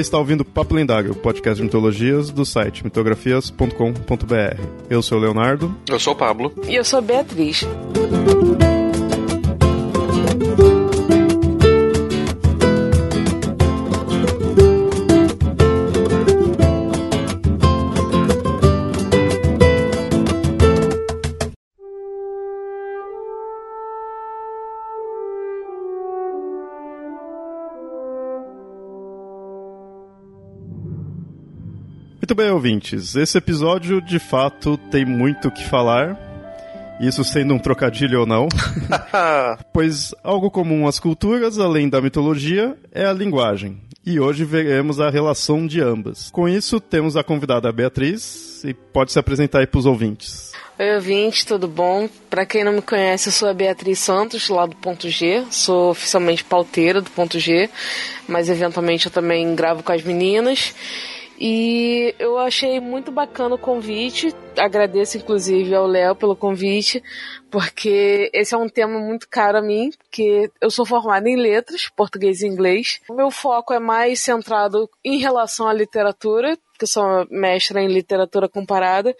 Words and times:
está 0.00 0.18
ouvindo 0.18 0.44
Papo 0.44 0.74
Lendário, 0.74 1.12
o 1.12 1.14
podcast 1.14 1.56
de 1.56 1.64
mitologias 1.64 2.30
do 2.30 2.44
site 2.44 2.84
mitografias.com.br. 2.84 4.60
Eu 4.88 5.02
sou 5.02 5.18
o 5.18 5.20
Leonardo. 5.20 5.74
Eu 5.88 5.98
sou 5.98 6.12
o 6.12 6.16
Pablo. 6.16 6.52
E 6.68 6.74
eu 6.74 6.84
sou 6.84 6.98
a 6.98 7.02
Beatriz. 7.02 7.66
Muito 32.30 32.42
bem, 32.44 32.52
ouvintes. 32.52 33.16
Esse 33.16 33.38
episódio, 33.38 34.00
de 34.00 34.20
fato, 34.20 34.76
tem 34.88 35.04
muito 35.04 35.48
o 35.48 35.50
que 35.50 35.68
falar. 35.68 36.16
Isso 37.00 37.24
sendo 37.24 37.54
um 37.54 37.58
trocadilho 37.58 38.20
ou 38.20 38.26
não. 38.26 38.46
pois 39.74 40.14
algo 40.22 40.48
comum 40.48 40.86
às 40.86 41.00
culturas, 41.00 41.58
além 41.58 41.88
da 41.88 42.00
mitologia, 42.00 42.78
é 42.92 43.04
a 43.04 43.12
linguagem. 43.12 43.80
E 44.06 44.20
hoje 44.20 44.44
veremos 44.44 45.00
a 45.00 45.10
relação 45.10 45.66
de 45.66 45.80
ambas. 45.80 46.30
Com 46.30 46.48
isso, 46.48 46.78
temos 46.78 47.16
a 47.16 47.24
convidada 47.24 47.72
Beatriz, 47.72 48.62
e 48.62 48.72
pode 48.72 49.10
se 49.10 49.18
apresentar 49.18 49.58
aí 49.58 49.66
para 49.66 49.80
os 49.80 49.86
ouvintes. 49.86 50.52
Oi, 50.78 50.94
ouvinte, 50.94 51.44
tudo 51.44 51.66
bom? 51.66 52.08
Para 52.30 52.46
quem 52.46 52.62
não 52.62 52.74
me 52.74 52.80
conhece, 52.80 53.28
eu 53.28 53.32
sou 53.32 53.48
a 53.48 53.52
Beatriz 53.52 53.98
Santos, 53.98 54.48
lá 54.48 54.66
do 54.66 54.76
Ponto 54.76 55.10
G. 55.10 55.44
Sou 55.50 55.90
oficialmente 55.90 56.44
pauteira 56.44 57.00
do 57.00 57.10
Ponto 57.10 57.40
G, 57.40 57.68
mas 58.28 58.48
eventualmente 58.48 59.06
eu 59.06 59.12
também 59.12 59.52
gravo 59.56 59.82
com 59.82 59.90
as 59.90 60.04
meninas. 60.04 60.72
E 61.40 62.14
eu 62.18 62.36
achei 62.36 62.78
muito 62.80 63.10
bacana 63.10 63.54
o 63.54 63.58
convite. 63.58 64.34
Agradeço, 64.58 65.16
inclusive, 65.16 65.74
ao 65.74 65.86
Léo 65.86 66.14
pelo 66.14 66.36
convite, 66.36 67.02
porque 67.50 68.30
esse 68.34 68.54
é 68.54 68.58
um 68.58 68.68
tema 68.68 68.98
muito 68.98 69.26
caro 69.26 69.56
a 69.56 69.62
mim, 69.62 69.90
porque 69.96 70.50
eu 70.60 70.70
sou 70.70 70.84
formada 70.84 71.30
em 71.30 71.36
letras, 71.36 71.88
português 71.96 72.42
e 72.42 72.46
inglês. 72.46 73.00
O 73.08 73.14
meu 73.14 73.30
foco 73.30 73.72
é 73.72 73.78
mais 73.78 74.20
centrado 74.20 74.90
em 75.02 75.18
relação 75.18 75.66
à 75.66 75.72
literatura, 75.72 76.58
que 76.78 76.84
eu 76.84 76.88
sou 76.88 77.26
mestra 77.30 77.80
em 77.82 77.88
literatura 77.88 78.46
comparada, 78.46 79.14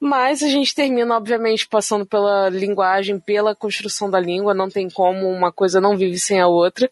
mas 0.00 0.42
a 0.42 0.48
gente 0.48 0.74
termina, 0.74 1.16
obviamente, 1.16 1.68
passando 1.68 2.04
pela 2.04 2.48
linguagem, 2.48 3.20
pela 3.20 3.54
construção 3.54 4.10
da 4.10 4.18
língua, 4.18 4.54
não 4.54 4.68
tem 4.68 4.88
como 4.88 5.28
uma 5.28 5.52
coisa 5.52 5.80
não 5.80 5.96
vive 5.96 6.18
sem 6.18 6.40
a 6.40 6.48
outra. 6.48 6.90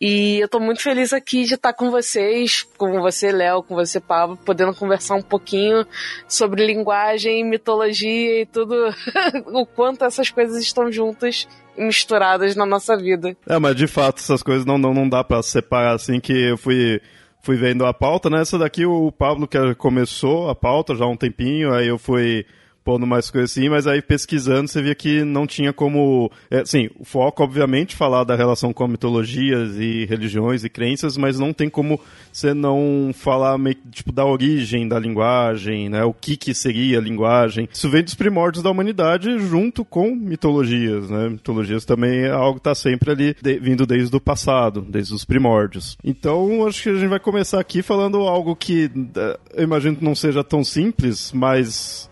E 0.00 0.38
eu 0.40 0.48
tô 0.48 0.58
muito 0.58 0.82
feliz 0.82 1.12
aqui 1.12 1.44
de 1.44 1.54
estar 1.54 1.74
com 1.74 1.90
vocês, 1.90 2.62
com 2.78 3.00
você, 3.00 3.30
Léo, 3.30 3.62
com 3.62 3.74
você, 3.74 4.00
Pablo, 4.00 4.38
podendo 4.38 4.74
conversar 4.74 5.16
um 5.16 5.22
pouquinho 5.22 5.86
sobre 6.26 6.64
linguagem, 6.64 7.44
mitologia 7.44 8.40
e 8.40 8.46
tudo, 8.46 8.74
o 9.52 9.66
quanto 9.66 10.04
essas 10.06 10.30
coisas 10.30 10.62
estão 10.62 10.90
juntas 10.90 11.46
misturadas 11.76 12.56
na 12.56 12.64
nossa 12.64 12.96
vida. 12.96 13.36
É, 13.46 13.58
mas 13.58 13.76
de 13.76 13.86
fato 13.86 14.20
essas 14.20 14.42
coisas 14.42 14.64
não, 14.64 14.78
não, 14.78 14.94
não 14.94 15.06
dá 15.06 15.22
para 15.22 15.42
separar 15.42 15.96
assim 15.96 16.18
que 16.18 16.32
eu 16.32 16.56
fui 16.56 17.00
fui 17.42 17.56
vendo 17.56 17.84
a 17.84 17.92
pauta, 17.92 18.30
né? 18.30 18.40
Essa 18.40 18.58
daqui 18.58 18.86
o 18.86 19.12
Pablo 19.12 19.46
que 19.46 19.74
começou 19.74 20.48
a 20.48 20.54
pauta 20.54 20.94
já 20.94 21.04
há 21.04 21.08
um 21.08 21.16
tempinho, 21.16 21.74
aí 21.74 21.88
eu 21.88 21.98
fui 21.98 22.46
pondo 22.84 23.06
mais 23.06 23.30
coisas 23.30 23.50
assim, 23.50 23.68
mas 23.68 23.86
aí 23.86 24.02
pesquisando 24.02 24.68
você 24.68 24.82
via 24.82 24.94
que 24.94 25.24
não 25.24 25.46
tinha 25.46 25.72
como. 25.72 26.30
É, 26.50 26.64
sim, 26.64 26.90
o 26.98 27.04
foco, 27.04 27.42
obviamente, 27.42 27.96
falar 27.96 28.24
da 28.24 28.34
relação 28.34 28.72
com 28.72 28.86
mitologias 28.86 29.76
e 29.76 30.04
religiões 30.06 30.64
e 30.64 30.68
crenças, 30.68 31.16
mas 31.16 31.38
não 31.38 31.52
tem 31.52 31.68
como 31.68 32.00
você 32.32 32.54
não 32.54 33.10
falar 33.14 33.58
meio, 33.58 33.76
tipo, 33.90 34.12
da 34.12 34.24
origem 34.24 34.88
da 34.88 34.98
linguagem, 34.98 35.88
né? 35.88 36.04
O 36.04 36.12
que, 36.12 36.36
que 36.36 36.54
seria 36.54 36.98
a 36.98 37.02
linguagem. 37.02 37.68
Isso 37.72 37.88
vem 37.88 38.02
dos 38.02 38.14
primórdios 38.14 38.62
da 38.62 38.70
humanidade 38.70 39.38
junto 39.38 39.84
com 39.84 40.14
mitologias, 40.14 41.08
né? 41.10 41.28
Mitologias 41.28 41.84
também 41.84 42.20
é 42.20 42.30
algo 42.30 42.54
que 42.54 42.60
está 42.60 42.74
sempre 42.74 43.10
ali 43.10 43.36
de, 43.40 43.58
vindo 43.58 43.86
desde 43.86 44.14
o 44.16 44.20
passado, 44.20 44.80
desde 44.80 45.14
os 45.14 45.24
primórdios. 45.24 45.96
Então, 46.04 46.66
acho 46.66 46.82
que 46.82 46.88
a 46.88 46.94
gente 46.94 47.08
vai 47.08 47.20
começar 47.20 47.60
aqui 47.60 47.82
falando 47.82 48.18
algo 48.18 48.56
que 48.56 48.90
é, 49.16 49.38
eu 49.54 49.64
imagino 49.64 49.96
que 49.96 50.04
não 50.04 50.14
seja 50.14 50.42
tão 50.42 50.64
simples, 50.64 51.32
mas 51.32 52.09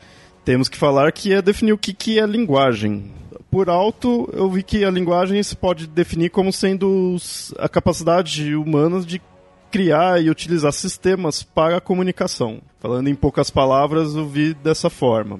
temos 0.48 0.66
que 0.66 0.78
falar 0.78 1.12
que 1.12 1.30
é 1.30 1.42
definir 1.42 1.74
o 1.74 1.78
que, 1.78 1.92
que 1.92 2.18
é 2.18 2.24
linguagem. 2.24 3.12
Por 3.50 3.68
alto, 3.68 4.30
eu 4.32 4.50
vi 4.50 4.62
que 4.62 4.82
a 4.82 4.90
linguagem 4.90 5.42
se 5.42 5.54
pode 5.54 5.86
definir 5.86 6.30
como 6.30 6.50
sendo 6.50 7.16
a 7.58 7.68
capacidade 7.68 8.54
humana 8.54 8.98
de 9.02 9.20
criar 9.70 10.22
e 10.22 10.30
utilizar 10.30 10.72
sistemas 10.72 11.42
para 11.42 11.76
a 11.76 11.80
comunicação. 11.82 12.62
Falando 12.80 13.08
em 13.08 13.14
poucas 13.14 13.50
palavras, 13.50 14.14
eu 14.14 14.26
vi 14.26 14.54
dessa 14.54 14.88
forma. 14.88 15.38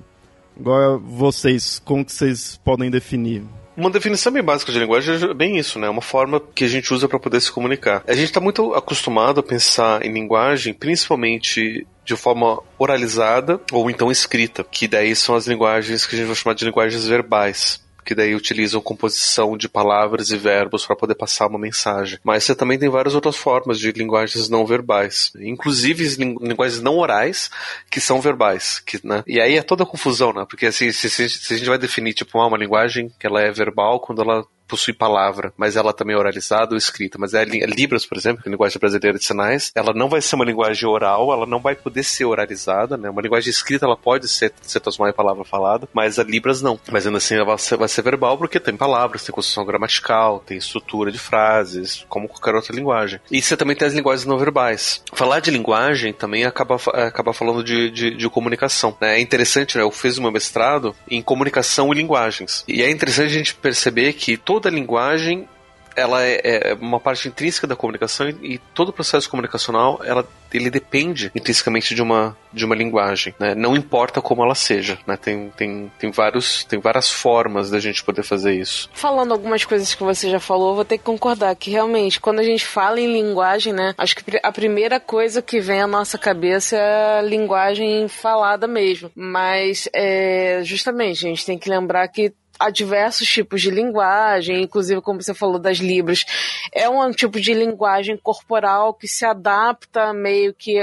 Agora, 0.61 0.99
vocês, 0.99 1.81
como 1.83 2.05
que 2.05 2.13
vocês 2.13 2.61
podem 2.63 2.91
definir? 2.91 3.45
Uma 3.79 3.89
definição 3.89 4.31
bem 4.31 4.43
básica 4.43 4.73
de 4.73 4.79
linguagem 4.79 5.15
é 5.15 5.33
bem 5.33 5.57
isso, 5.57 5.79
né? 5.79 5.89
Uma 5.89 6.03
forma 6.03 6.39
que 6.39 6.65
a 6.65 6.69
gente 6.69 6.93
usa 6.93 7.09
para 7.09 7.19
poder 7.19 7.41
se 7.41 7.51
comunicar. 7.51 8.03
A 8.07 8.13
gente 8.13 8.27
está 8.27 8.41
muito 8.41 8.75
acostumado 8.75 9.41
a 9.41 9.43
pensar 9.43 10.05
em 10.05 10.13
linguagem, 10.13 10.75
principalmente 10.75 11.87
de 12.09 12.17
forma 12.17 12.63
oralizada 12.79 13.61
ou 13.71 13.91
então 13.91 14.11
escrita, 14.11 14.65
que 14.65 14.89
daí 14.89 15.15
são 15.15 15.35
as 15.35 15.47
linguagens 15.47 16.07
que 16.07 16.15
a 16.15 16.19
gente 16.19 16.27
vai 16.27 16.35
chamar 16.35 16.55
de 16.55 16.65
linguagens 16.65 17.05
verbais 17.05 17.87
que 18.03 18.15
daí 18.15 18.35
utilizam 18.35 18.81
composição 18.81 19.55
de 19.55 19.69
palavras 19.69 20.31
e 20.31 20.39
verbos 20.39 20.87
para 20.87 20.97
poder 20.97 21.15
passar 21.15 21.47
uma 21.47 21.59
mensagem. 21.59 22.19
Mas 22.25 22.43
você 22.43 22.55
também 22.55 22.79
tem 22.79 22.89
várias 22.89 23.15
outras 23.15 23.37
formas 23.37 23.79
de 23.79 23.93
linguagens 23.93 24.49
não 24.49 24.65
verbais, 24.65 25.31
inclusive 25.39 26.17
linguagens 26.17 26.81
não 26.81 26.97
orais 26.97 27.51
que 27.91 28.01
são 28.01 28.19
verbais, 28.19 28.79
que, 28.79 28.99
né? 29.07 29.23
E 29.27 29.39
aí 29.39 29.59
é 29.59 29.63
toda 29.63 29.83
a 29.83 29.87
confusão, 29.87 30.33
né? 30.33 30.47
Porque 30.49 30.65
assim, 30.65 30.91
se, 30.91 31.11
se, 31.11 31.29
se 31.29 31.53
a 31.53 31.59
gente 31.59 31.69
vai 31.69 31.77
definir 31.77 32.15
tipo 32.15 32.41
ah, 32.41 32.47
uma 32.47 32.57
linguagem 32.57 33.11
que 33.21 33.27
ela 33.27 33.43
é 33.43 33.53
verbal 33.53 34.01
quando 34.01 34.23
ela 34.23 34.43
possui 34.69 34.93
palavra, 34.93 35.53
mas 35.56 35.77
ela 35.77 35.93
também 35.93 36.15
é 36.15 36.19
oralizada 36.19 36.73
ou 36.73 36.77
escrita. 36.77 37.19
Mas 37.19 37.34
é 37.34 37.45
Libras, 37.45 38.05
por 38.06 38.17
exemplo, 38.17 38.43
que 38.43 38.49
é 38.49 38.51
a 38.51 38.53
linguagem 38.53 38.79
brasileira 38.79 39.19
de 39.19 39.25
sinais, 39.25 39.73
ela 39.75 39.93
não 39.95 40.09
vai 40.09 40.21
ser 40.21 40.37
uma 40.37 40.45
linguagem 40.45 40.89
oral, 40.89 41.33
ela 41.33 41.47
não 41.47 41.61
vai 41.61 41.75
poder 41.75 42.03
ser 42.03 42.27
oralizada, 42.27 42.97
né? 42.97 43.09
Uma 43.09 43.23
linguagem 43.23 43.51
escrita 43.51 43.87
ela 43.87 43.97
pode 43.97 44.29
ser, 44.29 44.53
ser 44.62 44.81
transformada 44.81 45.15
em 45.15 45.17
palavra 45.17 45.45
falada, 45.45 45.89
mas 45.93 46.19
a 46.19 46.23
Libras 46.23 46.61
não. 46.61 46.79
Mas 46.91 47.06
ainda 47.06 47.19
assim 47.19 47.34
ela 47.34 47.45
vai 47.45 47.59
ser, 47.59 47.77
vai 47.77 47.89
ser 47.89 48.03
verbal 48.03 48.37
porque 48.37 48.61
tem 48.61 48.77
palavras, 48.77 49.25
tem 49.25 49.34
construção 49.34 49.65
gramatical, 49.65 50.41
tem 50.41 50.59
estrutura 50.59 51.11
de 51.11 51.19
frases, 51.19 52.05
como 52.09 52.29
qualquer 52.29 52.55
outra 52.55 52.75
linguagem. 52.75 53.21
E 53.31 53.41
você 53.41 53.56
também 53.56 53.75
tem 53.75 53.89
as 53.89 53.95
linguagens 53.95 54.27
não 54.27 54.39
verbais. 54.39 55.03
Falar 55.12 55.41
de 55.41 55.50
linguagem 55.50 56.12
também 56.12 56.45
acaba, 56.45 56.77
acaba 57.06 57.33
falando 57.33 57.65
de, 57.65 57.91
de, 57.91 58.17
de 58.17 58.31
comunicação. 58.31 58.97
Né? 59.00 59.17
É 59.17 59.21
interessante, 59.21 59.77
né? 59.77 59.83
Eu 59.83 59.91
fiz 59.91 60.19
o 60.19 60.23
meu 60.23 60.33
mestrado 60.33 60.95
em 61.11 61.23
comunicação 61.23 61.93
e 61.93 61.97
linguagens. 61.97 62.65
E 62.69 62.83
é 62.83 62.91
interessante 62.91 63.31
a 63.31 63.39
gente 63.39 63.55
perceber 63.55 64.12
que 64.12 64.37
toda 64.59 64.71
linguagem 64.71 65.49
ela 65.97 66.23
é, 66.23 66.41
é, 66.45 66.75
uma 66.75 67.01
parte 67.01 67.27
intrínseca 67.27 67.67
da 67.67 67.75
comunicação 67.75 68.29
e, 68.29 68.59
todo 68.73 68.91
o 68.91 68.93
processo 68.93 69.29
comunicacional 69.29 70.01
ela, 70.05 70.25
ele 70.53 70.71
depende 70.71 71.33
intrinsecamente 71.35 71.93
de 71.93 72.01
uma, 72.01 72.37
de 72.53 72.65
uma 72.65 72.77
linguagem, 72.77 73.35
né? 73.39 73.53
não 73.53 73.77
importa 73.77 74.21
como 74.21 74.45
ela 74.45 74.55
seja, 74.55 74.97
né? 75.05 75.17
tem, 75.17 75.51
tem, 75.57 75.91
tem, 75.99 76.11
vários, 76.13 76.63
tem 76.65 76.79
várias 76.79 77.11
formas 77.11 77.69
da 77.69 77.81
gente 77.81 78.05
poder 78.05 78.23
fazer 78.23 78.55
isso. 78.55 78.89
Falando 78.93 79.33
algumas 79.33 79.65
coisas 79.65 79.93
que 79.93 80.05
você 80.05 80.31
já 80.31 80.39
falou, 80.39 80.77
vou 80.77 80.85
ter 80.85 80.99
que 80.99 81.05
concordar 81.05 81.57
que 81.57 81.71
realmente 81.71 82.21
quando 82.21 82.39
a 82.39 82.45
gente 82.45 82.65
fala 82.65 83.01
em 83.01 83.13
linguagem, 83.13 83.73
né, 83.73 83.93
acho 83.99 84.15
que 84.15 84.39
a 84.41 84.53
primeira 84.53 85.01
coisa 85.01 85.43
que 85.43 85.59
vem 85.59 85.81
à 85.81 85.87
nossa 85.89 86.17
cabeça 86.17 86.77
é 86.77 87.19
a 87.19 87.23
linguagem 87.23 88.07
falada 88.07 88.69
mesmo, 88.69 89.11
mas 89.17 89.89
é, 89.93 90.61
justamente 90.63 91.27
a 91.27 91.29
gente 91.29 91.44
tem 91.44 91.59
que 91.59 91.69
lembrar 91.69 92.06
que 92.06 92.32
há 92.58 92.70
diversos 92.70 93.28
tipos 93.28 93.60
de 93.62 93.70
linguagem, 93.70 94.62
inclusive 94.62 95.00
como 95.00 95.22
você 95.22 95.34
falou 95.34 95.58
das 95.58 95.78
libras, 95.78 96.25
é 96.72 96.88
um 96.88 97.10
tipo 97.10 97.40
de 97.40 97.55
linguagem 97.55 98.16
corporal 98.16 98.94
que 98.94 99.06
se 99.06 99.25
adapta 99.25 100.12
meio 100.12 100.55
que 100.55 100.78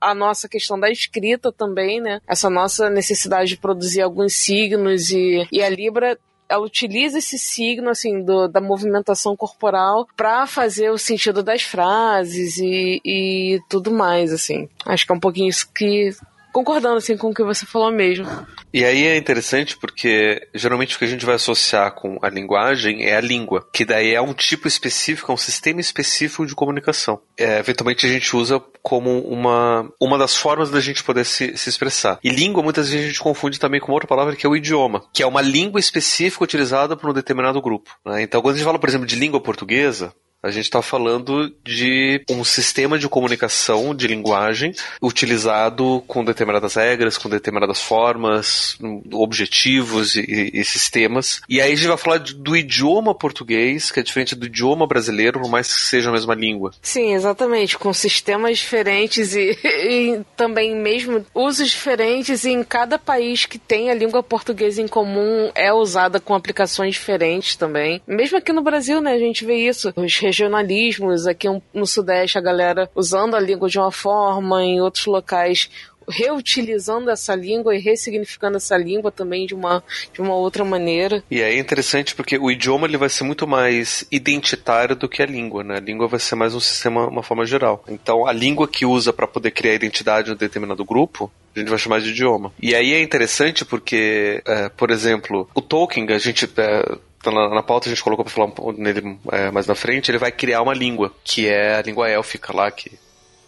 à 0.00 0.14
nossa 0.14 0.48
questão 0.48 0.78
da 0.78 0.90
escrita 0.90 1.52
também, 1.52 2.00
né? 2.00 2.20
Essa 2.26 2.48
nossa 2.48 2.88
necessidade 2.88 3.50
de 3.50 3.56
produzir 3.56 4.02
alguns 4.02 4.34
signos 4.34 5.10
e, 5.10 5.46
e 5.50 5.62
a 5.62 5.68
libra 5.68 6.18
ela 6.48 6.64
utiliza 6.64 7.18
esse 7.18 7.38
signo 7.38 7.90
assim 7.90 8.22
do, 8.22 8.46
da 8.46 8.60
movimentação 8.60 9.36
corporal 9.36 10.06
para 10.16 10.46
fazer 10.46 10.90
o 10.90 10.98
sentido 10.98 11.42
das 11.42 11.62
frases 11.62 12.58
e, 12.58 13.00
e 13.04 13.60
tudo 13.68 13.90
mais 13.90 14.32
assim 14.32 14.68
acho 14.84 15.04
que 15.04 15.12
é 15.12 15.14
um 15.16 15.20
pouquinho 15.20 15.48
isso 15.48 15.68
que 15.72 16.10
concordando 16.56 16.96
assim 16.96 17.18
com 17.18 17.28
o 17.28 17.34
que 17.34 17.44
você 17.44 17.66
falou 17.66 17.92
mesmo. 17.92 18.26
E 18.72 18.82
aí 18.82 19.04
é 19.04 19.18
interessante 19.18 19.76
porque 19.76 20.48
geralmente 20.54 20.96
o 20.96 20.98
que 20.98 21.04
a 21.04 21.08
gente 21.08 21.26
vai 21.26 21.34
associar 21.34 21.92
com 21.92 22.18
a 22.22 22.30
linguagem 22.30 23.04
é 23.04 23.14
a 23.14 23.20
língua, 23.20 23.68
que 23.70 23.84
daí 23.84 24.14
é 24.14 24.22
um 24.22 24.32
tipo 24.32 24.66
específico, 24.66 25.30
é 25.30 25.34
um 25.34 25.38
sistema 25.38 25.82
específico 25.82 26.46
de 26.46 26.54
comunicação. 26.54 27.20
É, 27.36 27.58
eventualmente 27.58 28.06
a 28.06 28.08
gente 28.08 28.34
usa 28.34 28.58
como 28.82 29.20
uma, 29.20 29.86
uma 30.00 30.16
das 30.16 30.34
formas 30.34 30.70
da 30.70 30.80
gente 30.80 31.04
poder 31.04 31.26
se, 31.26 31.54
se 31.58 31.68
expressar. 31.68 32.18
E 32.24 32.30
língua 32.30 32.62
muitas 32.62 32.88
vezes 32.88 33.04
a 33.04 33.08
gente 33.08 33.20
confunde 33.20 33.60
também 33.60 33.78
com 33.78 33.92
outra 33.92 34.08
palavra 34.08 34.34
que 34.34 34.46
é 34.46 34.48
o 34.48 34.56
idioma, 34.56 35.04
que 35.12 35.22
é 35.22 35.26
uma 35.26 35.42
língua 35.42 35.78
específica 35.78 36.42
utilizada 36.42 36.96
por 36.96 37.10
um 37.10 37.12
determinado 37.12 37.60
grupo. 37.60 37.90
Né? 38.02 38.22
Então 38.22 38.40
quando 38.40 38.54
a 38.54 38.56
gente 38.56 38.64
fala, 38.64 38.78
por 38.78 38.88
exemplo, 38.88 39.06
de 39.06 39.16
língua 39.16 39.42
portuguesa, 39.42 40.14
A 40.46 40.50
gente 40.52 40.66
está 40.66 40.80
falando 40.80 41.52
de 41.64 42.22
um 42.30 42.44
sistema 42.44 42.96
de 42.96 43.08
comunicação 43.08 43.92
de 43.92 44.06
linguagem 44.06 44.72
utilizado 45.02 46.04
com 46.06 46.24
determinadas 46.24 46.76
regras, 46.76 47.18
com 47.18 47.28
determinadas 47.28 47.80
formas, 47.82 48.78
objetivos 49.12 50.14
e, 50.14 50.52
e 50.54 50.64
sistemas. 50.64 51.40
E 51.48 51.60
aí 51.60 51.72
a 51.72 51.74
gente 51.74 51.88
vai 51.88 51.96
falar 51.96 52.18
do 52.18 52.56
idioma 52.56 53.12
português, 53.12 53.90
que 53.90 53.98
é 53.98 54.04
diferente 54.04 54.36
do 54.36 54.46
idioma 54.46 54.86
brasileiro, 54.86 55.40
por 55.40 55.50
mais 55.50 55.66
que 55.66 55.80
seja 55.80 56.10
a 56.10 56.12
mesma 56.12 56.34
língua. 56.34 56.72
Sim, 56.80 57.12
exatamente, 57.14 57.76
com 57.76 57.92
sistemas 57.92 58.58
diferentes 58.58 59.34
e, 59.34 59.58
e 59.64 60.20
também 60.36 60.76
mesmo 60.76 61.26
usos 61.34 61.70
diferentes 61.70 62.44
e 62.44 62.50
em 62.50 62.62
cada 62.62 63.00
país 63.00 63.46
que 63.46 63.58
tem 63.58 63.90
a 63.90 63.94
língua 63.94 64.22
portuguesa 64.22 64.80
em 64.80 64.86
comum 64.86 65.50
é 65.56 65.72
usada 65.72 66.20
com 66.20 66.34
aplicações 66.34 66.94
diferentes 66.94 67.56
também. 67.56 68.00
Mesmo 68.06 68.38
aqui 68.38 68.52
no 68.52 68.62
Brasil, 68.62 69.00
né, 69.00 69.12
a 69.12 69.18
gente 69.18 69.44
vê 69.44 69.56
isso, 69.56 69.92
os 69.96 70.12
regionalismos, 70.36 71.26
aqui 71.26 71.48
no 71.72 71.86
Sudeste 71.86 72.38
a 72.38 72.40
galera 72.40 72.90
usando 72.94 73.34
a 73.34 73.40
língua 73.40 73.68
de 73.68 73.78
uma 73.78 73.90
forma, 73.90 74.62
em 74.62 74.80
outros 74.80 75.06
locais 75.06 75.70
reutilizando 76.08 77.10
essa 77.10 77.34
língua 77.34 77.74
e 77.74 77.80
ressignificando 77.80 78.56
essa 78.56 78.76
língua 78.76 79.10
também 79.10 79.44
de 79.44 79.54
uma, 79.54 79.82
de 80.12 80.20
uma 80.20 80.34
outra 80.34 80.64
maneira. 80.64 81.22
E 81.28 81.40
é 81.40 81.58
interessante 81.58 82.14
porque 82.14 82.38
o 82.38 82.48
idioma 82.48 82.86
ele 82.86 82.96
vai 82.96 83.08
ser 83.08 83.24
muito 83.24 83.44
mais 83.46 84.06
identitário 84.10 84.94
do 84.94 85.08
que 85.08 85.22
a 85.22 85.26
língua, 85.26 85.64
né? 85.64 85.78
A 85.78 85.80
língua 85.80 86.06
vai 86.06 86.20
ser 86.20 86.36
mais 86.36 86.54
um 86.54 86.60
sistema, 86.60 87.08
uma 87.08 87.24
forma 87.24 87.44
geral. 87.44 87.84
Então, 87.88 88.26
a 88.26 88.32
língua 88.32 88.68
que 88.68 88.86
usa 88.86 89.12
para 89.12 89.26
poder 89.26 89.50
criar 89.50 89.74
identidade 89.74 90.30
em 90.30 90.34
um 90.34 90.36
determinado 90.36 90.84
grupo, 90.84 91.30
a 91.56 91.58
gente 91.58 91.68
vai 91.68 91.78
chamar 91.78 92.00
de 92.00 92.10
idioma. 92.10 92.52
E 92.60 92.74
aí 92.74 92.92
é 92.92 93.02
interessante 93.02 93.64
porque, 93.64 94.42
é, 94.46 94.68
por 94.68 94.90
exemplo, 94.90 95.48
o 95.54 95.62
Tolkien, 95.62 96.06
a 96.10 96.18
gente 96.18 96.44
é, 96.56 96.98
tá 97.30 97.48
na, 97.48 97.54
na, 97.54 97.62
pauta 97.62 97.88
a 97.88 97.90
gente 97.90 98.02
colocou 98.02 98.24
para 98.24 98.34
falar 98.34 98.52
nele 98.76 99.18
é, 99.32 99.50
mais 99.50 99.66
na 99.66 99.74
frente, 99.74 100.10
ele 100.10 100.18
vai 100.18 100.32
criar 100.32 100.62
uma 100.62 100.74
língua, 100.74 101.12
que 101.24 101.46
é 101.46 101.76
a 101.76 101.82
língua 101.82 102.08
élfica 102.08 102.54
lá, 102.54 102.70
que 102.70 102.92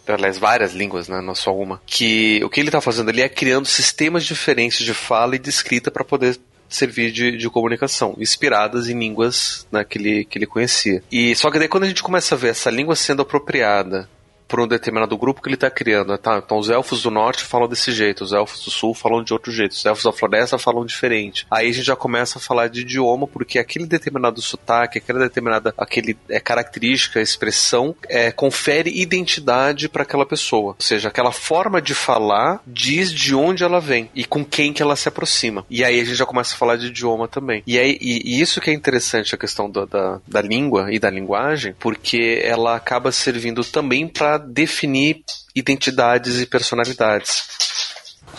aliás, 0.07 0.37
várias 0.37 0.73
línguas, 0.73 1.07
né, 1.07 1.21
não 1.21 1.35
só 1.35 1.55
uma, 1.55 1.81
que 1.85 2.41
o 2.43 2.49
que 2.49 2.59
ele 2.59 2.69
está 2.69 2.81
fazendo 2.81 3.09
ali 3.09 3.21
é 3.21 3.29
criando 3.29 3.65
sistemas 3.65 4.25
diferentes 4.25 4.83
de 4.83 4.93
fala 4.93 5.35
e 5.35 5.39
de 5.39 5.49
escrita 5.49 5.91
para 5.91 6.03
poder 6.03 6.39
servir 6.67 7.11
de, 7.11 7.37
de 7.37 7.49
comunicação, 7.49 8.15
inspiradas 8.19 8.89
em 8.89 8.97
línguas 8.97 9.67
né, 9.71 9.83
que, 9.83 9.97
ele, 9.97 10.25
que 10.25 10.37
ele 10.37 10.45
conhecia. 10.45 11.03
E 11.11 11.35
só 11.35 11.49
que 11.49 11.57
daí 11.57 11.67
quando 11.67 11.83
a 11.83 11.87
gente 11.87 12.03
começa 12.03 12.35
a 12.35 12.37
ver 12.37 12.49
essa 12.49 12.69
língua 12.69 12.95
sendo 12.95 13.23
apropriada 13.23 14.07
por 14.49 14.59
um 14.59 14.67
determinado 14.67 15.15
grupo 15.17 15.41
que 15.41 15.47
ele 15.47 15.55
está 15.55 15.69
criando. 15.69 16.17
Tá? 16.17 16.41
Então 16.43 16.57
os 16.57 16.69
elfos 16.69 17.03
do 17.03 17.11
norte 17.11 17.43
falam 17.43 17.69
desse 17.69 17.91
jeito, 17.91 18.23
os 18.23 18.33
elfos 18.33 18.65
do 18.65 18.71
sul 18.71 18.93
falam 18.93 19.23
de 19.23 19.31
outro 19.31 19.51
jeito, 19.51 19.71
os 19.71 19.85
elfos 19.85 20.03
da 20.03 20.11
floresta 20.11 20.57
falam 20.57 20.83
diferente. 20.85 21.45
Aí 21.49 21.69
a 21.69 21.71
gente 21.71 21.85
já 21.85 21.95
começa 21.95 22.39
a 22.39 22.41
falar 22.41 22.67
de 22.67 22.81
idioma, 22.81 23.27
porque 23.27 23.59
aquele 23.59 23.85
determinado 23.85 24.41
sotaque, 24.41 24.97
aquela 24.97 25.19
determinada 25.19 25.73
aquele, 25.77 26.17
é, 26.27 26.39
característica, 26.39 27.21
expressão, 27.21 27.95
é, 28.09 28.31
confere 28.31 28.89
identidade 28.89 29.87
para 29.87 30.01
aquela 30.01 30.25
pessoa. 30.25 30.71
Ou 30.71 30.75
seja, 30.79 31.09
aquela 31.09 31.31
forma 31.31 31.79
de 31.79 31.93
falar 31.93 32.61
diz 32.65 33.13
de 33.13 33.35
onde 33.35 33.63
ela 33.63 33.79
vem 33.79 34.09
e 34.15 34.25
com 34.25 34.43
quem 34.43 34.73
que 34.73 34.81
ela 34.81 34.95
se 34.95 35.07
aproxima. 35.07 35.63
E 35.69 35.83
aí 35.83 35.99
a 35.99 36.03
gente 36.03 36.15
já 36.15 36.25
começa 36.25 36.55
a 36.55 36.57
falar 36.57 36.75
de 36.75 36.87
idioma 36.87 37.27
também. 37.27 37.61
E, 37.67 37.77
aí, 37.77 37.97
e, 38.01 38.37
e 38.37 38.41
isso 38.41 38.59
que 38.59 38.71
é 38.71 38.73
interessante 38.73 39.35
a 39.35 39.37
questão 39.37 39.69
da, 39.69 39.85
da, 39.85 40.19
da 40.27 40.41
língua 40.41 40.91
e 40.91 40.97
da 40.97 41.09
linguagem, 41.09 41.75
porque 41.79 42.41
ela 42.43 42.75
acaba 42.75 43.11
servindo 43.11 43.63
também 43.63 44.07
para 44.07 44.38
definir 44.39 45.23
identidades 45.55 46.39
e 46.39 46.45
personalidades. 46.45 47.43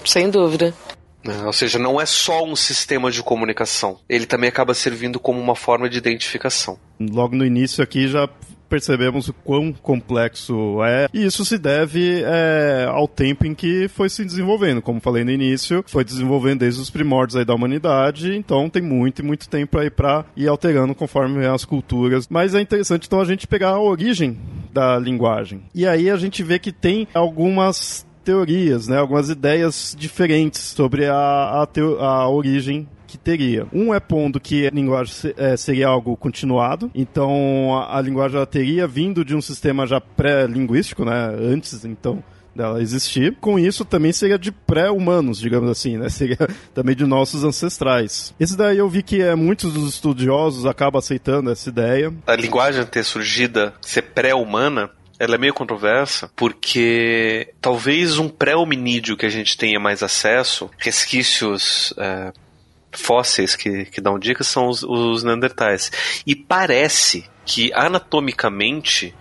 Sem 0.04 0.30
dúvida. 0.30 0.74
É, 1.24 1.44
ou 1.44 1.52
seja, 1.52 1.78
não 1.78 2.00
é 2.00 2.06
só 2.06 2.42
um 2.44 2.56
sistema 2.56 3.10
de 3.10 3.22
comunicação, 3.22 4.00
ele 4.08 4.24
também 4.24 4.48
acaba 4.48 4.72
servindo 4.72 5.20
como 5.20 5.38
uma 5.38 5.54
forma 5.54 5.88
de 5.88 5.98
identificação. 5.98 6.78
Logo 6.98 7.36
no 7.36 7.44
início 7.44 7.84
aqui 7.84 8.08
já 8.08 8.26
percebemos 8.70 9.28
o 9.28 9.32
quão 9.32 9.72
complexo 9.72 10.82
é. 10.84 11.08
E 11.12 11.26
isso 11.26 11.44
se 11.44 11.58
deve 11.58 12.22
é, 12.24 12.86
ao 12.88 13.08
tempo 13.08 13.44
em 13.44 13.54
que 13.54 13.88
foi 13.88 14.08
se 14.08 14.24
desenvolvendo. 14.24 14.80
Como 14.80 15.00
falei 15.00 15.24
no 15.24 15.32
início, 15.32 15.84
foi 15.86 16.04
desenvolvendo 16.04 16.60
desde 16.60 16.80
os 16.80 16.88
primórdios 16.88 17.36
aí 17.36 17.44
da 17.44 17.54
humanidade, 17.54 18.34
então 18.34 18.70
tem 18.70 18.80
muito 18.80 19.20
e 19.20 19.24
muito 19.24 19.48
tempo 19.48 19.76
aí 19.78 19.90
para 19.90 20.24
ir 20.36 20.48
alterando 20.48 20.94
conforme 20.94 21.44
as 21.44 21.64
culturas. 21.64 22.28
Mas 22.30 22.54
é 22.54 22.60
interessante 22.60 23.06
então 23.06 23.20
a 23.20 23.24
gente 23.24 23.46
pegar 23.46 23.70
a 23.70 23.80
origem 23.80 24.38
da 24.72 24.98
linguagem. 24.98 25.62
E 25.74 25.86
aí 25.86 26.08
a 26.08 26.16
gente 26.16 26.42
vê 26.42 26.58
que 26.58 26.70
tem 26.70 27.08
algumas 27.12 28.06
teorias, 28.24 28.86
né, 28.86 28.98
algumas 28.98 29.30
ideias 29.30 29.96
diferentes 29.98 30.60
sobre 30.60 31.06
a, 31.06 31.16
a, 31.16 31.68
a 31.98 32.28
origem 32.28 32.86
que 33.10 33.18
teria. 33.18 33.66
Um 33.72 33.92
é 33.92 34.00
pondo 34.00 34.40
que 34.40 34.66
a 34.66 34.70
linguagem 34.70 35.34
é, 35.36 35.56
seria 35.56 35.88
algo 35.88 36.16
continuado, 36.16 36.90
então 36.94 37.82
a, 37.88 38.00
linguagem 38.00 38.44
teria 38.46 38.86
vindo 38.86 39.24
de 39.24 39.34
um 39.34 39.40
sistema 39.40 39.86
já 39.86 40.00
pré-linguístico, 40.00 41.04
né, 41.04 41.34
antes, 41.38 41.84
então 41.84 42.22
dela 42.54 42.82
existir. 42.82 43.36
Com 43.40 43.58
isso, 43.58 43.84
também 43.84 44.12
seria 44.12 44.38
de 44.38 44.52
pré-humanos, 44.52 45.38
digamos 45.38 45.70
assim, 45.70 45.96
né? 45.96 46.08
Seria 46.20 46.36
também 46.74 46.94
de 46.94 47.06
nossos 47.06 47.44
ancestrais. 47.44 48.34
Esse 48.38 48.56
daí 48.56 48.78
eu 48.78 48.88
vi 48.88 49.02
que 49.02 49.22
é, 49.22 49.34
muitos 49.34 49.72
dos 49.72 49.94
estudiosos 49.94 50.66
acabam 50.66 50.98
aceitando 50.98 51.50
essa 51.50 51.68
ideia. 51.68 52.12
A 52.26 52.34
linguagem 52.34 52.84
ter 52.84 53.04
surgida, 53.04 53.72
ser 53.80 54.02
pré-humana, 54.02 54.90
ela 55.18 55.34
é 55.34 55.38
meio 55.38 55.52
controversa 55.52 56.30
porque 56.34 57.52
talvez 57.60 58.18
um 58.18 58.28
pré-hominídeo 58.28 59.16
que 59.16 59.26
a 59.26 59.30
gente 59.30 59.56
tenha 59.56 59.78
mais 59.78 60.02
acesso, 60.02 60.70
resquícios 60.78 61.92
é, 61.98 62.32
fósseis 62.92 63.56
que, 63.56 63.84
que 63.86 64.00
dão 64.00 64.18
dicas 64.18 64.46
são 64.46 64.68
os, 64.68 64.82
os 64.82 65.22
Neandertais. 65.22 65.90
E 66.26 66.34
parece 66.34 67.28
que 67.44 67.72
anatomicamente 67.74 69.14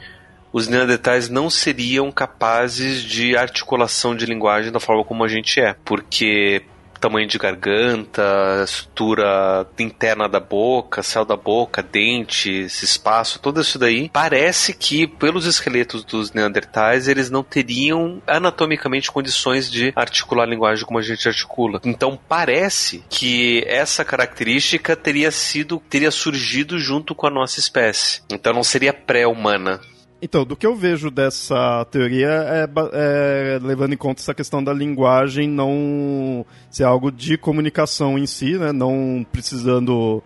os 0.51 0.67
Neandertais 0.67 1.29
não 1.29 1.49
seriam 1.49 2.11
capazes 2.11 3.03
de 3.03 3.37
articulação 3.37 4.15
de 4.15 4.25
linguagem 4.25 4.71
da 4.71 4.79
forma 4.79 5.03
como 5.03 5.23
a 5.23 5.27
gente 5.27 5.59
é, 5.59 5.75
porque 5.85 6.63
tamanho 6.99 7.27
de 7.27 7.37
garganta, 7.37 8.63
estrutura 8.63 9.67
interna 9.79 10.27
da 10.27 10.39
boca, 10.39 11.03
céu 11.03 11.25
da 11.25 11.35
boca, 11.35 11.81
dentes, 11.81 12.83
espaço, 12.83 13.39
tudo 13.39 13.61
isso 13.61 13.79
daí, 13.79 14.09
parece 14.09 14.73
que 14.73 15.07
pelos 15.07 15.45
esqueletos 15.45 16.03
dos 16.03 16.31
neandertais 16.33 17.07
eles 17.07 17.29
não 17.29 17.43
teriam 17.43 18.21
anatomicamente 18.27 19.11
condições 19.11 19.71
de 19.71 19.93
articular 19.95 20.43
a 20.43 20.47
linguagem 20.47 20.85
como 20.85 20.99
a 20.99 21.01
gente 21.01 21.27
articula. 21.27 21.79
Então 21.83 22.19
parece 22.27 23.03
que 23.09 23.63
essa 23.67 24.03
característica 24.03 24.95
teria 24.95 25.31
sido 25.31 25.81
teria 25.89 26.11
surgido 26.11 26.77
junto 26.79 27.15
com 27.15 27.27
a 27.27 27.31
nossa 27.31 27.59
espécie. 27.59 28.21
Então 28.29 28.53
não 28.53 28.63
seria 28.63 28.93
pré-humana. 28.93 29.79
Então, 30.21 30.43
do 30.43 30.55
que 30.55 30.67
eu 30.67 30.75
vejo 30.75 31.09
dessa 31.09 31.85
teoria 31.85 32.27
é, 32.27 32.69
é, 32.93 33.59
levando 33.61 33.93
em 33.93 33.97
conta 33.97 34.21
essa 34.21 34.33
questão 34.33 34.61
da 34.61 34.73
linguagem 34.73 35.47
não 35.47 36.45
ser 36.69 36.83
algo 36.83 37.09
de 37.09 37.37
comunicação 37.37 38.17
em 38.17 38.25
si, 38.25 38.57
né? 38.57 38.73
Não 38.73 39.25
precisando 39.31 40.21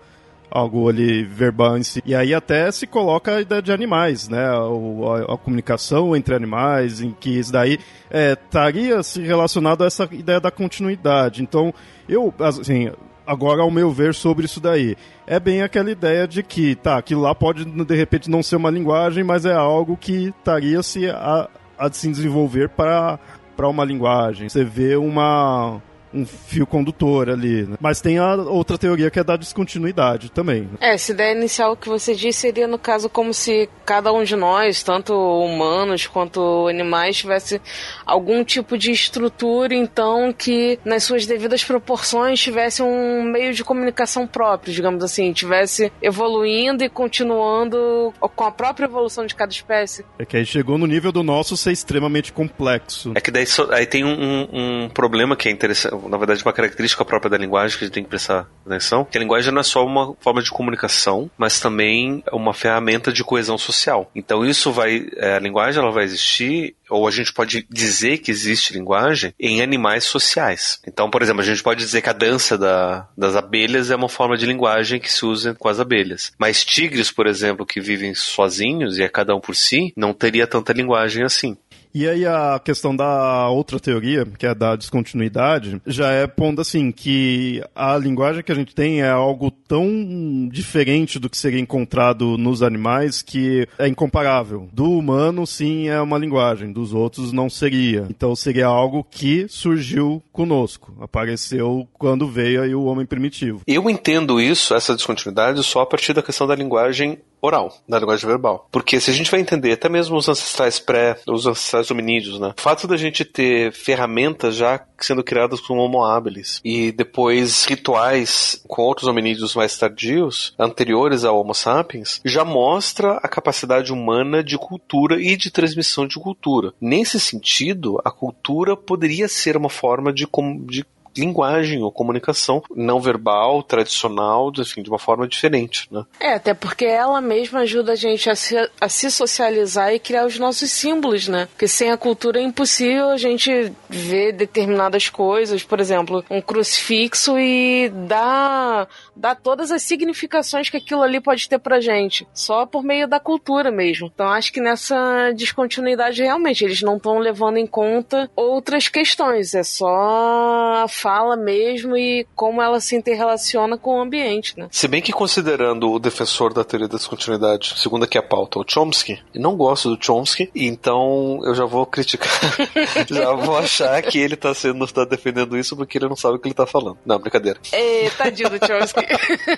algo 0.50 0.90
ali 0.90 1.24
verbal 1.24 1.78
em 1.78 1.84
si. 1.84 2.02
E 2.06 2.16
aí 2.16 2.34
até 2.34 2.72
se 2.72 2.88
coloca 2.88 3.36
a 3.36 3.42
ideia 3.42 3.62
de 3.62 3.72
animais, 3.72 4.28
né? 4.30 4.44
A, 4.44 4.62
a, 4.62 5.34
a 5.34 5.38
comunicação 5.38 6.16
entre 6.16 6.34
animais, 6.34 7.00
em 7.00 7.12
que 7.12 7.40
isso 7.40 7.52
daí 7.52 7.78
é, 8.10 8.34
estaria 8.34 9.02
se 9.04 9.22
relacionado 9.22 9.84
a 9.84 9.88
essa 9.88 10.08
ideia 10.12 10.40
da 10.40 10.50
continuidade. 10.50 11.44
Então, 11.44 11.72
eu, 12.10 12.34
assim, 12.40 12.92
agora 13.26 13.62
ao 13.62 13.72
meu 13.72 13.92
ver 13.92 14.14
sobre 14.14 14.46
isso 14.46 14.60
daí. 14.60 14.96
É 15.26 15.40
bem 15.40 15.62
aquela 15.62 15.92
ideia 15.92 16.28
de 16.28 16.44
que, 16.44 16.76
tá, 16.76 16.98
aquilo 16.98 17.22
lá 17.22 17.34
pode 17.34 17.66
de 17.66 17.96
repente 17.96 18.30
não 18.30 18.44
ser 18.44 18.56
uma 18.56 18.70
linguagem, 18.70 19.24
mas 19.24 19.46
é 19.46 19.54
algo 19.54 19.98
que 19.98 20.34
estaria 20.38 20.82
se 20.84 21.10
a, 21.10 21.50
a 21.78 21.92
se 21.92 22.10
desenvolver 22.10 22.70
para 22.70 23.20
para 23.56 23.68
uma 23.68 23.86
linguagem. 23.86 24.50
Você 24.50 24.64
vê 24.64 24.96
uma 24.96 25.80
um 26.14 26.26
fio 26.26 26.66
condutor 26.66 27.30
ali. 27.30 27.64
Né? 27.64 27.78
Mas 27.80 28.02
tem 28.02 28.18
a 28.18 28.36
outra 28.36 28.78
teoria 28.78 29.10
que 29.10 29.20
é 29.20 29.24
da 29.24 29.36
descontinuidade 29.36 30.32
também. 30.32 30.62
Né? 30.64 30.78
É, 30.80 30.94
essa 30.94 31.12
ideia 31.12 31.36
inicial 31.36 31.76
que 31.76 31.90
você 31.90 32.14
disse 32.14 32.42
seria, 32.42 32.68
no 32.68 32.78
caso, 32.78 33.10
como 33.10 33.34
se 33.34 33.70
cada 33.86 34.12
um 34.12 34.24
de 34.24 34.36
nós, 34.36 34.84
tanto 34.84 35.14
humanos 35.14 36.08
quanto 36.08 36.68
animais, 36.68 37.18
tivesse 37.18 37.62
algum 38.06 38.44
tipo 38.44 38.78
de 38.78 38.92
estrutura, 38.92 39.74
então, 39.74 40.34
que 40.34 40.80
nas 40.84 41.04
suas 41.04 41.26
devidas 41.26 41.64
proporções 41.64 42.40
tivesse 42.40 42.82
um 42.82 43.24
meio 43.24 43.54
de 43.54 43.64
comunicação 43.64 44.28
próprio, 44.28 44.74
digamos 44.74 45.04
assim, 45.04 45.32
tivesse 45.34 45.92
evoluindo 46.02 46.84
e 46.84 46.90
continuando 46.90 48.14
com 48.36 48.44
a 48.44 48.52
própria 48.52 48.86
evolução 48.86 49.26
de 49.26 49.36
cada 49.36 49.52
espécie. 49.52 50.06
É 50.20 50.26
que 50.26 50.38
aí 50.38 50.46
chegou 50.46 50.78
no 50.78 50.86
nível 50.86 51.12
do 51.12 51.24
nosso 51.24 51.56
ser 51.56 51.72
extremamente 51.72 52.32
complexo. 52.32 53.12
É 53.16 53.22
que 53.22 53.32
daí 53.32 53.46
aí 53.72 53.86
tem 53.86 54.04
um, 54.04 54.48
um 54.52 54.90
problema 54.90 55.36
que 55.36 55.48
é 55.48 55.52
interessante 55.52 56.03
na 56.10 56.18
verdade, 56.18 56.44
uma 56.44 56.54
característica 56.54 57.04
própria 57.06 57.30
da 57.30 57.38
linguagem 57.38 57.78
que 57.78 57.84
a 57.84 57.88
gente 57.88 57.94
tem 57.94 58.04
que 58.04 58.10
prestar 58.10 58.48
atenção, 58.66 59.06
que 59.06 59.18
a 59.18 59.22
linguagem 59.22 59.52
não 59.52 59.62
é 59.62 59.64
só 59.64 59.86
uma 59.86 60.16
forma 60.20 60.42
de 60.42 60.52
comunicação, 60.52 61.30
mas 61.38 61.60
também 61.60 62.24
é 62.26 62.36
uma 62.36 62.54
ferramenta 62.54 63.12
de 63.12 63.24
coesão 63.24 63.58
social. 63.58 64.10
Então 64.16 64.46
isso 64.46 64.72
vai, 64.72 65.08
é, 65.18 65.36
a 65.36 65.40
linguagem 65.40 65.82
ela 65.82 65.92
vai 65.92 66.04
existir 66.04 66.76
ou 66.90 67.08
a 67.08 67.12
gente 67.12 67.34
pode 67.34 67.66
dizer 67.70 68.20
que 68.20 68.30
existe 68.30 68.74
linguagem 68.74 69.34
em 69.40 69.62
animais 69.62 70.04
sociais. 70.04 70.80
Então, 70.88 71.10
por 71.10 71.22
exemplo, 71.22 71.42
a 71.42 71.46
gente 71.46 71.64
pode 71.64 71.80
dizer 71.80 72.02
que 72.02 72.10
a 72.10 72.14
dança 72.14 72.58
da, 72.58 73.08
das 73.18 73.36
abelhas 73.36 73.90
é 73.90 73.96
uma 73.96 74.10
forma 74.10 74.38
de 74.38 74.46
linguagem 74.46 75.00
que 75.00 75.12
se 75.12 75.26
usa 75.26 75.56
com 75.56 75.68
as 75.68 75.80
abelhas. 75.80 76.32
Mas 76.38 76.64
tigres, 76.64 77.12
por 77.12 77.26
exemplo, 77.26 77.66
que 77.66 77.82
vivem 77.82 78.14
sozinhos 78.14 78.98
e 78.98 79.04
é 79.04 79.10
cada 79.10 79.36
um 79.36 79.40
por 79.40 79.56
si, 79.56 79.92
não 79.98 80.14
teria 80.14 80.46
tanta 80.46 80.74
linguagem 80.74 81.24
assim. 81.24 81.58
E 81.94 82.08
aí 82.08 82.26
a 82.26 82.60
questão 82.64 82.96
da 82.96 83.50
outra 83.50 83.80
teoria, 83.80 84.26
que 84.26 84.48
é 84.48 84.56
da 84.56 84.76
descontinuidade, 84.76 85.80
já 85.86 86.12
é 86.12 86.26
pondo 86.26 86.62
assim 86.62 86.92
que 86.92 87.64
a 87.76 87.96
linguagem 87.98 88.44
que 88.44 88.52
a 88.52 88.56
gente 88.56 88.74
tem 88.74 89.02
é 89.02 89.10
algo 89.10 89.52
tão 89.52 90.50
diferente 90.52 91.20
do 91.20 91.30
que 91.30 91.38
seria 91.38 91.60
encontrado 91.60 92.38
nos 92.38 92.64
animais 92.64 93.22
que 93.22 93.68
é 93.78 93.88
incomparável. 93.88 94.68
Do 94.74 94.92
humano, 94.92 95.46
sim, 95.46 95.88
é 95.88 96.02
uma 96.02 96.18
linguagem, 96.18 96.72
dos 96.72 96.94
outros 96.94 97.32
não 97.32 97.50
seria. 97.50 98.08
Então 98.10 98.36
seria 98.36 98.66
algo 98.66 99.06
que 99.10 99.46
surgiu 99.48 100.22
conosco, 100.32 100.96
apareceu 101.00 101.88
quando 101.94 102.28
veio 102.28 102.64
aí 102.64 102.74
o 102.74 102.86
homem 102.86 103.06
primitivo. 103.06 103.62
Eu 103.68 103.88
entendo 103.90 104.42
isso, 104.42 104.74
essa 104.74 104.96
descontinuidade, 104.96 105.64
só 105.64 105.82
a 105.82 105.86
partir 105.86 106.14
da 106.14 106.24
questão 106.24 106.48
da 106.48 106.56
linguagem 106.56 107.20
oral, 107.44 107.76
da 107.88 108.00
linguagem 108.00 108.26
verbal. 108.26 108.70
Porque 108.72 109.02
se 109.02 109.12
a 109.12 109.14
gente 109.14 109.30
vai 109.30 109.42
entender 109.42 109.74
até 109.74 109.90
mesmo 109.90 110.16
os 110.16 110.30
ancestrais 110.30 110.80
pré, 110.80 111.20
os 111.28 111.46
ancestrais 111.46 111.92
hominídeos, 111.92 112.40
né? 112.40 112.54
O 112.58 112.62
fato 112.62 112.88
da 112.88 112.96
gente 112.96 113.26
ter 113.26 113.74
ferramentas 113.74 114.56
já 114.56 114.82
sendo 114.98 115.22
criadas 115.22 115.60
com 115.60 115.78
Homo 115.78 116.06
habilis 116.06 116.62
e 116.64 116.94
depois 116.94 117.66
rituais 117.66 118.64
com 118.66 118.84
outros 118.84 119.08
hominídeos 119.08 119.54
mais 119.54 119.78
tardios, 119.78 120.56
anteriores 120.58 121.26
ao 121.26 121.38
Homo 121.38 121.54
sapiens, 121.54 122.22
já 122.24 122.46
mostra 122.46 123.18
a 123.18 123.28
capacidade 123.28 123.92
humana 123.92 124.42
de 124.42 124.58
cultura 124.58 125.22
e 125.22 125.36
de 125.36 125.52
transmissão 125.52 126.08
de 126.08 126.18
cultura. 126.18 126.74
Nesse 126.80 127.20
sentido, 127.20 128.00
a 128.06 128.12
cultura 128.12 128.78
poderia 128.78 129.28
ser 129.28 129.58
uma 129.58 129.70
forma 129.70 130.14
de, 130.14 130.26
de 130.66 130.86
linguagem 131.16 131.82
ou 131.82 131.92
comunicação 131.92 132.64
não 132.76 133.00
verbal, 133.00 133.64
tradicional, 133.64 134.52
enfim, 134.58 134.82
de 134.82 134.90
uma 134.90 135.00
forma 135.00 135.28
diferente, 135.28 135.88
né? 135.92 136.04
É, 136.20 136.34
até 136.34 136.54
porque 136.54 136.86
ela 136.86 137.22
mesma 137.22 137.62
ajuda 137.62 137.94
a 137.94 137.96
gente 137.96 138.30
a 138.30 138.36
se, 138.36 138.56
a 138.80 138.90
se 138.90 139.10
socializar 139.12 139.94
e 139.94 140.00
criar 140.00 140.26
os 140.26 140.40
nossos 140.40 140.72
símbolos, 140.72 141.28
né? 141.28 141.48
Porque 141.48 141.68
sem 141.68 141.92
a 141.92 141.98
cultura 141.98 142.40
é 142.40 142.44
impossível 142.44 143.10
a 143.10 143.18
gente 143.18 143.72
ver 143.90 144.34
determinadas 144.34 145.10
coisas, 145.10 145.64
por 145.64 145.80
exemplo, 145.80 146.24
um 146.30 146.42
crucifixo 146.42 147.38
e 147.38 147.90
dar, 147.90 148.88
dar 149.16 149.36
todas 149.36 149.72
as 149.72 149.84
significações 149.84 150.70
que 150.70 150.78
aquilo 150.78 151.02
ali 151.02 151.20
pode 151.22 151.48
ter 151.48 151.60
pra 151.60 151.80
gente, 151.80 152.28
só 152.34 152.66
por 152.66 152.84
meio 152.84 153.08
da 153.08 153.20
cultura 153.20 153.72
mesmo. 153.72 154.12
Então 154.14 154.28
acho 154.30 154.52
que 154.52 154.62
nessa 154.62 155.32
descontinuidade 155.36 156.22
realmente 156.22 156.64
eles 156.64 156.82
não 156.82 156.98
estão 156.98 157.20
levando 157.20 157.58
em 157.58 157.68
conta 157.68 158.30
outras 158.36 158.88
questões, 158.88 159.54
é 159.54 159.64
só 159.64 160.84
a 160.84 160.88
fala 161.04 161.36
mesmo 161.36 161.98
e 161.98 162.26
como 162.34 162.62
ela 162.62 162.80
se 162.80 162.96
interrelaciona 162.96 163.78
com 163.78 163.98
o 163.98 164.02
ambiente, 164.02 164.58
né? 164.58 164.70
Se 164.72 164.88
bem 164.88 165.02
que 165.02 165.12
considerando 165.12 165.92
o 165.92 166.00
defensor 166.00 166.54
da 166.54 166.64
teoria 166.64 166.88
da 166.88 166.96
descontinuidade, 166.96 167.74
segundo 167.76 168.06
aqui 168.06 168.18
a 168.18 168.24
pauta, 168.24 168.58
o 168.58 168.66
Chomsky, 168.66 169.22
não 169.36 169.58
gosto 169.58 169.94
do 169.94 170.02
Chomsky, 170.02 170.50
então 170.56 171.42
eu 171.44 171.54
já 171.54 171.66
vou 171.66 171.86
criticar, 171.86 172.32
já 173.12 173.34
vou 173.34 173.58
achar 173.58 174.02
que 174.02 174.18
ele 174.18 174.38
tá 174.38 174.54
sendo 174.54 174.88
tá 174.88 175.04
defendendo 175.04 175.58
isso 175.58 175.76
porque 175.76 175.98
ele 175.98 176.08
não 176.08 176.16
sabe 176.16 176.36
o 176.36 176.40
que 176.40 176.48
ele 176.48 176.56
tá 176.56 176.66
falando. 176.66 176.98
Não, 177.06 177.20
brincadeira. 177.20 177.60
É, 177.74 178.10
tadinho 178.12 178.50
do 178.50 178.66
Chomsky. 178.66 179.06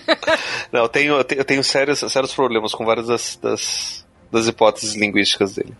não, 0.74 0.82
eu 0.82 0.90
tenho, 0.90 1.14
eu 1.14 1.24
tenho, 1.24 1.42
eu 1.42 1.46
tenho 1.46 1.64
sérios, 1.64 2.00
sérios 2.00 2.34
problemas 2.34 2.74
com 2.74 2.84
várias 2.84 3.06
das, 3.06 3.40
das, 3.40 4.06
das 4.32 4.48
hipóteses 4.48 4.96
linguísticas 4.96 5.54
dele. 5.54 5.76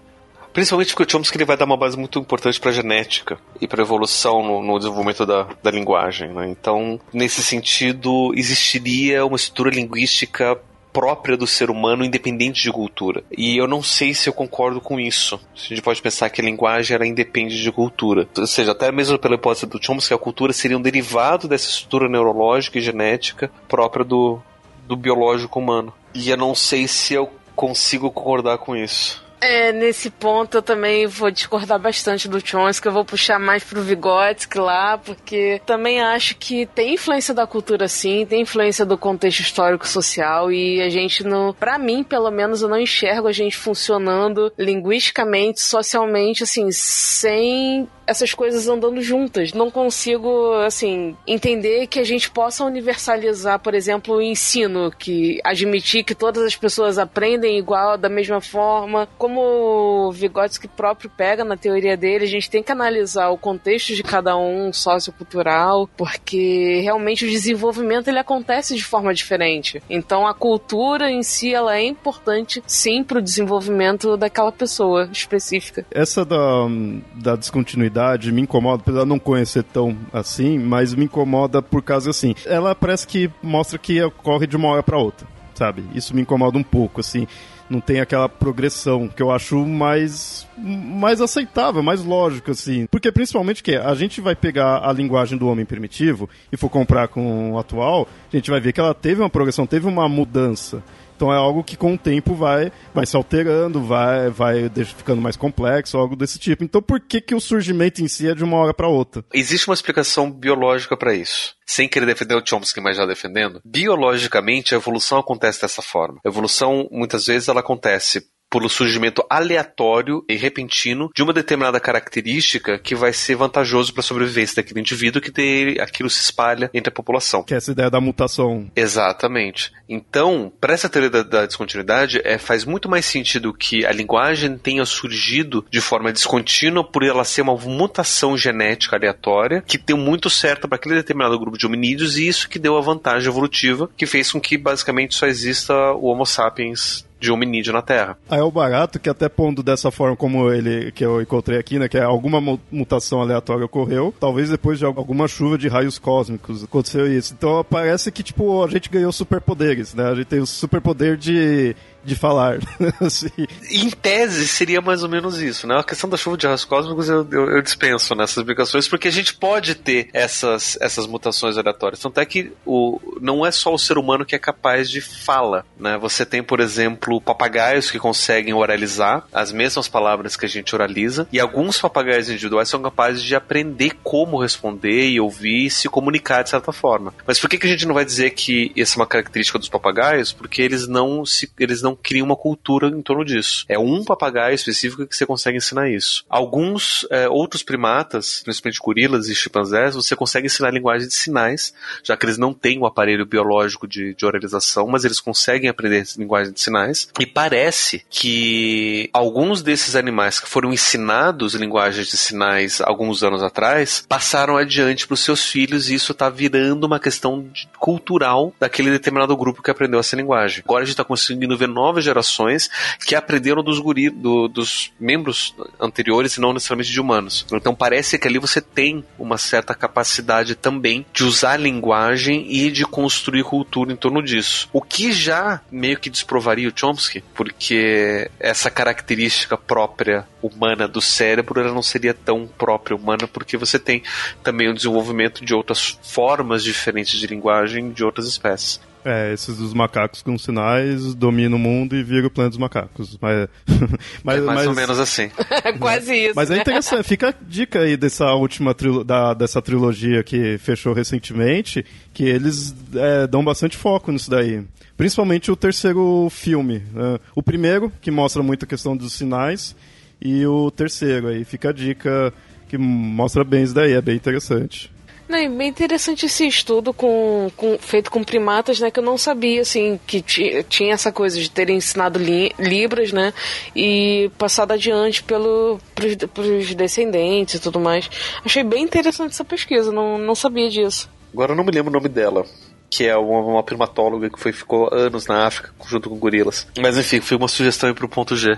Principalmente 0.56 0.96
porque 0.96 1.04
o 1.04 1.12
Chomsky 1.12 1.36
ele 1.36 1.44
vai 1.44 1.58
dar 1.58 1.66
uma 1.66 1.76
base 1.76 1.98
muito 1.98 2.18
importante 2.18 2.62
para 2.62 2.72
genética 2.72 3.38
e 3.60 3.68
para 3.68 3.82
evolução 3.82 4.42
no, 4.42 4.64
no, 4.64 4.78
desenvolvimento 4.78 5.26
da, 5.26 5.50
da 5.62 5.70
linguagem. 5.70 6.30
Né? 6.30 6.48
Então, 6.50 6.98
nesse 7.12 7.44
sentido, 7.44 8.32
existiria 8.34 9.26
uma 9.26 9.36
estrutura 9.36 9.70
linguística 9.70 10.58
própria 10.94 11.36
do 11.36 11.46
ser 11.46 11.70
humano, 11.70 12.06
independente 12.06 12.64
de 12.64 12.72
cultura. 12.72 13.22
E 13.38 13.58
eu 13.58 13.68
não 13.68 13.84
sei 13.84 14.14
se 14.14 14.30
eu 14.30 14.34
concordo 14.34 14.80
com 14.80 14.98
isso. 14.98 15.38
A 15.54 15.60
gente 15.68 15.82
pode 15.82 16.02
pensar 16.02 16.30
que 16.30 16.40
a 16.40 16.46
linguagem 16.46 16.96
ela 16.96 17.06
independe 17.06 17.62
de 17.62 17.70
cultura. 17.70 18.26
Ou 18.38 18.48
seja, 18.48 18.72
até 18.72 18.90
mesmo 18.94 19.20
pela 19.20 19.36
hipótese 19.36 19.66
do 19.66 19.84
Chomsky, 19.84 20.14
a 20.14 20.18
cultura 20.18 20.54
seria 20.54 20.78
um 20.78 20.82
derivado 20.82 21.50
dessa 21.50 21.68
estrutura 21.68 22.08
neurológica 22.08 22.78
e 22.78 22.82
genética 22.82 23.52
própria 23.68 24.06
do, 24.06 24.40
do 24.88 24.96
biológico 24.96 25.60
humano. 25.60 25.94
E 26.14 26.30
eu 26.30 26.38
não 26.38 26.56
sei 26.56 26.88
se 26.88 27.14
eu 27.14 27.30
consigo 27.58 28.10
concordar 28.10 28.58
com 28.60 28.74
isso. 28.74 29.25
É, 29.48 29.72
nesse 29.72 30.10
ponto 30.10 30.58
eu 30.58 30.62
também 30.62 31.06
vou 31.06 31.30
discordar 31.30 31.80
bastante 31.80 32.28
do 32.28 32.46
Chomsky, 32.46 32.88
eu 32.88 32.92
vou 32.92 33.06
puxar 33.06 33.40
mais 33.40 33.64
pro 33.64 33.80
Vygotsky 33.80 34.58
lá, 34.58 34.98
porque 34.98 35.62
também 35.68 36.02
acho 36.02 36.36
que 36.38 36.66
tem 36.66 36.96
influência 36.96 37.32
da 37.32 37.46
cultura 37.46 37.88
sim, 37.88 38.26
tem 38.26 38.42
influência 38.42 38.84
do 38.84 38.98
contexto 38.98 39.42
histórico 39.42 39.88
social 39.88 40.52
e 40.52 40.82
a 40.82 40.90
gente 40.90 41.24
não, 41.24 41.54
para 41.54 41.78
mim, 41.78 42.04
pelo 42.04 42.32
menos 42.32 42.64
eu 42.64 42.70
não 42.70 42.80
enxergo 42.80 43.28
a 43.28 43.32
gente 43.32 43.56
funcionando 43.56 44.52
linguisticamente, 44.58 45.62
socialmente 45.62 46.42
assim, 46.42 46.72
sem 46.72 47.88
essas 48.08 48.34
coisas 48.34 48.68
andando 48.68 49.02
juntas. 49.02 49.54
Não 49.54 49.72
consigo, 49.72 50.54
assim, 50.66 51.16
entender 51.26 51.88
que 51.88 52.00
a 52.00 52.04
gente 52.04 52.30
possa 52.30 52.64
universalizar, 52.64 53.60
por 53.60 53.74
exemplo, 53.74 54.16
o 54.16 54.22
ensino, 54.22 54.92
que 54.92 55.40
admitir 55.44 56.04
que 56.04 56.16
todas 56.16 56.44
as 56.44 56.56
pessoas 56.56 56.98
aprendem 56.98 57.58
igual, 57.58 57.98
da 57.98 58.10
mesma 58.10 58.42
forma. 58.42 59.08
Como 59.18 59.35
o 59.42 60.12
Vygotsky 60.12 60.68
próprio 60.68 61.10
pega 61.10 61.44
na 61.44 61.58
teoria 61.58 61.96
dele, 61.96 62.26
a 62.26 62.28
gente 62.28 62.50
tem 62.50 62.64
que 62.64 62.72
analisar 62.72 63.30
o 63.30 63.38
contexto 63.38 63.96
de 63.96 64.04
cada 64.04 64.38
um 64.38 64.72
sociocultural, 64.72 65.88
porque 65.98 66.82
realmente 66.82 67.26
o 67.26 67.30
desenvolvimento 67.30 68.08
ele 68.08 68.20
acontece 68.20 68.76
de 68.76 68.84
forma 68.84 69.14
diferente. 69.14 69.82
Então 69.90 70.28
a 70.28 70.34
cultura 70.34 71.10
em 71.12 71.24
si 71.24 71.54
ela 71.54 71.78
é 71.78 71.84
importante 71.84 72.64
sim 72.66 73.04
para 73.04 73.20
o 73.20 73.22
desenvolvimento 73.22 74.18
daquela 74.18 74.52
pessoa 74.52 75.10
específica. 75.12 75.86
Essa 75.92 76.26
da, 76.26 76.68
da 77.16 77.36
descontinuidade 77.36 78.32
me 78.32 78.42
incomoda, 78.42 78.82
apesar 78.82 79.04
de 79.04 79.10
não 79.10 79.20
conhecer 79.20 79.64
tão 79.64 79.98
assim, 80.12 80.58
mas 80.60 80.94
me 80.94 81.06
incomoda 81.06 81.62
por 81.62 81.82
causa 81.82 82.10
assim. 82.10 82.36
Ela 82.46 82.76
parece 82.76 83.08
que 83.08 83.30
mostra 83.42 83.78
que 83.78 84.02
ocorre 84.02 84.48
de 84.48 84.56
uma 84.56 84.70
hora 84.70 84.84
para 84.84 84.98
outra, 84.98 85.28
sabe? 85.54 85.84
Isso 85.94 86.16
me 86.16 86.22
incomoda 86.22 86.58
um 86.58 86.64
pouco, 86.64 87.00
assim. 87.00 87.28
Não 87.70 87.82
tem 87.82 88.00
aquela 88.00 88.30
progressão 88.30 89.08
que 89.08 89.24
eu 89.24 89.32
acho 89.32 89.66
mais 89.66 90.48
mais 90.58 91.20
aceitável, 91.20 91.82
mais 91.82 92.04
lógico, 92.04 92.52
assim. 92.52 92.86
Porque 92.92 93.12
principalmente 93.12 93.64
que 93.64 93.76
a 93.76 93.94
gente 93.96 94.22
vai 94.22 94.36
pegar 94.36 94.88
a 94.88 94.94
linguagem 94.94 95.38
do 95.38 95.48
homem 95.48 95.66
primitivo 95.66 96.30
e 96.52 96.58
for 96.58 96.70
comprar 96.70 97.08
com 97.08 97.52
o 97.52 97.60
atual, 97.60 98.08
a 98.32 98.36
gente 98.36 98.52
vai 98.52 98.60
ver 98.60 98.72
que 98.72 98.80
ela 98.80 98.94
teve 98.94 99.22
uma 99.22 99.30
progressão, 99.30 99.66
teve 99.66 99.88
uma 99.88 100.08
mudança. 100.08 100.84
Então 101.16 101.34
é 101.34 101.38
algo 101.38 101.64
que 101.64 101.78
com 101.78 101.94
o 101.94 101.98
tempo 101.98 102.34
vai, 102.36 102.72
vai 102.94 103.06
se 103.06 103.16
alterando, 103.16 103.82
vai, 103.82 104.30
vai 104.30 104.70
ficando 104.70 105.22
mais 105.22 105.36
complexo, 105.36 105.98
algo 105.98 106.16
desse 106.16 106.38
tipo. 106.38 106.64
Então 106.64 106.82
por 106.82 107.00
que, 107.00 107.22
que 107.22 107.36
o 107.36 107.40
surgimento 107.40 108.02
em 108.02 108.08
si 108.08 108.30
é 108.30 108.36
de 108.36 108.44
uma 108.44 108.58
hora 108.58 108.74
para 108.74 108.88
outra? 108.88 109.24
Existe 109.34 109.68
uma 109.68 109.74
explicação 109.74 110.32
biológica 110.32 110.98
para 110.98 111.14
isso. 111.14 111.56
Sem 111.66 111.88
querer 111.88 112.06
defender 112.06 112.36
o 112.36 112.46
Chomsky, 112.46 112.80
mas 112.80 112.98
já 112.98 113.06
defendendo. 113.06 113.60
Biologicamente, 113.66 114.76
a 114.76 114.78
evolução 114.78 115.18
acontece 115.18 115.62
dessa 115.62 115.82
forma. 115.82 116.20
A 116.24 116.30
evolução, 116.30 116.88
muitas 116.92 117.26
vezes, 117.26 117.48
ela 117.48 117.62
acontece 117.62 118.28
pelo 118.56 118.70
surgimento 118.70 119.22
aleatório 119.30 120.24
e 120.30 120.36
repentino 120.38 121.10
de 121.14 121.22
uma 121.22 121.34
determinada 121.34 121.78
característica 121.78 122.80
que 122.80 122.96
vai 122.96 123.12
ser 123.12 123.36
vantajoso 123.36 123.94
para 123.94 124.00
a 124.00 124.04
sobrevivência 124.04 124.56
daquele 124.56 124.80
indivíduo 124.80 125.22
que 125.22 125.30
de, 125.30 125.78
aquilo 125.82 126.10
se 126.10 126.22
espalha 126.22 126.70
entre 126.74 126.90
a 126.90 126.94
população. 126.94 127.44
Que 127.44 127.54
é 127.54 127.58
essa 127.58 127.74
ideia 127.74 127.90
da 127.90 128.00
mutação. 128.00 128.72
Exatamente. 128.74 129.74
Então, 129.90 130.54
para 130.62 130.74
essa 130.74 130.88
teoria 130.88 131.10
da, 131.10 131.22
da 131.22 131.46
descontinuidade, 131.46 132.22
é, 132.24 132.38
faz 132.38 132.64
muito 132.64 132.88
mais 132.88 133.06
sentido 133.06 133.54
que 133.54 133.86
a 133.86 133.92
linguagem 133.92 134.58
tenha 134.58 134.86
surgido 134.86 135.66
de 135.70 135.82
forma 135.82 136.14
descontínua 136.14 136.82
por 136.82 137.04
ela 137.04 137.26
ser 137.26 137.42
uma 137.42 137.58
mutação 137.58 138.38
genética 138.38 138.96
aleatória 138.96 139.62
que 139.68 139.78
deu 139.78 139.98
muito 139.98 140.30
certo 140.30 140.66
para 140.66 140.78
aquele 140.78 140.96
determinado 140.96 141.38
grupo 141.38 141.58
de 141.58 141.66
hominídeos 141.66 142.18
e 142.18 142.26
isso 142.26 142.48
que 142.48 142.58
deu 142.58 142.78
a 142.78 142.82
vantagem 142.82 143.28
evolutiva 143.28 143.90
que 143.98 144.06
fez 144.06 144.32
com 144.32 144.40
que 144.40 144.58
basicamente 144.58 145.14
só 145.14 145.28
exista 145.28 145.74
o 145.92 146.06
Homo 146.06 146.26
sapiens 146.26 147.05
de 147.20 147.32
hominídeo 147.32 147.74
na 147.74 147.82
Terra. 147.82 148.18
Aí 148.30 148.40
é 148.40 148.44
o 148.44 148.52
barato 148.52 149.00
que 149.00 149.10
até 149.10 149.30
pondo 149.30 149.64
dessa 149.64 149.92
forma 149.92 150.16
como 150.16 150.52
ele 150.52 150.92
que 150.92 151.06
eu 151.06 151.22
encontrei 151.22 151.58
aqui, 151.58 151.80
né, 151.80 151.88
que 151.88 151.98
é 151.98 152.04
alguma 152.04 152.60
mutação 152.72 153.22
aleatória 153.22 153.66
ocorreu, 153.66 154.14
talvez 154.20 154.50
depois 154.50 154.80
de 154.80 154.86
alguma 154.86 155.28
chuva 155.28 155.58
de 155.58 155.68
raios 155.68 155.98
cósmicos 155.98 156.64
aconteceu 156.64 157.12
isso. 157.12 157.34
Então 157.38 157.66
parece 157.70 158.12
que 158.12 158.24
tipo 158.24 158.64
a 158.64 158.68
gente 158.68 158.90
ganhou 158.90 159.12
superpoderes, 159.12 159.94
né? 159.94 160.06
A 160.10 160.16
gente 160.16 160.28
tem 160.28 160.40
o 160.40 160.46
superpoder 160.46 161.18
de 161.18 161.76
de 162.06 162.16
falar. 162.16 162.60
assim. 163.02 163.30
Em 163.70 163.90
tese, 163.90 164.48
seria 164.48 164.82
mais 164.82 165.04
ou 165.04 165.10
menos 165.10 165.42
isso, 165.42 165.68
né? 165.68 165.78
A 165.80 165.84
questão 165.84 166.10
da 166.10 166.18
chuva 166.18 166.38
de 166.38 166.46
raios 166.46 166.64
cósmicos 166.64 167.10
eu, 167.10 167.28
eu, 167.32 167.50
eu, 167.50 167.62
dispenso 167.62 168.14
nessas 168.16 168.38
explicações, 168.38 168.88
porque 168.88 169.08
a 169.08 169.12
gente 169.12 169.34
pode 169.34 169.76
ter 169.76 170.10
essas, 170.14 170.78
essas 170.80 171.08
mutações 171.08 171.58
aleatórias. 171.58 172.00
Tanto 172.00 172.20
é 172.20 172.26
que 172.26 172.52
o, 172.66 173.00
não 173.20 173.46
é 173.46 173.52
só 173.52 173.74
o 173.74 173.80
ser 173.80 173.98
humano 173.98 174.26
que 174.26 174.36
é 174.36 174.40
capaz 174.40 174.90
de 174.90 175.02
fala, 175.02 175.66
né? 175.78 175.98
Você 175.98 176.26
tem, 176.26 176.44
por 176.44 176.60
exemplo, 176.60 177.20
papagaios 177.20 177.90
que 177.90 177.98
conseguem 177.98 178.54
oralizar 178.54 179.26
as 179.34 179.52
mesmas 179.52 179.88
palavras 179.88 180.38
que 180.38 180.46
a 180.46 180.50
gente 180.50 180.76
oraliza, 180.76 181.28
e 181.32 181.40
alguns 181.40 181.80
papagaios 181.80 182.30
individuais 182.30 182.70
são 182.70 182.82
capazes 182.82 183.24
de 183.24 183.36
aprender 183.36 183.94
como 184.04 184.42
responder 184.42 185.10
e 185.10 185.20
ouvir 185.20 185.66
e 185.66 185.70
se 185.70 185.90
comunicar 185.90 186.44
de 186.44 186.52
certa 186.52 186.72
forma. 186.72 187.14
Mas 187.26 187.40
por 187.40 187.50
que, 187.50 187.58
que 187.58 187.68
a 187.68 187.70
gente 187.70 187.88
não 187.88 187.96
vai 187.96 188.06
dizer 188.06 188.32
que 188.32 188.72
essa 188.78 188.96
é 188.96 189.00
uma 189.00 189.08
característica 189.08 189.58
dos 189.58 189.70
papagaios? 189.70 190.32
Porque 190.32 190.62
eles 190.62 190.88
não 190.88 191.26
se, 191.26 191.50
eles 191.60 191.82
não 191.82 191.95
criam 191.96 192.26
uma 192.26 192.36
cultura 192.36 192.88
em 192.88 193.02
torno 193.02 193.24
disso. 193.24 193.66
É 193.68 193.78
um 193.78 194.04
papagaio 194.04 194.56
específico 194.56 195.06
que 195.06 195.16
você 195.16 195.26
consegue 195.26 195.58
ensinar 195.58 195.90
isso. 195.90 196.24
Alguns 196.30 197.08
é, 197.12 197.28
outros 197.28 197.64
primatas, 197.64 198.42
principalmente 198.44 198.80
gorilas 198.80 199.28
e 199.28 199.36
chimpanzés, 199.36 199.96
você 199.96 200.16
consegue 200.16 200.48
ensinar 200.48 200.72
linguagem 200.72 201.08
de 201.08 201.14
sinais, 201.14 201.74
já 202.04 202.16
que 202.16 202.26
eles 202.26 202.38
não 202.38 202.54
têm 202.54 202.78
o 202.78 202.82
um 202.82 202.86
aparelho 202.86 203.26
biológico 203.26 203.88
de, 203.88 204.14
de 204.14 204.26
oralização, 204.26 204.88
mas 204.88 205.04
eles 205.06 205.20
conseguem 205.20 205.70
aprender 205.70 206.06
linguagem 206.18 206.54
de 206.54 206.60
sinais. 206.60 207.10
E 207.20 207.26
parece 207.26 208.06
que 208.10 209.10
alguns 209.14 209.62
desses 209.62 209.96
animais 209.96 210.40
que 210.40 210.50
foram 210.50 210.74
ensinados 210.74 211.56
linguagens 211.56 212.08
de 212.08 212.18
sinais 212.18 212.82
alguns 212.82 213.24
anos 213.24 213.42
atrás 213.42 214.06
passaram 214.08 214.58
adiante 214.58 215.08
para 215.08 215.14
os 215.14 215.20
seus 215.20 215.46
filhos 215.46 215.90
e 215.90 215.96
isso 215.96 216.12
está 216.12 216.30
virando 216.30 216.86
uma 216.86 217.00
questão 217.00 217.42
de, 217.42 217.68
cultural 217.80 218.54
daquele 218.60 218.92
determinado 218.92 219.36
grupo 219.36 219.62
que 219.62 219.72
aprendeu 219.72 220.00
essa 220.00 220.16
linguagem. 220.16 220.64
Agora 220.64 220.84
a 220.84 220.86
gente 220.86 220.94
está 220.94 221.04
conseguindo 221.04 221.58
ver 221.58 221.68
novas 221.86 222.04
gerações 222.04 222.70
que 223.06 223.16
aprenderam 223.16 223.64
dos 223.64 223.80
guri, 223.80 224.10
do, 224.10 224.48
dos 224.48 224.92
membros 225.00 225.56
anteriores 225.80 226.34
e 226.36 226.42
não 226.42 226.54
necessariamente 226.54 226.92
de 226.92 227.00
humanos. 227.00 227.46
Então 227.52 227.76
parece 227.76 228.18
que 228.18 228.28
ali 228.28 228.40
você 228.40 228.60
tem 228.60 229.04
uma 229.20 229.38
certa 229.38 229.76
capacidade 229.76 230.56
também 230.56 231.06
de 231.14 231.24
usar 231.24 231.54
a 231.54 231.58
linguagem 231.58 232.48
e 232.50 232.72
de 232.72 232.86
construir 232.86 233.44
cultura 233.44 233.92
em 233.92 233.96
torno 233.96 234.22
disso. 234.24 234.68
O 234.74 234.82
que 234.82 235.12
já 235.12 235.62
meio 235.72 236.00
que 236.00 236.10
desprovaria 236.10 236.68
o 236.68 236.74
Chomsky, 236.76 237.24
porque 237.34 238.30
essa 238.40 238.72
característica 238.72 239.58
própria 239.58 240.28
humana 240.42 240.88
do 240.88 241.02
cérebro 241.02 241.60
ela 241.60 241.74
não 241.74 241.84
seria 241.84 242.14
tão 242.14 242.48
própria 242.48 242.96
humana, 242.96 243.28
porque 243.28 243.58
você 243.58 243.78
tem 243.78 244.02
também 244.44 244.70
o 244.70 244.74
desenvolvimento 244.74 245.46
de 245.46 245.54
outras 245.54 246.00
formas 246.02 246.64
diferentes 246.64 247.20
de 247.20 247.28
linguagem 247.28 247.92
de 247.92 248.04
outras 248.04 248.28
espécies. 248.28 248.80
É, 249.08 249.32
esses 249.32 249.58
dos 249.58 249.72
macacos 249.72 250.24
com 250.24 250.36
sinais 250.36 251.14
dominam 251.14 251.58
o 251.58 251.60
mundo 251.60 251.96
e 251.96 252.02
viram 252.02 252.26
o 252.26 252.32
planeta 252.32 252.50
dos 252.50 252.58
macacos. 252.58 253.16
Mas, 253.22 253.48
mas, 254.24 254.38
é 254.40 254.42
mais 254.42 254.60
mas, 254.60 254.68
ou 254.68 254.74
menos 254.74 255.00
assim. 255.00 255.30
Quase 255.80 256.16
isso. 256.16 256.34
Mas 256.36 256.50
é 256.50 256.58
interessante. 256.58 257.08
Fica 257.08 257.30
a 257.30 257.34
dica 257.48 257.82
aí 257.82 257.96
dessa 257.96 258.34
última 258.34 258.74
trilo, 258.74 259.04
da, 259.04 259.36
dessa 259.36 259.62
trilogia 259.62 260.24
que 260.24 260.58
fechou 260.58 260.92
recentemente, 260.92 261.86
que 262.16 262.24
eles 262.24 262.76
é, 262.96 263.28
dão 263.28 263.46
bastante 263.46 263.78
foco 263.78 264.12
nisso 264.12 264.32
daí. 264.32 264.64
Principalmente 264.98 265.52
o 265.52 265.56
terceiro 265.56 266.28
filme. 266.32 266.82
Né? 266.92 267.20
O 267.36 267.44
primeiro, 267.44 267.92
que 268.02 268.10
mostra 268.10 268.42
muito 268.42 268.66
a 268.66 268.68
questão 268.68 268.98
dos 268.98 269.14
sinais, 269.14 269.76
e 270.20 270.46
o 270.48 270.72
terceiro 270.72 271.28
aí. 271.28 271.46
Fica 271.46 271.70
a 271.70 271.74
dica 271.74 272.34
que 272.68 272.78
mostra 272.78 273.44
bem 273.44 273.64
isso 273.64 273.76
daí, 273.76 273.94
é 273.94 274.02
bem 274.02 274.16
interessante. 274.16 274.92
Não, 275.28 275.58
bem 275.58 275.70
interessante 275.70 276.28
esse 276.28 276.48
estudo 276.48 276.94
com, 276.94 277.50
com, 277.58 277.78
feito 277.80 278.12
com 278.12 278.24
primatas, 278.24 278.80
né? 278.80 278.92
Que 278.92 279.00
eu 279.00 279.04
não 279.04 279.18
sabia, 279.18 279.62
assim, 279.62 280.00
que 280.06 280.22
tinha 280.22 280.94
essa 280.94 281.12
coisa 281.12 281.40
de 281.40 281.50
terem 281.50 281.78
ensinado 281.78 282.20
li, 282.20 282.54
Libras, 282.60 283.12
né? 283.12 283.34
E 283.76 284.30
passado 284.38 284.72
adiante 284.72 285.24
pelo, 285.24 285.80
pros, 285.96 286.16
pros 286.32 286.76
descendentes 286.76 287.56
e 287.56 287.60
tudo 287.60 287.80
mais. 287.80 288.10
Achei 288.46 288.64
bem 288.64 288.84
interessante 288.84 289.32
essa 289.32 289.46
pesquisa, 289.46 289.92
não, 289.92 290.18
não 290.18 290.36
sabia 290.36 290.70
disso. 290.70 291.10
Agora 291.34 291.54
eu 291.54 291.56
não 291.56 291.64
me 291.64 291.72
lembro 291.72 291.90
o 291.90 291.94
nome 291.94 292.08
dela 292.10 292.46
que 292.88 293.06
é 293.06 293.18
uma, 293.18 293.40
uma, 293.42 293.64
primatóloga 293.64 294.30
que 294.30 294.40
foi, 294.40 294.54
ficou 294.54 294.88
anos 294.94 295.28
na 295.28 295.46
África 295.46 295.72
junto 295.86 296.10
com 296.10 296.18
gorilas. 296.18 296.66
Mas 296.80 296.98
enfim, 296.98 297.20
foi 297.20 297.36
uma 297.36 297.48
sugestão 297.48 297.94
para 297.94 298.06
o 298.06 298.10
ponto 298.10 298.38
G 298.38 298.58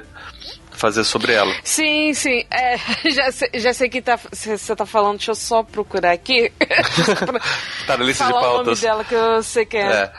fazer 0.78 1.04
sobre 1.04 1.34
ela. 1.34 1.54
Sim, 1.64 2.14
sim. 2.14 2.46
É, 2.50 2.78
já, 3.12 3.32
sei, 3.32 3.50
já 3.56 3.74
sei 3.74 3.90
que 3.90 4.02
tá, 4.02 4.18
você 4.32 4.76
tá 4.76 4.86
falando, 4.86 5.18
deixa 5.18 5.32
eu 5.32 5.36
só 5.36 5.64
procurar 5.64 6.12
aqui. 6.12 6.52
tá 7.86 7.98
na 7.98 8.04
lista 8.04 8.26
de 8.26 8.32
pautas. 8.32 8.60
o 8.60 8.64
nome 8.64 8.76
dela 8.82 9.04
que 9.04 9.16
eu 9.16 9.44
sei 9.44 9.66
que 9.66 9.78
é. 9.78 9.92
é. 9.92 10.14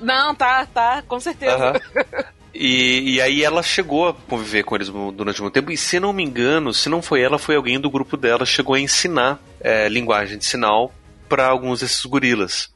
Não, 0.00 0.34
tá, 0.34 0.66
tá, 0.66 1.02
com 1.06 1.20
certeza. 1.20 1.72
Uh 1.72 1.98
-huh. 1.98 2.24
E, 2.54 3.14
e, 3.14 3.20
aí 3.20 3.44
ela 3.44 3.62
chegou 3.62 4.08
a 4.08 4.14
conviver 4.14 4.64
com 4.64 4.74
eles 4.74 4.88
durante 4.88 5.40
muito 5.40 5.54
tempo, 5.54 5.70
e 5.70 5.76
se 5.76 6.00
não 6.00 6.12
me 6.12 6.24
engano, 6.24 6.74
se 6.74 6.88
não 6.88 7.00
foi 7.00 7.20
ela, 7.20 7.38
foi 7.38 7.54
alguém 7.54 7.78
do 7.78 7.90
grupo 7.90 8.16
dela, 8.16 8.44
chegou 8.44 8.74
a 8.74 8.80
ensinar 8.80 9.38
é, 9.60 9.88
linguagem 9.88 10.38
de 10.38 10.44
sinal 10.44 10.92
para 11.28 11.46
alguns 11.46 11.80
desses 11.80 12.04
gorilas. 12.04 12.68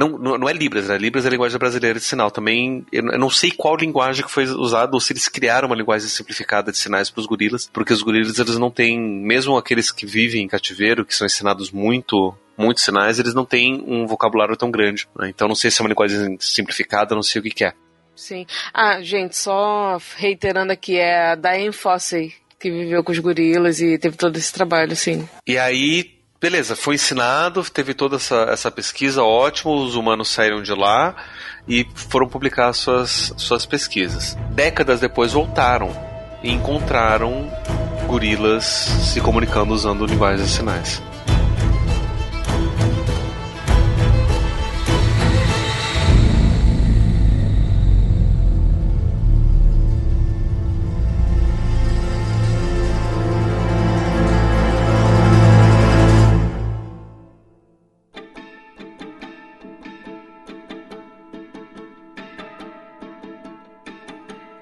Não, 0.00 0.38
não, 0.38 0.48
é 0.48 0.52
Libras, 0.54 0.88
né? 0.88 0.96
Libras 0.96 1.26
é 1.26 1.28
a 1.28 1.30
linguagem 1.30 1.58
brasileira 1.58 1.98
de 1.98 2.04
sinal. 2.06 2.30
Também, 2.30 2.86
eu 2.90 3.02
não 3.02 3.28
sei 3.28 3.50
qual 3.50 3.76
linguagem 3.76 4.24
que 4.24 4.30
foi 4.30 4.44
usada 4.44 4.92
ou 4.94 5.00
se 5.00 5.12
eles 5.12 5.28
criaram 5.28 5.66
uma 5.66 5.76
linguagem 5.76 6.08
simplificada 6.08 6.72
de 6.72 6.78
sinais 6.78 7.10
para 7.10 7.20
os 7.20 7.26
gorilas, 7.26 7.68
porque 7.70 7.92
os 7.92 8.00
gorilas 8.00 8.38
eles 8.38 8.56
não 8.56 8.70
têm, 8.70 8.98
mesmo 8.98 9.58
aqueles 9.58 9.92
que 9.92 10.06
vivem 10.06 10.42
em 10.42 10.48
cativeiro, 10.48 11.04
que 11.04 11.14
são 11.14 11.26
ensinados 11.26 11.70
muito 11.70 12.34
muitos 12.56 12.84
sinais, 12.84 13.18
eles 13.18 13.34
não 13.34 13.44
têm 13.44 13.82
um 13.86 14.06
vocabulário 14.06 14.56
tão 14.56 14.70
grande. 14.70 15.06
Né? 15.18 15.28
Então 15.28 15.46
não 15.46 15.54
sei 15.54 15.70
se 15.70 15.80
é 15.80 15.82
uma 15.82 15.88
linguagem 15.88 16.36
simplificada, 16.40 17.14
não 17.14 17.22
sei 17.22 17.40
o 17.40 17.42
que, 17.42 17.50
que 17.50 17.64
é. 17.64 17.74
Sim. 18.16 18.46
Ah, 18.72 19.02
gente, 19.02 19.36
só 19.36 19.98
reiterando 20.16 20.72
aqui, 20.72 20.96
é 20.96 21.32
a 21.32 21.34
Diane 21.34 21.72
Fossey, 21.72 22.34
que 22.58 22.70
viveu 22.70 23.02
com 23.02 23.12
os 23.12 23.18
gorilas 23.18 23.80
e 23.80 23.98
teve 23.98 24.16
todo 24.16 24.36
esse 24.36 24.52
trabalho, 24.52 24.94
sim. 24.94 25.26
E 25.46 25.58
aí 25.58 26.19
beleza, 26.40 26.74
foi 26.74 26.94
ensinado, 26.94 27.62
teve 27.64 27.92
toda 27.92 28.16
essa, 28.16 28.46
essa 28.50 28.70
pesquisa, 28.70 29.22
ótimo, 29.22 29.74
os 29.84 29.94
humanos 29.94 30.28
saíram 30.28 30.62
de 30.62 30.72
lá 30.72 31.14
e 31.68 31.86
foram 31.94 32.28
publicar 32.28 32.72
suas, 32.72 33.34
suas 33.36 33.66
pesquisas. 33.66 34.36
Décadas 34.50 35.00
depois 35.00 35.32
voltaram 35.32 35.90
e 36.42 36.50
encontraram 36.50 37.50
gorilas 38.06 38.64
se 38.64 39.20
comunicando 39.20 39.74
usando 39.74 40.06
linguagens 40.06 40.48
de 40.48 40.56
sinais. 40.56 41.09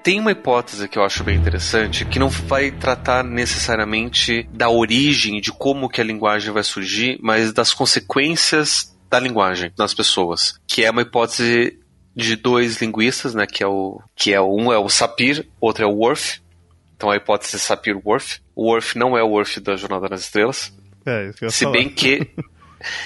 Tem 0.09 0.19
uma 0.19 0.31
hipótese 0.31 0.87
que 0.87 0.97
eu 0.97 1.03
acho 1.03 1.23
bem 1.23 1.37
interessante, 1.37 2.03
que 2.03 2.17
não 2.17 2.29
vai 2.29 2.71
tratar 2.71 3.23
necessariamente 3.23 4.41
da 4.51 4.67
origem, 4.67 5.39
de 5.39 5.51
como 5.51 5.87
que 5.87 6.01
a 6.01 6.03
linguagem 6.03 6.51
vai 6.51 6.63
surgir, 6.63 7.19
mas 7.21 7.53
das 7.53 7.75
consequências 7.75 8.97
da 9.07 9.19
linguagem 9.19 9.71
nas 9.77 9.93
pessoas, 9.93 10.59
que 10.65 10.83
é 10.83 10.89
uma 10.89 11.03
hipótese 11.03 11.77
de 12.15 12.35
dois 12.35 12.81
linguistas, 12.81 13.35
né, 13.35 13.45
que 13.45 13.63
é 13.63 13.67
o 13.67 14.01
que 14.15 14.33
é 14.33 14.41
um 14.41 14.73
é 14.73 14.79
o 14.79 14.89
Sapir, 14.89 15.47
outro 15.61 15.83
é 15.83 15.87
o 15.87 15.93
Worf. 15.93 16.41
Então 16.97 17.11
a 17.11 17.15
hipótese 17.15 17.57
é 17.57 17.59
Sapir-Whorf. 17.59 18.39
O 18.55 18.71
Worf 18.71 18.97
não 18.97 19.15
é 19.15 19.21
o 19.21 19.27
Worf 19.27 19.59
da 19.59 19.75
Jornada 19.75 20.09
nas 20.09 20.21
Estrelas. 20.21 20.75
É, 21.05 21.31
se 21.49 21.67
bem 21.67 21.87
que 21.87 22.31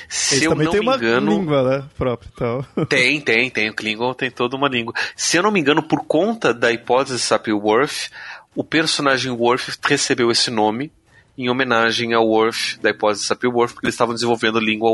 Se 0.08 0.36
Eles 0.36 0.46
eu 0.46 0.52
também 0.52 0.66
não 0.66 0.72
tem 0.72 0.82
me 0.82 0.88
uma 0.88 0.96
engano, 0.96 1.32
língua, 1.32 1.64
né, 1.64 1.86
própria, 1.98 2.30
então. 2.34 2.66
Tem, 2.86 3.20
tem, 3.20 3.50
tem. 3.50 3.70
O 3.70 3.74
Klingon 3.74 4.14
tem 4.14 4.30
toda 4.30 4.56
uma 4.56 4.68
língua. 4.68 4.94
Se 5.16 5.38
eu 5.38 5.44
não 5.44 5.52
me 5.52 5.60
engano, 5.60 5.82
por 5.82 6.06
conta 6.06 6.54
da 6.54 6.72
hipótese 6.72 7.20
Sapir-Whorf, 7.20 8.10
o 8.56 8.64
personagem 8.64 9.32
Worf 9.32 9.78
recebeu 9.84 10.30
esse 10.30 10.52
nome 10.52 10.92
em 11.38 11.50
homenagem 11.50 12.14
ao 12.14 12.28
Worf, 12.28 12.80
da 12.80 12.92
hipótese 12.92 13.26
Sapir-Whorf, 13.26 13.74
porque 13.74 13.88
eles 13.88 13.96
estavam 13.96 14.14
desenvolvendo 14.14 14.60
língua 14.60 14.90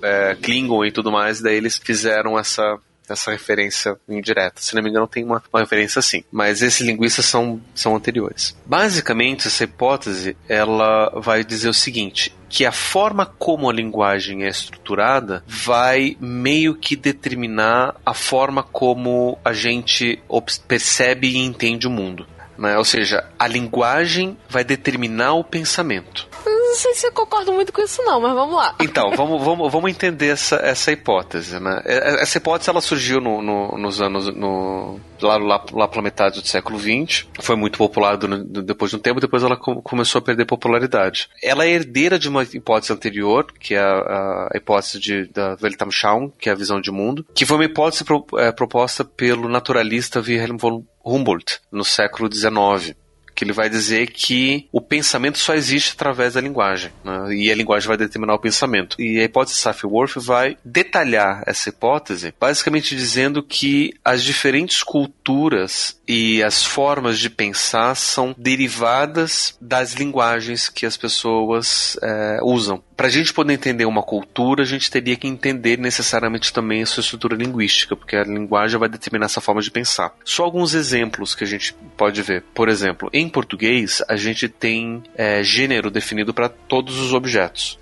é, 0.00 0.36
Klingon 0.40 0.84
e 0.84 0.92
tudo 0.92 1.12
mais, 1.12 1.40
daí 1.40 1.56
eles 1.56 1.76
fizeram 1.76 2.38
essa 2.38 2.78
essa 3.08 3.30
referência 3.30 3.96
indireta. 4.08 4.60
Se 4.60 4.74
não 4.74 4.82
me 4.82 4.90
engano, 4.90 5.06
tem 5.06 5.24
uma, 5.24 5.42
uma 5.52 5.60
referência 5.60 5.98
assim. 5.98 6.24
Mas 6.30 6.62
esses 6.62 6.80
linguistas 6.80 7.24
são, 7.24 7.60
são 7.74 7.94
anteriores. 7.94 8.56
Basicamente, 8.64 9.48
essa 9.48 9.64
hipótese 9.64 10.36
ela 10.48 11.10
vai 11.20 11.44
dizer 11.44 11.68
o 11.68 11.74
seguinte: 11.74 12.34
que 12.52 12.66
a 12.66 12.70
forma 12.70 13.24
como 13.24 13.70
a 13.70 13.72
linguagem 13.72 14.44
é 14.44 14.48
estruturada 14.48 15.42
vai 15.46 16.18
meio 16.20 16.74
que 16.74 16.94
determinar 16.94 17.96
a 18.04 18.12
forma 18.12 18.62
como 18.62 19.38
a 19.42 19.54
gente 19.54 20.22
percebe 20.68 21.28
e 21.28 21.38
entende 21.38 21.86
o 21.86 21.90
mundo. 21.90 22.26
Né? 22.62 22.78
Ou 22.78 22.84
seja, 22.84 23.24
a 23.36 23.48
linguagem 23.48 24.38
vai 24.48 24.62
determinar 24.62 25.34
o 25.34 25.42
pensamento. 25.42 26.28
não 26.46 26.74
sei 26.76 26.94
se 26.94 27.08
eu 27.08 27.12
concordo 27.12 27.52
muito 27.52 27.72
com 27.72 27.82
isso 27.82 28.00
não, 28.04 28.20
mas 28.20 28.32
vamos 28.32 28.54
lá. 28.54 28.76
Então, 28.80 29.10
vamos, 29.18 29.42
vamos, 29.42 29.72
vamos 29.72 29.90
entender 29.90 30.28
essa, 30.28 30.54
essa 30.62 30.92
hipótese, 30.92 31.58
né? 31.58 31.82
É, 31.84 31.94
é, 31.94 32.22
essa 32.22 32.38
hipótese, 32.38 32.70
ela 32.70 32.80
surgiu 32.80 33.20
no, 33.20 33.42
no, 33.42 33.76
nos 33.76 34.00
anos... 34.00 34.28
No, 34.28 35.00
lá, 35.20 35.36
lá, 35.38 35.64
lá 35.72 35.88
pela 35.88 36.02
metade 36.02 36.40
do 36.40 36.46
século 36.46 36.78
XX, 36.78 37.26
foi 37.40 37.56
muito 37.56 37.78
popular 37.78 38.16
depois 38.16 38.92
de 38.92 38.96
um 38.96 39.00
tempo, 39.00 39.20
depois 39.20 39.42
ela 39.42 39.56
começou 39.56 40.20
a 40.20 40.22
perder 40.22 40.44
popularidade. 40.44 41.28
Ela 41.42 41.64
é 41.64 41.70
herdeira 41.70 42.16
de 42.16 42.28
uma 42.28 42.44
hipótese 42.44 42.92
anterior, 42.92 43.46
que 43.58 43.74
é 43.74 43.80
a, 43.80 44.48
a 44.52 44.56
hipótese 44.56 45.00
de, 45.00 45.26
da 45.26 45.56
Weltanschauung, 45.60 46.32
que 46.38 46.48
é 46.48 46.52
a 46.52 46.56
visão 46.56 46.80
de 46.80 46.92
mundo, 46.92 47.26
que 47.34 47.44
foi 47.44 47.56
uma 47.56 47.64
hipótese 47.64 48.04
pro, 48.04 48.24
é, 48.36 48.52
proposta 48.52 49.04
pelo 49.04 49.48
naturalista 49.48 50.20
Wilhelm 50.20 50.56
von 50.56 50.84
Humboldt 51.04 51.60
no 51.70 51.84
século 51.84 52.32
XIX 52.32 52.96
que 53.34 53.44
ele 53.44 53.52
vai 53.52 53.68
dizer 53.68 54.10
que 54.10 54.68
o 54.70 54.80
pensamento 54.80 55.38
só 55.38 55.54
existe 55.54 55.94
através 55.94 56.34
da 56.34 56.40
linguagem, 56.40 56.92
né? 57.04 57.34
e 57.34 57.50
a 57.50 57.54
linguagem 57.54 57.88
vai 57.88 57.96
determinar 57.96 58.34
o 58.34 58.38
pensamento. 58.38 59.00
E 59.00 59.18
a 59.18 59.24
hipótese 59.24 59.58
Sapir-Whorf 59.58 60.18
vai 60.18 60.56
detalhar 60.64 61.42
essa 61.46 61.68
hipótese, 61.68 62.34
basicamente 62.38 62.94
dizendo 62.94 63.42
que 63.42 63.94
as 64.04 64.22
diferentes 64.22 64.82
culturas 64.82 66.00
e 66.06 66.42
as 66.42 66.64
formas 66.64 67.18
de 67.18 67.30
pensar 67.30 67.94
são 67.94 68.34
derivadas 68.36 69.56
das 69.60 69.94
linguagens 69.94 70.68
que 70.68 70.86
as 70.86 70.96
pessoas 70.96 71.96
é, 72.02 72.38
usam. 72.42 72.82
Para 73.02 73.08
a 73.08 73.10
gente 73.10 73.34
poder 73.34 73.54
entender 73.54 73.84
uma 73.84 74.00
cultura, 74.00 74.62
a 74.62 74.64
gente 74.64 74.88
teria 74.88 75.16
que 75.16 75.26
entender 75.26 75.76
necessariamente 75.76 76.52
também 76.52 76.84
a 76.84 76.86
sua 76.86 77.00
estrutura 77.00 77.34
linguística, 77.34 77.96
porque 77.96 78.14
a 78.14 78.22
linguagem 78.22 78.78
vai 78.78 78.88
determinar 78.88 79.26
essa 79.26 79.40
forma 79.40 79.60
de 79.60 79.72
pensar. 79.72 80.14
Só 80.24 80.44
alguns 80.44 80.72
exemplos 80.72 81.34
que 81.34 81.42
a 81.42 81.46
gente 81.48 81.74
pode 81.96 82.22
ver. 82.22 82.44
Por 82.54 82.68
exemplo, 82.68 83.10
em 83.12 83.28
português, 83.28 84.04
a 84.08 84.14
gente 84.14 84.48
tem 84.48 85.02
é, 85.16 85.42
gênero 85.42 85.90
definido 85.90 86.32
para 86.32 86.48
todos 86.48 87.00
os 87.00 87.12
objetos. 87.12 87.76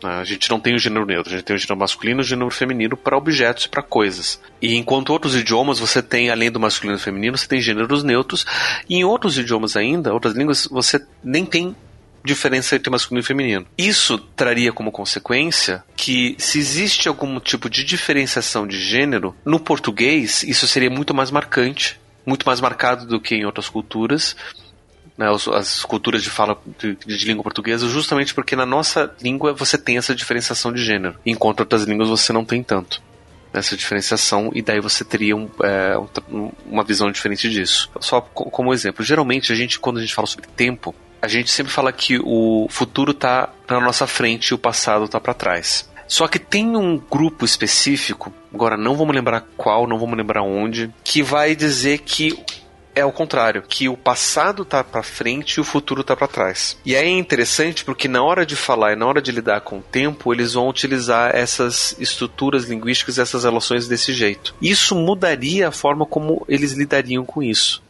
A 0.00 0.22
gente 0.22 0.48
não 0.48 0.60
tem 0.60 0.76
o 0.76 0.78
gênero 0.78 1.06
neutro, 1.06 1.32
a 1.32 1.36
gente 1.36 1.44
tem 1.44 1.56
o 1.56 1.58
gênero 1.58 1.80
masculino 1.80 2.20
e 2.20 2.22
o 2.22 2.24
gênero 2.24 2.50
feminino 2.50 2.96
para 2.96 3.18
objetos 3.18 3.64
e 3.64 3.68
para 3.68 3.82
coisas. 3.82 4.40
E 4.60 4.76
enquanto 4.76 5.10
outros 5.10 5.34
idiomas 5.34 5.80
você 5.80 6.00
tem, 6.00 6.30
além 6.30 6.52
do 6.52 6.60
masculino 6.60 6.98
e 6.98 7.02
feminino, 7.02 7.36
você 7.36 7.48
tem 7.48 7.60
gêneros 7.60 8.04
neutros. 8.04 8.46
E 8.88 8.94
em 8.94 9.04
outros 9.04 9.36
idiomas 9.36 9.76
ainda, 9.76 10.14
outras 10.14 10.36
línguas, 10.36 10.68
você 10.70 11.04
nem 11.24 11.44
tem 11.44 11.74
diferença 12.24 12.76
entre 12.76 12.90
masculino 12.90 13.22
e 13.22 13.26
feminino. 13.26 13.66
Isso 13.76 14.18
traria 14.18 14.72
como 14.72 14.92
consequência 14.92 15.84
que, 15.96 16.34
se 16.38 16.58
existe 16.58 17.08
algum 17.08 17.38
tipo 17.40 17.68
de 17.68 17.84
diferenciação 17.84 18.66
de 18.66 18.78
gênero, 18.78 19.34
no 19.44 19.58
português 19.58 20.42
isso 20.42 20.66
seria 20.66 20.90
muito 20.90 21.14
mais 21.14 21.30
marcante, 21.30 22.00
muito 22.24 22.46
mais 22.46 22.60
marcado 22.60 23.06
do 23.06 23.20
que 23.20 23.34
em 23.34 23.44
outras 23.44 23.68
culturas. 23.68 24.36
Né, 25.16 25.26
as 25.54 25.84
culturas 25.84 26.22
de 26.22 26.30
fala 26.30 26.56
de, 26.78 26.96
de, 26.96 27.26
língua 27.26 27.42
portuguesa, 27.42 27.86
justamente 27.86 28.32
porque 28.32 28.56
na 28.56 28.64
nossa 28.64 29.14
língua 29.20 29.52
você 29.52 29.76
tem 29.76 29.98
essa 29.98 30.14
diferenciação 30.14 30.72
de 30.72 30.82
gênero, 30.82 31.16
enquanto 31.26 31.60
outras 31.60 31.82
línguas 31.82 32.08
você 32.08 32.32
não 32.32 32.46
tem 32.46 32.62
tanto 32.62 33.02
essa 33.52 33.76
diferenciação 33.76 34.50
e 34.54 34.62
daí 34.62 34.80
você 34.80 35.04
teria 35.04 35.36
um, 35.36 35.48
é, 35.62 35.94
uma 36.66 36.82
visão 36.82 37.10
diferente 37.10 37.50
disso. 37.50 37.90
Só 38.00 38.20
como 38.20 38.72
exemplo, 38.72 39.04
geralmente 39.04 39.52
a 39.52 39.54
gente 39.54 39.78
quando 39.78 39.98
a 39.98 40.00
gente 40.00 40.14
fala 40.14 40.26
sobre 40.26 40.46
tempo, 40.48 40.94
a 41.22 41.28
gente 41.28 41.50
sempre 41.50 41.72
fala 41.72 41.92
que 41.92 42.18
o 42.22 42.66
futuro 42.68 43.12
está 43.12 43.48
na 43.70 43.80
nossa 43.80 44.08
frente 44.08 44.48
e 44.48 44.54
o 44.54 44.58
passado 44.58 45.04
está 45.04 45.20
para 45.20 45.32
trás. 45.32 45.88
Só 46.08 46.26
que 46.26 46.38
tem 46.38 46.76
um 46.76 46.98
grupo 46.98 47.44
específico, 47.44 48.32
agora 48.52 48.76
não 48.76 48.96
vamos 48.96 49.14
lembrar 49.14 49.46
qual, 49.56 49.86
não 49.86 49.98
vamos 49.98 50.16
lembrar 50.16 50.42
onde, 50.42 50.92
que 51.04 51.22
vai 51.22 51.54
dizer 51.54 51.98
que 52.00 52.44
é 52.94 53.04
o 53.04 53.12
contrário, 53.12 53.62
que 53.62 53.88
o 53.88 53.96
passado 53.96 54.64
tá 54.64 54.84
para 54.84 55.02
frente 55.02 55.54
e 55.54 55.60
o 55.60 55.64
futuro 55.64 56.04
tá 56.04 56.14
para 56.14 56.28
trás. 56.28 56.76
E 56.84 56.94
aí 56.94 57.08
é 57.08 57.18
interessante 57.18 57.84
porque 57.84 58.08
na 58.08 58.22
hora 58.22 58.44
de 58.44 58.54
falar 58.54 58.92
e 58.92 58.96
na 58.96 59.06
hora 59.06 59.22
de 59.22 59.32
lidar 59.32 59.62
com 59.62 59.78
o 59.78 59.82
tempo, 59.82 60.32
eles 60.32 60.54
vão 60.54 60.68
utilizar 60.68 61.34
essas 61.34 61.96
estruturas 61.98 62.64
linguísticas, 62.64 63.18
essas 63.18 63.44
relações 63.44 63.88
desse 63.88 64.12
jeito. 64.12 64.54
Isso 64.60 64.94
mudaria 64.94 65.68
a 65.68 65.72
forma 65.72 66.04
como 66.04 66.44
eles 66.48 66.72
lidariam 66.72 67.24
com 67.24 67.42
isso. 67.42 67.81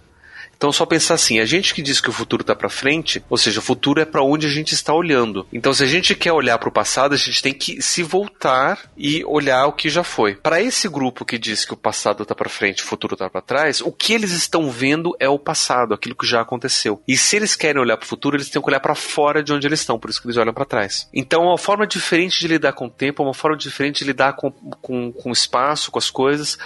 Então 0.62 0.70
só 0.70 0.86
pensar 0.86 1.14
assim, 1.14 1.40
a 1.40 1.44
gente 1.44 1.74
que 1.74 1.82
diz 1.82 2.00
que 2.00 2.08
o 2.08 2.12
futuro 2.12 2.42
está 2.42 2.54
para 2.54 2.68
frente, 2.68 3.20
ou 3.28 3.36
seja, 3.36 3.58
o 3.58 3.62
futuro 3.62 4.00
é 4.00 4.04
para 4.04 4.22
onde 4.22 4.46
a 4.46 4.48
gente 4.48 4.74
está 4.74 4.94
olhando. 4.94 5.44
Então 5.52 5.74
se 5.74 5.82
a 5.82 5.88
gente 5.88 6.14
quer 6.14 6.30
olhar 6.30 6.56
para 6.56 6.68
o 6.68 6.72
passado, 6.72 7.14
a 7.14 7.18
gente 7.18 7.42
tem 7.42 7.52
que 7.52 7.82
se 7.82 8.00
voltar 8.04 8.78
e 8.96 9.24
olhar 9.24 9.66
o 9.66 9.72
que 9.72 9.90
já 9.90 10.04
foi. 10.04 10.36
Para 10.36 10.62
esse 10.62 10.88
grupo 10.88 11.24
que 11.24 11.36
diz 11.36 11.64
que 11.64 11.74
o 11.74 11.76
passado 11.76 12.22
está 12.22 12.32
para 12.32 12.48
frente, 12.48 12.84
o 12.84 12.86
futuro 12.86 13.16
está 13.16 13.28
para 13.28 13.40
trás, 13.40 13.80
o 13.80 13.90
que 13.90 14.12
eles 14.12 14.30
estão 14.30 14.70
vendo 14.70 15.16
é 15.18 15.28
o 15.28 15.36
passado, 15.36 15.94
aquilo 15.94 16.14
que 16.14 16.28
já 16.28 16.42
aconteceu. 16.42 17.02
E 17.08 17.16
se 17.16 17.34
eles 17.34 17.56
querem 17.56 17.82
olhar 17.82 17.96
para 17.96 18.06
o 18.06 18.08
futuro, 18.08 18.36
eles 18.36 18.48
têm 18.48 18.62
que 18.62 18.68
olhar 18.68 18.78
para 18.78 18.94
fora 18.94 19.42
de 19.42 19.52
onde 19.52 19.66
eles 19.66 19.80
estão, 19.80 19.98
por 19.98 20.10
isso 20.10 20.22
que 20.22 20.28
eles 20.28 20.36
olham 20.36 20.54
para 20.54 20.64
trás. 20.64 21.08
Então 21.12 21.42
é 21.42 21.46
uma 21.48 21.58
forma 21.58 21.88
diferente 21.88 22.38
de 22.38 22.46
lidar 22.46 22.72
com 22.74 22.86
o 22.86 22.90
tempo, 22.90 23.20
é 23.20 23.26
uma 23.26 23.34
forma 23.34 23.56
diferente 23.56 23.98
de 23.98 24.04
lidar 24.04 24.34
com, 24.34 24.52
com, 24.52 25.10
com 25.10 25.30
o 25.30 25.32
espaço, 25.32 25.90
com 25.90 25.98
as 25.98 26.08
coisas, 26.08 26.56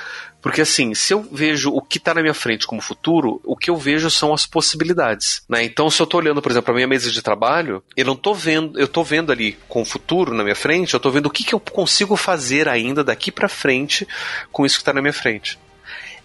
porque 0.47 0.61
assim, 0.61 0.95
se 0.95 1.13
eu 1.13 1.27
vejo 1.33 1.73
o 1.73 1.83
que 1.83 1.99
está 1.99 2.15
na 2.15 2.23
minha 2.23 2.33
frente 2.33 2.69
como 2.69 2.81
futuro, 2.81 3.41
o 3.45 3.57
que 3.57 3.69
eu 3.69 3.77
vejo 3.77 4.09
são 4.09 4.33
as 4.33 4.47
possibilidades. 4.47 5.43
Né? 5.49 5.65
Então, 5.65 5.91
se 5.91 6.01
eu 6.01 6.05
estou 6.05 6.21
olhando, 6.21 6.41
por 6.41 6.53
exemplo, 6.53 6.67
para 6.67 6.75
minha 6.75 6.87
mesa 6.87 7.11
de 7.11 7.21
trabalho, 7.21 7.83
eu 7.97 8.05
não 8.05 8.13
estou 8.13 8.33
vendo, 8.33 8.79
eu 8.79 8.85
estou 8.85 9.03
vendo 9.03 9.33
ali 9.33 9.59
com 9.69 9.83
o 9.83 9.85
futuro 9.85 10.33
na 10.33 10.45
minha 10.45 10.55
frente, 10.55 10.95
eu 10.95 10.99
estou 10.99 11.11
vendo 11.11 11.27
o 11.27 11.31
que, 11.31 11.43
que 11.43 11.53
eu 11.53 11.59
consigo 11.59 12.15
fazer 12.15 12.69
ainda 12.69 13.03
daqui 13.03 13.33
para 13.33 13.49
frente 13.49 14.07
com 14.53 14.65
isso 14.65 14.77
que 14.77 14.83
está 14.83 14.93
na 14.93 15.03
minha 15.03 15.13
frente. 15.13 15.59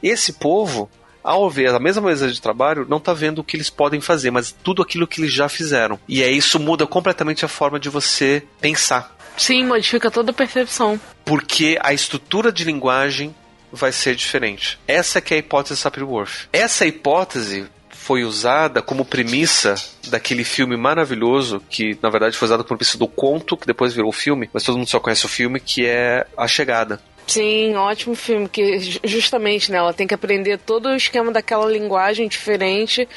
Esse 0.04 0.34
povo, 0.34 0.88
ao 1.24 1.50
ver 1.50 1.74
a 1.74 1.80
mesma 1.80 2.04
mesa 2.04 2.32
de 2.32 2.40
trabalho, 2.40 2.86
não 2.88 2.98
está 2.98 3.14
vendo 3.14 3.40
o 3.40 3.44
que 3.44 3.58
eles 3.58 3.72
podem 3.72 4.02
fazer, 4.02 4.30
mas 4.30 4.52
tudo 4.52 4.84
aquilo 4.84 5.08
que 5.08 5.20
eles 5.20 5.34
já 5.34 5.50
fizeram. 5.50 6.00
E 6.08 6.22
aí 6.22 6.38
isso 6.38 6.60
muda 6.60 6.86
completamente 6.86 7.44
a 7.44 7.48
forma 7.48 7.80
de 7.80 7.90
você 7.90 8.44
pensar. 8.60 9.18
Sim, 9.36 9.66
modifica 9.66 10.12
toda 10.12 10.30
a 10.30 10.34
percepção. 10.34 11.02
Porque 11.26 11.76
a 11.82 11.92
estrutura 11.92 12.52
de 12.52 12.64
linguagem 12.64 13.34
vai 13.72 13.92
ser 13.92 14.16
diferente. 14.16 14.80
Essa 14.88 15.22
que 15.22 15.34
é 15.34 15.38
a 15.38 15.40
hipótese 15.40 15.80
Sapir-Whorf. 15.80 16.48
Essa 16.52 16.86
hipótese 16.86 17.68
foi 17.90 18.24
usada 18.24 18.82
como 18.82 19.06
premissa 19.06 19.76
daquele 20.08 20.44
filme 20.44 20.76
maravilhoso 20.76 21.62
que 21.70 21.98
na 22.02 22.10
verdade 22.10 22.36
foi 22.36 22.48
usado 22.48 22.64
como 22.64 22.78
premissa 22.78 22.98
do 22.98 23.08
conto 23.08 23.56
que 23.56 23.68
depois 23.68 23.94
virou 23.94 24.12
filme, 24.12 24.50
mas 24.52 24.64
todo 24.64 24.78
mundo 24.78 24.90
só 24.90 25.00
conhece 25.00 25.26
o 25.26 25.30
filme 25.30 25.60
que 25.60 25.86
é 25.86 26.26
A 26.36 26.48
Chegada. 26.48 27.00
Sim, 27.28 27.76
ótimo 27.76 28.16
filme 28.16 28.50
que 28.50 28.80
justamente 29.04 29.72
né, 29.72 29.78
ela 29.78 29.94
tem 29.94 30.08
que 30.08 30.14
aprender 30.14 30.58
todo 30.58 30.90
o 30.90 30.96
esquema 30.96 31.32
daquela 31.32 31.66
linguagem 31.66 32.28
diferente 32.28 33.08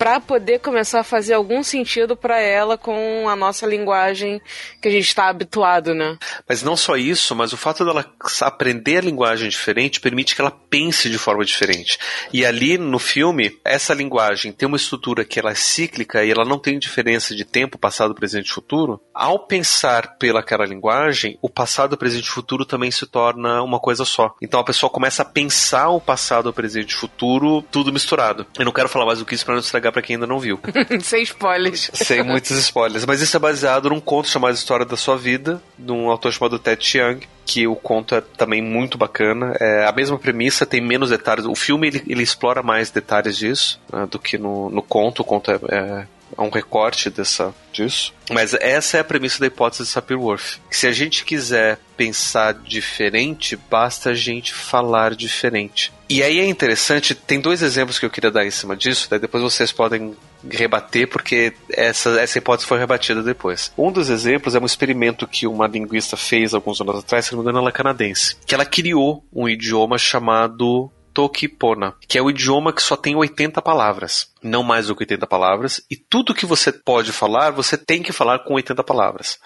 para 0.00 0.18
poder 0.18 0.60
começar 0.60 1.00
a 1.00 1.04
fazer 1.04 1.34
algum 1.34 1.62
sentido 1.62 2.16
para 2.16 2.40
ela 2.40 2.78
com 2.78 3.28
a 3.28 3.36
nossa 3.36 3.66
linguagem 3.66 4.40
que 4.80 4.88
a 4.88 4.90
gente 4.90 5.04
está 5.04 5.28
habituado, 5.28 5.94
né? 5.94 6.16
Mas 6.48 6.62
não 6.62 6.74
só 6.74 6.96
isso, 6.96 7.36
mas 7.36 7.52
o 7.52 7.56
fato 7.58 7.84
dela 7.84 8.10
aprender 8.40 8.96
a 8.96 9.02
linguagem 9.02 9.50
diferente 9.50 10.00
permite 10.00 10.34
que 10.34 10.40
ela 10.40 10.50
pense 10.50 11.10
de 11.10 11.18
forma 11.18 11.44
diferente. 11.44 11.98
E 12.32 12.46
ali 12.46 12.78
no 12.78 12.98
filme, 12.98 13.58
essa 13.62 13.92
linguagem 13.92 14.52
tem 14.52 14.66
uma 14.66 14.78
estrutura 14.78 15.22
que 15.22 15.38
ela 15.38 15.50
é 15.50 15.54
cíclica 15.54 16.24
e 16.24 16.30
ela 16.30 16.46
não 16.46 16.58
tem 16.58 16.78
diferença 16.78 17.36
de 17.36 17.44
tempo, 17.44 17.76
passado, 17.76 18.14
presente 18.14 18.48
e 18.48 18.54
futuro. 18.54 19.02
Ao 19.12 19.38
pensar 19.40 20.16
pelaquela 20.16 20.64
linguagem, 20.64 21.38
o 21.42 21.50
passado, 21.50 21.98
presente 21.98 22.24
e 22.24 22.30
futuro 22.30 22.64
também 22.64 22.90
se 22.90 23.06
torna 23.06 23.62
uma 23.62 23.78
coisa 23.78 24.06
só. 24.06 24.34
Então 24.40 24.60
a 24.60 24.64
pessoa 24.64 24.88
começa 24.88 25.20
a 25.20 25.26
pensar 25.26 25.90
o 25.90 26.00
passado, 26.00 26.48
o 26.48 26.54
presente 26.54 26.92
e 26.92 26.94
o 26.94 26.98
futuro, 26.98 27.60
tudo 27.70 27.92
misturado. 27.92 28.46
Eu 28.58 28.64
não 28.64 28.72
quero 28.72 28.88
falar 28.88 29.04
mais 29.04 29.18
do 29.18 29.26
que 29.26 29.34
isso 29.34 29.44
para 29.44 29.52
não 29.52 29.60
estragar 29.60 29.89
para 29.92 30.02
quem 30.02 30.16
ainda 30.16 30.26
não 30.26 30.38
viu. 30.38 30.60
Sem 31.02 31.22
spoilers. 31.22 31.90
Sem 31.94 32.22
muitos 32.22 32.50
spoilers. 32.52 33.04
Mas 33.04 33.20
isso 33.20 33.36
é 33.36 33.40
baseado 33.40 33.90
num 33.90 34.00
conto 34.00 34.28
chamado 34.28 34.54
História 34.54 34.86
da 34.86 34.96
Sua 34.96 35.16
Vida, 35.16 35.62
de 35.78 35.92
um 35.92 36.10
autor 36.10 36.32
chamado 36.32 36.58
Ted 36.58 36.84
Chiang, 36.84 37.26
que 37.44 37.66
o 37.66 37.74
conto 37.74 38.14
é 38.14 38.20
também 38.20 38.62
muito 38.62 38.96
bacana. 38.96 39.54
É 39.60 39.86
a 39.86 39.92
mesma 39.92 40.18
premissa, 40.18 40.66
tem 40.66 40.80
menos 40.80 41.10
detalhes. 41.10 41.44
O 41.44 41.54
filme 41.54 41.88
ele, 41.88 42.02
ele 42.06 42.22
explora 42.22 42.62
mais 42.62 42.90
detalhes 42.90 43.36
disso 43.36 43.80
né, 43.92 44.06
do 44.10 44.18
que 44.18 44.38
no, 44.38 44.70
no 44.70 44.82
conto. 44.82 45.22
O 45.22 45.24
conto 45.24 45.50
é, 45.50 45.58
é 45.70 46.06
é 46.36 46.42
um 46.42 46.50
recorte 46.50 47.10
dessa, 47.10 47.54
disso. 47.72 48.12
Mas 48.30 48.54
essa 48.54 48.96
é 48.96 49.00
a 49.00 49.04
premissa 49.04 49.40
da 49.40 49.46
hipótese 49.46 49.84
de 49.84 49.88
Sapir-Whorf. 49.88 50.58
Se 50.70 50.86
a 50.86 50.92
gente 50.92 51.24
quiser 51.24 51.78
pensar 51.96 52.54
diferente, 52.54 53.56
basta 53.56 54.10
a 54.10 54.14
gente 54.14 54.54
falar 54.54 55.14
diferente. 55.14 55.92
E 56.08 56.22
aí 56.22 56.40
é 56.40 56.46
interessante, 56.46 57.14
tem 57.14 57.40
dois 57.40 57.62
exemplos 57.62 57.98
que 57.98 58.06
eu 58.06 58.10
queria 58.10 58.30
dar 58.30 58.44
em 58.44 58.50
cima 58.50 58.76
disso, 58.76 59.08
depois 59.18 59.42
vocês 59.42 59.70
podem 59.70 60.16
rebater, 60.50 61.06
porque 61.06 61.52
essa, 61.70 62.20
essa 62.20 62.38
hipótese 62.38 62.66
foi 62.66 62.78
rebatida 62.78 63.22
depois. 63.22 63.72
Um 63.78 63.92
dos 63.92 64.10
exemplos 64.10 64.54
é 64.54 64.58
um 64.58 64.66
experimento 64.66 65.26
que 65.28 65.46
uma 65.46 65.68
linguista 65.68 66.16
fez 66.16 66.52
alguns 66.52 66.80
anos 66.80 66.98
atrás, 66.98 67.26
se 67.26 67.32
não 67.32 67.38
me 67.38 67.44
engano, 67.44 67.58
ela 67.58 67.68
é 67.68 67.72
canadense, 67.72 68.36
que 68.44 68.54
ela 68.54 68.64
criou 68.64 69.24
um 69.32 69.48
idioma 69.48 69.98
chamado 69.98 70.90
Tokipona, 71.20 71.94
que 72.08 72.16
é 72.16 72.22
o 72.22 72.30
idioma 72.30 72.72
que 72.72 72.82
só 72.82 72.96
tem 72.96 73.14
80 73.14 73.60
palavras, 73.60 74.32
não 74.42 74.62
mais 74.62 74.86
do 74.86 74.96
que 74.96 75.02
80 75.02 75.26
palavras, 75.26 75.84
e 75.90 75.94
tudo 75.94 76.34
que 76.34 76.46
você 76.46 76.72
pode 76.72 77.12
falar, 77.12 77.50
você 77.50 77.76
tem 77.76 78.02
que 78.02 78.10
falar 78.10 78.38
com 78.38 78.54
80 78.54 78.82
palavras. 78.82 79.38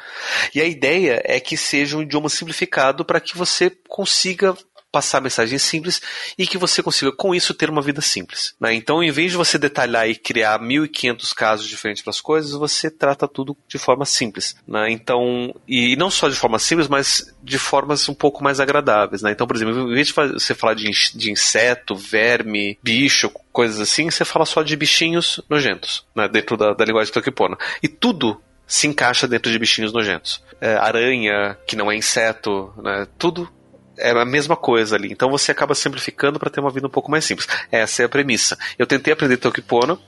E 0.55 0.61
a 0.61 0.65
ideia 0.65 1.21
é 1.25 1.41
que 1.41 1.57
seja 1.57 1.97
um 1.97 2.03
idioma 2.03 2.29
simplificado 2.29 3.05
para 3.05 3.19
que 3.19 3.37
você 3.37 3.73
consiga 3.89 4.57
passar 4.95 5.21
mensagens 5.21 5.61
simples 5.61 6.01
e 6.39 6.47
que 6.47 6.57
você 6.57 6.81
consiga, 6.81 7.11
com 7.11 7.35
isso, 7.35 7.53
ter 7.53 7.69
uma 7.69 7.83
vida 7.83 8.01
simples. 8.01 8.55
Né? 8.61 8.75
Então, 8.75 9.03
em 9.03 9.11
vez 9.11 9.33
de 9.33 9.37
você 9.37 9.59
detalhar 9.59 10.09
e 10.09 10.15
criar 10.15 10.61
1.500 10.61 11.35
casos 11.35 11.69
diferentes 11.69 12.01
para 12.01 12.13
as 12.13 12.21
coisas, 12.21 12.53
você 12.53 12.89
trata 12.89 13.27
tudo 13.27 13.57
de 13.67 13.77
forma 13.77 14.05
simples. 14.05 14.55
Né? 14.69 14.93
Então, 14.93 15.53
e 15.67 15.97
não 15.97 16.11
só 16.11 16.29
de 16.29 16.37
forma 16.37 16.61
simples, 16.61 16.87
mas 16.87 17.35
de 17.43 17.59
formas 17.59 18.09
um 18.09 18.15
pouco 18.15 18.45
mais 18.45 18.61
agradáveis. 18.61 19.21
Né? 19.21 19.33
Então, 19.33 19.49
por 19.49 19.57
exemplo, 19.57 19.91
em 19.91 19.95
vez 19.95 20.07
de 20.07 20.13
você 20.13 20.55
falar 20.55 20.75
de, 20.75 20.89
de 21.13 21.33
inseto, 21.33 21.97
verme, 21.97 22.79
bicho, 22.81 23.29
coisas 23.51 23.81
assim, 23.81 24.09
você 24.09 24.25
fala 24.25 24.47
só 24.47 24.63
de 24.63 24.77
bichinhos 24.77 25.41
nojentos, 25.51 26.07
né? 26.15 26.29
dentro 26.29 26.57
da, 26.57 26.73
da 26.73 26.85
linguagem 26.85 27.13
tokipona. 27.13 27.59
E 27.83 27.89
tudo 27.89 28.41
se 28.65 28.87
encaixa 28.87 29.27
dentro 29.27 29.51
de 29.51 29.59
bichinhos 29.59 29.93
nojentos. 29.93 30.41
É, 30.61 30.77
aranha, 30.77 31.59
que 31.67 31.75
não 31.75 31.91
é 31.91 31.97
inseto, 31.97 32.73
né? 32.81 33.09
tudo 33.19 33.51
é 33.97 34.11
a 34.11 34.25
mesma 34.25 34.57
coisa 34.57 34.97
ali. 34.97 35.13
Então 35.13 35.31
você 35.31 35.53
acaba 35.53 35.75
simplificando 35.75 36.39
para 36.39 36.51
ter 36.51 36.61
uma 36.61 36.71
vida 36.71 36.87
um 36.87 36.91
pouco 36.91 37.11
mais 37.11 37.25
simples. 37.25 37.49
Essa 37.71 38.03
é 38.03 38.05
a 38.07 38.09
premissa. 38.09 38.59
Eu 38.79 38.87
tentei 38.87 39.13
aprender 39.13 39.37
Tokipono. 39.37 39.99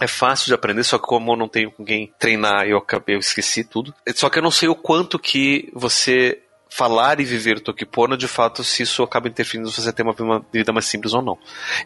É 0.00 0.06
fácil 0.06 0.46
de 0.46 0.54
aprender, 0.54 0.82
só 0.82 0.96
que 0.96 1.04
como 1.04 1.32
eu 1.32 1.36
não 1.36 1.46
tenho 1.46 1.70
com 1.70 1.84
quem 1.84 2.10
treinar, 2.18 2.66
eu 2.66 2.78
acabei, 2.78 3.16
eu 3.16 3.20
esqueci 3.20 3.62
tudo. 3.62 3.94
Só 4.14 4.30
que 4.30 4.38
eu 4.38 4.42
não 4.42 4.50
sei 4.50 4.66
o 4.66 4.74
quanto 4.74 5.18
que 5.18 5.70
você 5.74 6.40
falar 6.70 7.20
e 7.20 7.24
viver 7.24 7.60
Tokipono, 7.60 8.16
de 8.16 8.26
fato, 8.26 8.64
se 8.64 8.84
isso 8.84 9.02
acaba 9.02 9.28
interferindo 9.28 9.70
se 9.70 9.82
você 9.82 9.92
ter 9.92 10.02
uma 10.02 10.42
vida 10.50 10.72
mais 10.72 10.86
simples 10.86 11.12
ou 11.12 11.20
não. 11.20 11.36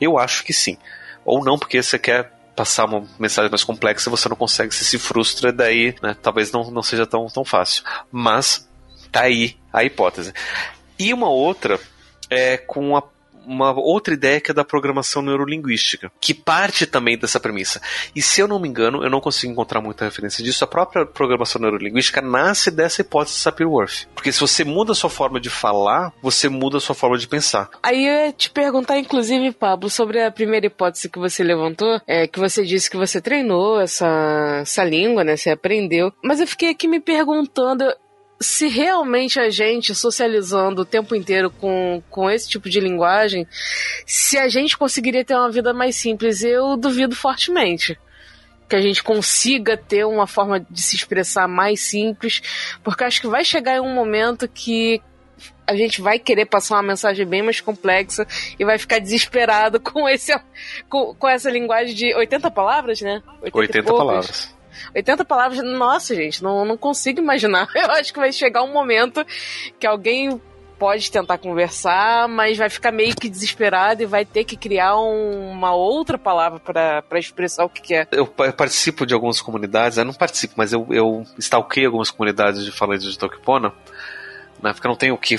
Eu 0.01 0.17
acho 0.17 0.45
que 0.45 0.53
sim. 0.53 0.79
Ou 1.25 1.45
não, 1.45 1.59
porque 1.59 1.83
você 1.83 1.99
quer 1.99 2.31
passar 2.55 2.85
uma 2.85 3.05
mensagem 3.19 3.51
mais 3.51 3.65
complexa, 3.65 4.11
você 4.11 4.29
não 4.29 4.37
consegue, 4.37 4.73
você 4.73 4.85
se 4.85 4.99
frustra, 4.99 5.53
daí 5.53 5.97
né, 6.01 6.17
talvez 6.23 6.53
não, 6.53 6.71
não 6.71 6.83
seja 6.83 7.07
tão, 7.07 7.27
tão 7.27 7.45
fácil. 7.45 7.83
Mas 8.13 8.69
tá 9.11 9.23
aí 9.23 9.57
a 9.73 9.83
hipótese. 9.83 10.33
E 10.99 11.13
uma 11.13 11.29
outra 11.29 11.79
é 12.31 12.57
com 12.57 12.97
a 12.97 13.03
uma 13.47 13.73
outra 13.73 14.15
ideia 14.15 14.41
que 14.41 14.51
é 14.51 14.55
da 14.55 14.65
programação 14.65 15.23
neurolinguística, 15.23 16.11
que 16.21 16.35
parte 16.35 16.87
também 16.87 17.19
dessa 17.19 17.39
premissa. 17.39 17.81
E 18.15 18.23
se 18.23 18.41
eu 18.41 18.49
não 18.49 18.59
me 18.59 18.69
engano, 18.69 19.03
eu 19.03 19.11
não 19.11 19.21
consigo 19.21 19.53
encontrar 19.53 19.81
muita 19.81 20.05
referência 20.05 20.43
disso, 20.43 20.65
a 20.65 20.67
própria 20.67 21.07
programação 21.07 21.61
neurolinguística 21.61 22.21
nasce 22.21 22.71
dessa 22.71 23.03
hipótese 23.03 23.37
de 23.37 23.43
Sapir-Whorf. 23.43 24.07
Porque 24.15 24.33
se 24.33 24.41
você 24.41 24.65
muda 24.65 24.93
a 24.93 24.95
sua 24.95 25.11
forma 25.11 25.41
de 25.41 25.51
falar, 25.51 26.13
você 26.23 26.49
muda 26.49 26.79
a 26.79 26.81
sua 26.81 26.95
forma 26.95 27.19
de 27.19 27.29
pensar. 27.29 27.71
Aí 27.83 28.07
eu 28.07 28.27
ia 28.27 28.33
te 28.33 28.51
perguntar, 28.51 28.99
inclusive, 28.99 29.53
Pablo, 29.53 29.91
sobre 29.91 30.23
a 30.23 30.31
primeira 30.31 30.67
hipótese 30.67 31.09
que 31.09 31.19
você 31.19 31.43
levantou, 31.45 32.01
é 32.07 32.27
que 32.27 32.39
você 32.39 32.65
disse 32.65 32.91
que 32.91 32.97
você 32.97 33.21
treinou 33.21 33.81
essa, 33.81 34.61
essa 34.63 34.85
língua, 34.85 35.25
né? 35.25 35.37
Você 35.37 35.51
aprendeu. 35.51 36.13
Mas 36.23 36.41
eu 36.41 36.47
fiquei 36.47 36.71
aqui 36.71 36.89
me 36.89 37.01
perguntando, 37.01 37.85
se 38.45 38.69
realmente 38.69 39.41
a 39.41 39.51
gente 39.51 39.95
socializando 39.95 40.83
o 40.83 40.85
tempo 40.85 41.15
inteiro 41.15 41.51
com, 41.51 42.03
com 42.11 42.31
esse 42.31 42.49
tipo 42.49 42.69
de 42.69 42.79
linguagem, 42.79 43.47
se 44.07 44.39
a 44.39 44.49
gente 44.49 44.77
conseguiria 44.77 45.25
ter 45.25 45.35
uma 45.35 45.51
vida 45.51 45.73
mais 45.73 45.97
simples, 45.97 46.43
eu 46.43 46.77
duvido 46.77 47.17
fortemente 47.17 47.99
que 48.69 48.77
a 48.77 48.81
gente 48.81 49.03
consiga 49.03 49.77
ter 49.77 50.05
uma 50.05 50.27
forma 50.27 50.59
de 50.59 50.81
se 50.81 50.97
expressar 50.97 51.47
mais 51.47 51.81
simples, 51.81 52.43
porque 52.83 53.05
acho 53.05 53.21
que 53.21 53.29
vai 53.29 53.45
chegar 53.45 53.81
um 53.81 53.95
momento 53.95 54.49
que 54.49 55.03
a 55.67 55.75
gente 55.75 56.01
vai 56.01 56.19
querer 56.19 56.47
passar 56.47 56.77
uma 56.77 56.83
mensagem 56.83 57.27
bem 57.27 57.43
mais 57.43 57.61
complexa 57.61 58.27
e 58.59 58.65
vai 58.65 58.79
ficar 58.79 58.99
desesperado 58.99 59.81
com 59.81 60.09
esse 60.09 60.33
com, 60.89 61.15
com 61.15 61.29
essa 61.29 61.51
linguagem 61.51 61.95
de 61.95 62.15
80 62.15 62.51
palavras, 62.51 63.01
né? 63.01 63.23
80, 63.43 63.59
80 63.59 63.93
palavras. 63.93 64.55
80 64.95 65.25
palavras, 65.25 65.63
nossa, 65.63 66.15
gente, 66.15 66.43
não, 66.43 66.65
não 66.65 66.77
consigo 66.77 67.21
imaginar. 67.21 67.69
Eu 67.75 67.91
acho 67.93 68.13
que 68.13 68.19
vai 68.19 68.33
chegar 68.33 68.63
um 68.63 68.73
momento 68.73 69.25
que 69.79 69.87
alguém 69.87 70.41
pode 70.79 71.11
tentar 71.11 71.39
conversar, 71.39 72.29
mas 72.29 72.59
vai 72.59 72.69
ficar 72.69 72.93
meio 72.93 73.15
que 73.15 73.29
desesperado 73.29 74.03
e 74.03 74.07
vai 74.07 74.25
ter 74.25 74.45
que 74.45 74.57
criar 74.57 74.97
um, 74.99 75.51
uma 75.51 75.75
outra 75.75 76.19
palavra 76.19 76.61
para 76.61 77.19
expressar 77.19 77.65
o 77.65 77.69
que 77.69 77.81
quer. 77.81 78.09
Eu, 78.11 78.33
eu, 78.39 78.53
participo 78.53 79.07
de 79.07 79.15
algumas 79.15 79.41
comunidades, 79.41 79.99
eu 79.99 80.05
não 80.05 80.13
participo, 80.13 80.55
mas 80.57 80.73
eu, 80.73 80.87
eu 80.91 81.25
stalkei 81.39 81.87
algumas 81.87 82.11
comunidades 82.11 82.65
de 82.65 82.73
falantes 82.73 83.11
de 83.11 83.19
Tokipona, 83.19 83.73
né, 84.63 84.73
porque 84.73 84.87
eu 84.87 84.91
não 84.91 84.97
tenho 84.97 85.15
o 85.15 85.19
que 85.19 85.37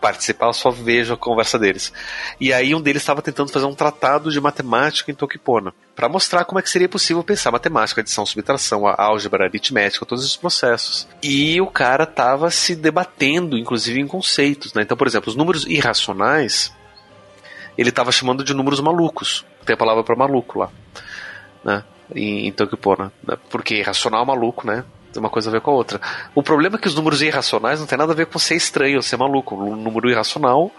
participar, 0.00 0.46
eu 0.46 0.52
só 0.52 0.70
vejo 0.70 1.14
a 1.14 1.16
conversa 1.16 1.58
deles. 1.58 1.92
E 2.40 2.52
aí 2.52 2.74
um 2.74 2.80
deles 2.80 3.02
estava 3.02 3.22
tentando 3.22 3.50
fazer 3.50 3.66
um 3.66 3.74
tratado 3.74 4.30
de 4.30 4.40
matemática 4.40 5.10
em 5.10 5.14
Tokipona, 5.14 5.74
para 5.94 6.08
mostrar 6.08 6.44
como 6.44 6.58
é 6.58 6.62
que 6.62 6.70
seria 6.70 6.88
possível 6.88 7.24
pensar 7.24 7.50
matemática, 7.50 8.00
adição, 8.00 8.26
subtração, 8.26 8.86
álgebra, 8.86 9.44
aritmética, 9.44 10.04
todos 10.04 10.24
esses 10.24 10.36
processos. 10.36 11.08
E 11.22 11.60
o 11.60 11.66
cara 11.66 12.04
estava 12.04 12.50
se 12.50 12.76
debatendo, 12.76 13.56
inclusive, 13.56 14.00
em 14.00 14.06
conceitos. 14.06 14.74
Né? 14.74 14.82
Então, 14.82 14.96
por 14.96 15.06
exemplo, 15.06 15.30
os 15.30 15.36
números 15.36 15.66
irracionais, 15.66 16.72
ele 17.76 17.88
estava 17.88 18.12
chamando 18.12 18.44
de 18.44 18.54
números 18.54 18.80
malucos. 18.80 19.44
Tem 19.64 19.74
a 19.74 19.76
palavra 19.76 20.04
para 20.04 20.14
maluco 20.14 20.58
lá. 20.58 20.70
Né? 21.64 21.82
Em, 22.14 22.52
Tokipona. 22.52 23.12
Porque 23.50 23.76
irracional 23.76 24.22
é 24.22 24.26
maluco, 24.26 24.66
né? 24.66 24.84
Uma 25.18 25.30
coisa 25.30 25.48
a 25.48 25.52
ver 25.52 25.60
com 25.60 25.70
a 25.70 25.74
outra. 25.74 26.00
O 26.34 26.42
problema 26.42 26.76
é 26.76 26.78
que 26.78 26.88
os 26.88 26.94
números 26.94 27.22
irracionais 27.22 27.80
não 27.80 27.86
tem 27.86 27.98
nada 27.98 28.12
a 28.12 28.16
ver 28.16 28.26
com 28.26 28.38
ser 28.38 28.56
estranho 28.56 29.02
ser 29.02 29.16
maluco. 29.16 29.54
O 29.54 29.76
número 29.76 30.10
irracional 30.10 30.70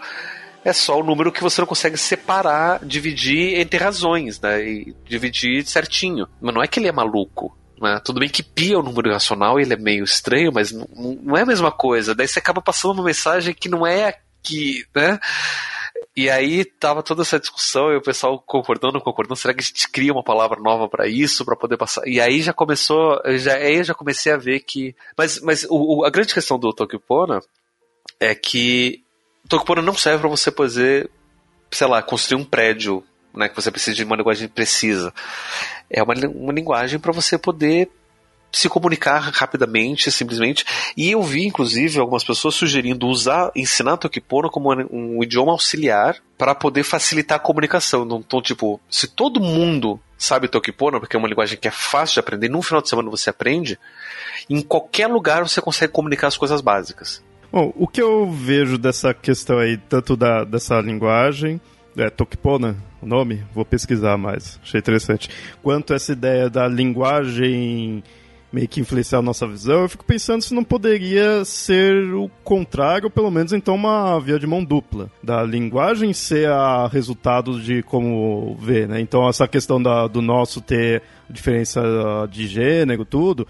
é 0.64 0.72
só 0.72 1.00
o 1.00 1.04
número 1.04 1.32
que 1.32 1.42
você 1.42 1.60
não 1.60 1.68
consegue 1.68 1.96
separar, 1.96 2.84
dividir 2.84 3.58
entre 3.58 3.78
razões, 3.78 4.40
né? 4.40 4.62
E 4.62 4.96
dividir 5.04 5.64
certinho. 5.66 6.28
Mas 6.40 6.54
não 6.54 6.62
é 6.62 6.66
que 6.66 6.78
ele 6.78 6.88
é 6.88 6.92
maluco. 6.92 7.56
Né? 7.80 8.00
Tudo 8.04 8.20
bem 8.20 8.28
que 8.28 8.42
pi 8.42 8.72
é 8.72 8.78
um 8.78 8.82
número 8.82 9.08
irracional 9.08 9.58
ele 9.58 9.72
é 9.72 9.76
meio 9.76 10.02
estranho, 10.04 10.52
mas 10.52 10.72
não, 10.72 11.36
é 11.36 11.42
a 11.42 11.46
mesma 11.46 11.70
coisa. 11.70 12.14
Daí 12.14 12.26
você 12.26 12.38
acaba 12.38 12.60
passando 12.60 12.94
uma 12.94 13.04
mensagem 13.04 13.54
que 13.54 13.68
não 13.68 13.86
é 13.86 14.08
aqui, 14.08 14.84
né? 14.94 15.18
E 16.18 16.28
aí 16.28 16.64
tava 16.64 17.00
toda 17.00 17.22
essa 17.22 17.38
discussão 17.38 17.92
e 17.92 17.96
o 17.96 18.02
pessoal 18.02 18.42
concordando, 18.44 19.00
concordando, 19.00 19.36
será 19.38 19.54
que 19.54 19.60
a 19.60 19.64
gente 19.64 19.88
cria 19.88 20.12
uma 20.12 20.24
palavra 20.24 20.60
nova 20.60 20.88
para 20.88 21.06
isso, 21.06 21.44
para 21.44 21.54
poder 21.54 21.76
passar? 21.76 22.02
E 22.08 22.20
aí 22.20 22.42
já 22.42 22.52
começou, 22.52 23.22
já, 23.36 23.54
aí 23.54 23.76
eu 23.76 23.84
já 23.84 23.94
comecei 23.94 24.32
a 24.32 24.36
ver 24.36 24.58
que. 24.58 24.96
Mas, 25.16 25.40
mas 25.40 25.64
o, 25.70 26.04
a 26.04 26.10
grande 26.10 26.34
questão 26.34 26.58
do 26.58 26.72
Tokipona 26.72 27.40
é 28.18 28.34
que 28.34 29.00
o 29.44 29.48
Tokipona 29.48 29.80
não 29.80 29.94
serve 29.94 30.18
para 30.18 30.28
você 30.28 30.50
poder, 30.50 31.08
sei 31.70 31.86
lá, 31.86 32.02
construir 32.02 32.42
um 32.42 32.44
prédio, 32.44 33.04
né, 33.32 33.48
que 33.48 33.54
você 33.54 33.70
precisa 33.70 33.94
de 33.94 34.02
uma 34.02 34.16
linguagem 34.16 34.48
precisa. 34.48 35.14
É 35.88 36.02
uma, 36.02 36.14
uma 36.14 36.52
linguagem 36.52 36.98
para 36.98 37.12
você 37.12 37.38
poder 37.38 37.88
se 38.50 38.68
comunicar 38.68 39.18
rapidamente, 39.32 40.10
simplesmente. 40.10 40.64
E 40.96 41.10
eu 41.10 41.22
vi, 41.22 41.46
inclusive, 41.46 41.98
algumas 41.98 42.24
pessoas 42.24 42.54
sugerindo 42.54 43.06
usar, 43.06 43.50
ensinar 43.54 43.96
Tokipono 43.96 44.50
como 44.50 44.72
um, 44.72 45.22
idioma 45.22 45.52
auxiliar 45.52 46.16
para 46.36 46.54
poder 46.54 46.82
facilitar 46.82 47.36
a 47.36 47.40
comunicação. 47.40 48.06
Então, 48.10 48.40
tipo, 48.40 48.80
se 48.88 49.06
todo 49.06 49.40
mundo 49.40 50.00
sabe 50.16 50.48
Tokipono, 50.48 50.98
porque 50.98 51.14
é 51.14 51.18
uma 51.18 51.28
linguagem 51.28 51.58
que 51.58 51.68
é 51.68 51.70
fácil 51.70 52.14
de 52.14 52.20
aprender, 52.20 52.48
num 52.48 52.62
final 52.62 52.82
de 52.82 52.88
semana 52.88 53.10
você 53.10 53.30
aprende, 53.30 53.78
em 54.50 54.60
qualquer 54.60 55.06
lugar 55.06 55.46
você 55.46 55.60
consegue 55.60 55.92
comunicar 55.92 56.26
as 56.26 56.36
coisas 56.36 56.60
básicas. 56.60 57.22
Bom, 57.50 57.72
o 57.76 57.86
que 57.86 58.02
eu 58.02 58.30
vejo 58.30 58.76
dessa 58.76 59.14
questão 59.14 59.58
aí, 59.58 59.76
tanto 59.76 60.16
da, 60.16 60.44
dessa 60.44 60.80
linguagem, 60.80 61.60
é 61.96 62.10
Tokipona, 62.10 62.76
o 63.00 63.06
nome, 63.06 63.44
vou 63.54 63.64
pesquisar 63.64 64.18
mais, 64.18 64.58
achei 64.62 64.78
interessante, 64.78 65.30
quanto 65.62 65.94
essa 65.94 66.12
ideia 66.12 66.50
da 66.50 66.66
linguagem 66.68 68.02
meio 68.52 68.68
que 68.68 68.80
influenciar 68.80 69.18
a 69.18 69.22
nossa 69.22 69.46
visão, 69.46 69.82
eu 69.82 69.88
fico 69.88 70.04
pensando 70.04 70.42
se 70.42 70.54
não 70.54 70.64
poderia 70.64 71.44
ser 71.44 72.14
o 72.14 72.30
contrário, 72.42 73.10
pelo 73.10 73.30
menos 73.30 73.52
então 73.52 73.74
uma 73.74 74.18
via 74.18 74.38
de 74.38 74.46
mão 74.46 74.64
dupla. 74.64 75.10
Da 75.22 75.42
linguagem 75.42 76.12
ser 76.12 76.48
a 76.50 76.86
resultado 76.86 77.60
de 77.60 77.82
como 77.82 78.56
ver, 78.60 78.88
né? 78.88 79.00
Então 79.00 79.28
essa 79.28 79.46
questão 79.46 79.82
da, 79.82 80.06
do 80.06 80.22
nosso 80.22 80.60
ter 80.60 81.02
diferença 81.28 81.82
de 82.30 82.46
gênero, 82.46 83.04
tudo, 83.04 83.46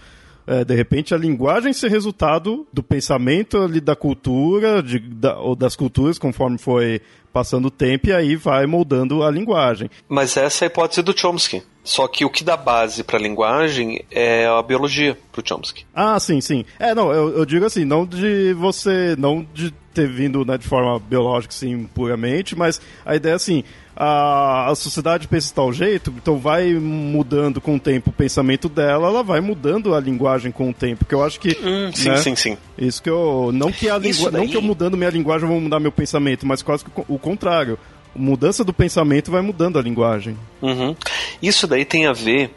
é, 0.49 0.65
de 0.65 0.73
repente 0.73 1.13
a 1.13 1.17
linguagem 1.17 1.71
ser 1.71 1.91
resultado 1.91 2.67
do 2.73 2.81
pensamento 2.81 3.57
ali 3.59 3.79
da 3.79 3.95
cultura, 3.95 4.81
de, 4.81 4.97
da, 4.97 5.37
ou 5.37 5.55
das 5.55 5.75
culturas, 5.75 6.17
conforme 6.17 6.57
foi 6.57 7.01
passando 7.31 7.65
o 7.65 7.71
tempo, 7.71 8.07
e 8.07 8.13
aí 8.13 8.35
vai 8.35 8.65
moldando 8.65 9.23
a 9.23 9.31
linguagem. 9.31 9.89
Mas 10.07 10.37
essa 10.37 10.65
é 10.65 10.67
a 10.67 10.71
hipótese 10.71 11.01
do 11.01 11.17
Chomsky. 11.17 11.63
Só 11.83 12.07
que 12.07 12.25
o 12.25 12.29
que 12.29 12.43
dá 12.43 12.55
base 12.55 13.03
para 13.03 13.17
a 13.17 13.21
linguagem 13.21 14.05
é 14.11 14.45
a 14.45 14.61
biologia 14.61 15.17
para 15.31 15.41
o 15.41 15.47
Chomsky. 15.47 15.85
Ah, 15.93 16.19
sim, 16.19 16.39
sim. 16.41 16.65
É, 16.77 16.93
não, 16.93 17.11
eu, 17.11 17.37
eu, 17.37 17.45
digo 17.45 17.65
assim, 17.65 17.85
não 17.85 18.05
de 18.05 18.53
você, 18.53 19.15
não 19.17 19.45
de 19.53 19.71
ter 19.93 20.07
vindo 20.07 20.45
né, 20.45 20.57
de 20.57 20.67
forma 20.67 20.99
biológica, 20.99 21.53
sim, 21.53 21.89
puramente, 21.93 22.55
mas 22.55 22.79
a 23.05 23.15
ideia 23.15 23.33
é 23.33 23.35
assim, 23.35 23.63
a, 23.99 24.69
a 24.71 24.75
sociedade 24.75 25.27
pensa 25.27 25.49
de 25.49 25.53
tal 25.53 25.73
jeito, 25.73 26.13
então 26.15 26.37
vai 26.37 26.73
mudando 26.73 27.59
com 27.59 27.75
o 27.75 27.79
tempo 27.79 28.11
o 28.11 28.13
pensamento 28.13 28.69
dela, 28.69 29.09
ela 29.09 29.21
vai 29.21 29.41
mudando 29.41 29.93
a 29.93 29.99
linguagem 29.99 30.53
com 30.53 30.69
o 30.69 30.73
tempo, 30.73 31.03
que 31.03 31.13
eu 31.13 31.21
acho 31.21 31.37
que... 31.37 31.49
Hum, 31.61 31.91
sim, 31.93 32.09
né, 32.09 32.17
sim, 32.17 32.35
sim. 32.35 32.57
Isso 32.77 33.03
que 33.03 33.09
eu... 33.09 33.51
Não 33.53 33.69
que, 33.73 33.89
a 33.89 33.97
lingu... 33.97 34.31
daí... 34.31 34.41
não 34.41 34.47
que 34.47 34.55
eu 34.55 34.61
mudando 34.61 34.95
minha 34.95 35.09
linguagem 35.09 35.45
vou 35.45 35.59
mudar 35.59 35.81
meu 35.81 35.91
pensamento, 35.91 36.47
mas 36.47 36.61
quase 36.61 36.85
que 36.85 36.91
o 37.09 37.19
contrário 37.19 37.77
mudança 38.15 38.63
do 38.63 38.73
pensamento 38.73 39.29
vai 39.29 39.41
mudando 39.41 39.77
a 39.77 39.81
linguagem. 39.81 40.37
Uhum. 40.61 40.95
Isso 41.41 41.67
daí 41.67 41.85
tem 41.85 42.07
a 42.07 42.13
ver 42.13 42.51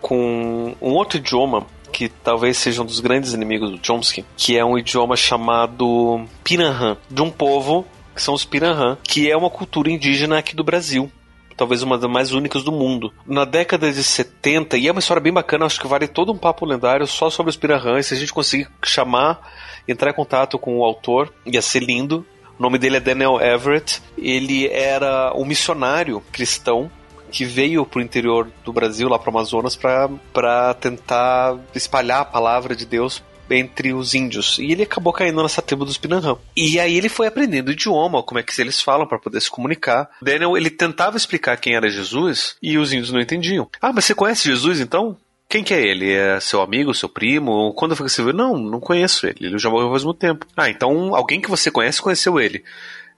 com 0.00 0.74
um 0.80 0.90
outro 0.90 1.18
idioma 1.18 1.66
que 1.92 2.08
talvez 2.08 2.58
seja 2.58 2.82
um 2.82 2.84
dos 2.84 3.00
grandes 3.00 3.32
inimigos 3.32 3.70
do 3.70 3.78
Chomsky, 3.82 4.24
que 4.36 4.58
é 4.58 4.64
um 4.64 4.76
idioma 4.76 5.16
chamado 5.16 6.24
Pinahan, 6.42 6.96
de 7.10 7.22
um 7.22 7.30
povo 7.30 7.86
que 8.16 8.22
são 8.22 8.34
os 8.34 8.44
Piranhã, 8.44 8.98
que 9.04 9.30
é 9.30 9.36
uma 9.36 9.50
cultura 9.50 9.90
indígena 9.90 10.38
aqui 10.38 10.56
do 10.56 10.64
Brasil 10.64 11.12
talvez 11.56 11.82
uma 11.82 11.96
das 11.96 12.10
mais 12.10 12.32
únicas 12.32 12.62
do 12.62 12.70
mundo. 12.70 13.12
Na 13.26 13.44
década 13.44 13.90
de 13.90 14.04
70, 14.04 14.76
e 14.76 14.88
é 14.88 14.92
uma 14.92 14.98
história 14.98 15.22
bem 15.22 15.32
bacana, 15.32 15.64
acho 15.64 15.80
que 15.80 15.86
vale 15.86 16.06
todo 16.06 16.30
um 16.30 16.36
papo 16.36 16.66
lendário 16.66 17.06
só 17.06 17.30
sobre 17.30 17.48
os 17.48 17.56
Piranhã, 17.56 18.00
se 18.02 18.12
a 18.12 18.16
gente 18.16 18.32
conseguir 18.32 18.68
chamar, 18.84 19.40
entrar 19.88 20.10
em 20.10 20.14
contato 20.14 20.58
com 20.58 20.78
o 20.78 20.84
autor, 20.84 21.32
ia 21.46 21.62
ser 21.62 21.82
lindo. 21.82 22.26
O 22.58 22.62
nome 22.62 22.78
dele 22.78 22.98
é 22.98 23.00
Daniel 23.00 23.40
Everett. 23.40 24.02
Ele 24.16 24.68
era 24.68 25.32
um 25.34 25.44
missionário 25.44 26.22
cristão 26.32 26.90
que 27.30 27.44
veio 27.44 27.84
para 27.84 27.98
o 27.98 28.02
interior 28.02 28.50
do 28.64 28.72
Brasil, 28.72 29.08
lá 29.08 29.18
para 29.18 29.28
o 29.28 29.36
Amazonas, 29.36 29.76
para 29.76 30.74
tentar 30.74 31.58
espalhar 31.74 32.20
a 32.20 32.24
palavra 32.24 32.74
de 32.74 32.86
Deus 32.86 33.22
entre 33.50 33.92
os 33.92 34.14
índios. 34.14 34.58
E 34.58 34.72
ele 34.72 34.82
acabou 34.82 35.12
caindo 35.12 35.42
nessa 35.42 35.62
tribo 35.62 35.84
dos 35.84 35.98
Pinanhã. 35.98 36.36
E 36.56 36.78
aí 36.80 36.96
ele 36.96 37.08
foi 37.08 37.26
aprendendo 37.26 37.68
o 37.68 37.72
idioma, 37.72 38.22
como 38.22 38.38
é 38.38 38.42
que 38.42 38.60
eles 38.60 38.80
falam 38.80 39.06
para 39.06 39.18
poder 39.18 39.40
se 39.40 39.50
comunicar. 39.50 40.08
Daniel, 40.20 40.56
ele 40.56 40.70
tentava 40.70 41.16
explicar 41.16 41.56
quem 41.56 41.74
era 41.74 41.88
Jesus 41.88 42.56
e 42.62 42.78
os 42.78 42.92
índios 42.92 43.12
não 43.12 43.20
entendiam. 43.20 43.68
Ah, 43.80 43.92
mas 43.92 44.04
você 44.04 44.14
conhece 44.14 44.48
Jesus 44.48 44.80
então? 44.80 45.16
Quem 45.48 45.62
que 45.62 45.72
é 45.72 45.80
ele? 45.80 46.12
É 46.12 46.40
seu 46.40 46.60
amigo, 46.60 46.92
seu 46.92 47.08
primo? 47.08 47.72
Quando 47.74 47.94
foi 47.94 48.06
que 48.06 48.12
você 48.12 48.22
viu? 48.22 48.32
Não, 48.32 48.56
não 48.56 48.80
conheço 48.80 49.26
ele. 49.26 49.46
Ele 49.46 49.58
já 49.58 49.70
morreu 49.70 49.90
faz 49.90 50.02
muito 50.02 50.18
tempo. 50.18 50.46
Ah, 50.56 50.68
então 50.68 51.14
alguém 51.14 51.40
que 51.40 51.50
você 51.50 51.70
conhece 51.70 52.02
conheceu 52.02 52.40
ele. 52.40 52.64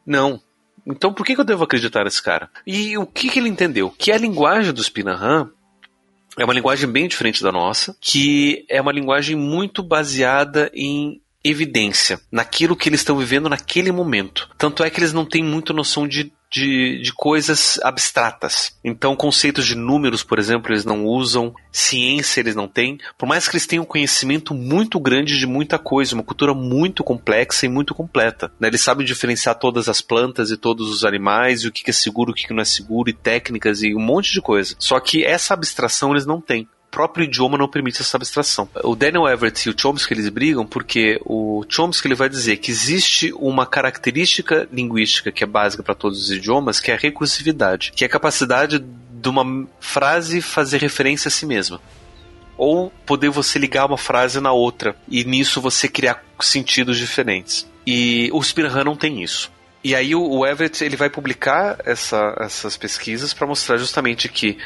Não. 0.07 0.41
Então 0.87 1.12
por 1.12 1.25
que, 1.25 1.38
eu 1.38 1.45
devo 1.45 1.64
acreditar 1.64 2.05
nesse 2.05 2.23
cara? 2.23 2.51
E 2.67 2.97
o 2.99 3.07
que, 3.07 3.29
que 3.29 3.38
ele 3.38 3.49
entendeu? 3.49 3.93
Que 3.97 4.12
a 4.12 4.19
linguagem 4.19 4.73
dos 4.73 4.88
Pinahã 4.88 5.51
é 6.38 6.44
uma 6.44 6.55
linguagem 6.55 6.88
bem 6.88 7.09
diferente 7.09 7.42
da 7.42 7.53
nossa, 7.53 7.96
que 8.01 8.64
é 8.68 8.81
uma 8.81 8.92
linguagem 8.92 9.37
muito 9.37 9.83
baseada 9.83 10.70
em 10.72 11.20
evidência, 11.42 12.20
naquilo 12.31 12.77
que 12.77 12.88
eles 12.88 13.01
estão 13.01 13.16
vivendo 13.16 13.48
naquele 13.48 13.92
momento. 13.92 14.48
Tanto 14.57 14.83
é 14.83 14.90
que 14.90 15.01
eles 15.01 15.12
não 15.12 15.24
têm 15.24 15.42
muita 15.42 15.72
noção 15.72 16.07
de 16.07 16.33
de, 16.51 17.01
de 17.03 17.13
coisas 17.13 17.79
abstratas. 17.83 18.77
Então, 18.83 19.15
conceitos 19.15 19.67
de 19.67 19.75
números, 19.75 20.23
por 20.23 20.39
exemplo, 20.39 20.73
eles 20.73 20.85
não 20.85 21.05
usam, 21.05 21.55
ciência 21.71 22.41
eles 22.41 22.55
não 22.55 22.67
têm, 22.67 22.99
por 23.17 23.27
mais 23.27 23.47
que 23.47 23.55
eles 23.55 23.67
tenham 23.67 23.83
um 23.83 23.87
conhecimento 23.87 24.55
muito 24.55 24.99
grande 24.99 25.39
de 25.39 25.47
muita 25.47 25.79
coisa, 25.79 26.15
uma 26.15 26.25
cultura 26.25 26.55
muito 26.55 27.05
complexa 27.05 27.67
e 27.67 27.69
muito 27.69 27.95
completa. 27.95 28.51
Né? 28.59 28.69
Eles 28.69 28.81
sabem 28.81 29.07
diferenciar 29.07 29.59
todas 29.59 29.89
as 29.89 30.01
plantas 30.01 30.51
e 30.51 30.57
todos 30.57 30.89
os 30.91 31.05
animais, 31.05 31.63
e 31.63 31.69
o 31.69 31.73
que 31.73 31.89
é 31.89 31.93
seguro, 31.93 32.33
o 32.33 32.35
que 32.35 32.53
não 32.53 32.63
é 32.63 32.65
seguro, 32.65 33.11
e 33.11 33.13
técnicas 33.13 33.83
e 33.83 33.95
um 33.95 34.01
monte 34.01 34.33
de 34.33 34.41
coisa. 34.41 34.75
Só 34.79 34.99
que 35.01 35.25
essa 35.25 35.55
abstração 35.55 36.13
eles 36.13 36.27
não 36.27 36.41
têm 36.41 36.69
próprio 36.90 37.24
idioma 37.24 37.59
não 37.59 37.68
permite 37.68 38.01
essa 38.01 38.16
abstração. 38.16 38.68
O 38.83 38.96
Daniel 38.96 39.29
Everett 39.29 39.68
e 39.68 39.70
o 39.70 39.74
Chomsky 39.79 40.14
eles 40.14 40.29
brigam 40.29 40.66
porque 40.66 41.20
o 41.24 41.64
Chomsky 41.68 42.09
ele 42.09 42.14
vai 42.14 42.29
dizer 42.29 42.57
que 42.59 42.70
existe 42.70 43.33
uma 43.35 43.66
característica 43.66 44.68
linguística 44.72 45.31
que 45.31 45.44
é 45.44 45.46
básica 45.46 45.83
para 45.83 45.94
todos 45.94 46.20
os 46.22 46.31
idiomas, 46.31 46.81
que 46.81 46.90
é 46.90 46.94
a 46.94 46.98
recursividade, 46.98 47.92
que 47.94 48.05
é 48.05 48.07
a 48.07 48.11
capacidade 48.11 48.79
de 48.79 49.29
uma 49.29 49.66
frase 49.81 50.40
fazer 50.40 50.81
referência 50.81 51.29
a 51.29 51.33
si 51.33 51.46
mesma 51.46 51.81
ou 52.59 52.92
poder 53.07 53.31
você 53.31 53.57
ligar 53.59 53.87
uma 53.87 53.96
frase 53.96 54.40
na 54.40 54.53
outra 54.53 54.96
e 55.09 55.24
nisso 55.24 55.61
você 55.61 55.88
criar 55.88 56.24
sentidos 56.40 56.98
diferentes. 56.98 57.70
E 57.87 58.29
o 58.33 58.42
Spirahan 58.42 58.85
não 58.85 58.96
tem 58.96 59.22
isso. 59.22 59.51
E 59.83 59.94
aí 59.94 60.14
o 60.14 60.44
Everett 60.44 60.85
ele 60.85 60.96
vai 60.96 61.09
publicar 61.09 61.79
essa, 61.85 62.37
essas 62.40 62.77
pesquisas 62.77 63.33
para 63.33 63.46
mostrar 63.46 63.77
justamente 63.77 64.29
que 64.29 64.59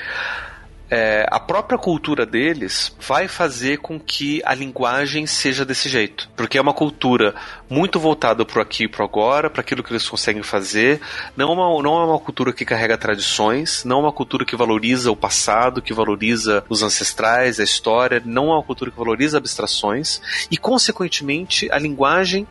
é, 0.94 1.26
a 1.30 1.40
própria 1.40 1.78
cultura 1.78 2.26
deles 2.26 2.94
vai 3.00 3.26
fazer 3.26 3.78
com 3.78 3.98
que 3.98 4.42
a 4.44 4.54
linguagem 4.54 5.26
seja 5.26 5.64
desse 5.64 5.88
jeito. 5.88 6.28
Porque 6.36 6.58
é 6.58 6.60
uma 6.60 6.74
cultura 6.74 7.34
muito 7.66 7.98
voltada 7.98 8.44
para 8.44 8.60
aqui 8.60 8.84
e 8.84 8.88
para 8.88 9.02
agora, 9.02 9.48
para 9.48 9.62
aquilo 9.62 9.82
que 9.82 9.90
eles 9.90 10.06
conseguem 10.06 10.42
fazer. 10.42 11.00
Não 11.34 11.48
é, 11.48 11.52
uma, 11.54 11.82
não 11.82 12.02
é 12.02 12.04
uma 12.04 12.18
cultura 12.18 12.52
que 12.52 12.66
carrega 12.66 12.98
tradições, 12.98 13.86
não 13.86 14.00
é 14.00 14.02
uma 14.02 14.12
cultura 14.12 14.44
que 14.44 14.54
valoriza 14.54 15.10
o 15.10 15.16
passado, 15.16 15.80
que 15.80 15.94
valoriza 15.94 16.62
os 16.68 16.82
ancestrais, 16.82 17.58
a 17.58 17.64
história, 17.64 18.22
não 18.22 18.50
é 18.50 18.56
uma 18.56 18.62
cultura 18.62 18.90
que 18.90 18.98
valoriza 18.98 19.38
abstrações. 19.38 20.20
E, 20.50 20.58
consequentemente, 20.58 21.72
a 21.72 21.78
linguagem 21.78 22.46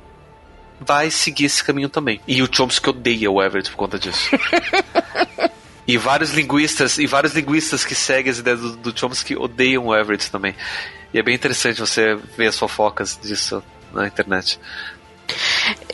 vai 0.79 1.11
seguir 1.11 1.45
esse 1.45 1.63
caminho 1.63 1.89
também. 1.89 2.19
E 2.27 2.41
o 2.41 2.49
Chomsky 2.51 2.89
odeia 2.89 3.29
o 3.29 3.39
Everett 3.39 3.69
por 3.69 3.77
conta 3.77 3.99
disso. 3.99 4.31
E 5.91 5.97
vários 5.97 6.31
linguistas, 6.31 6.97
e 6.97 7.05
vários 7.05 7.33
linguistas 7.33 7.83
que 7.83 7.93
seguem 7.93 8.31
as 8.31 8.39
ideias 8.39 8.61
do, 8.61 8.77
do 8.77 8.97
Chomsky 8.97 9.35
odeiam 9.35 9.87
o 9.87 9.93
Everett 9.93 10.31
também. 10.31 10.55
E 11.13 11.19
é 11.19 11.21
bem 11.21 11.35
interessante 11.35 11.81
você 11.81 12.15
ver 12.37 12.47
as 12.47 12.57
fofocas 12.57 13.19
disso 13.21 13.61
na 13.93 14.07
internet. 14.07 14.57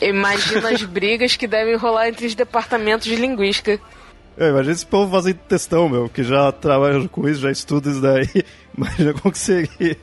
Imagina 0.00 0.70
as 0.70 0.84
brigas 0.86 1.34
que 1.34 1.48
devem 1.48 1.74
rolar 1.74 2.10
entre 2.10 2.26
os 2.26 2.36
departamentos 2.36 3.08
de 3.08 3.16
linguística. 3.16 3.80
É, 4.36 4.50
imagina 4.50 4.72
esse 4.72 4.86
povo 4.86 5.10
fazendo 5.10 5.38
testão, 5.48 5.88
meu, 5.88 6.08
que 6.08 6.22
já 6.22 6.52
trabalha 6.52 7.08
com 7.08 7.28
isso, 7.28 7.40
já 7.40 7.50
estuda 7.50 7.90
isso 7.90 8.00
daí. 8.00 8.28
Imagina 8.78 9.12
como 9.14 9.32
que 9.32 9.38
seria. 9.40 9.96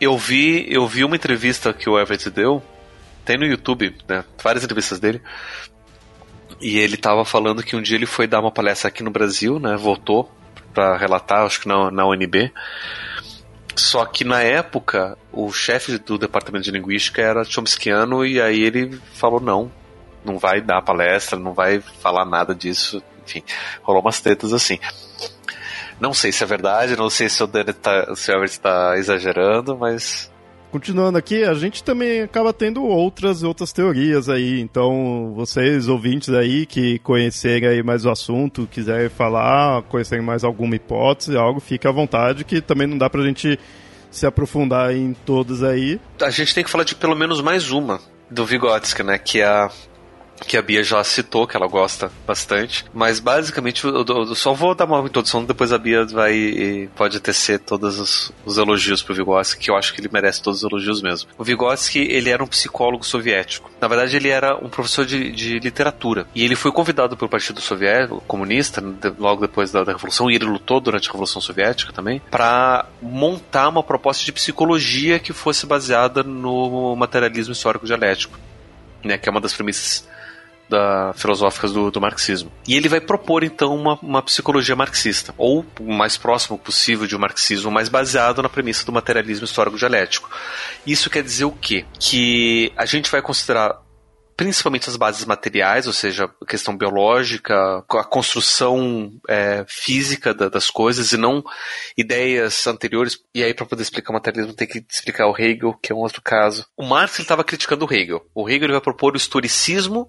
eu 0.00 0.18
vi, 0.18 0.66
eu 0.68 0.84
vi 0.88 1.04
uma 1.04 1.14
entrevista 1.14 1.72
que 1.72 1.88
o 1.88 1.96
Everett 1.96 2.28
deu, 2.28 2.60
tem 3.24 3.38
no 3.38 3.46
YouTube, 3.46 3.94
né? 4.08 4.24
Várias 4.42 4.64
entrevistas 4.64 4.98
dele. 4.98 5.22
E 6.64 6.78
ele 6.78 6.94
estava 6.94 7.26
falando 7.26 7.62
que 7.62 7.76
um 7.76 7.82
dia 7.82 7.94
ele 7.94 8.06
foi 8.06 8.26
dar 8.26 8.40
uma 8.40 8.50
palestra 8.50 8.88
aqui 8.88 9.02
no 9.02 9.10
Brasil, 9.10 9.60
né? 9.60 9.76
Voltou 9.76 10.32
para 10.72 10.96
relatar, 10.96 11.44
acho 11.44 11.60
que 11.60 11.68
na, 11.68 11.90
na 11.90 12.06
UNB. 12.06 12.50
Só 13.76 14.06
que 14.06 14.24
na 14.24 14.40
época, 14.40 15.18
o 15.30 15.52
chefe 15.52 15.98
do 15.98 16.16
departamento 16.16 16.64
de 16.64 16.70
linguística 16.70 17.20
era 17.20 17.44
chomskiano 17.44 18.24
e 18.24 18.40
aí 18.40 18.62
ele 18.62 18.98
falou 19.12 19.40
não, 19.40 19.70
não 20.24 20.38
vai 20.38 20.62
dar 20.62 20.80
palestra, 20.80 21.38
não 21.38 21.52
vai 21.52 21.80
falar 22.00 22.24
nada 22.24 22.54
disso. 22.54 23.02
Enfim, 23.26 23.44
rolou 23.82 24.00
umas 24.00 24.22
tretas 24.22 24.54
assim. 24.54 24.78
Não 26.00 26.14
sei 26.14 26.32
se 26.32 26.42
é 26.42 26.46
verdade, 26.46 26.96
não 26.96 27.10
sei 27.10 27.28
se 27.28 27.42
o 27.42 27.46
Danny 27.46 27.74
tá, 27.74 28.16
se 28.16 28.34
o 28.34 28.42
está 28.42 28.96
exagerando, 28.96 29.76
mas 29.76 30.32
continuando 30.74 31.16
aqui, 31.16 31.44
a 31.44 31.54
gente 31.54 31.84
também 31.84 32.22
acaba 32.22 32.52
tendo 32.52 32.82
outras 32.82 33.44
outras 33.44 33.72
teorias 33.72 34.28
aí. 34.28 34.60
Então, 34.60 35.32
vocês 35.36 35.86
ouvintes 35.86 36.30
aí 36.30 36.66
que 36.66 36.98
conhecerem 36.98 37.68
aí 37.68 37.80
mais 37.80 38.04
o 38.04 38.10
assunto, 38.10 38.66
quiserem 38.66 39.08
falar, 39.08 39.82
conhecerem 39.82 40.24
mais 40.24 40.42
alguma 40.42 40.74
hipótese, 40.74 41.36
algo, 41.36 41.60
fique 41.60 41.86
à 41.86 41.92
vontade, 41.92 42.44
que 42.44 42.60
também 42.60 42.88
não 42.88 42.98
dá 42.98 43.08
pra 43.08 43.22
gente 43.22 43.56
se 44.10 44.26
aprofundar 44.26 44.92
em 44.92 45.12
todas 45.24 45.62
aí. 45.62 46.00
A 46.20 46.30
gente 46.30 46.52
tem 46.52 46.64
que 46.64 46.70
falar 46.70 46.82
de 46.82 46.96
pelo 46.96 47.14
menos 47.14 47.40
mais 47.40 47.70
uma 47.70 48.00
do 48.28 48.44
Vygotsky, 48.44 49.04
né, 49.04 49.16
que 49.16 49.38
é 49.38 49.46
a 49.46 49.70
que 50.40 50.56
a 50.56 50.62
Bia 50.62 50.82
já 50.82 51.02
citou, 51.04 51.46
que 51.46 51.56
ela 51.56 51.66
gosta 51.66 52.10
bastante. 52.26 52.84
Mas 52.92 53.20
basicamente 53.20 53.84
eu, 53.84 54.04
eu 54.06 54.34
só 54.34 54.52
vou 54.52 54.74
dar 54.74 54.84
uma 54.84 55.00
introdução, 55.00 55.44
depois 55.44 55.72
a 55.72 55.78
Bia 55.78 56.04
vai 56.04 56.88
pode 56.94 57.20
tecer 57.20 57.60
todos 57.60 57.98
os, 57.98 58.32
os 58.44 58.58
elogios 58.58 59.02
pro 59.02 59.14
Vygotsky, 59.14 59.64
que 59.64 59.70
eu 59.70 59.76
acho 59.76 59.94
que 59.94 60.00
ele 60.00 60.08
merece 60.12 60.42
todos 60.42 60.62
os 60.62 60.70
elogios 60.70 61.02
mesmo. 61.02 61.30
O 61.38 61.44
Vygotsky, 61.44 62.00
ele 62.00 62.30
era 62.30 62.42
um 62.42 62.46
psicólogo 62.46 63.04
soviético. 63.04 63.70
Na 63.80 63.88
verdade, 63.88 64.16
ele 64.16 64.28
era 64.28 64.56
um 64.56 64.68
professor 64.68 65.04
de, 65.04 65.30
de 65.32 65.58
literatura. 65.58 66.26
E 66.34 66.44
ele 66.44 66.56
foi 66.56 66.72
convidado 66.72 67.16
pelo 67.16 67.28
Partido 67.28 67.60
Soviético 67.60 68.22
Comunista, 68.26 68.82
logo 69.18 69.40
depois 69.42 69.70
da, 69.70 69.84
da 69.84 69.92
Revolução, 69.92 70.30
e 70.30 70.34
ele 70.34 70.44
lutou 70.44 70.80
durante 70.80 71.08
a 71.08 71.12
Revolução 71.12 71.40
Soviética 71.40 71.92
também, 71.92 72.20
para 72.30 72.86
montar 73.00 73.68
uma 73.68 73.82
proposta 73.82 74.24
de 74.24 74.32
psicologia 74.32 75.18
que 75.18 75.32
fosse 75.32 75.66
baseada 75.66 76.22
no 76.22 76.94
materialismo 76.96 77.52
histórico 77.52 77.86
dialético. 77.86 78.38
Né, 79.02 79.18
que 79.18 79.28
é 79.28 79.30
uma 79.30 79.40
das 79.40 79.52
premissas 79.52 80.08
da, 80.68 81.12
filosóficas 81.14 81.72
do, 81.72 81.90
do, 81.90 82.00
marxismo. 82.00 82.50
E 82.66 82.74
ele 82.74 82.88
vai 82.88 83.00
propor 83.00 83.44
então 83.44 83.74
uma, 83.74 83.98
uma 84.00 84.22
psicologia 84.22 84.74
marxista, 84.74 85.34
ou 85.36 85.64
o 85.80 85.92
mais 85.92 86.16
próximo 86.16 86.58
possível 86.58 87.06
de 87.06 87.16
um 87.16 87.18
marxismo, 87.18 87.70
mais 87.70 87.88
baseado 87.88 88.42
na 88.42 88.48
premissa 88.48 88.84
do 88.84 88.92
materialismo 88.92 89.44
histórico 89.44 89.76
dialético. 89.76 90.30
Isso 90.86 91.10
quer 91.10 91.22
dizer 91.22 91.44
o 91.44 91.52
quê? 91.52 91.84
Que 91.98 92.72
a 92.76 92.86
gente 92.86 93.10
vai 93.10 93.22
considerar 93.22 93.84
principalmente 94.36 94.88
as 94.88 94.96
bases 94.96 95.24
materiais, 95.24 95.86
ou 95.86 95.92
seja, 95.92 96.24
a 96.24 96.46
questão 96.46 96.76
biológica, 96.76 97.54
a 97.88 98.04
construção 98.04 99.12
é, 99.28 99.64
física 99.68 100.34
da, 100.34 100.48
das 100.48 100.70
coisas 100.70 101.12
e 101.12 101.16
não 101.16 101.42
ideias 101.96 102.66
anteriores. 102.66 103.18
E 103.34 103.42
aí, 103.42 103.54
para 103.54 103.66
poder 103.66 103.82
explicar 103.82 104.10
o 104.10 104.14
materialismo, 104.14 104.54
tem 104.54 104.66
que 104.66 104.84
explicar 104.90 105.28
o 105.28 105.36
Hegel, 105.38 105.74
que 105.80 105.92
é 105.92 105.94
um 105.94 105.98
outro 105.98 106.20
caso. 106.20 106.66
O 106.76 106.84
Marx 106.84 107.18
estava 107.18 107.44
criticando 107.44 107.86
o 107.86 107.92
Hegel. 107.92 108.26
O 108.34 108.48
Hegel 108.48 108.70
vai 108.70 108.80
propor 108.80 109.14
o 109.14 109.16
historicismo 109.16 110.08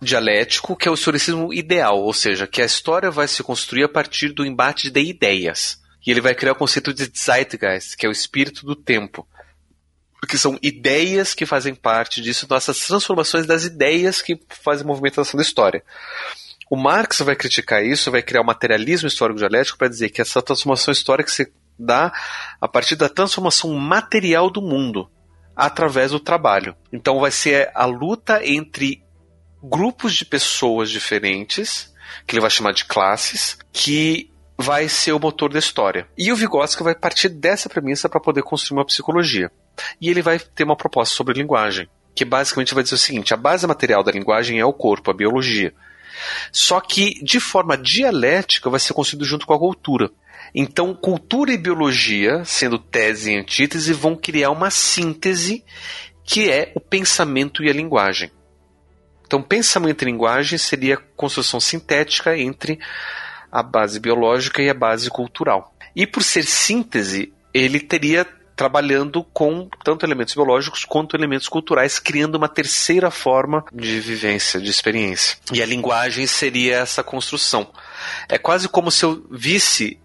dialético, 0.00 0.76
que 0.76 0.88
é 0.88 0.90
o 0.90 0.94
historicismo 0.94 1.52
ideal, 1.52 2.02
ou 2.02 2.12
seja, 2.12 2.46
que 2.46 2.60
a 2.60 2.66
história 2.66 3.10
vai 3.10 3.26
se 3.26 3.42
construir 3.42 3.84
a 3.84 3.88
partir 3.88 4.30
do 4.30 4.44
embate 4.44 4.90
de 4.90 5.00
ideias. 5.00 5.80
E 6.06 6.10
ele 6.10 6.20
vai 6.20 6.34
criar 6.34 6.52
o 6.52 6.56
conceito 6.56 6.92
de 6.94 7.10
Zeitgeist, 7.16 7.96
que 7.96 8.06
é 8.06 8.08
o 8.08 8.12
espírito 8.12 8.64
do 8.64 8.76
tempo. 8.76 9.26
Que 10.28 10.38
são 10.38 10.58
ideias 10.62 11.34
que 11.34 11.46
fazem 11.46 11.74
parte 11.74 12.20
disso, 12.20 12.46
nossas 12.48 12.78
transformações 12.78 13.46
das 13.46 13.64
ideias 13.64 14.20
que 14.20 14.40
fazem 14.48 14.86
movimentação 14.86 15.36
da 15.36 15.42
história. 15.42 15.82
O 16.68 16.76
Marx 16.76 17.20
vai 17.20 17.36
criticar 17.36 17.84
isso, 17.84 18.10
vai 18.10 18.22
criar 18.22 18.40
o 18.40 18.46
materialismo 18.46 19.06
histórico 19.06 19.38
dialético 19.38 19.78
para 19.78 19.88
dizer 19.88 20.10
que 20.10 20.20
essa 20.20 20.42
transformação 20.42 20.90
histórica 20.90 21.30
se 21.30 21.52
dá 21.78 22.12
a 22.60 22.66
partir 22.66 22.96
da 22.96 23.08
transformação 23.08 23.72
material 23.74 24.50
do 24.50 24.60
mundo 24.60 25.08
através 25.54 26.10
do 26.10 26.20
trabalho. 26.20 26.76
Então 26.92 27.20
vai 27.20 27.30
ser 27.30 27.70
a 27.74 27.86
luta 27.86 28.44
entre 28.44 29.05
grupos 29.68 30.14
de 30.14 30.24
pessoas 30.24 30.90
diferentes, 30.90 31.92
que 32.26 32.34
ele 32.34 32.40
vai 32.40 32.50
chamar 32.50 32.72
de 32.72 32.84
classes, 32.84 33.58
que 33.72 34.30
vai 34.56 34.88
ser 34.88 35.12
o 35.12 35.20
motor 35.20 35.52
da 35.52 35.58
história. 35.58 36.08
E 36.16 36.32
o 36.32 36.36
Vygotsky 36.36 36.82
vai 36.82 36.94
partir 36.94 37.28
dessa 37.28 37.68
premissa 37.68 38.08
para 38.08 38.20
poder 38.20 38.42
construir 38.42 38.78
uma 38.78 38.86
psicologia. 38.86 39.50
E 40.00 40.08
ele 40.08 40.22
vai 40.22 40.38
ter 40.38 40.64
uma 40.64 40.76
proposta 40.76 41.14
sobre 41.14 41.34
linguagem, 41.34 41.88
que 42.14 42.24
basicamente 42.24 42.74
vai 42.74 42.82
dizer 42.82 42.94
o 42.94 42.98
seguinte: 42.98 43.34
a 43.34 43.36
base 43.36 43.66
material 43.66 44.02
da 44.02 44.12
linguagem 44.12 44.58
é 44.58 44.64
o 44.64 44.72
corpo, 44.72 45.10
a 45.10 45.14
biologia. 45.14 45.74
Só 46.50 46.80
que 46.80 47.22
de 47.22 47.38
forma 47.38 47.76
dialética 47.76 48.70
vai 48.70 48.80
ser 48.80 48.94
construído 48.94 49.26
junto 49.26 49.46
com 49.46 49.52
a 49.52 49.58
cultura. 49.58 50.10
Então, 50.54 50.94
cultura 50.94 51.52
e 51.52 51.58
biologia, 51.58 52.42
sendo 52.44 52.78
tese 52.78 53.32
e 53.32 53.36
antítese, 53.36 53.92
vão 53.92 54.16
criar 54.16 54.50
uma 54.50 54.70
síntese 54.70 55.62
que 56.24 56.50
é 56.50 56.72
o 56.74 56.80
pensamento 56.80 57.62
e 57.62 57.68
a 57.68 57.72
linguagem. 57.72 58.30
Então, 59.26 59.42
pensamento 59.42 60.02
e 60.02 60.04
linguagem 60.04 60.58
seria 60.58 60.94
a 60.94 61.00
construção 61.16 61.60
sintética 61.60 62.36
entre 62.36 62.78
a 63.50 63.62
base 63.62 63.98
biológica 63.98 64.62
e 64.62 64.70
a 64.70 64.74
base 64.74 65.10
cultural. 65.10 65.74
E 65.94 66.06
por 66.06 66.22
ser 66.22 66.44
síntese, 66.44 67.32
ele 67.52 67.80
teria 67.80 68.26
trabalhando 68.56 69.22
com 69.22 69.68
tanto 69.84 70.06
elementos 70.06 70.34
biológicos 70.34 70.84
quanto 70.84 71.14
elementos 71.14 71.46
culturais, 71.46 71.98
criando 71.98 72.36
uma 72.36 72.48
terceira 72.48 73.10
forma 73.10 73.62
de 73.72 74.00
vivência, 74.00 74.58
de 74.58 74.70
experiência. 74.70 75.36
E 75.52 75.62
a 75.62 75.66
linguagem 75.66 76.26
seria 76.26 76.76
essa 76.76 77.02
construção. 77.02 77.70
É 78.28 78.38
quase 78.38 78.66
como 78.68 78.90
se 78.90 79.04
eu 79.04 79.26
visse 79.30 79.98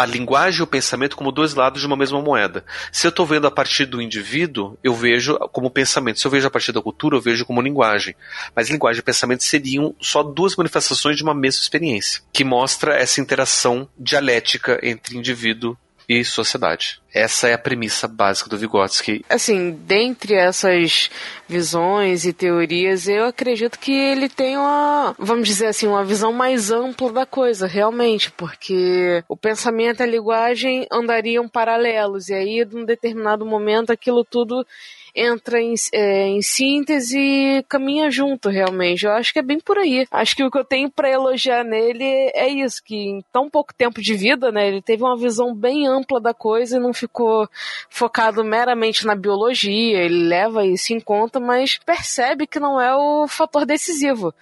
a 0.00 0.06
linguagem 0.06 0.60
e 0.60 0.62
o 0.62 0.66
pensamento 0.66 1.14
como 1.14 1.30
dois 1.30 1.54
lados 1.54 1.80
de 1.80 1.86
uma 1.86 1.96
mesma 1.96 2.22
moeda. 2.22 2.64
Se 2.90 3.06
eu 3.06 3.10
estou 3.10 3.26
vendo 3.26 3.46
a 3.46 3.50
partir 3.50 3.84
do 3.84 4.00
indivíduo, 4.00 4.78
eu 4.82 4.94
vejo 4.94 5.38
como 5.52 5.70
pensamento. 5.70 6.18
Se 6.18 6.26
eu 6.26 6.30
vejo 6.30 6.46
a 6.46 6.50
partir 6.50 6.72
da 6.72 6.80
cultura, 6.80 7.16
eu 7.16 7.20
vejo 7.20 7.44
como 7.44 7.60
linguagem. 7.60 8.14
Mas 8.56 8.70
linguagem 8.70 9.00
e 9.00 9.04
pensamento 9.04 9.44
seriam 9.44 9.94
só 10.00 10.22
duas 10.22 10.56
manifestações 10.56 11.16
de 11.16 11.22
uma 11.22 11.34
mesma 11.34 11.60
experiência, 11.60 12.22
que 12.32 12.44
mostra 12.44 12.94
essa 12.94 13.20
interação 13.20 13.86
dialética 13.98 14.80
entre 14.82 15.18
indivíduo 15.18 15.76
e 16.10 16.24
sociedade. 16.24 17.00
Essa 17.14 17.46
é 17.46 17.52
a 17.52 17.58
premissa 17.58 18.08
básica 18.08 18.50
do 18.50 18.58
Vygotsky. 18.58 19.24
Assim, 19.28 19.70
dentre 19.70 20.34
essas 20.34 21.08
visões 21.48 22.24
e 22.24 22.32
teorias, 22.32 23.06
eu 23.06 23.26
acredito 23.26 23.78
que 23.78 23.92
ele 23.92 24.28
tem 24.28 24.56
uma, 24.56 25.14
vamos 25.16 25.46
dizer 25.46 25.66
assim, 25.66 25.86
uma 25.86 26.04
visão 26.04 26.32
mais 26.32 26.72
ampla 26.72 27.12
da 27.12 27.24
coisa, 27.24 27.68
realmente, 27.68 28.28
porque 28.32 29.22
o 29.28 29.36
pensamento 29.36 30.00
e 30.00 30.02
a 30.02 30.06
linguagem 30.06 30.84
andariam 30.90 31.48
paralelos, 31.48 32.28
e 32.28 32.34
aí, 32.34 32.64
num 32.64 32.84
determinado 32.84 33.46
momento, 33.46 33.90
aquilo 33.90 34.24
tudo 34.24 34.66
entra 35.14 35.60
em, 35.60 35.74
é, 35.92 36.26
em 36.26 36.42
síntese 36.42 37.18
e 37.18 37.62
caminha 37.68 38.10
junto, 38.10 38.48
realmente. 38.48 39.06
Eu 39.06 39.12
acho 39.12 39.32
que 39.32 39.38
é 39.38 39.42
bem 39.42 39.58
por 39.60 39.78
aí. 39.78 40.06
Acho 40.10 40.36
que 40.36 40.44
o 40.44 40.50
que 40.50 40.58
eu 40.58 40.64
tenho 40.64 40.90
para 40.90 41.10
elogiar 41.10 41.64
nele 41.64 42.04
é 42.34 42.48
isso, 42.48 42.82
que 42.84 42.94
em 42.94 43.24
tão 43.32 43.48
pouco 43.48 43.74
tempo 43.74 44.00
de 44.00 44.14
vida, 44.14 44.50
né, 44.52 44.68
ele 44.68 44.82
teve 44.82 45.02
uma 45.02 45.16
visão 45.16 45.54
bem 45.54 45.86
ampla 45.86 46.20
da 46.20 46.34
coisa 46.34 46.76
e 46.76 46.80
não 46.80 46.92
ficou 46.92 47.48
focado 47.88 48.44
meramente 48.44 49.06
na 49.06 49.14
biologia, 49.14 49.98
ele 49.98 50.28
leva 50.28 50.64
isso 50.64 50.92
em 50.92 51.00
conta, 51.00 51.40
mas 51.40 51.78
percebe 51.78 52.46
que 52.46 52.60
não 52.60 52.80
é 52.80 52.94
o 52.94 53.26
fator 53.28 53.64
decisivo. 53.64 54.34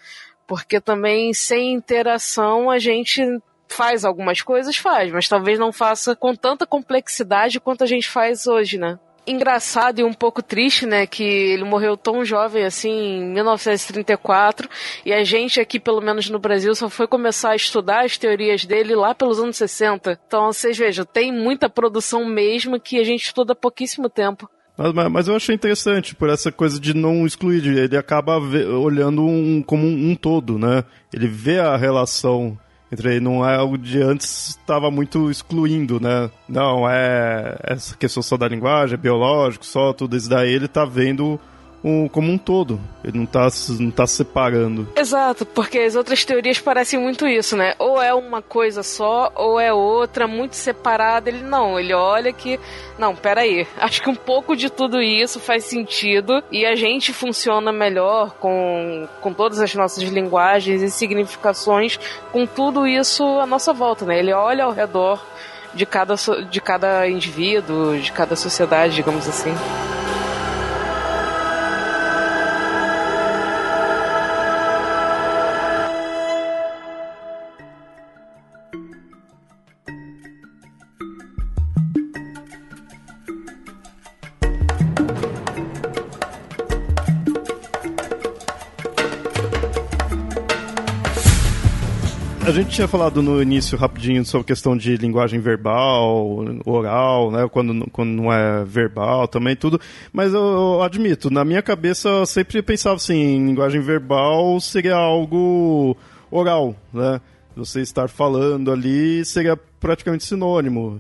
Porque 0.47 0.81
também 0.81 1.35
sem 1.35 1.75
interação 1.75 2.71
a 2.71 2.79
gente 2.79 3.23
faz 3.69 4.05
algumas 4.05 4.41
coisas, 4.41 4.77
faz, 4.77 5.13
mas 5.13 5.29
talvez 5.29 5.59
não 5.59 5.73
faça 5.73 6.17
com 6.17 6.35
tanta 6.35 6.67
complexidade 6.67 7.61
quanto 7.61 7.85
a 7.85 7.87
gente 7.87 8.09
faz 8.09 8.47
hoje, 8.47 8.79
né? 8.79 8.99
Engraçado 9.31 10.01
e 10.01 10.05
um 10.05 10.13
pouco 10.13 10.43
triste, 10.43 10.87
né, 10.87 11.07
que 11.07 11.23
ele 11.23 11.65
morreu 11.65 11.97
tão 11.97 12.25
jovem 12.25 12.65
assim, 12.65 12.91
em 12.91 13.33
1934, 13.35 14.69
e 15.05 15.13
a 15.13 15.23
gente 15.25 15.61
aqui, 15.61 15.79
pelo 15.79 16.01
menos 16.01 16.29
no 16.31 16.39
Brasil, 16.39 16.75
só 16.75 16.89
foi 16.89 17.07
começar 17.07 17.51
a 17.51 17.57
estudar 17.57 18.05
as 18.05 18.17
teorias 18.17 18.65
dele 18.65 18.95
lá 18.95 19.15
pelos 19.15 19.39
anos 19.39 19.57
60. 19.57 20.19
Então, 20.27 20.53
vocês 20.53 20.77
vejam, 20.77 21.05
tem 21.05 21.33
muita 21.33 21.69
produção 21.69 22.25
mesmo 22.25 22.81
que 22.81 22.99
a 22.99 23.05
gente 23.05 23.25
estuda 23.25 23.53
há 23.53 23.57
pouquíssimo 23.57 24.09
tempo. 24.09 24.49
Mas, 24.77 25.11
mas, 25.11 25.29
eu 25.29 25.35
achei 25.35 25.57
interessante 25.57 26.15
por 26.15 26.31
essa 26.31 26.53
coisa 26.53 26.79
de 26.79 26.95
não 26.95 27.27
excluir, 27.27 27.67
ele 27.67 27.97
acaba 27.97 28.39
olhando 28.39 29.23
um, 29.23 29.61
como 29.61 29.85
um, 29.85 30.11
um 30.11 30.15
todo, 30.15 30.57
né? 30.57 30.85
Ele 31.13 31.27
vê 31.27 31.59
a 31.59 31.77
relação 31.77 32.57
entre 32.91 33.21
não 33.21 33.49
é 33.49 33.57
algo 33.57 33.77
de 33.77 34.01
antes 34.01 34.49
estava 34.49 34.91
muito 34.91 35.31
excluindo, 35.31 36.01
né? 36.01 36.31
Não, 36.49 36.89
é 36.89 37.57
essa 37.63 37.97
questão 37.97 38.23
só 38.23 38.37
da 38.37 38.49
linguagem, 38.49 38.95
é 38.95 38.97
biológico, 38.97 39.65
só 39.65 39.93
tudo 39.93 40.17
isso 40.17 40.29
daí, 40.29 40.53
ele 40.53 40.69
tá 40.69 40.85
vendo 40.85 41.39
um, 41.89 42.09
como 42.09 42.31
um 42.31 42.39
todo. 42.39 42.81
Ele 43.03 43.19
não 43.19 43.25
está 43.25 43.49
não 43.81 43.91
tá 43.91 44.07
separando. 44.07 44.89
Exato, 44.95 45.47
porque 45.47 45.79
as 45.79 45.95
outras 45.97 46.25
teorias 46.25 46.59
parecem 46.59 46.99
muito 46.99 47.27
isso, 47.27 47.57
né? 47.57 47.75
Ou 47.79 48.01
é 48.03 48.13
uma 48.13 48.43
coisa 48.43 48.83
só, 48.83 49.33
ou 49.35 49.59
é 49.59 49.73
outra, 49.73 50.27
muito 50.27 50.55
separada. 50.55 51.29
Ele 51.29 51.43
não, 51.43 51.79
ele 51.79 51.95
olha 51.95 52.33
que. 52.33 52.59
Não, 52.99 53.15
peraí. 53.15 53.67
Acho 53.81 54.03
que 54.03 54.11
um 54.11 54.15
pouco 54.15 54.57
de 54.57 54.71
tudo 54.71 55.01
isso 55.01 55.41
faz 55.41 55.65
sentido 55.65 56.43
e 56.51 56.67
a 56.67 56.75
gente 56.75 57.13
funciona 57.13 57.73
melhor 57.73 58.35
com, 58.41 59.09
com 59.21 59.33
todas 59.33 59.61
as 59.61 59.75
nossas 59.75 60.05
linguagens 60.05 60.83
e 60.83 60.91
significações, 60.91 61.99
com 62.33 62.47
tudo 62.47 62.87
isso 62.87 63.25
à 63.41 63.47
nossa 63.47 63.73
volta, 63.73 64.05
né? 64.05 64.19
Ele 64.19 64.33
olha 64.33 64.65
ao 64.65 64.73
redor 64.73 65.25
de 65.75 65.87
cada, 65.87 66.15
de 66.51 66.61
cada 66.61 67.09
indivíduo, 67.09 67.99
de 67.99 68.13
cada 68.13 68.35
sociedade, 68.37 68.97
digamos 68.97 69.29
assim. 69.29 69.55
A 92.49 92.51
gente 92.51 92.71
tinha 92.71 92.89
falado 92.89 93.21
no 93.21 93.43
início 93.43 93.77
rapidinho 93.77 94.25
sobre 94.25 94.47
questão 94.47 94.75
de 94.75 94.97
linguagem 94.97 95.39
verbal, 95.39 96.47
oral, 96.65 97.31
né? 97.31 97.47
Quando, 97.47 97.87
quando 97.91 98.09
não 98.09 98.33
é 98.33 98.65
verbal 98.65 99.29
também, 99.29 99.55
tudo. 99.55 99.79
Mas 100.11 100.33
eu, 100.33 100.41
eu 100.41 100.83
admito, 100.83 101.29
na 101.29 101.45
minha 101.45 101.61
cabeça 101.61 102.09
eu 102.09 102.25
sempre 102.25 102.63
pensava 102.63 102.97
assim, 102.97 103.47
linguagem 103.47 103.83
verbal 103.83 104.59
seria 104.63 104.95
algo 104.95 105.95
oral, 106.31 106.75
né? 106.91 107.21
Você 107.55 107.83
estar 107.83 108.09
falando 108.09 108.73
ali 108.73 109.23
seria 109.27 109.55
praticamente 109.55 110.25
sinônimo. 110.25 110.99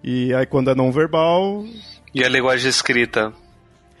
E 0.00 0.32
aí 0.32 0.46
quando 0.46 0.70
é 0.70 0.76
não 0.76 0.92
verbal. 0.92 1.64
E 2.14 2.22
a 2.22 2.28
linguagem 2.28 2.70
escrita? 2.70 3.32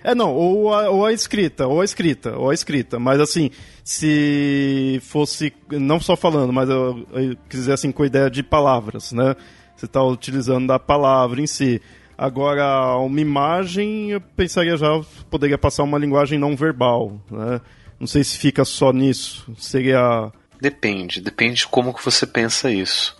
É, 0.04 0.14
não, 0.14 0.34
ou 0.34 0.74
a, 0.74 0.90
ou 0.90 1.06
a 1.06 1.14
escrita, 1.14 1.66
ou 1.66 1.80
a 1.80 1.84
escrita, 1.84 2.36
ou 2.36 2.50
a 2.50 2.54
escrita. 2.54 2.98
Mas 2.98 3.18
assim, 3.20 3.50
se 3.82 5.00
fosse, 5.02 5.50
não 5.70 5.98
só 5.98 6.14
falando, 6.14 6.52
mas 6.52 6.68
eu, 6.68 7.06
eu 7.14 7.34
quiser 7.48 7.72
assim, 7.72 7.90
com 7.90 8.02
a 8.02 8.06
ideia 8.06 8.28
de 8.28 8.42
palavras, 8.42 9.12
né? 9.12 9.34
Você 9.74 9.86
está 9.86 10.02
utilizando 10.04 10.70
a 10.70 10.78
palavra 10.78 11.40
em 11.40 11.46
si. 11.46 11.80
Agora, 12.18 12.98
uma 12.98 13.18
imagem, 13.18 14.10
eu 14.10 14.20
pensaria 14.20 14.76
já, 14.76 14.88
poderia 15.30 15.56
passar 15.56 15.82
uma 15.82 15.98
linguagem 15.98 16.38
não 16.38 16.54
verbal, 16.54 17.18
né? 17.30 17.62
Não 17.98 18.06
sei 18.06 18.22
se 18.22 18.36
fica 18.36 18.62
só 18.62 18.92
nisso. 18.92 19.50
Seria. 19.56 20.30
Depende, 20.60 21.18
depende 21.18 21.60
de 21.60 21.66
como 21.66 21.94
que 21.94 22.04
você 22.04 22.26
pensa 22.26 22.70
isso. 22.70 23.16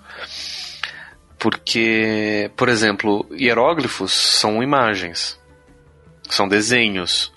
Porque, 1.38 2.50
por 2.56 2.68
exemplo, 2.68 3.26
hieróglifos 3.32 4.12
são 4.12 4.62
imagens 4.62 5.42
são 6.28 6.48
desenhos, 6.48 7.32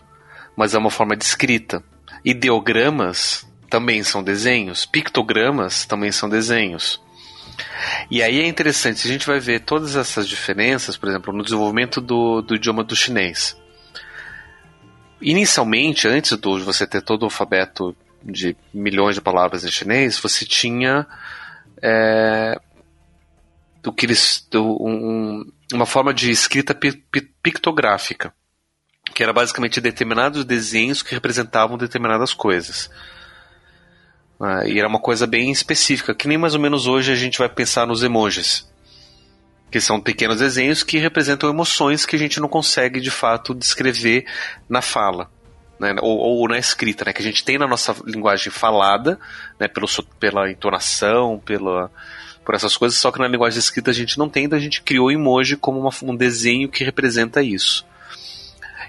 mas 0.56 0.74
é 0.74 0.78
uma 0.78 0.90
forma 0.90 1.16
de 1.16 1.24
escrita. 1.24 1.84
Ideogramas 2.24 3.48
também 3.70 4.04
são 4.04 4.24
desenhos, 4.24 4.86
pictogramas 4.86 5.86
também 5.86 6.12
são 6.12 6.30
desenhos. 6.30 7.02
E 8.10 8.22
aí 8.22 8.40
é 8.40 8.48
interessante, 8.48 9.08
a 9.08 9.12
gente 9.12 9.26
vai 9.26 9.40
ver 9.40 9.62
todas 9.62 9.96
essas 9.96 10.28
diferenças, 10.28 10.96
por 10.96 11.10
exemplo, 11.10 11.34
no 11.34 11.44
desenvolvimento 11.44 12.00
do, 12.00 12.42
do 12.42 12.56
idioma 12.56 12.84
do 12.84 12.96
chinês. 12.96 13.58
Inicialmente, 15.22 16.08
antes 16.08 16.38
de 16.38 16.64
você 16.64 16.86
ter 16.86 17.02
todo 17.02 17.24
o 17.24 17.26
alfabeto 17.26 17.96
de 18.24 18.56
milhões 18.74 19.16
de 19.16 19.22
palavras 19.22 19.64
em 19.64 19.72
chinês, 19.72 20.20
você 20.20 20.46
tinha 20.46 21.08
é, 21.82 22.60
do 23.82 23.92
que 23.92 24.06
eles, 24.06 24.48
do, 24.52 24.64
um, 24.80 25.44
uma 25.74 25.86
forma 25.86 26.14
de 26.14 26.30
escrita 26.30 26.78
pictográfica 27.42 28.34
que 29.14 29.24
era 29.24 29.34
basicamente 29.34 29.82
determinados 29.82 30.46
desenhos 30.46 31.02
que 31.02 31.14
representavam 31.14 31.78
determinadas 31.78 32.34
coisas. 32.34 32.90
Ah, 34.40 34.68
e 34.68 34.78
era 34.78 34.88
uma 34.88 35.00
coisa 35.00 35.26
bem 35.26 35.52
específica, 35.52 36.14
que 36.14 36.28
nem 36.28 36.38
mais 36.38 36.54
ou 36.54 36.60
menos 36.60 36.86
hoje 36.86 37.12
a 37.12 37.16
gente 37.16 37.40
vai 37.40 37.50
pensar 37.50 37.88
nos 37.88 38.04
emojis. 38.04 38.70
Que 39.72 39.82
são 39.82 40.00
pequenos 40.00 40.40
desenhos 40.40 40.84
que 40.84 40.98
representam 40.98 41.50
emoções 41.50 42.06
que 42.06 42.16
a 42.16 42.20
gente 42.20 42.40
não 42.40 42.48
consegue 42.48 43.02
de 43.02 43.12
fato 43.12 43.54
descrever 43.54 44.26
na 44.70 44.82
fala. 44.82 45.30
né, 45.80 45.96
ou, 46.02 46.18
ou, 46.18 46.48
na 46.48 46.58
escrita, 46.58 47.06
né, 47.06 47.14
que 47.14 47.22
a 47.22 47.26
gente 47.26 47.44
tem 47.44 47.58
na 47.58 47.68
nossa 47.68 47.96
linguagem 48.06 48.52
falada, 48.52 49.20
né, 49.60 49.68
pelo, 49.68 49.88
pela 50.20 50.50
entonação, 50.50 51.40
pela, 51.40 51.92
por 52.46 52.56
essas 52.56 52.78
coisas, 52.78 52.98
só 52.98 53.12
que 53.12 53.20
na 53.20 53.28
linguagem 53.28 53.60
escrita 53.60 53.92
a 53.92 53.94
gente 53.94 54.18
não 54.18 54.30
tem, 54.30 54.46
então 54.46 54.58
a 54.58 54.62
gente 54.62 54.82
criou 54.82 55.08
o 55.08 55.12
emoji 55.12 55.56
como 55.56 55.80
uma, 55.80 55.92
um 56.04 56.16
desenho 56.16 56.70
que 56.70 56.84
representa 56.84 57.44
isso. 57.44 57.86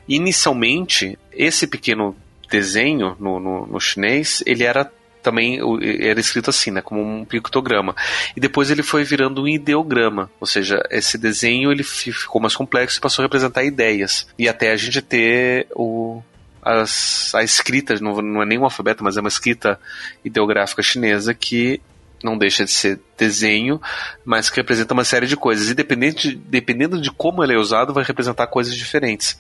Inicialmente, 0.09 1.19
esse 1.33 1.67
pequeno 1.67 2.17
desenho 2.51 3.17
no, 3.21 3.39
no, 3.39 3.67
no 3.67 3.81
chinês, 3.81 4.43
ele 4.47 4.65
era 4.65 4.91
também 5.23 5.59
era 6.01 6.19
escrito 6.19 6.49
assim, 6.49 6.71
né, 6.71 6.81
como 6.81 7.03
um 7.03 7.25
pictograma. 7.25 7.95
E 8.37 8.41
depois 8.41 8.71
ele 8.71 8.83
foi 8.83 9.05
virando 9.05 9.43
um 9.43 9.49
ideograma, 9.49 10.31
ou 10.41 10.47
seja, 10.47 10.83
esse 10.91 11.19
desenho 11.19 11.71
ele 11.71 11.83
ficou 11.83 12.41
mais 12.41 12.57
complexo 12.57 12.99
e 12.99 13.01
passou 13.01 13.23
a 13.23 13.27
representar 13.27 13.65
ideias. 13.65 14.29
E 14.39 14.49
até 14.49 14.73
a 14.73 14.77
gente 14.77 15.03
ter 15.03 15.67
o 15.75 16.23
as, 16.63 17.35
a 17.35 17.43
escrita, 17.43 17.95
não, 18.01 18.21
não 18.21 18.43
é 18.43 18.47
nem 18.47 18.59
um 18.59 18.65
alfabeto, 18.65 19.03
mas 19.03 19.17
é 19.17 19.21
uma 19.21 19.29
escrita 19.29 19.81
ideográfica 20.25 20.83
chinesa 20.83 21.33
que 21.33 21.81
não 22.23 22.37
deixa 22.37 22.64
de 22.64 22.71
ser 22.71 23.01
desenho, 23.16 23.81
mas 24.25 24.51
que 24.51 24.57
representa 24.57 24.95
uma 24.95 25.05
série 25.05 25.27
de 25.27 25.37
coisas. 25.37 25.71
E 25.71 25.75
dependente, 25.75 26.35
dependendo 26.35 27.01
de 27.01 27.11
como 27.11 27.43
ele 27.43 27.55
é 27.55 27.59
usado, 27.59 27.93
vai 27.93 28.05
representar 28.05 28.47
coisas 28.47 28.75
diferentes. 28.75 29.39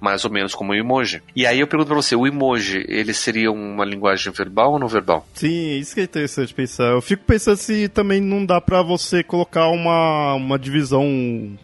Mais 0.00 0.24
ou 0.24 0.30
menos 0.30 0.54
como 0.54 0.72
o 0.72 0.74
emoji. 0.74 1.22
E 1.34 1.46
aí 1.46 1.60
eu 1.60 1.66
pergunto 1.66 1.88
pra 1.88 1.96
você, 1.96 2.16
o 2.16 2.26
emoji, 2.26 2.84
ele 2.88 3.12
seria 3.12 3.50
uma 3.50 3.84
linguagem 3.84 4.32
verbal 4.32 4.72
ou 4.72 4.78
não 4.78 4.88
verbal? 4.88 5.26
Sim, 5.34 5.78
isso 5.78 5.94
que 5.94 6.00
é 6.00 6.04
interessante 6.04 6.54
pensar. 6.54 6.92
Eu 6.92 7.00
fico 7.00 7.24
pensando 7.24 7.56
se 7.56 7.88
também 7.88 8.20
não 8.20 8.44
dá 8.44 8.60
pra 8.60 8.82
você 8.82 9.22
colocar 9.22 9.68
uma, 9.68 10.34
uma 10.34 10.58
divisão 10.58 11.56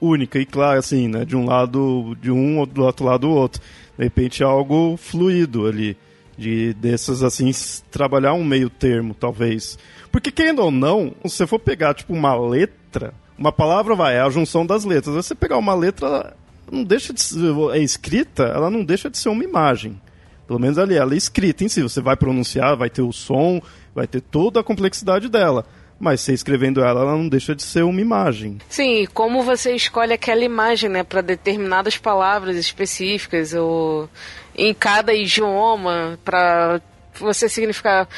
única 0.00 0.38
e 0.38 0.46
clara, 0.46 0.78
assim, 0.78 1.08
né? 1.08 1.24
De 1.24 1.36
um 1.36 1.44
lado 1.44 2.16
de 2.20 2.30
um, 2.30 2.64
do 2.66 2.84
outro 2.84 3.04
lado 3.04 3.20
do 3.20 3.30
outro. 3.30 3.60
De 3.98 4.04
repente 4.04 4.42
algo 4.42 4.96
fluido 4.96 5.66
ali. 5.66 5.96
De 6.38 6.72
dessas, 6.74 7.22
assim, 7.22 7.50
trabalhar 7.90 8.32
um 8.32 8.44
meio 8.44 8.70
termo, 8.70 9.12
talvez. 9.12 9.78
Porque, 10.10 10.30
querendo 10.30 10.60
ou 10.60 10.70
não, 10.70 11.14
se 11.24 11.36
você 11.36 11.46
for 11.46 11.58
pegar, 11.58 11.94
tipo, 11.94 12.12
uma 12.12 12.34
letra, 12.34 13.14
uma 13.38 13.52
palavra 13.52 13.94
vai, 13.94 14.16
é 14.16 14.20
a 14.20 14.30
junção 14.30 14.66
das 14.66 14.84
letras. 14.84 15.14
Se 15.14 15.28
você 15.28 15.34
pegar 15.34 15.56
uma 15.56 15.74
letra, 15.74 16.36
não 16.70 16.84
deixa 16.84 17.12
de 17.12 17.20
ser, 17.20 17.54
é 17.72 17.78
escrita, 17.78 18.44
ela 18.44 18.70
não 18.70 18.84
deixa 18.84 19.08
de 19.08 19.16
ser 19.16 19.28
uma 19.28 19.44
imagem. 19.44 20.00
Pelo 20.46 20.58
menos 20.58 20.78
ali, 20.78 20.96
ela 20.96 21.14
é 21.14 21.16
escrita 21.16 21.62
em 21.62 21.68
si. 21.68 21.82
Você 21.82 22.00
vai 22.00 22.16
pronunciar, 22.16 22.76
vai 22.76 22.90
ter 22.90 23.02
o 23.02 23.12
som, 23.12 23.62
vai 23.94 24.06
ter 24.06 24.20
toda 24.20 24.60
a 24.60 24.64
complexidade 24.64 25.28
dela. 25.28 25.64
Mas 25.98 26.22
você 26.22 26.32
escrevendo 26.32 26.82
ela, 26.82 27.02
ela 27.02 27.16
não 27.16 27.28
deixa 27.28 27.54
de 27.54 27.62
ser 27.62 27.84
uma 27.84 28.00
imagem. 28.00 28.58
Sim, 28.68 29.06
como 29.12 29.42
você 29.42 29.74
escolhe 29.74 30.12
aquela 30.12 30.42
imagem, 30.42 30.88
né, 30.88 31.04
para 31.04 31.20
determinadas 31.20 31.98
palavras 31.98 32.56
específicas 32.56 33.52
ou 33.54 34.08
em 34.56 34.74
cada 34.74 35.14
idioma 35.14 36.18
para 36.24 36.80
você 37.18 37.48
significar 37.48 38.08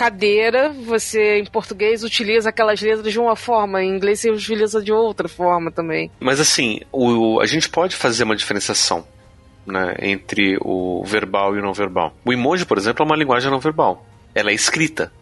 cadeira, 0.00 0.70
você 0.70 1.40
em 1.40 1.44
português 1.44 2.02
utiliza 2.02 2.48
aquelas 2.48 2.80
letras 2.80 3.12
de 3.12 3.20
uma 3.20 3.36
forma, 3.36 3.82
em 3.82 3.96
inglês 3.96 4.20
você 4.20 4.30
utiliza 4.30 4.82
de 4.82 4.90
outra 4.90 5.28
forma 5.28 5.70
também. 5.70 6.10
Mas 6.18 6.40
assim, 6.40 6.80
o, 6.90 7.38
a 7.38 7.44
gente 7.44 7.68
pode 7.68 7.94
fazer 7.94 8.24
uma 8.24 8.34
diferenciação 8.34 9.06
né, 9.66 9.96
entre 10.00 10.56
o 10.62 11.04
verbal 11.04 11.54
e 11.54 11.58
o 11.58 11.62
não 11.62 11.74
verbal. 11.74 12.14
O 12.24 12.32
emoji, 12.32 12.64
por 12.64 12.78
exemplo, 12.78 13.02
é 13.02 13.06
uma 13.06 13.14
linguagem 13.14 13.50
não 13.50 13.60
verbal. 13.60 14.06
Ela 14.34 14.50
é 14.50 14.54
escrita, 14.54 15.12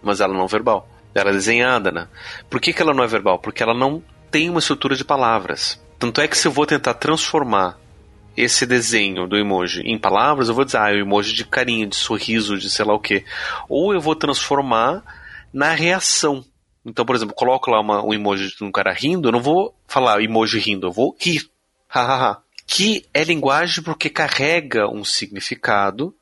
mas 0.00 0.20
ela 0.20 0.32
é 0.32 0.38
não 0.38 0.46
verbal. 0.46 0.88
Ela 1.12 1.30
é 1.30 1.32
desenhada, 1.32 1.90
né? 1.90 2.06
Por 2.48 2.60
que, 2.60 2.72
que 2.72 2.80
ela 2.80 2.94
não 2.94 3.02
é 3.02 3.08
verbal? 3.08 3.40
Porque 3.40 3.60
ela 3.60 3.74
não 3.74 4.00
tem 4.30 4.48
uma 4.48 4.60
estrutura 4.60 4.94
de 4.94 5.04
palavras. 5.04 5.82
Tanto 5.98 6.20
é 6.20 6.28
que 6.28 6.38
se 6.38 6.46
eu 6.46 6.52
vou 6.52 6.64
tentar 6.64 6.94
transformar 6.94 7.76
esse 8.38 8.64
desenho 8.64 9.26
do 9.26 9.36
emoji 9.36 9.82
em 9.82 9.98
palavras, 9.98 10.48
eu 10.48 10.54
vou 10.54 10.64
dizer, 10.64 10.78
ah, 10.78 10.90
é 10.90 10.94
um 10.94 11.00
emoji 11.00 11.34
de 11.34 11.44
carinho, 11.44 11.88
de 11.88 11.96
sorriso, 11.96 12.56
de 12.56 12.70
sei 12.70 12.84
lá 12.84 12.94
o 12.94 13.00
quê. 13.00 13.24
Ou 13.68 13.92
eu 13.92 14.00
vou 14.00 14.14
transformar 14.14 15.02
na 15.52 15.72
reação. 15.72 16.44
Então, 16.86 17.04
por 17.04 17.16
exemplo, 17.16 17.34
coloco 17.34 17.70
lá 17.70 17.80
uma, 17.80 18.04
um 18.04 18.14
emoji 18.14 18.48
de 18.56 18.62
um 18.62 18.70
cara 18.70 18.92
rindo, 18.92 19.28
eu 19.28 19.32
não 19.32 19.42
vou 19.42 19.74
falar 19.88 20.22
emoji 20.22 20.58
rindo, 20.58 20.86
eu 20.86 20.92
vou 20.92 21.16
rir. 21.20 21.50
Hahaha. 21.90 22.42
que 22.66 23.06
é 23.14 23.24
linguagem 23.24 23.82
porque 23.82 24.10
carrega 24.10 24.86
um 24.88 25.02
significado, 25.02 26.14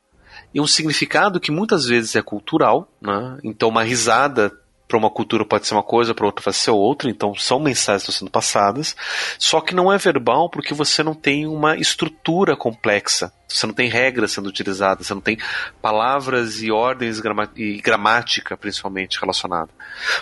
e 0.55 0.61
um 0.61 0.67
significado 0.67 1.41
que 1.41 1.51
muitas 1.51 1.87
vezes 1.87 2.15
é 2.15 2.23
cultural, 2.23 2.89
né? 3.01 3.39
Então, 3.43 3.69
uma 3.69 3.83
risada 3.83 4.53
para 4.89 4.97
uma 4.97 5.11
cultura 5.11 5.45
pode 5.45 5.67
ser 5.67 5.75
uma 5.75 5.83
coisa, 5.83 6.15
para 6.15 6.27
outra 6.27 6.45
vai 6.45 6.55
ser 6.55 6.71
outra, 6.71 7.11
então 7.11 7.35
são 7.35 7.59
mensagens 7.59 8.05
que 8.05 8.11
estão 8.11 8.27
sendo 8.27 8.31
passadas, 8.31 8.95
só 9.39 9.61
que 9.61 9.75
não 9.75 9.93
é 9.93 9.99
verbal 9.99 10.49
porque 10.49 10.73
você 10.73 11.03
não 11.03 11.15
tem 11.15 11.47
uma 11.47 11.77
estrutura 11.77 12.57
complexa, 12.57 13.33
você 13.49 13.67
não 13.67 13.75
tem 13.75 13.89
regras 13.89 14.33
sendo 14.33 14.49
utilizadas, 14.49 15.07
você 15.07 15.15
não 15.15 15.21
tem 15.21 15.39
palavras 15.83 16.63
e 16.63 16.71
ordens 16.71 17.21
e 17.57 17.81
gramática 17.81 18.57
principalmente 18.57 19.21
relacionada. 19.21 19.71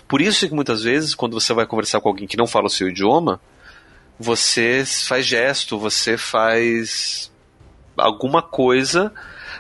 Por 0.09 0.23
isso 0.23 0.49
que 0.49 0.55
muitas 0.55 0.83
vezes, 0.83 1.15
quando 1.15 1.39
você 1.39 1.53
vai 1.53 1.67
conversar 1.67 2.01
com 2.01 2.09
alguém 2.09 2.27
que 2.27 2.37
não 2.37 2.47
fala 2.47 2.67
o 2.67 2.71
seu 2.71 2.89
idioma, 2.89 3.41
você 4.19 4.85
faz 4.87 5.27
gesto, 5.27 5.79
você 5.79 6.17
faz 6.17 7.31
alguma 7.97 8.41
coisa 8.41 9.12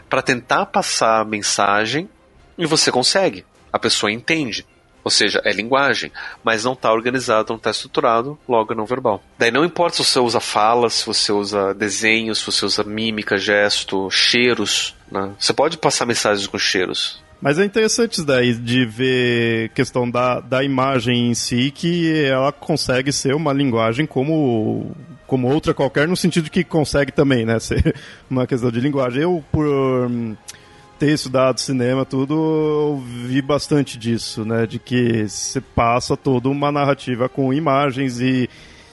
para 0.08 0.22
tentar 0.22 0.66
passar 0.66 1.20
a 1.20 1.24
mensagem 1.24 2.08
e 2.56 2.66
você 2.66 2.90
consegue. 2.90 3.44
A 3.72 3.78
pessoa 3.78 4.12
entende. 4.12 4.66
Ou 5.04 5.10
seja, 5.10 5.40
é 5.44 5.52
linguagem, 5.52 6.10
mas 6.42 6.64
não 6.64 6.72
está 6.72 6.90
organizado, 6.90 7.50
não 7.50 7.58
está 7.58 7.70
estruturado, 7.70 8.38
logo 8.48 8.72
é 8.72 8.76
não 8.76 8.86
verbal. 8.86 9.22
Daí 9.38 9.50
não 9.50 9.64
importa 9.64 9.98
se 9.98 10.04
você 10.04 10.18
usa 10.18 10.40
falas, 10.40 10.94
se 10.94 11.06
você 11.06 11.30
usa 11.30 11.74
desenhos, 11.74 12.38
se 12.38 12.46
você 12.46 12.64
usa 12.64 12.82
mímica, 12.82 13.36
gesto, 13.36 14.10
cheiros. 14.10 14.96
Né? 15.12 15.30
Você 15.38 15.52
pode 15.52 15.76
passar 15.76 16.06
mensagens 16.06 16.46
com 16.46 16.58
cheiros. 16.58 17.22
Mas 17.44 17.58
é 17.58 17.64
interessante 17.66 18.14
isso 18.14 18.24
daí 18.24 18.54
de 18.54 18.86
ver 18.86 19.68
questão 19.70 20.10
da, 20.10 20.40
da 20.40 20.64
imagem 20.64 21.28
em 21.28 21.34
si, 21.34 21.70
que 21.70 22.24
ela 22.24 22.50
consegue 22.50 23.12
ser 23.12 23.34
uma 23.34 23.52
linguagem 23.52 24.06
como, 24.06 24.96
como 25.26 25.52
outra 25.52 25.74
qualquer, 25.74 26.08
no 26.08 26.16
sentido 26.16 26.48
que 26.48 26.64
consegue 26.64 27.12
também, 27.12 27.44
né? 27.44 27.58
Ser 27.60 27.94
uma 28.30 28.46
questão 28.46 28.70
de 28.70 28.80
linguagem. 28.80 29.22
Eu, 29.22 29.44
por 29.52 29.66
ter 30.98 31.12
estudado 31.12 31.60
cinema, 31.60 32.04
tudo, 32.04 32.34
eu 32.34 33.02
vi 33.26 33.42
bastante 33.42 33.98
disso, 33.98 34.44
né? 34.44 34.66
De 34.66 34.78
que 34.78 35.28
você 35.28 35.60
passa 35.60 36.16
toda 36.16 36.48
uma 36.48 36.70
narrativa 36.70 37.28
com 37.28 37.52
imagens 37.52 38.20
e 38.20 38.48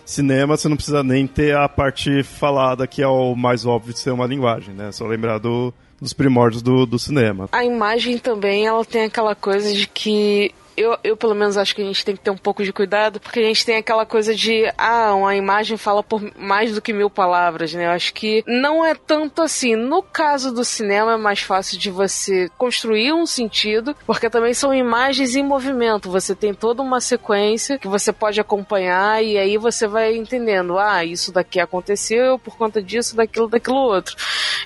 cinema 0.05 0.57
você 0.57 0.67
não 0.67 0.75
precisa 0.75 1.03
nem 1.03 1.25
ter 1.25 1.55
a 1.55 1.69
parte 1.69 2.21
falada 2.23 2.85
que 2.85 3.01
é 3.01 3.07
o 3.07 3.35
mais 3.35 3.65
óbvio 3.65 3.93
de 3.93 3.99
ser 3.99 4.11
uma 4.11 4.25
linguagem, 4.25 4.73
né? 4.73 4.91
Só 4.91 5.05
lembrar 5.05 5.37
do, 5.37 5.73
dos 5.99 6.13
primórdios 6.13 6.61
do, 6.61 6.85
do 6.85 6.99
cinema. 6.99 7.47
A 7.51 7.63
imagem 7.63 8.17
também, 8.17 8.65
ela 8.65 8.83
tem 8.83 9.05
aquela 9.05 9.35
coisa 9.35 9.71
de 9.73 9.87
que 9.87 10.51
eu, 10.75 10.97
eu 11.03 11.17
pelo 11.17 11.35
menos 11.35 11.57
acho 11.57 11.75
que 11.75 11.81
a 11.81 11.85
gente 11.85 12.03
tem 12.05 12.15
que 12.15 12.21
ter 12.21 12.31
um 12.31 12.37
pouco 12.37 12.63
de 12.63 12.73
cuidado, 12.73 13.19
porque 13.19 13.39
a 13.39 13.43
gente 13.43 13.65
tem 13.65 13.77
aquela 13.77 14.05
coisa 14.05 14.33
de, 14.33 14.71
ah, 14.77 15.13
uma 15.13 15.35
imagem 15.35 15.77
fala 15.77 16.01
por 16.01 16.21
mais 16.37 16.73
do 16.73 16.81
que 16.81 16.93
mil 16.93 17.09
palavras, 17.09 17.73
né? 17.73 17.85
Eu 17.85 17.91
acho 17.91 18.13
que 18.13 18.43
não 18.47 18.85
é 18.85 18.95
tanto 18.95 19.41
assim. 19.41 19.75
No 19.75 20.01
caso 20.01 20.53
do 20.53 20.63
cinema 20.63 21.13
é 21.13 21.17
mais 21.17 21.41
fácil 21.41 21.77
de 21.77 21.89
você 21.89 22.49
construir 22.57 23.13
um 23.13 23.25
sentido, 23.25 23.95
porque 24.05 24.29
também 24.29 24.53
são 24.53 24.73
imagens 24.73 25.35
em 25.35 25.43
movimento. 25.43 26.09
Você 26.09 26.35
tem 26.35 26.53
toda 26.53 26.81
uma 26.81 27.01
sequência 27.01 27.77
que 27.77 27.87
você 27.87 28.11
pode 28.11 28.39
acompanhar 28.39 29.23
e 29.23 29.37
aí 29.37 29.57
você 29.57 29.87
vai 29.87 30.15
entendendo, 30.15 30.77
ah, 30.77 31.03
isso 31.03 31.31
daqui 31.31 31.59
aconteceu 31.59 32.39
por 32.39 32.57
conta 32.57 32.81
disso, 32.81 33.15
daquilo, 33.15 33.47
daquilo 33.47 33.77
outro. 33.77 34.15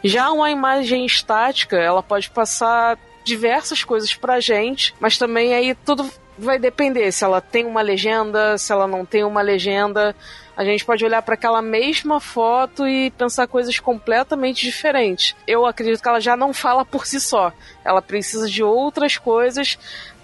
Já 0.03 0.32
uma 0.32 0.51
imagem 0.51 1.06
estática, 1.06 1.78
ela 1.78 2.03
pode 2.03 2.30
passar 2.30 2.97
diversas 3.26 3.84
coisas 3.84 4.15
pra 4.15 4.39
gente, 4.39 4.93
mas 4.99 5.17
também 5.17 5.53
aí 5.53 5.76
tudo 5.84 6.09
vai 6.38 6.59
depender 6.59 7.11
se 7.11 7.23
ela 7.23 7.41
tem 7.41 7.65
uma 7.65 7.82
legenda, 7.82 8.57
se 8.57 8.71
ela 8.71 8.88
não 8.88 9.03
tem 9.05 9.23
uma 9.23 9.41
legenda. 9.41 10.15
A 10.55 10.63
gente 10.63 10.86
pode 10.86 11.03
olhar 11.03 11.21
para 11.21 11.34
aquela 11.34 11.61
mesma 11.61 12.19
foto 12.21 12.88
e 12.88 13.11
pensar 13.11 13.47
coisas 13.47 13.78
completamente 13.80 14.65
diferentes. 14.65 15.36
Eu 15.45 15.65
acredito 15.65 16.01
que 16.01 16.07
ela 16.07 16.21
já 16.21 16.38
não 16.38 16.53
fala 16.53 16.86
por 16.86 17.05
si 17.05 17.19
só. 17.19 17.51
Ela 17.84 18.01
precisa 18.01 18.47
de 18.47 18.63
outras 18.63 19.17
coisas 19.17 19.78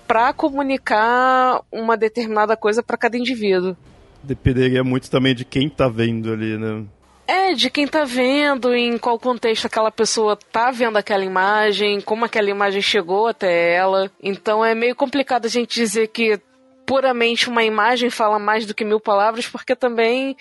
para 0.07 0.31
comunicar 0.31 1.61
uma 1.71 1.97
determinada 1.97 2.55
coisa 2.55 2.83
para 2.83 2.97
cada 2.97 3.17
indivíduo. 3.17 3.75
Dependeria 4.23 4.83
muito 4.83 5.09
também 5.09 5.33
de 5.33 5.43
quem 5.43 5.67
tá 5.67 5.89
vendo 5.89 6.31
ali, 6.31 6.57
né? 6.57 6.85
É, 7.28 7.53
de 7.53 7.69
quem 7.69 7.88
tá 7.88 8.03
vendo, 8.03 8.74
em 8.74 8.97
qual 8.97 9.17
contexto 9.17 9.65
aquela 9.65 9.91
pessoa 9.91 10.36
tá 10.36 10.69
vendo 10.72 10.97
aquela 10.97 11.24
imagem, 11.24 12.01
como 12.01 12.26
aquela 12.26 12.49
imagem 12.49 12.82
chegou 12.82 13.28
até 13.28 13.74
ela. 13.74 14.11
Então 14.22 14.63
é 14.63 14.76
meio 14.76 14.95
complicado 14.95 15.45
a 15.45 15.49
gente 15.49 15.74
dizer 15.76 16.07
que 16.07 16.39
puramente 16.86 17.47
uma 17.47 17.63
imagem 17.63 18.09
fala 18.09 18.38
mais 18.38 18.65
do 18.65 18.74
que 18.74 18.84
mil 18.84 18.99
palavras, 18.99 19.47
porque 19.47 19.76
também 19.76 20.36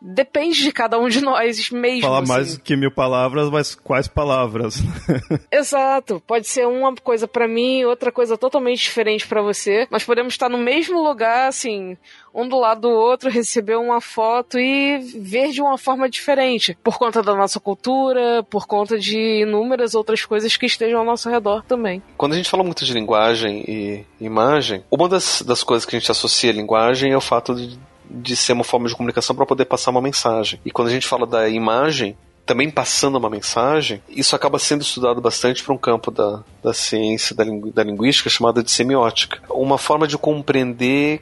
depende 0.00 0.62
de 0.62 0.72
cada 0.72 0.98
um 0.98 1.08
de 1.08 1.20
nós 1.20 1.70
mesmo. 1.70 2.02
Falar 2.02 2.22
assim. 2.22 2.28
mais 2.32 2.58
que 2.58 2.76
mil 2.76 2.90
palavras, 2.90 3.50
mas 3.50 3.74
quais 3.74 4.08
palavras? 4.08 4.82
Exato. 5.52 6.22
Pode 6.26 6.46
ser 6.46 6.66
uma 6.66 6.94
coisa 6.96 7.28
para 7.28 7.46
mim, 7.46 7.84
outra 7.84 8.10
coisa 8.10 8.38
totalmente 8.38 8.82
diferente 8.82 9.26
para 9.26 9.42
você. 9.42 9.86
Nós 9.90 10.04
podemos 10.04 10.34
estar 10.34 10.48
no 10.48 10.58
mesmo 10.58 11.02
lugar, 11.02 11.48
assim, 11.48 11.96
um 12.34 12.48
do 12.48 12.58
lado 12.58 12.82
do 12.82 12.90
outro, 12.90 13.28
receber 13.28 13.76
uma 13.76 14.00
foto 14.00 14.58
e 14.58 14.98
ver 14.98 15.50
de 15.50 15.60
uma 15.60 15.76
forma 15.76 16.08
diferente. 16.08 16.76
Por 16.82 16.98
conta 16.98 17.22
da 17.22 17.34
nossa 17.34 17.60
cultura, 17.60 18.42
por 18.48 18.66
conta 18.66 18.98
de 18.98 19.42
inúmeras 19.42 19.94
outras 19.94 20.24
coisas 20.24 20.56
que 20.56 20.66
estejam 20.66 21.00
ao 21.00 21.04
nosso 21.04 21.28
redor 21.28 21.62
também. 21.64 22.02
Quando 22.16 22.32
a 22.32 22.36
gente 22.36 22.48
fala 22.48 22.64
muito 22.64 22.84
de 22.84 22.92
linguagem 22.94 23.64
e 23.68 24.04
imagem, 24.20 24.82
uma 24.90 25.08
das, 25.08 25.42
das 25.42 25.62
coisas 25.62 25.84
que 25.84 25.96
a 25.96 25.98
gente 25.98 26.10
associa 26.10 26.50
à 26.50 26.54
linguagem 26.54 27.12
é 27.12 27.16
o 27.16 27.20
fato 27.20 27.54
de, 27.54 27.78
de 28.10 28.36
ser 28.36 28.52
uma 28.52 28.64
forma 28.64 28.88
de 28.88 28.94
comunicação 28.94 29.36
para 29.36 29.46
poder 29.46 29.64
passar 29.64 29.90
uma 29.90 30.02
mensagem. 30.02 30.60
E 30.64 30.70
quando 30.70 30.88
a 30.88 30.90
gente 30.90 31.06
fala 31.06 31.26
da 31.26 31.48
imagem, 31.48 32.16
também 32.44 32.68
passando 32.68 33.16
uma 33.16 33.30
mensagem, 33.30 34.02
isso 34.08 34.34
acaba 34.34 34.58
sendo 34.58 34.82
estudado 34.82 35.20
bastante 35.20 35.62
para 35.62 35.72
um 35.72 35.78
campo 35.78 36.10
da, 36.10 36.42
da 36.62 36.74
ciência, 36.74 37.36
da, 37.36 37.44
lingu, 37.44 37.70
da 37.70 37.84
linguística, 37.84 38.28
chamada 38.28 38.62
de 38.62 38.70
semiótica. 38.70 39.40
Uma 39.48 39.78
forma 39.78 40.08
de 40.08 40.18
compreender 40.18 41.20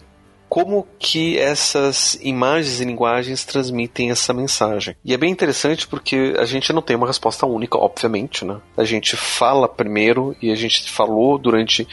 como 0.49 0.87
que 0.99 1.39
essas 1.39 2.19
imagens 2.23 2.81
e 2.81 2.85
linguagens 2.87 3.45
transmitem 3.45 4.11
essa 4.11 4.33
mensagem. 4.33 4.97
E 5.05 5.13
é 5.13 5.17
bem 5.19 5.31
interessante 5.31 5.87
porque 5.87 6.35
a 6.39 6.47
gente 6.47 6.73
não 6.73 6.81
tem 6.81 6.97
uma 6.97 7.07
resposta 7.07 7.45
única, 7.45 7.77
obviamente, 7.77 8.45
né? 8.47 8.59
A 8.77 8.85
gente 8.85 9.15
fala 9.15 9.69
primeiro 9.69 10.35
e 10.41 10.51
a 10.51 10.57
gente 10.57 10.91
falou 10.91 11.37
durante 11.37 11.87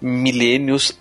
milênios 0.00 0.96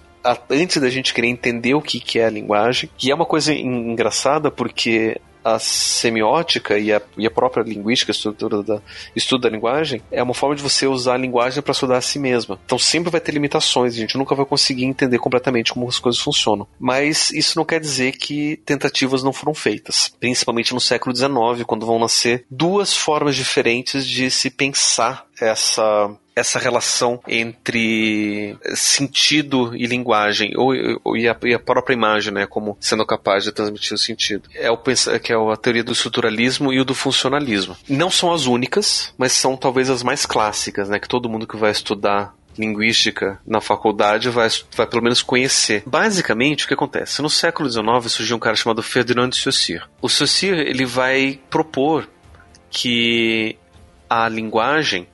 antes 0.50 0.82
da 0.82 0.90
gente 0.90 1.14
querer 1.14 1.28
entender 1.28 1.74
o 1.74 1.82
que, 1.82 2.00
que 2.00 2.20
é 2.20 2.26
a 2.26 2.30
linguagem. 2.30 2.90
E 3.02 3.12
é 3.12 3.16
uma 3.16 3.26
coisa 3.26 3.54
engraçada 3.54 4.52
porque 4.52 5.20
a 5.48 5.60
semiótica 5.60 6.78
e 6.78 6.92
a, 6.92 7.02
e 7.18 7.26
a 7.26 7.32
própria 7.32 7.64
linguística, 7.64 8.12
a 8.12 8.16
estrutura 8.16 8.62
da 8.62 8.82
estudo 9.16 9.44
da 9.44 9.50
linguagem, 9.50 10.02
é 10.12 10.22
uma 10.22 10.34
forma 10.34 10.56
de 10.56 10.62
você 10.62 10.86
usar 10.86 11.14
a 11.14 11.18
linguagem 11.18 11.64
para 11.64 11.72
estudar 11.72 11.98
a 11.98 12.02
si 12.02 12.20
mesma. 12.20 12.60
Então 12.66 12.78
sempre 12.78 13.10
vai 13.10 13.22
ter 13.22 13.32
limitações, 13.32 13.94
a 13.94 13.98
gente 13.98 14.18
nunca 14.18 14.36
vai 14.36 14.46
conseguir 14.46 14.84
entender 14.84 15.20
completamente 15.20 15.74
como 15.74 15.88
as 15.88 16.00
coisas 16.00 16.22
funcionam. 16.22 16.68
Mas 16.78 17.32
isso 17.32 17.58
não 17.58 17.64
quer 17.64 17.80
dizer 17.80 18.14
que 18.14 18.58
tentativas 18.66 19.24
não 19.24 19.32
foram 19.32 19.54
feitas, 19.54 20.14
principalmente 20.20 20.74
no 20.74 20.82
século 20.82 21.16
XIX, 21.16 21.66
quando 21.66 21.86
vão 21.86 22.00
nascer 22.00 22.46
duas 22.52 22.94
formas 22.94 23.36
diferentes 23.36 24.06
de 24.06 24.30
se 24.30 24.50
pensar 24.50 25.26
essa 25.40 26.14
essa 26.38 26.60
relação 26.60 27.20
entre 27.28 28.56
sentido 28.76 29.76
e 29.76 29.88
linguagem, 29.88 30.54
ou, 30.56 30.74
ou 31.04 31.18
e, 31.18 31.28
a, 31.28 31.36
e, 31.44 31.54
a, 31.54 31.60
própria 31.60 31.96
imagem, 31.96 32.32
né, 32.32 32.46
como 32.46 32.78
sendo 32.80 33.06
capaz 33.06 33.44
de 33.44 33.52
transmitir 33.52 33.94
o 33.94 33.98
sentido. 33.98 34.48
É 34.54 34.70
o 34.70 34.78
que 34.78 35.34
é 35.34 35.36
a 35.36 35.58
teoria 35.58 35.84
do 35.84 35.94
estruturalismo 35.94 36.72
e 36.72 36.80
o 36.80 36.86
do 36.86 36.94
funcionalismo. 36.94 37.76
Não 37.90 38.12
são 38.12 38.32
as 38.32 38.46
únicas, 38.46 39.14
mas 39.18 39.32
são 39.32 39.58
talvez 39.58 39.90
as 39.90 40.04
mais 40.04 40.26
clássicas, 40.26 40.90
né, 40.90 41.00
que 41.00 41.08
todo 41.08 41.30
mundo 41.30 41.48
que 41.48 41.58
vai 41.58 41.72
estudar 41.72 42.36
linguística 42.56 43.40
na 43.46 43.62
faculdade 43.62 44.30
vai, 44.30 44.48
vai 44.76 44.88
pelo 44.88 45.04
menos 45.04 45.22
conhecer. 45.22 45.84
Basicamente, 45.86 46.66
o 46.66 46.68
que 46.68 46.74
acontece? 46.74 47.22
No 47.22 47.30
século 47.30 47.70
XIX 47.70 47.86
surgiu 48.08 48.36
um 48.36 48.40
cara 48.40 48.56
chamado 48.56 48.82
Ferdinand 48.84 49.30
de 49.30 49.38
Saussure. 49.38 49.84
O 50.02 50.10
Saussure 50.10 50.60
ele 50.60 50.86
vai 50.86 51.40
propor 51.50 52.10
que 52.70 53.58
a 54.10 54.28
linguagem 54.28 55.08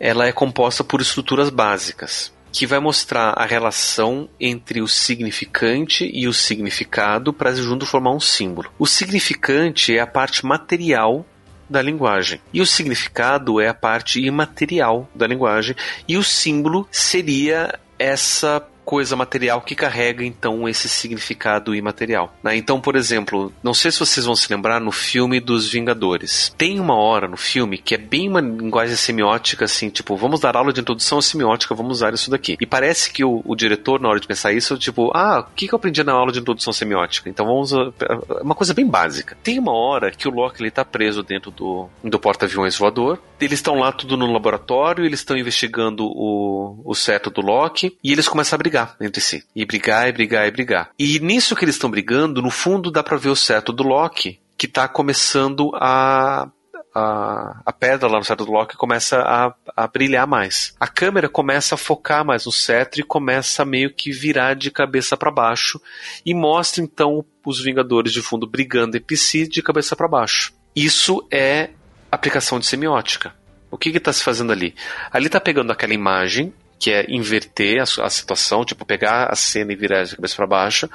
ela 0.00 0.26
é 0.26 0.32
composta 0.32 0.82
por 0.82 1.02
estruturas 1.02 1.50
básicas, 1.50 2.32
que 2.50 2.66
vai 2.66 2.80
mostrar 2.80 3.34
a 3.36 3.44
relação 3.44 4.28
entre 4.40 4.80
o 4.80 4.88
significante 4.88 6.10
e 6.12 6.26
o 6.26 6.32
significado 6.32 7.32
para 7.32 7.54
junto 7.54 7.84
formar 7.84 8.12
um 8.12 8.20
símbolo. 8.20 8.72
O 8.78 8.86
significante 8.86 9.94
é 9.94 10.00
a 10.00 10.06
parte 10.06 10.44
material 10.46 11.26
da 11.68 11.80
linguagem. 11.82 12.40
E 12.52 12.60
o 12.60 12.66
significado 12.66 13.60
é 13.60 13.68
a 13.68 13.74
parte 13.74 14.20
imaterial 14.20 15.08
da 15.14 15.26
linguagem. 15.26 15.76
E 16.08 16.16
o 16.16 16.24
símbolo 16.24 16.88
seria 16.90 17.78
essa 17.96 18.66
coisa 18.90 19.14
material 19.14 19.60
que 19.60 19.76
carrega 19.76 20.24
então 20.24 20.68
esse 20.68 20.88
significado 20.88 21.72
imaterial. 21.76 22.34
Né? 22.42 22.56
Então, 22.56 22.80
por 22.80 22.96
exemplo, 22.96 23.52
não 23.62 23.72
sei 23.72 23.92
se 23.92 24.00
vocês 24.00 24.26
vão 24.26 24.34
se 24.34 24.52
lembrar 24.52 24.80
no 24.80 24.90
filme 24.90 25.38
dos 25.38 25.70
Vingadores. 25.70 26.52
Tem 26.58 26.80
uma 26.80 26.96
hora 26.96 27.28
no 27.28 27.36
filme 27.36 27.78
que 27.78 27.94
é 27.94 27.98
bem 27.98 28.28
uma 28.28 28.40
linguagem 28.40 28.96
semiótica, 28.96 29.66
assim, 29.66 29.90
tipo, 29.90 30.16
vamos 30.16 30.40
dar 30.40 30.56
aula 30.56 30.72
de 30.72 30.80
introdução 30.80 31.18
à 31.18 31.22
semiótica, 31.22 31.72
vamos 31.72 31.98
usar 31.98 32.12
isso 32.12 32.32
daqui. 32.32 32.56
E 32.60 32.66
parece 32.66 33.12
que 33.12 33.24
o, 33.24 33.40
o 33.44 33.54
diretor, 33.54 34.00
na 34.00 34.08
hora 34.08 34.18
de 34.18 34.26
pensar 34.26 34.52
isso, 34.52 34.76
tipo, 34.76 35.12
ah, 35.14 35.46
o 35.48 35.54
que, 35.54 35.68
que 35.68 35.74
eu 35.74 35.76
aprendi 35.76 36.02
na 36.02 36.12
aula 36.12 36.32
de 36.32 36.40
introdução 36.40 36.72
semiótica? 36.72 37.30
Então 37.30 37.46
vamos. 37.46 37.72
É 37.72 38.42
uma 38.42 38.56
coisa 38.56 38.74
bem 38.74 38.88
básica. 38.88 39.36
Tem 39.40 39.56
uma 39.60 39.72
hora 39.72 40.10
que 40.10 40.26
o 40.26 40.32
Loki 40.32 40.60
ele 40.60 40.70
tá 40.72 40.84
preso 40.84 41.22
dentro 41.22 41.52
do, 41.52 41.88
do 42.02 42.18
porta-aviões 42.18 42.76
voador. 42.76 43.20
Eles 43.40 43.60
estão 43.60 43.76
lá 43.78 43.92
tudo 43.92 44.16
no 44.16 44.32
laboratório, 44.32 45.04
eles 45.04 45.20
estão 45.20 45.36
investigando 45.36 46.04
o, 46.06 46.82
o 46.84 46.92
seto 46.92 47.30
do 47.30 47.40
Loki 47.40 47.96
e 48.02 48.10
eles 48.10 48.26
começam 48.26 48.56
a 48.56 48.58
brigar 48.58 48.79
brigar 48.80 48.96
entre 49.00 49.20
si. 49.20 49.44
E 49.54 49.64
brigar, 49.64 50.08
e 50.08 50.12
brigar, 50.12 50.46
e 50.46 50.50
brigar. 50.50 50.90
E 50.98 51.18
nisso 51.20 51.56
que 51.56 51.64
eles 51.64 51.74
estão 51.74 51.90
brigando, 51.90 52.42
no 52.42 52.50
fundo 52.50 52.90
dá 52.90 53.02
pra 53.02 53.16
ver 53.16 53.30
o 53.30 53.36
seto 53.36 53.72
do 53.72 53.82
Loki, 53.82 54.40
que 54.56 54.68
tá 54.68 54.88
começando 54.88 55.70
a 55.74 56.48
a, 56.92 57.62
a, 57.66 57.72
pedra 57.72 58.08
lá 58.08 58.18
no 58.18 58.24
cetro 58.24 58.44
do 58.44 58.50
Loki 58.50 58.76
começa 58.76 59.20
a, 59.20 59.54
a, 59.76 59.86
brilhar 59.86 60.26
mais. 60.26 60.74
A 60.80 60.88
câmera 60.88 61.28
começa 61.28 61.76
a 61.76 61.78
focar 61.78 62.24
mais 62.24 62.46
no 62.46 62.50
cetro 62.50 63.00
e 63.00 63.04
começa 63.04 63.62
a 63.62 63.64
meio 63.64 63.94
que 63.94 64.10
virar 64.10 64.54
de 64.54 64.72
cabeça 64.72 65.16
para 65.16 65.30
baixo 65.30 65.80
e 66.26 66.34
mostra 66.34 66.82
então 66.82 67.24
os 67.46 67.60
Vingadores 67.60 68.12
de 68.12 68.20
fundo 68.20 68.44
brigando 68.44 68.96
entre 68.96 69.16
si 69.16 69.46
de 69.46 69.62
cabeça 69.62 69.94
para 69.94 70.08
baixo. 70.08 70.52
Isso 70.74 71.24
é 71.30 71.70
aplicação 72.10 72.58
de 72.58 72.66
semiótica. 72.66 73.32
O 73.70 73.78
que 73.78 73.90
está 73.90 74.12
se 74.12 74.24
fazendo 74.24 74.50
ali? 74.50 74.74
Ali 75.12 75.26
está 75.26 75.40
pegando 75.40 75.70
aquela 75.70 75.94
imagem 75.94 76.52
que 76.80 76.90
é 76.90 77.04
inverter 77.10 77.78
a, 77.78 78.04
a, 78.04 78.08
situação, 78.08 78.64
tipo 78.64 78.86
pegar 78.86 79.26
a 79.30 79.36
cena 79.36 79.70
e 79.70 79.76
virar 79.76 80.02
de 80.02 80.16
cabeça 80.16 80.34
para 80.34 80.46
baixo, 80.46 80.88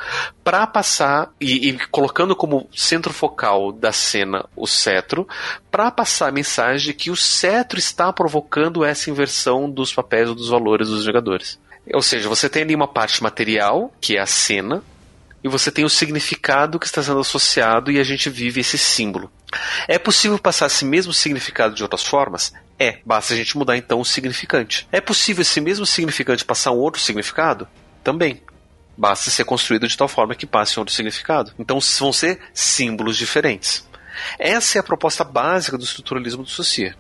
para 0.44 0.66
passar 0.66 1.32
e, 1.40 1.70
e, 1.70 1.88
colocando 1.90 2.36
como 2.36 2.68
centro 2.76 3.14
focal 3.14 3.72
da 3.72 3.92
cena 3.92 4.50
o 4.56 4.66
cetro, 4.66 5.28
para 5.70 5.92
passar 5.92 6.30
a 6.30 6.32
mensagem 6.32 6.88
de 6.88 6.94
que 6.96 7.12
o 7.12 7.16
cetro 7.16 7.78
está 7.78 8.12
provocando 8.12 8.84
essa 8.84 9.12
inversão 9.12 9.70
dos 9.70 9.94
papéis 9.94 10.28
ou 10.28 10.34
dos 10.34 10.50
valores 10.50 10.90
dos 10.90 11.04
jogadores. 11.04 11.60
Ou 11.94 12.02
seja, 12.02 12.28
você 12.28 12.50
tem 12.50 12.64
ali 12.64 12.74
uma 12.74 12.88
parte 12.88 13.22
material, 13.22 13.94
que 14.02 14.18
é 14.18 14.20
a 14.20 14.26
cena, 14.26 14.84
e 15.44 15.48
você 15.48 15.72
tem 15.72 15.86
o 15.86 15.90
significado 15.90 16.80
que 16.80 16.88
está 16.88 17.04
sendo 17.04 17.20
associado 17.20 17.92
e 17.92 18.00
a 18.00 18.04
gente 18.04 18.28
vive 18.28 18.62
esse 18.62 18.80
símbolo. 18.80 19.32
É 19.88 20.00
possível 20.00 20.40
passar 20.40 20.66
esse 20.66 20.84
mesmo 20.84 21.14
significado 21.14 21.76
de 21.76 21.84
outras 21.84 22.04
formas? 22.04 22.52
É, 22.78 23.00
basta 23.06 23.34
a 23.34 23.38
gente 23.38 23.58
mudar 23.58 23.78
então 23.78 24.00
o 24.00 24.06
significante. 24.06 24.88
É 24.92 25.00
possível 25.00 25.42
esse 25.42 25.62
mesmo 25.62 25.86
significante 25.86 26.44
passar 26.44 26.72
um 26.72 26.78
outro 26.78 27.02
significado? 27.02 27.68
Também. 28.04 28.42
Basta 28.98 29.30
ser 29.30 29.46
construído 29.46 29.88
de 29.88 29.98
tal 29.98 30.08
forma 30.08 30.36
que 30.36 30.46
passe 30.46 30.78
um 30.78 30.82
outro 30.82 30.94
significado. 30.94 31.54
Então 31.58 31.80
vão 32.00 32.14
ser 32.14 32.40
símbolos 32.54 33.18
diferentes. 33.18 33.88
Essa 34.40 34.78
é 34.78 34.80
a 34.80 34.84
proposta 34.84 35.24
básica 35.24 35.78
do 35.78 35.84
estruturalismo 35.84 36.44
do 36.44 36.50
Saussure. 36.50 36.96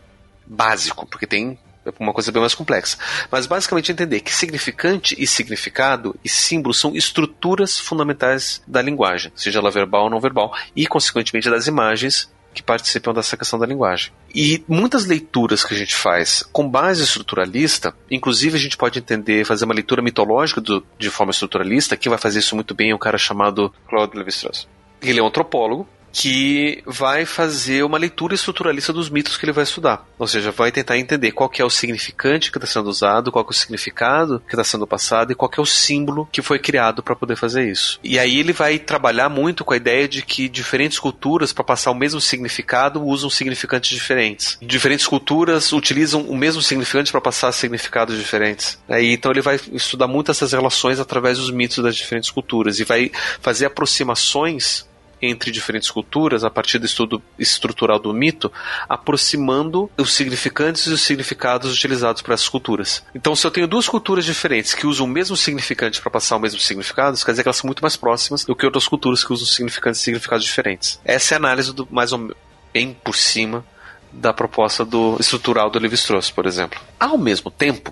Básico, 0.45 1.05
porque 1.05 1.25
tem 1.25 1.57
uma 1.99 2.13
coisa 2.13 2.31
bem 2.31 2.41
mais 2.41 2.55
complexa. 2.55 2.97
Mas 3.31 3.45
basicamente 3.45 3.91
entender 3.91 4.19
que 4.21 4.33
significante 4.33 5.15
e 5.17 5.27
significado 5.27 6.15
e 6.23 6.29
símbolo 6.29 6.73
são 6.73 6.95
estruturas 6.95 7.79
fundamentais 7.79 8.61
da 8.67 8.81
linguagem, 8.81 9.31
seja 9.35 9.59
ela 9.59 9.71
verbal 9.71 10.05
ou 10.05 10.09
não 10.09 10.19
verbal, 10.19 10.55
e 10.75 10.87
consequentemente 10.87 11.49
das 11.49 11.67
imagens 11.67 12.29
que 12.55 12.63
participam 12.63 13.13
dessa 13.13 13.37
questão 13.37 13.59
da 13.59 13.65
linguagem. 13.65 14.11
E 14.33 14.63
muitas 14.67 15.05
leituras 15.05 15.63
que 15.63 15.75
a 15.75 15.77
gente 15.77 15.93
faz 15.93 16.43
com 16.51 16.67
base 16.67 17.03
estruturalista, 17.03 17.93
inclusive 18.09 18.55
a 18.55 18.59
gente 18.59 18.77
pode 18.77 18.97
entender, 18.97 19.45
fazer 19.45 19.65
uma 19.65 19.73
leitura 19.73 20.01
mitológica 20.01 20.61
do, 20.61 20.83
de 20.97 21.09
forma 21.09 21.31
estruturalista, 21.31 21.97
quem 21.97 22.09
vai 22.09 22.17
fazer 22.17 22.39
isso 22.39 22.55
muito 22.55 22.73
bem 22.73 22.91
é 22.91 22.95
um 22.95 22.99
cara 22.99 23.17
chamado 23.17 23.71
Claude 23.87 24.17
Lévi-Strauss. 24.17 24.67
Ele 25.01 25.19
é 25.19 25.23
um 25.23 25.27
antropólogo, 25.27 25.87
que 26.15 26.81
vai 26.85 27.25
fazer 27.25 27.83
uma 27.83 27.97
leitura 27.97 28.33
estruturalista 28.33 28.93
dos 28.93 29.09
mitos 29.09 29.35
que 29.35 29.43
ele 29.43 29.51
vai 29.51 29.65
estudar. 29.65 30.07
Ou 30.17 30.25
seja, 30.25 30.49
vai 30.49 30.71
tentar 30.71 30.97
entender 30.97 31.33
qual 31.33 31.51
é 31.59 31.63
o 31.65 31.69
significante 31.69 32.53
que 32.53 32.57
está 32.57 32.65
sendo 32.65 32.89
usado, 32.89 33.33
qual 33.33 33.43
é 33.45 33.49
o 33.49 33.53
significado 33.53 34.41
que 34.47 34.55
está 34.55 34.63
sendo 34.63 34.87
passado 34.87 35.33
e 35.33 35.35
qual 35.35 35.51
é 35.57 35.59
o 35.59 35.65
símbolo 35.65 36.25
que 36.31 36.41
foi 36.41 36.57
criado 36.57 37.03
para 37.03 37.17
poder 37.17 37.35
fazer 37.35 37.69
isso. 37.69 37.99
E 38.01 38.17
aí 38.17 38.39
ele 38.39 38.53
vai 38.53 38.79
trabalhar 38.79 39.27
muito 39.27 39.65
com 39.65 39.73
a 39.73 39.77
ideia 39.77 40.07
de 40.07 40.21
que 40.21 40.47
diferentes 40.47 40.97
culturas, 40.97 41.51
para 41.51 41.65
passar 41.65 41.91
o 41.91 41.95
mesmo 41.95 42.21
significado, 42.21 43.03
usam 43.03 43.29
significantes 43.29 43.89
diferentes. 43.89 44.57
Diferentes 44.61 45.05
culturas 45.05 45.73
utilizam 45.73 46.21
o 46.21 46.37
mesmo 46.37 46.61
significante 46.61 47.11
para 47.11 47.19
passar 47.19 47.51
significados 47.51 48.17
diferentes. 48.17 48.79
Aí, 48.87 49.11
então 49.11 49.33
ele 49.33 49.41
vai 49.41 49.59
estudar 49.73 50.07
muito 50.07 50.31
essas 50.31 50.53
relações 50.53 50.97
através 50.97 51.39
dos 51.39 51.51
mitos 51.51 51.83
das 51.83 51.97
diferentes 51.97 52.31
culturas 52.31 52.79
e 52.79 52.85
vai 52.85 53.11
fazer 53.41 53.65
aproximações 53.65 54.85
entre 55.29 55.51
diferentes 55.51 55.89
culturas 55.89 56.43
a 56.43 56.49
partir 56.49 56.79
do 56.79 56.85
estudo 56.85 57.21
estrutural 57.37 57.99
do 57.99 58.13
mito, 58.13 58.51
aproximando 58.87 59.89
os 59.97 60.13
significantes 60.13 60.85
e 60.87 60.93
os 60.93 61.01
significados 61.01 61.73
utilizados 61.73 62.21
por 62.21 62.33
essas 62.33 62.49
culturas. 62.49 63.03
Então, 63.13 63.35
se 63.35 63.45
eu 63.45 63.51
tenho 63.51 63.67
duas 63.67 63.87
culturas 63.87 64.25
diferentes 64.25 64.73
que 64.73 64.87
usam 64.87 65.05
o 65.05 65.09
mesmo 65.09 65.35
significante 65.35 66.01
para 66.01 66.11
passar 66.11 66.35
o 66.35 66.39
mesmo 66.39 66.59
significado, 66.59 67.17
quer 67.17 67.31
dizer 67.31 67.43
que 67.43 67.49
elas 67.49 67.57
são 67.57 67.67
muito 67.67 67.81
mais 67.81 67.95
próximas 67.95 68.45
do 68.45 68.55
que 68.55 68.65
outras 68.65 68.87
culturas 68.87 69.23
que 69.23 69.33
usam 69.33 69.45
significantes 69.45 70.01
e 70.01 70.03
significados 70.03 70.45
diferentes. 70.45 70.99
Essa 71.03 71.33
é 71.33 71.35
a 71.35 71.37
análise 71.37 71.73
do 71.73 71.87
mais 71.91 72.11
ou 72.11 72.19
menos 72.19 72.35
bem 72.73 72.93
por 72.93 73.15
cima 73.15 73.65
da 74.11 74.33
proposta 74.33 74.83
do 74.83 75.15
estrutural 75.19 75.69
do 75.69 75.79
Levi-Strauss, 75.79 76.29
por 76.29 76.45
exemplo. 76.45 76.79
Ao 76.99 77.17
mesmo 77.17 77.49
tempo, 77.49 77.91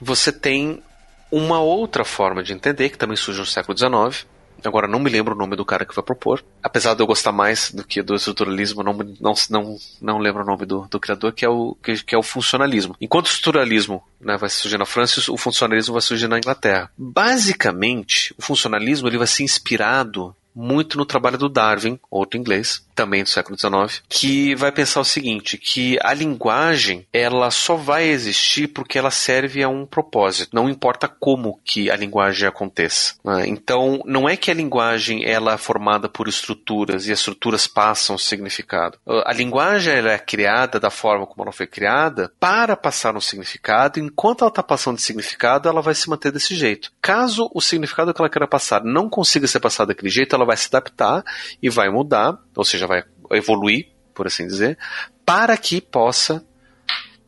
você 0.00 0.32
tem 0.32 0.82
uma 1.30 1.60
outra 1.60 2.04
forma 2.04 2.42
de 2.42 2.52
entender 2.52 2.88
que 2.90 2.98
também 2.98 3.16
surge 3.16 3.40
no 3.40 3.46
século 3.46 3.76
XIX, 3.76 4.26
Agora 4.64 4.88
não 4.88 4.98
me 4.98 5.10
lembro 5.10 5.34
o 5.34 5.38
nome 5.38 5.56
do 5.56 5.64
cara 5.64 5.84
que 5.84 5.94
vai 5.94 6.04
propor. 6.04 6.44
Apesar 6.62 6.94
de 6.94 7.02
eu 7.02 7.06
gostar 7.06 7.32
mais 7.32 7.70
do 7.70 7.84
que 7.84 8.02
do 8.02 8.14
estruturalismo, 8.14 8.82
não, 8.82 8.94
não, 9.20 9.34
não, 9.50 9.76
não 10.00 10.18
lembro 10.18 10.42
o 10.42 10.46
nome 10.46 10.64
do, 10.64 10.86
do 10.88 11.00
criador, 11.00 11.32
que 11.32 11.44
é, 11.44 11.48
o, 11.48 11.76
que, 11.82 12.02
que 12.04 12.14
é 12.14 12.18
o 12.18 12.22
funcionalismo. 12.22 12.96
Enquanto 13.00 13.26
o 13.26 13.30
estruturalismo 13.30 14.02
né, 14.20 14.36
vai 14.36 14.48
surgir 14.48 14.78
na 14.78 14.86
França, 14.86 15.20
o 15.30 15.36
funcionalismo 15.36 15.92
vai 15.92 16.02
surgir 16.02 16.28
na 16.28 16.38
Inglaterra. 16.38 16.90
Basicamente, 16.96 18.34
o 18.38 18.42
funcionalismo 18.42 19.08
ele 19.08 19.18
vai 19.18 19.26
ser 19.26 19.42
inspirado 19.42 20.34
muito 20.54 20.96
no 20.96 21.04
trabalho 21.04 21.38
do 21.38 21.48
Darwin, 21.48 21.98
outro 22.10 22.38
inglês, 22.38 22.84
também 22.94 23.22
do 23.22 23.28
século 23.28 23.58
XIX, 23.58 24.02
que 24.08 24.54
vai 24.54 24.70
pensar 24.70 25.00
o 25.00 25.04
seguinte, 25.04 25.58
que 25.58 25.98
a 26.02 26.14
linguagem 26.14 27.06
ela 27.12 27.50
só 27.50 27.74
vai 27.74 28.04
existir 28.04 28.68
porque 28.68 28.98
ela 28.98 29.10
serve 29.10 29.62
a 29.62 29.68
um 29.68 29.84
propósito, 29.84 30.54
não 30.54 30.68
importa 30.68 31.08
como 31.08 31.60
que 31.64 31.90
a 31.90 31.96
linguagem 31.96 32.48
aconteça. 32.48 33.14
Né? 33.24 33.48
Então, 33.48 34.00
não 34.06 34.28
é 34.28 34.36
que 34.36 34.50
a 34.50 34.54
linguagem 34.54 35.24
ela 35.24 35.54
é 35.54 35.58
formada 35.58 36.08
por 36.08 36.28
estruturas 36.28 37.06
e 37.06 37.12
as 37.12 37.18
estruturas 37.18 37.66
passam 37.66 38.16
o 38.16 38.18
significado. 38.18 38.98
A 39.24 39.32
linguagem 39.32 39.94
ela 39.94 40.12
é 40.12 40.18
criada 40.18 40.78
da 40.78 40.90
forma 40.90 41.26
como 41.26 41.42
ela 41.42 41.52
foi 41.52 41.66
criada 41.66 42.32
para 42.38 42.76
passar 42.76 43.16
um 43.16 43.20
significado, 43.20 43.98
enquanto 43.98 44.42
ela 44.42 44.48
está 44.48 44.62
passando 44.62 44.96
de 44.96 45.02
significado, 45.02 45.68
ela 45.68 45.82
vai 45.82 45.94
se 45.94 46.08
manter 46.08 46.30
desse 46.30 46.54
jeito. 46.54 46.92
Caso 47.02 47.50
o 47.52 47.60
significado 47.60 48.14
que 48.14 48.20
ela 48.20 48.30
queira 48.30 48.46
passar 48.46 48.84
não 48.84 49.08
consiga 49.08 49.46
ser 49.46 49.60
passado 49.60 49.88
daquele 49.88 50.10
jeito, 50.10 50.34
ela 50.34 50.43
ela 50.44 50.46
vai 50.46 50.56
se 50.56 50.68
adaptar 50.68 51.24
e 51.62 51.68
vai 51.68 51.88
mudar, 51.88 52.38
ou 52.54 52.64
seja, 52.64 52.86
vai 52.86 53.02
evoluir, 53.32 53.88
por 54.14 54.26
assim 54.26 54.46
dizer, 54.46 54.78
para 55.24 55.56
que 55.56 55.80
possa 55.80 56.44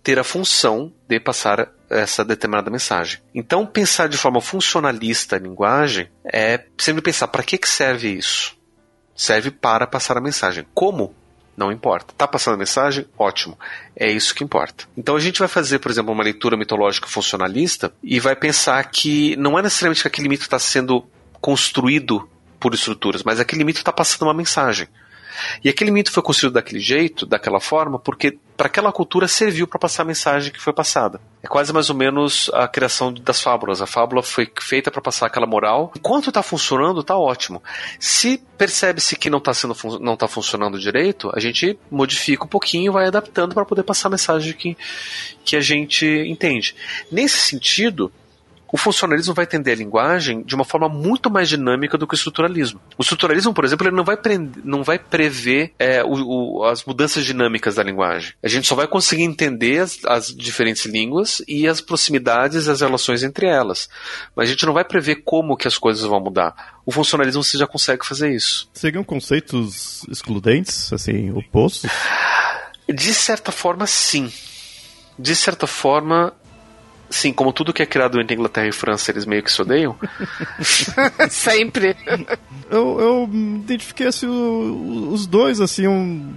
ter 0.02 0.18
a 0.18 0.24
função 0.24 0.92
de 1.08 1.18
passar 1.18 1.68
essa 1.90 2.24
determinada 2.24 2.70
mensagem. 2.70 3.20
Então, 3.34 3.66
pensar 3.66 4.08
de 4.08 4.16
forma 4.16 4.40
funcionalista 4.40 5.36
a 5.36 5.38
linguagem 5.38 6.08
é 6.24 6.64
sempre 6.78 7.02
pensar 7.02 7.28
para 7.28 7.42
que, 7.42 7.58
que 7.58 7.68
serve 7.68 8.10
isso? 8.10 8.56
Serve 9.14 9.50
para 9.50 9.86
passar 9.86 10.16
a 10.16 10.20
mensagem. 10.20 10.66
Como? 10.74 11.14
Não 11.56 11.72
importa. 11.72 12.14
Tá 12.16 12.28
passando 12.28 12.54
a 12.54 12.58
mensagem? 12.58 13.06
Ótimo. 13.16 13.58
É 13.96 14.10
isso 14.10 14.34
que 14.34 14.44
importa. 14.44 14.84
Então 14.96 15.16
a 15.16 15.20
gente 15.20 15.38
vai 15.38 15.48
fazer, 15.48 15.78
por 15.78 15.90
exemplo, 15.90 16.12
uma 16.12 16.22
leitura 16.22 16.56
mitológica 16.56 17.08
funcionalista 17.08 17.92
e 18.02 18.20
vai 18.20 18.36
pensar 18.36 18.84
que 18.90 19.34
não 19.36 19.58
é 19.58 19.62
necessariamente 19.62 20.02
que 20.02 20.08
aquele 20.08 20.28
mito 20.28 20.42
está 20.42 20.58
sendo 20.58 21.06
construído 21.40 22.28
por 22.58 22.74
estruturas, 22.74 23.22
mas 23.22 23.40
aquele 23.40 23.64
mito 23.64 23.78
está 23.78 23.92
passando 23.92 24.22
uma 24.22 24.34
mensagem. 24.34 24.88
E 25.62 25.68
aquele 25.68 25.90
mito 25.90 26.10
foi 26.10 26.22
construído 26.22 26.54
daquele 26.54 26.80
jeito, 26.80 27.26
daquela 27.26 27.60
forma, 27.60 27.98
porque 27.98 28.38
para 28.56 28.68
aquela 28.68 28.90
cultura 28.90 29.28
serviu 29.28 29.66
para 29.66 29.78
passar 29.78 30.02
a 30.02 30.06
mensagem 30.06 30.52
que 30.52 30.60
foi 30.60 30.72
passada. 30.72 31.20
É 31.42 31.46
quase 31.46 31.72
mais 31.72 31.90
ou 31.90 31.96
menos 31.96 32.50
a 32.54 32.66
criação 32.66 33.12
das 33.12 33.40
fábulas. 33.40 33.82
A 33.82 33.86
fábula 33.86 34.22
foi 34.22 34.50
feita 34.60 34.90
para 34.90 35.02
passar 35.02 35.26
aquela 35.26 35.46
moral. 35.46 35.92
Enquanto 35.96 36.28
está 36.28 36.42
funcionando, 36.42 37.00
está 37.00 37.16
ótimo. 37.16 37.62
Se 38.00 38.38
percebe-se 38.56 39.16
que 39.16 39.28
não 39.28 39.38
está 39.38 39.52
sendo 39.52 39.76
não 40.00 40.16
tá 40.16 40.26
funcionando 40.26 40.78
direito, 40.78 41.30
a 41.34 41.40
gente 41.40 41.78
modifica 41.90 42.44
um 42.44 42.48
pouquinho, 42.48 42.92
vai 42.92 43.06
adaptando 43.06 43.54
para 43.54 43.64
poder 43.64 43.82
passar 43.82 44.08
a 44.08 44.12
mensagem 44.12 44.54
que, 44.54 44.76
que 45.44 45.56
a 45.56 45.60
gente 45.60 46.06
entende. 46.06 46.74
Nesse 47.12 47.38
sentido, 47.38 48.10
o 48.72 48.76
funcionalismo 48.76 49.34
vai 49.34 49.44
entender 49.44 49.72
a 49.72 49.76
linguagem 49.76 50.42
de 50.42 50.54
uma 50.54 50.64
forma 50.64 50.88
muito 50.88 51.30
mais 51.30 51.48
dinâmica 51.48 51.96
do 51.96 52.06
que 52.06 52.14
o 52.14 52.16
estruturalismo. 52.16 52.80
O 52.98 53.02
estruturalismo, 53.02 53.54
por 53.54 53.64
exemplo, 53.64 53.86
ele 53.86 53.96
não 53.96 54.04
vai, 54.04 54.18
não 54.64 54.82
vai 54.82 54.98
prever 54.98 55.72
é, 55.78 56.02
o, 56.02 56.58
o, 56.58 56.64
as 56.64 56.84
mudanças 56.84 57.24
dinâmicas 57.24 57.76
da 57.76 57.82
linguagem. 57.82 58.32
A 58.42 58.48
gente 58.48 58.66
só 58.66 58.74
vai 58.74 58.86
conseguir 58.88 59.22
entender 59.22 59.80
as, 59.80 60.04
as 60.04 60.34
diferentes 60.34 60.84
línguas 60.86 61.42
e 61.46 61.68
as 61.68 61.80
proximidades 61.80 62.66
e 62.66 62.70
as 62.70 62.80
relações 62.80 63.22
entre 63.22 63.46
elas. 63.46 63.88
Mas 64.34 64.48
a 64.48 64.52
gente 64.52 64.66
não 64.66 64.72
vai 64.72 64.84
prever 64.84 65.22
como 65.24 65.56
que 65.56 65.68
as 65.68 65.78
coisas 65.78 66.04
vão 66.04 66.20
mudar. 66.20 66.76
O 66.84 66.92
funcionalismo 66.92 67.42
você 67.42 67.58
já 67.58 67.66
consegue 67.66 68.06
fazer 68.06 68.32
isso. 68.32 68.68
Seriam 68.72 69.04
conceitos 69.04 70.04
excludentes, 70.08 70.92
assim, 70.92 71.30
opostos? 71.32 71.90
De 72.88 73.12
certa 73.14 73.50
forma, 73.50 73.86
sim. 73.86 74.32
De 75.18 75.34
certa 75.34 75.66
forma, 75.66 76.32
Sim, 77.08 77.32
como 77.32 77.52
tudo 77.52 77.72
que 77.72 77.82
é 77.82 77.86
criado 77.86 78.20
entre 78.20 78.34
Inglaterra 78.34 78.66
e 78.66 78.72
França, 78.72 79.10
eles 79.10 79.24
meio 79.24 79.42
que 79.42 79.52
se 79.52 79.62
odeiam. 79.62 79.96
Sempre. 81.30 81.96
Eu, 82.70 83.00
eu 83.00 83.30
identifiquei 83.32 84.08
assim, 84.08 84.26
os 84.26 85.26
dois, 85.26 85.60
assim, 85.60 85.86
um. 85.86 86.34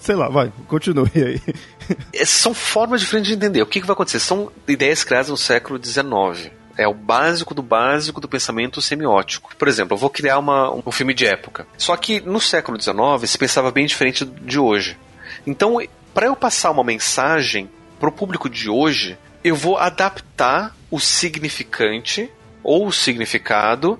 Sei 0.00 0.16
lá, 0.16 0.28
vai, 0.28 0.52
continue 0.66 1.10
aí. 1.14 1.40
É, 2.12 2.24
são 2.24 2.52
formas 2.52 3.00
diferentes 3.00 3.28
de 3.28 3.36
entender. 3.36 3.62
O 3.62 3.66
que, 3.66 3.80
que 3.80 3.86
vai 3.86 3.94
acontecer? 3.94 4.18
São 4.18 4.50
ideias 4.66 5.04
criadas 5.04 5.28
no 5.28 5.36
século 5.36 5.82
XIX. 5.82 6.50
É 6.76 6.88
o 6.88 6.94
básico 6.94 7.54
do 7.54 7.62
básico 7.62 8.20
do 8.20 8.28
pensamento 8.28 8.80
semiótico. 8.80 9.54
Por 9.56 9.68
exemplo, 9.68 9.94
eu 9.94 9.98
vou 9.98 10.10
criar 10.10 10.38
uma, 10.38 10.72
um 10.74 10.90
filme 10.90 11.14
de 11.14 11.26
época. 11.26 11.66
Só 11.78 11.96
que 11.96 12.20
no 12.20 12.40
século 12.40 12.80
XIX 12.80 13.30
se 13.30 13.38
pensava 13.38 13.70
bem 13.70 13.86
diferente 13.86 14.24
de 14.24 14.58
hoje. 14.58 14.98
Então, 15.46 15.78
para 16.12 16.26
eu 16.26 16.34
passar 16.34 16.70
uma 16.70 16.82
mensagem 16.82 17.70
para 18.00 18.08
o 18.08 18.12
público 18.12 18.48
de 18.48 18.68
hoje, 18.68 19.16
eu 19.44 19.56
vou 19.56 19.76
adaptar 19.76 20.74
o 20.90 21.00
significante 21.00 22.30
ou 22.62 22.86
o 22.86 22.92
significado 22.92 23.98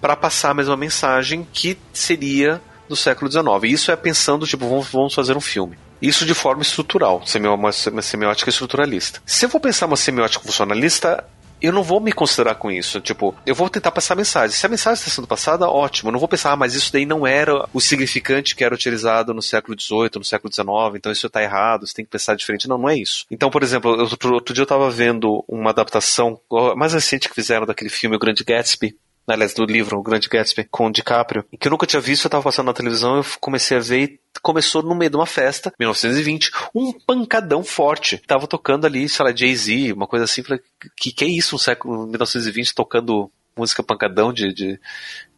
para 0.00 0.14
passar 0.14 0.50
a 0.50 0.54
mesma 0.54 0.76
mensagem 0.76 1.46
que 1.52 1.78
seria 1.92 2.60
do 2.88 2.96
século 2.96 3.30
XIX. 3.30 3.44
Isso 3.64 3.90
é 3.90 3.96
pensando, 3.96 4.46
tipo, 4.46 4.68
vamos, 4.68 4.88
vamos 4.88 5.14
fazer 5.14 5.36
um 5.36 5.40
filme. 5.40 5.78
Isso 6.00 6.24
de 6.24 6.32
forma 6.32 6.62
estrutural, 6.62 7.22
uma 7.54 8.02
semiótica 8.02 8.50
estruturalista. 8.50 9.20
Se 9.26 9.44
eu 9.44 9.48
vou 9.48 9.60
pensar 9.60 9.86
uma 9.86 9.96
semiótica 9.96 10.44
funcionalista, 10.44 11.24
eu 11.60 11.72
não 11.72 11.82
vou 11.82 12.00
me 12.00 12.12
considerar 12.12 12.54
com 12.54 12.70
isso. 12.70 13.00
Tipo, 13.00 13.34
eu 13.44 13.54
vou 13.54 13.68
tentar 13.68 13.90
passar 13.90 14.14
a 14.14 14.16
mensagem. 14.16 14.56
Se 14.56 14.66
a 14.66 14.68
mensagem 14.68 15.00
está 15.00 15.10
sendo 15.10 15.26
passada, 15.26 15.68
ótimo. 15.68 16.08
Eu 16.08 16.12
não 16.12 16.18
vou 16.20 16.28
pensar, 16.28 16.52
ah, 16.52 16.56
mas 16.56 16.74
isso 16.74 16.92
daí 16.92 17.06
não 17.06 17.26
era 17.26 17.66
o 17.72 17.80
significante 17.80 18.54
que 18.54 18.64
era 18.64 18.74
utilizado 18.74 19.34
no 19.34 19.42
século 19.42 19.78
XVIII, 19.78 20.10
no 20.16 20.24
século 20.24 20.52
XIX, 20.52 20.68
então 20.96 21.12
isso 21.12 21.26
está 21.26 21.42
errado, 21.42 21.86
você 21.86 21.94
tem 21.94 22.04
que 22.04 22.10
pensar 22.10 22.34
diferente. 22.34 22.68
Não, 22.68 22.78
não 22.78 22.88
é 22.88 22.96
isso. 22.96 23.26
Então, 23.30 23.50
por 23.50 23.62
exemplo, 23.62 23.90
outro, 23.90 24.54
dia 24.54 24.62
eu 24.62 24.64
estava 24.64 24.90
vendo 24.90 25.44
uma 25.48 25.70
adaptação 25.70 26.40
mais 26.76 26.94
recente 26.94 27.28
que 27.28 27.34
fizeram 27.34 27.66
daquele 27.66 27.90
filme 27.90 28.16
O 28.16 28.18
Grande 28.18 28.44
Gatsby, 28.44 28.96
aliás, 29.28 29.54
do 29.54 29.64
livro 29.64 29.98
O 29.98 30.02
Grande 30.02 30.28
Gatsby, 30.28 30.64
com 30.64 30.86
o 30.86 30.92
DiCaprio, 30.92 31.44
que 31.58 31.68
eu 31.68 31.70
nunca 31.70 31.86
tinha 31.86 32.00
visto, 32.00 32.24
eu 32.24 32.30
tava 32.30 32.42
passando 32.42 32.66
na 32.66 32.72
televisão, 32.72 33.16
eu 33.16 33.24
comecei 33.40 33.76
a 33.76 33.80
ver 33.80 34.02
e 34.02 34.20
começou 34.42 34.82
no 34.82 34.94
meio 34.94 35.10
de 35.10 35.16
uma 35.16 35.26
festa, 35.26 35.72
1920, 35.78 36.50
um 36.74 36.92
pancadão 36.92 37.62
forte. 37.62 38.18
Tava 38.26 38.46
tocando 38.46 38.86
ali, 38.86 39.08
sei 39.08 39.24
lá, 39.24 39.34
Jay-Z, 39.34 39.92
uma 39.92 40.06
coisa 40.06 40.24
assim, 40.24 40.42
falei, 40.42 40.62
que 40.96 41.12
que 41.12 41.24
é 41.24 41.28
isso, 41.28 41.56
um 41.56 41.58
século 41.58 42.06
1920 42.06 42.74
tocando 42.74 43.30
música 43.56 43.82
pancadão 43.82 44.32
de, 44.32 44.52
de, 44.52 44.80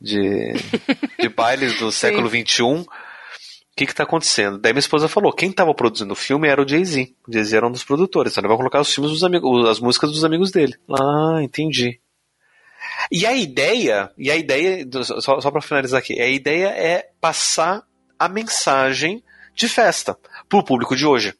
de, 0.01 0.53
de 1.19 1.29
bailes 1.29 1.79
do 1.79 1.91
século 1.91 2.29
XXI? 2.29 2.63
O 2.63 2.87
que 3.77 3.87
que 3.87 3.95
tá 3.95 4.03
acontecendo? 4.03 4.59
Daí 4.59 4.73
minha 4.73 4.81
esposa 4.81 5.09
falou, 5.09 5.33
quem 5.33 5.51
tava 5.51 5.73
produzindo 5.73 6.13
o 6.13 6.17
filme 6.17 6.49
era 6.49 6.63
o 6.63 6.69
Jay-Z. 6.69 7.15
O 7.27 7.33
Jay-Z 7.33 7.57
era 7.57 7.67
um 7.67 7.73
dos 7.73 7.85
produtores, 7.85 8.33
então 8.33 8.43
ele 8.43 8.49
vai 8.49 8.57
colocar 8.57 8.81
os 8.81 8.93
filmes 8.93 9.11
dos 9.11 9.25
amigos, 9.25 9.67
as 9.69 9.81
músicas 9.81 10.11
dos 10.11 10.25
amigos 10.25 10.51
dele. 10.51 10.75
Ah, 10.91 11.39
entendi. 11.43 11.99
E 13.11 13.27
a 13.27 13.33
ideia, 13.33 14.13
e 14.17 14.31
a 14.31 14.37
ideia, 14.37 14.87
só, 15.21 15.41
só 15.41 15.51
para 15.51 15.61
finalizar 15.61 15.99
aqui, 15.99 16.21
a 16.21 16.29
ideia 16.29 16.69
é 16.69 17.11
passar 17.21 17.83
a 18.19 18.29
mensagem 18.29 19.25
de 19.55 19.69
festa 19.69 20.17
para 20.49 20.59
o 20.59 20.65
público 20.65 20.95
de 20.95 21.05
hoje. 21.05 21.35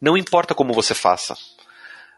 Não 0.00 0.16
importa 0.16 0.54
como 0.54 0.72
você 0.72 0.94
faça. 0.94 1.34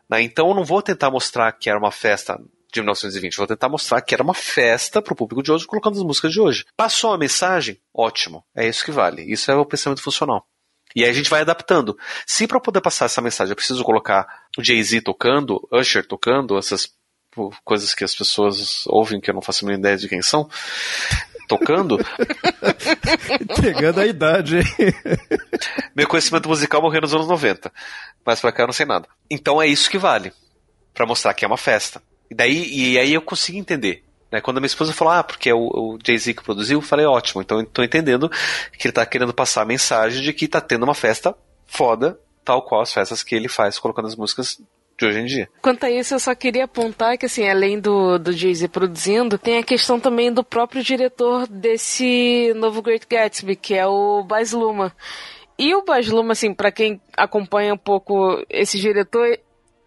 Né? 0.09 0.23
Então 0.23 0.49
eu 0.49 0.55
não 0.55 0.65
vou 0.65 0.83
tentar 0.83 1.11
mostrar 1.11 1.51
que 1.53 1.71
era 1.71 1.79
uma 1.79 1.91
festa 1.91 2.39
de 2.73 2.81
1920, 2.81 3.37
vou 3.37 3.47
tentar 3.47 3.69
mostrar 3.69 4.03
que 4.03 4.15
era 4.15 4.23
uma 4.23 4.35
festa 4.35 5.01
para 5.01 5.13
o 5.13 5.17
público 5.17 5.43
de 5.43 5.51
hoje 5.51 5.67
colocando 5.67 5.97
as 5.97 6.03
músicas 6.03 6.33
de 6.33 6.41
hoje. 6.41 6.65
Passou 6.77 7.13
a 7.13 7.19
mensagem? 7.19 7.81
Ótimo. 7.95 8.45
É 8.55 8.69
isso 8.69 8.85
que 8.85 8.91
vale. 8.91 9.23
Isso 9.23 9.51
é 9.51 9.57
o 9.57 9.65
pensamento 9.65 10.03
funcional. 10.03 10.47
E 10.95 11.05
aí 11.05 11.11
a 11.11 11.13
gente 11.13 11.31
vai 11.31 11.41
adaptando. 11.41 11.97
Se 12.27 12.47
para 12.47 12.61
poder 12.61 12.81
passar 12.81 13.07
essa 13.07 13.21
mensagem 13.21 13.53
eu 13.53 13.57
preciso 13.57 13.85
colocar 13.85 14.27
o 14.59 14.63
Jay-Z 14.63 15.01
tocando, 15.03 15.67
Usher 15.73 16.07
tocando, 16.07 16.59
essas 16.59 16.91
Tipo, 17.37 17.55
coisas 17.63 17.93
que 17.93 18.03
as 18.03 18.15
pessoas 18.15 18.87
ouvem 18.87 19.21
que 19.21 19.29
eu 19.29 19.35
não 19.35 19.43
faço 19.43 19.63
a 19.63 19.69
mínima 19.69 19.81
ideia 19.81 19.99
de 19.99 20.09
quem 20.09 20.23
são, 20.23 20.49
tocando. 21.47 21.99
Pegando 23.61 24.01
a 24.01 24.07
idade, 24.07 24.61
Meu 25.95 26.09
conhecimento 26.09 26.49
musical 26.49 26.81
morreu 26.81 27.03
nos 27.03 27.15
anos 27.15 27.29
90. 27.29 27.71
Mas 28.25 28.41
pra 28.41 28.51
cá 28.51 28.63
eu 28.63 28.69
não 28.69 28.73
sei 28.73 28.87
nada. 28.87 29.07
Então 29.29 29.61
é 29.61 29.67
isso 29.67 29.91
que 29.91 29.99
vale. 29.99 30.33
para 30.95 31.05
mostrar 31.05 31.35
que 31.35 31.45
é 31.45 31.49
uma 31.49 31.59
festa. 31.59 32.03
E 32.31 32.35
daí 32.35 32.75
e 32.75 32.99
aí 32.99 33.13
eu 33.13 33.21
consigo 33.21 33.59
entender. 33.59 34.03
Né? 34.33 34.41
Quando 34.41 34.57
a 34.57 34.61
minha 34.61 34.67
esposa 34.67 34.95
falou, 34.95 35.13
ah, 35.13 35.23
porque 35.23 35.51
é 35.51 35.55
o, 35.55 35.59
o 35.59 35.99
Jay-Z 36.03 36.33
que 36.33 36.43
produziu, 36.43 36.79
eu 36.79 36.83
falei, 36.83 37.05
ótimo, 37.05 37.43
então 37.43 37.61
estou 37.61 37.85
entendendo 37.85 38.31
que 38.79 38.87
ele 38.87 38.93
está 38.93 39.05
querendo 39.05 39.35
passar 39.35 39.61
a 39.61 39.67
mensagem 39.67 40.23
de 40.23 40.33
que 40.33 40.47
está 40.47 40.63
tendo 40.63 40.85
uma 40.85 40.95
festa 40.95 41.37
foda, 41.67 42.19
tal 42.43 42.63
qual 42.63 42.81
as 42.81 42.95
festas 42.95 43.23
que 43.23 43.35
ele 43.35 43.47
faz 43.47 43.79
colocando 43.79 44.09
as 44.09 44.17
músicas 44.17 44.59
de 44.99 45.07
hoje 45.07 45.21
em 45.21 45.25
dia. 45.27 45.49
Quanto 45.61 45.85
a 45.85 45.91
isso, 45.91 46.15
eu 46.15 46.19
só 46.19 46.35
queria 46.35 46.65
apontar 46.65 47.19
que, 47.19 47.27
assim, 47.27 47.49
além 47.49 47.79
do, 47.79 48.19
do 48.19 48.33
Jay-Z 48.33 48.69
produzindo, 48.69 49.39
tem 49.39 49.59
a 49.59 49.63
questão 49.63 50.01
também 50.01 50.33
do 50.33 50.43
próprio 50.43 50.83
diretor 50.83 51.47
desse 51.47 52.53
novo 52.57 52.81
Great 52.81 53.07
Gatsby, 53.09 53.57
que 53.57 53.75
é 53.75 53.87
o 53.87 54.23
Baz 54.23 54.53
Luhrmann. 54.53 54.91
E 55.59 55.75
o 55.75 55.85
Baz 55.85 56.09
Luhrmann, 56.09 56.33
assim, 56.33 56.53
para 56.55 56.73
quem 56.73 57.01
acompanha 57.17 57.75
um 57.75 57.79
pouco 57.79 58.43
esse 58.49 58.79
diretor, 58.79 59.39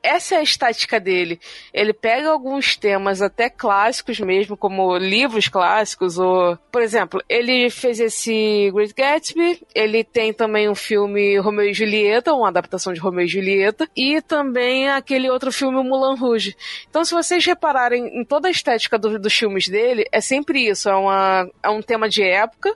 essa 0.10 0.36
é 0.36 0.38
a 0.40 0.44
estática 0.44 1.00
dele. 1.00 1.40
Ele 1.72 1.94
pega 1.94 2.30
alguns 2.30 2.76
temas 2.76 3.22
até 3.22 3.50
clássicos 3.50 4.20
mesmo, 4.20 4.58
como 4.58 4.98
livros 4.98 5.48
clássicos, 5.48 6.18
ou, 6.18 6.58
por 6.72 6.82
exemplo, 6.82 7.22
ele 7.30 7.70
fez 7.70 8.00
esse 8.00 8.72
Great 8.74 8.94
Gatsby, 8.94 9.62
ele 9.76 10.04
tem 10.04 10.34
também 10.34 10.68
um 10.68 10.76
filme 10.76 11.38
Romeu 11.38 11.70
e 11.70 11.74
Julieta, 11.74 12.34
uma 12.34 12.48
adaptação 12.48 12.92
de 12.92 13.00
Romeu 13.00 13.26
e 13.26 13.28
Julieta, 13.28 13.88
e 13.96 14.20
também 14.22 14.90
aquele 14.90 15.30
outro 15.30 15.52
filme 15.52 15.84
Mulan 15.84 16.16
Rouge. 16.16 16.56
Então, 16.90 17.06
se 17.06 17.14
vocês 17.14 17.46
repararem 17.46 18.20
em 18.20 18.26
toda 18.26 18.48
a 18.48 18.52
estética 18.52 18.98
do, 18.98 19.20
dos 19.20 19.34
filmes 19.34 19.68
dele, 19.68 20.06
é 20.12 20.20
sempre 20.20 20.68
isso, 20.68 20.90
é, 20.90 20.96
uma, 20.96 21.48
é 21.62 21.70
um 21.70 21.82
tema 21.82 22.10
de 22.10 22.24
época, 22.24 22.74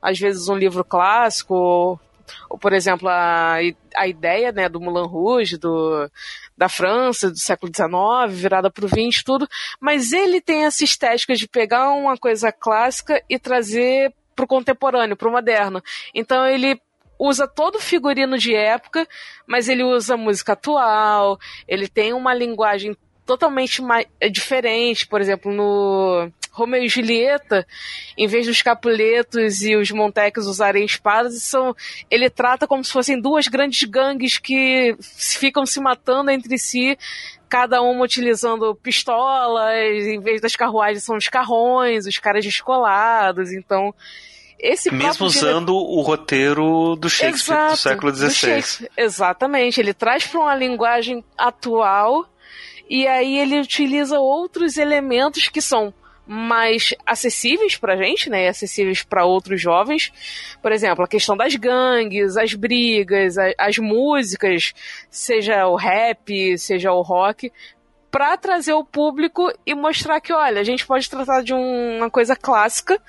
às 0.00 0.18
vezes 0.18 0.48
um 0.48 0.56
livro 0.56 0.84
clássico, 0.84 1.98
ou, 2.48 2.58
por 2.58 2.72
exemplo, 2.72 3.08
a, 3.08 3.56
a 3.96 4.06
ideia 4.06 4.52
né, 4.52 4.68
do 4.68 4.80
Mulan 4.80 5.06
Rouge, 5.06 5.56
do, 5.56 6.10
da 6.56 6.68
França, 6.68 7.30
do 7.30 7.38
século 7.38 7.72
XIX, 7.74 8.40
virada 8.40 8.70
para 8.70 8.84
o 8.84 8.88
XX, 8.88 9.22
tudo, 9.22 9.48
mas 9.80 10.12
ele 10.12 10.40
tem 10.40 10.64
essa 10.64 10.84
estética 10.84 11.34
de 11.34 11.48
pegar 11.48 11.90
uma 11.90 12.16
coisa 12.16 12.52
clássica 12.52 13.22
e 13.28 13.38
trazer 13.38 14.12
para 14.34 14.44
o 14.44 14.48
contemporâneo, 14.48 15.16
para 15.16 15.28
o 15.28 15.32
moderno. 15.32 15.82
Então 16.14 16.46
ele 16.46 16.80
usa 17.18 17.48
todo 17.48 17.76
o 17.76 17.80
figurino 17.80 18.38
de 18.38 18.54
época, 18.54 19.06
mas 19.46 19.68
ele 19.68 19.82
usa 19.82 20.16
música 20.16 20.52
atual, 20.52 21.38
ele 21.66 21.88
tem 21.88 22.12
uma 22.12 22.32
linguagem 22.32 22.96
totalmente 23.26 23.82
diferente, 24.30 25.06
por 25.06 25.20
exemplo, 25.20 25.52
no 25.52 26.30
Romeu 26.58 26.82
e 26.82 26.88
Julieta, 26.88 27.66
em 28.16 28.26
vez 28.26 28.46
dos 28.46 28.60
Capuletos 28.62 29.62
e 29.62 29.76
os 29.76 29.90
Montecos 29.90 30.46
usarem 30.46 30.84
espadas, 30.84 31.42
são, 31.42 31.74
ele 32.10 32.28
trata 32.28 32.66
como 32.66 32.84
se 32.84 32.92
fossem 32.92 33.20
duas 33.20 33.46
grandes 33.46 33.88
gangues 33.88 34.38
que 34.38 34.96
ficam 35.00 35.64
se 35.64 35.80
matando 35.80 36.30
entre 36.30 36.58
si, 36.58 36.98
cada 37.48 37.80
uma 37.80 38.04
utilizando 38.04 38.74
pistolas, 38.74 40.06
em 40.06 40.20
vez 40.20 40.40
das 40.40 40.56
carruagens 40.56 41.04
são 41.04 41.16
os 41.16 41.28
carrões, 41.28 42.06
os 42.06 42.18
caras 42.18 42.44
descolados, 42.44 43.52
então... 43.52 43.94
Esse 44.60 44.90
Mesmo 44.90 45.26
usando 45.26 45.66
diretor... 45.66 45.72
o 45.72 46.00
roteiro 46.00 46.96
do 46.96 47.08
Shakespeare 47.08 47.56
Exato, 47.56 47.74
do 47.74 47.76
século 47.76 48.12
XVI. 48.12 48.88
Exatamente, 48.96 49.80
ele 49.80 49.94
traz 49.94 50.26
para 50.26 50.40
uma 50.40 50.54
linguagem 50.56 51.22
atual 51.36 52.28
e 52.90 53.06
aí 53.06 53.38
ele 53.38 53.60
utiliza 53.60 54.18
outros 54.18 54.76
elementos 54.76 55.48
que 55.48 55.60
são 55.60 55.92
mais 56.28 56.92
acessíveis 57.06 57.78
pra 57.78 57.96
gente, 57.96 58.28
né? 58.28 58.48
Acessíveis 58.48 59.02
para 59.02 59.24
outros 59.24 59.60
jovens. 59.60 60.12
Por 60.60 60.70
exemplo, 60.70 61.02
a 61.02 61.08
questão 61.08 61.34
das 61.34 61.56
gangues, 61.56 62.36
as 62.36 62.52
brigas, 62.52 63.38
as, 63.38 63.54
as 63.56 63.78
músicas, 63.78 64.74
seja 65.10 65.66
o 65.66 65.74
rap, 65.74 66.58
seja 66.58 66.92
o 66.92 67.00
rock, 67.00 67.50
para 68.10 68.36
trazer 68.36 68.72
o 68.72 68.84
público 68.84 69.52
e 69.66 69.74
mostrar 69.74 70.20
que, 70.20 70.32
olha, 70.32 70.60
a 70.60 70.64
gente 70.64 70.86
pode 70.86 71.08
tratar 71.08 71.42
de 71.42 71.52
um, 71.52 71.98
uma 71.98 72.10
coisa 72.10 72.34
clássica, 72.34 73.00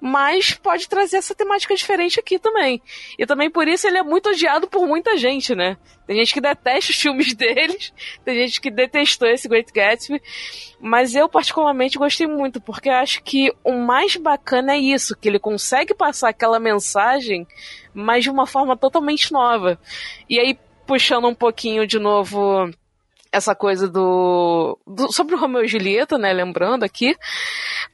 mas 0.00 0.54
pode 0.54 0.88
trazer 0.88 1.16
essa 1.16 1.34
temática 1.34 1.74
diferente 1.74 2.20
aqui 2.20 2.38
também. 2.38 2.80
E 3.18 3.26
também 3.26 3.50
por 3.50 3.66
isso 3.66 3.86
ele 3.86 3.98
é 3.98 4.02
muito 4.02 4.30
odiado 4.30 4.68
por 4.68 4.86
muita 4.86 5.16
gente, 5.16 5.54
né? 5.54 5.76
Tem 6.06 6.16
gente 6.16 6.32
que 6.32 6.40
detesta 6.40 6.92
os 6.92 7.00
filmes 7.00 7.32
deles, 7.34 7.92
tem 8.24 8.34
gente 8.36 8.60
que 8.60 8.70
detestou 8.70 9.28
esse 9.28 9.48
Great 9.48 9.72
Gatsby, 9.72 10.22
mas 10.80 11.14
eu 11.16 11.28
particularmente 11.28 11.98
gostei 11.98 12.26
muito, 12.26 12.60
porque 12.60 12.88
acho 12.88 13.22
que 13.22 13.52
o 13.64 13.72
mais 13.72 14.16
bacana 14.16 14.74
é 14.74 14.78
isso, 14.78 15.16
que 15.16 15.28
ele 15.28 15.38
consegue 15.38 15.94
passar 15.94 16.28
aquela 16.28 16.60
mensagem, 16.60 17.46
mas 17.92 18.22
de 18.22 18.30
uma 18.30 18.46
forma 18.46 18.76
totalmente 18.76 19.32
nova. 19.32 19.78
E 20.28 20.38
aí, 20.38 20.58
puxando 20.86 21.26
um 21.26 21.34
pouquinho 21.34 21.86
de 21.86 21.98
novo 21.98 22.70
essa 23.34 23.54
coisa 23.54 23.88
do, 23.88 24.78
do, 24.86 25.12
sobre 25.12 25.34
o 25.34 25.38
Romeu 25.38 25.64
e 25.64 25.68
Julieta, 25.68 26.16
né? 26.16 26.32
Lembrando 26.32 26.84
aqui, 26.84 27.16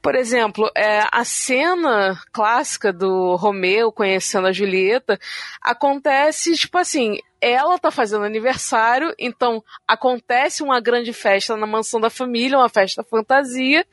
por 0.03 0.15
exemplo, 0.15 0.71
é, 0.77 1.01
a 1.11 1.25
cena 1.25 2.21
clássica 2.33 2.93
do 2.93 3.37
Romeu 3.37 3.91
conhecendo 3.91 4.47
a 4.47 4.53
Julieta 4.53 5.19
acontece 5.63 6.55
tipo 6.55 6.77
assim, 6.77 7.19
ela 7.41 7.79
tá 7.79 7.91
fazendo 7.91 8.25
aniversário, 8.25 9.15
então 9.19 9.63
acontece 9.87 10.63
uma 10.63 10.81
grande 10.81 11.13
festa 11.13 11.57
na 11.57 11.67
mansão 11.67 12.01
da 12.01 12.11
família, 12.11 12.59
uma 12.59 12.69
festa 12.69 13.03
fantasia, 13.03 13.85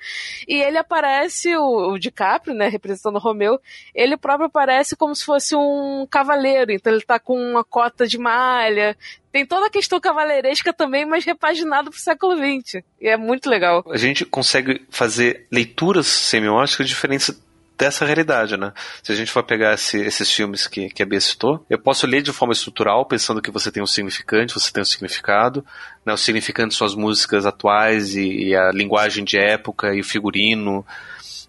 e 0.48 0.62
ele 0.62 0.78
aparece, 0.78 1.56
o, 1.56 1.94
o 1.94 2.00
DiCaprio, 2.00 2.56
né, 2.56 2.68
representando 2.68 3.16
o 3.16 3.20
Romeu, 3.20 3.60
ele 3.96 4.18
próprio 4.18 4.48
aparece 4.48 4.96
como 4.96 5.16
se 5.16 5.24
fosse 5.24 5.56
um 5.56 6.06
cavaleiro, 6.10 6.72
então 6.72 6.92
ele 6.92 7.04
tá 7.04 7.20
com 7.20 7.40
uma 7.40 7.64
cota 7.64 8.06
de 8.06 8.18
malha, 8.18 8.98
tem 9.32 9.46
toda 9.46 9.68
a 9.68 9.70
questão 9.70 10.00
cavaleiresca 10.00 10.74
também, 10.74 11.06
mas 11.06 11.24
repaginado 11.24 11.90
pro 11.90 12.00
século 12.00 12.36
XX, 12.36 12.84
e 13.00 13.08
é 13.08 13.16
muito 13.16 13.50
legal. 13.50 13.84
A 13.90 13.98
gente 13.98 14.26
consegue 14.26 14.86
fazer 14.90 15.48
leituras 15.52 16.08
semióticas 16.08 16.88
diferentes 16.90 17.32
dessa 17.78 18.06
realidade, 18.06 18.58
né? 18.58 18.74
Se 19.04 19.12
a 19.12 19.16
gente 19.16 19.32
for 19.32 19.44
pegar 19.44 19.74
esse, 19.74 19.98
esses 20.00 20.32
filmes 20.32 20.68
que, 20.68 20.90
que 20.90 21.04
a 21.04 21.06
Bia 21.06 21.22
citou, 21.22 21.66
eu 21.70 21.78
posso 21.78 22.08
ler 22.08 22.22
de 22.22 22.34
forma 22.34 22.54
estrutural, 22.54 23.06
pensando 23.06 23.42
que 23.42 23.52
você 23.52 23.72
tem 23.72 23.84
um 23.84 23.88
significante, 23.88 24.54
você 24.54 24.72
tem 24.72 24.82
um 24.82 24.86
significado, 24.86 25.64
né? 26.06 26.14
O 26.14 26.18
significante 26.18 26.74
são 26.74 26.88
as 26.88 26.96
músicas 26.96 27.46
atuais 27.46 28.16
e, 28.16 28.50
e 28.50 28.56
a 28.56 28.72
linguagem 28.72 29.24
de 29.24 29.38
época 29.38 29.94
e 29.94 30.00
o 30.00 30.04
figurino, 30.04 30.86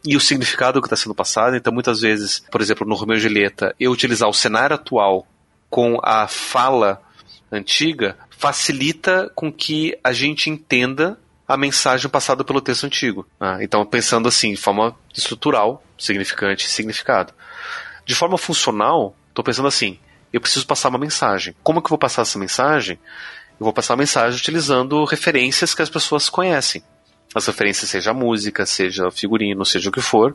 e 0.05 0.16
o 0.16 0.20
significado 0.20 0.81
que 0.81 0.87
está 0.87 0.97
sendo 0.97 1.14
passado. 1.14 1.57
Então, 1.57 1.72
muitas 1.72 2.01
vezes, 2.01 2.43
por 2.51 2.61
exemplo, 2.61 2.87
no 2.87 2.95
Romeu 2.95 3.16
e 3.16 3.20
Julieta, 3.20 3.74
eu 3.81 3.91
utilizar 3.91 4.29
o 4.29 4.35
cenário 4.35 4.74
atual 4.74 5.26
com 5.70 5.99
a 6.03 6.26
fala 6.29 7.03
antiga 7.51 8.16
facilita 8.31 9.31
com 9.35 9.53
que 9.53 9.99
a 10.05 10.12
gente 10.12 10.49
entenda 10.49 11.18
a 11.49 11.57
mensagem 11.57 12.11
passada 12.11 12.45
pelo 12.45 12.61
texto 12.61 12.85
antigo. 12.85 13.27
Né? 13.41 13.61
Então, 13.63 13.85
pensando 13.87 14.29
assim, 14.29 14.53
de 14.53 14.61
forma 14.61 14.95
estrutural, 15.17 15.83
significante 15.99 16.67
e 16.67 16.71
significado. 16.71 17.33
De 18.05 18.15
forma 18.15 18.37
funcional, 18.37 19.17
estou 19.31 19.43
pensando 19.43 19.67
assim, 19.67 19.99
eu 20.31 20.43
preciso 20.43 20.67
passar 20.67 20.91
uma 20.91 20.99
mensagem. 20.99 21.57
Como 21.63 21.81
que 21.81 21.87
eu 21.87 21.91
vou 21.91 21.99
passar 21.99 22.23
essa 22.23 22.39
mensagem? 22.39 22.99
Eu 23.59 23.65
vou 23.65 23.73
passar 23.73 23.95
a 23.95 23.97
mensagem 23.97 24.39
utilizando 24.39 25.03
referências 25.05 25.75
que 25.75 25.81
as 25.81 25.89
pessoas 25.89 26.29
conhecem. 26.29 26.83
As 27.35 27.47
referências 27.47 27.91
seja 27.91 28.13
música, 28.13 28.67
seja 28.67 29.11
figurino, 29.11 29.65
seja 29.65 29.89
o 29.89 29.93
que 29.93 30.01
for, 30.01 30.35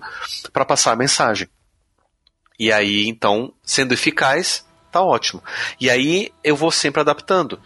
para 0.51 0.66
passar 0.66 0.93
a 0.93 0.95
mensagem. 0.95 1.47
E 2.59 2.72
aí, 2.72 3.07
então, 3.07 3.53
sendo 3.64 3.93
eficaz, 3.93 4.66
tá 4.91 5.01
ótimo. 5.01 5.43
E 5.80 5.89
aí 5.89 6.32
eu 6.43 6.55
vou 6.55 6.72
sempre 6.72 7.01
adaptando. 7.01 7.59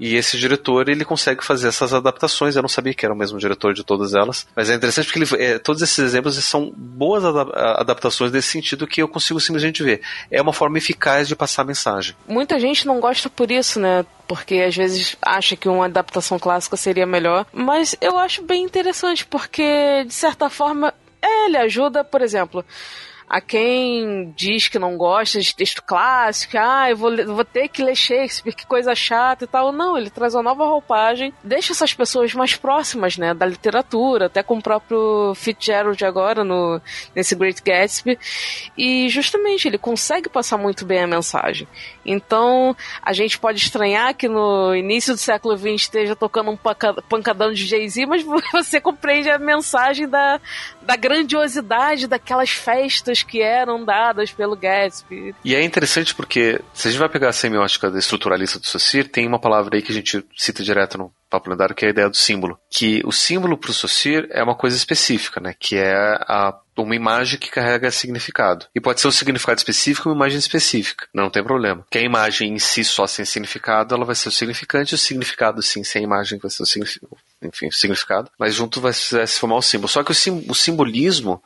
E 0.00 0.16
esse 0.16 0.38
diretor, 0.38 0.88
ele 0.88 1.04
consegue 1.04 1.44
fazer 1.44 1.68
essas 1.68 1.92
adaptações. 1.92 2.56
Eu 2.56 2.62
não 2.62 2.68
sabia 2.68 2.94
que 2.94 3.04
era 3.04 3.14
o 3.14 3.16
mesmo 3.16 3.38
diretor 3.38 3.74
de 3.74 3.84
todas 3.84 4.14
elas. 4.14 4.46
Mas 4.56 4.70
é 4.70 4.74
interessante 4.74 5.06
porque 5.06 5.34
ele, 5.34 5.44
é, 5.44 5.58
todos 5.58 5.82
esses 5.82 5.98
exemplos 5.98 6.42
são 6.42 6.72
boas 6.74 7.22
adaptações 7.24 8.32
nesse 8.32 8.48
sentido 8.48 8.86
que 8.86 9.02
eu 9.02 9.08
consigo 9.08 9.38
simplesmente 9.38 9.82
ver. 9.82 10.00
É 10.30 10.40
uma 10.40 10.54
forma 10.54 10.78
eficaz 10.78 11.28
de 11.28 11.36
passar 11.36 11.62
a 11.62 11.66
mensagem. 11.66 12.16
Muita 12.26 12.58
gente 12.58 12.86
não 12.86 12.98
gosta 12.98 13.28
por 13.28 13.50
isso, 13.50 13.78
né? 13.78 14.04
porque 14.26 14.60
às 14.60 14.76
vezes 14.76 15.16
acha 15.20 15.56
que 15.56 15.68
uma 15.68 15.86
adaptação 15.86 16.38
clássica 16.38 16.76
seria 16.76 17.04
melhor. 17.04 17.44
Mas 17.52 17.96
eu 18.00 18.16
acho 18.16 18.42
bem 18.42 18.62
interessante, 18.62 19.26
porque 19.26 20.04
de 20.06 20.14
certa 20.14 20.48
forma 20.48 20.94
ele 21.20 21.56
ajuda, 21.56 22.04
por 22.04 22.22
exemplo 22.22 22.64
a 23.30 23.40
quem 23.40 24.32
diz 24.36 24.66
que 24.66 24.76
não 24.76 24.96
gosta 24.96 25.38
de 25.38 25.54
texto 25.54 25.84
clássico, 25.84 26.58
ah, 26.58 26.90
eu 26.90 26.96
vou, 26.96 27.16
vou 27.26 27.44
ter 27.44 27.68
que 27.68 27.80
ler 27.80 27.94
Shakespeare, 27.94 28.52
que 28.52 28.66
coisa 28.66 28.92
chata 28.92 29.44
e 29.44 29.46
tal. 29.46 29.70
Não, 29.70 29.96
ele 29.96 30.10
traz 30.10 30.34
uma 30.34 30.42
nova 30.42 30.64
roupagem, 30.64 31.32
deixa 31.44 31.72
essas 31.72 31.94
pessoas 31.94 32.34
mais 32.34 32.56
próximas, 32.56 33.16
né, 33.16 33.32
da 33.32 33.46
literatura, 33.46 34.26
até 34.26 34.42
com 34.42 34.58
o 34.58 34.62
próprio 34.62 35.32
Fitzgerald 35.36 36.04
agora 36.04 36.42
no, 36.42 36.82
nesse 37.14 37.36
Great 37.36 37.62
Gatsby. 37.62 38.18
E 38.76 39.08
justamente 39.08 39.68
ele 39.68 39.78
consegue 39.78 40.28
passar 40.28 40.58
muito 40.58 40.84
bem 40.84 40.98
a 40.98 41.06
mensagem. 41.06 41.68
Então, 42.04 42.76
a 43.00 43.12
gente 43.12 43.38
pode 43.38 43.60
estranhar 43.60 44.12
que 44.12 44.26
no 44.26 44.74
início 44.74 45.14
do 45.14 45.20
século 45.20 45.56
XX 45.56 45.82
esteja 45.82 46.16
tocando 46.16 46.50
um 46.50 46.56
pancadão 46.56 47.52
de 47.52 47.64
Jay-Z, 47.64 48.06
mas 48.06 48.24
você 48.52 48.80
compreende 48.80 49.30
a 49.30 49.38
mensagem 49.38 50.08
da, 50.08 50.40
da 50.82 50.96
grandiosidade 50.96 52.08
daquelas 52.08 52.50
festas 52.50 53.19
que 53.22 53.42
eram 53.42 53.84
dadas 53.84 54.32
pelo 54.32 54.56
Gatsby. 54.56 55.34
E 55.44 55.54
é 55.54 55.62
interessante 55.62 56.14
porque, 56.14 56.60
se 56.72 56.88
a 56.88 56.90
gente 56.90 57.00
vai 57.00 57.08
pegar 57.08 57.28
a 57.28 57.32
semiótica 57.32 57.88
estruturalista 57.96 58.58
do 58.58 58.66
Saussure, 58.66 59.08
tem 59.08 59.26
uma 59.26 59.38
palavra 59.38 59.76
aí 59.76 59.82
que 59.82 59.92
a 59.92 59.94
gente 59.94 60.24
cita 60.36 60.62
direto 60.62 60.98
no 60.98 61.12
papo 61.30 61.48
lendário, 61.48 61.74
que 61.74 61.84
é 61.84 61.88
a 61.88 61.90
ideia 61.92 62.08
do 62.08 62.16
símbolo. 62.16 62.58
Que 62.68 63.00
o 63.04 63.12
símbolo 63.12 63.56
para 63.56 63.70
o 63.70 63.74
Saussure 63.74 64.26
é 64.30 64.42
uma 64.42 64.56
coisa 64.56 64.76
específica, 64.76 65.40
né? 65.40 65.54
Que 65.58 65.76
é 65.76 65.94
a, 65.94 66.58
uma 66.76 66.96
imagem 66.96 67.38
que 67.38 67.50
carrega 67.50 67.90
significado. 67.90 68.66
E 68.74 68.80
pode 68.80 69.00
ser 69.00 69.08
um 69.08 69.12
significado 69.12 69.58
específico 69.58 70.08
uma 70.08 70.16
imagem 70.16 70.38
específica. 70.38 71.06
Não, 71.14 71.30
tem 71.30 71.44
problema. 71.44 71.86
Que 71.90 71.98
a 71.98 72.02
imagem 72.02 72.52
em 72.52 72.58
si 72.58 72.82
só 72.82 73.06
sem 73.06 73.24
significado, 73.24 73.94
ela 73.94 74.04
vai 74.04 74.14
ser 74.14 74.28
o 74.28 74.32
significante, 74.32 74.94
o 74.94 74.98
significado 74.98 75.62
sim 75.62 75.84
sem 75.84 76.02
a 76.02 76.04
imagem 76.04 76.38
vai 76.38 76.50
ser 76.50 76.62
o 76.62 76.66
significado. 76.66 77.16
Enfim, 77.42 77.68
o 77.68 77.72
significado. 77.72 78.30
Mas 78.38 78.54
junto 78.54 78.80
vai 78.80 78.92
se 78.92 79.38
formar 79.38 79.56
o 79.56 79.62
símbolo. 79.62 79.88
Só 79.88 80.02
que 80.02 80.10
o, 80.10 80.14
sim, 80.14 80.44
o 80.48 80.54
simbolismo 80.54 81.42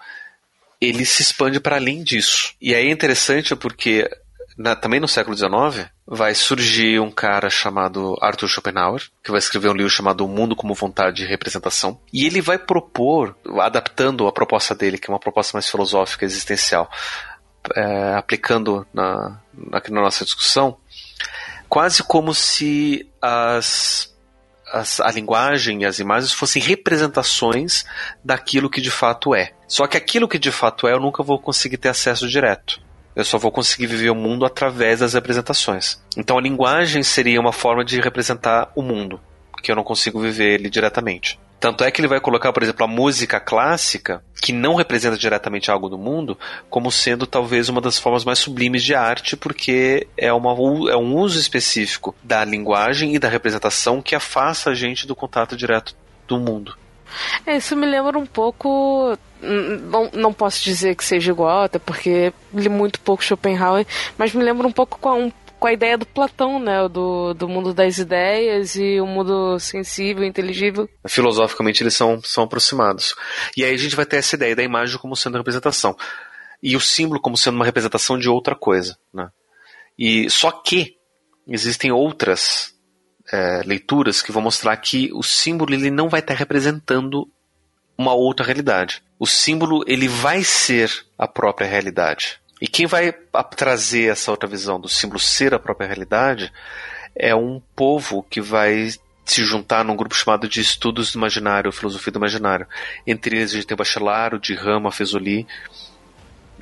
ele 0.89 1.05
se 1.05 1.22
expande 1.22 1.61
para 1.61 1.76
além 1.76 2.03
disso. 2.03 2.55
E 2.61 2.74
aí 2.74 2.87
é 2.87 2.91
interessante 2.91 3.55
porque 3.57 4.09
na, 4.57 4.76
também 4.76 5.01
no 5.01 5.09
século 5.09 5.37
XIX, 5.37 5.89
vai 6.07 6.35
surgir 6.35 7.01
um 7.01 7.11
cara 7.11 7.51
chamado 7.51 8.16
Arthur 8.20 8.49
Schopenhauer, 8.49 9.03
que 9.22 9.30
vai 9.30 9.39
escrever 9.39 9.68
um 9.68 9.74
livro 9.74 9.91
chamado 9.91 10.24
O 10.24 10.28
Mundo 10.28 10.55
como 10.55 10.74
Vontade 10.74 11.16
de 11.16 11.26
Representação. 11.26 12.01
E 12.12 12.24
ele 12.26 12.41
vai 12.41 12.59
propor, 12.59 13.37
adaptando 13.61 14.26
a 14.26 14.32
proposta 14.32 14.74
dele, 14.74 14.99
que 14.99 15.11
é 15.11 15.12
uma 15.12 15.20
proposta 15.20 15.57
mais 15.57 15.68
filosófica, 15.68 16.24
existencial, 16.24 16.89
é, 17.74 18.14
aplicando 18.14 18.87
na, 18.93 19.41
aqui 19.72 19.91
na 19.91 20.01
nossa 20.01 20.24
discussão, 20.24 20.76
quase 21.68 22.03
como 22.03 22.35
se 22.35 23.09
as, 23.20 24.14
as, 24.75 25.01
a 25.01 25.11
linguagem 25.11 25.83
e 25.83 25.85
as 25.87 26.01
imagens 26.01 26.33
fossem 26.33 26.61
representações 26.61 27.85
daquilo 28.25 28.68
que 28.68 28.81
de 28.81 28.91
fato 28.91 29.35
é. 29.35 29.53
Só 29.68 29.87
que 29.87 29.97
aquilo 29.97 30.29
que 30.29 30.39
de 30.39 30.51
fato 30.51 30.89
é 30.89 30.93
eu 30.93 31.01
nunca 31.01 31.22
vou 31.22 31.39
conseguir 31.39 31.77
ter 31.77 31.89
acesso 31.89 32.29
direto. 32.29 32.83
Eu 33.14 33.25
só 33.25 33.39
vou 33.39 33.53
conseguir 33.53 33.87
viver 33.87 34.11
o 34.11 34.14
mundo 34.14 34.45
através 34.45 34.99
das 34.99 35.14
representações. 35.14 36.03
Então 36.16 36.37
a 36.37 36.43
linguagem 36.43 37.03
seria 37.05 37.41
uma 37.41 37.53
forma 37.53 37.85
de 37.85 38.01
representar 38.01 38.72
o 38.75 38.83
mundo, 38.83 39.20
que 39.62 39.70
eu 39.70 39.77
não 39.77 39.85
consigo 39.85 40.20
viver 40.20 40.55
ele 40.55 40.68
diretamente. 40.68 41.39
Tanto 41.65 41.83
é 41.83 41.91
que 41.91 41.99
ele 41.99 42.09
vai 42.09 42.21
colocar, 42.21 42.53
por 42.53 42.62
exemplo, 42.62 42.85
a 42.85 42.87
música 42.87 43.41
clássica, 43.41 44.23
que 44.43 44.53
não 44.53 44.75
representa 44.75 45.17
diretamente 45.17 45.71
algo 45.71 45.89
do 45.89 45.97
mundo, 45.97 46.39
como 46.69 46.93
sendo 46.93 47.27
talvez 47.27 47.71
uma 47.71 47.81
das 47.81 47.99
formas 47.99 48.23
mais 48.23 48.39
sublimes 48.39 48.85
de 48.85 48.95
arte, 48.95 49.35
porque 49.35 50.07
é, 50.15 50.31
uma, 50.31 50.51
é 50.91 50.97
um 50.99 51.17
uso 51.17 51.41
específico 51.41 52.15
da 52.23 52.45
linguagem 52.45 53.15
e 53.15 53.19
da 53.19 53.31
representação 53.31 54.03
que 54.03 54.15
afasta 54.15 54.69
a 54.69 54.75
gente 54.75 55.07
do 55.07 55.17
contato 55.17 55.57
direto 55.57 55.97
do 56.29 56.39
mundo. 56.39 56.77
É, 57.47 57.57
isso 57.57 57.75
me 57.75 57.87
lembra 57.87 58.19
um 58.19 58.27
pouco. 58.27 59.17
Não, 59.41 60.11
não 60.12 60.33
posso 60.35 60.62
dizer 60.62 60.95
que 60.95 61.03
seja 61.03 61.33
igual, 61.33 61.62
até 61.62 61.79
porque 61.79 62.31
li 62.53 62.69
muito 62.69 63.01
pouco 63.01 63.25
Schopenhauer, 63.25 63.87
mas 64.19 64.35
me 64.35 64.45
lembra 64.45 64.67
um 64.67 64.73
pouco 64.73 64.99
com 64.99 65.19
um, 65.19 65.33
com 65.65 65.69
a 65.69 65.73
ideia 65.73 65.97
do 65.97 66.05
Platão, 66.05 66.61
né? 66.61 66.87
Do, 66.91 67.33
do 67.33 67.49
mundo 67.49 67.73
das 67.73 67.97
ideias 67.97 68.77
e 68.77 69.01
o 69.01 69.07
mundo 69.07 69.59
sensível, 69.59 70.23
inteligível. 70.23 70.87
Filosoficamente 71.09 71.83
eles 71.83 71.95
são, 71.95 72.21
são 72.23 72.45
aproximados. 72.45 73.15
E 73.57 73.65
aí 73.65 73.73
a 73.73 73.79
gente 73.79 73.97
vai 73.97 74.05
ter 74.05 74.19
essa 74.19 74.37
ideia 74.37 74.55
da 74.55 74.62
imagem 74.62 74.99
como 74.99 75.17
sendo 75.17 75.39
representação. 75.39 75.97
E 76.62 76.77
o 76.77 76.81
símbolo 76.81 77.19
como 77.19 77.35
sendo 77.35 77.55
uma 77.55 77.65
representação 77.65 78.19
de 78.19 78.29
outra 78.29 78.55
coisa. 78.55 78.99
Né? 79.11 79.31
E 79.99 80.29
só 80.29 80.51
que 80.51 80.99
existem 81.49 81.91
outras 81.91 82.75
é, 83.33 83.62
leituras 83.65 84.21
que 84.21 84.33
vão 84.33 84.43
mostrar 84.43 84.77
que 84.77 85.11
o 85.15 85.23
símbolo 85.23 85.73
ele 85.73 85.91
não 85.91 86.11
vai 86.11 86.21
estar 86.21 86.35
representando 86.35 87.27
uma 87.97 88.12
outra 88.12 88.45
realidade. 88.45 89.03
O 89.19 89.27
símbolo 89.27 89.83
ele 89.87 90.09
vai 90.09 90.45
ser 90.45 91.07
a 91.17 91.27
própria 91.27 91.67
realidade. 91.67 92.39
E 92.61 92.67
quem 92.67 92.87
vai 92.87 93.13
trazer 93.57 94.11
essa 94.11 94.31
outra 94.31 94.49
visão 94.49 94.81
do 94.81 94.89
símbolo 94.89 95.19
ser 95.19 95.55
a 95.55 95.59
própria 95.59 95.87
realidade 95.87 96.53
é 97.15 97.35
um 97.35 97.61
povo 97.75 98.25
que 98.29 98.41
vai 98.41 98.91
se 99.25 99.45
juntar 99.45 99.85
num 99.85 99.97
grupo 99.97 100.15
chamado 100.15 100.49
de 100.49 100.61
Estudos 100.61 101.13
do 101.13 101.19
Imaginário, 101.19 101.73
Filosofia 101.73 102.13
do 102.13 102.19
Imaginário. 102.19 102.67
Entre 103.07 103.37
eles 103.37 103.53
a 103.53 103.55
gente 103.55 103.67
tem 103.67 103.75
o 103.75 103.79
Bachelaro, 103.79 104.39
de 104.39 104.55
Rama, 104.55 104.93
Fesoli. 104.93 105.47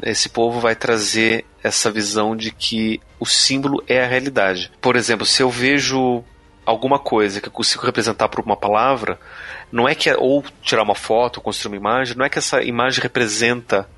Esse 0.03 0.29
povo 0.29 0.61
vai 0.61 0.75
trazer 0.75 1.45
essa 1.63 1.91
visão 1.91 2.37
de 2.37 2.51
que 2.51 3.01
o 3.19 3.27
símbolo 3.27 3.83
é 3.87 4.03
a 4.03 4.07
realidade. 4.07 4.71
Por 4.81 4.97
exemplo, 4.97 5.27
se 5.27 5.43
eu 5.43 5.51
vejo 5.51 6.25
alguma 6.65 6.99
coisa 6.99 7.41
que 7.41 7.49
eu 7.49 7.53
consigo 7.53 7.85
representar 7.85 8.29
por 8.29 8.41
uma 8.45 8.57
palavra, 8.57 9.19
não 9.71 9.89
é 9.89 9.95
que 9.95 10.09
é, 10.09 10.17
ou 10.17 10.45
tirar 10.63 10.83
uma 10.83 10.95
foto, 10.95 11.41
construir 11.41 11.77
uma 11.77 11.81
imagem, 11.81 12.17
não 12.17 12.25
é 12.25 12.29
que 12.29 12.39
essa 12.39 12.63
imagem 12.63 13.03
representa 13.03 13.89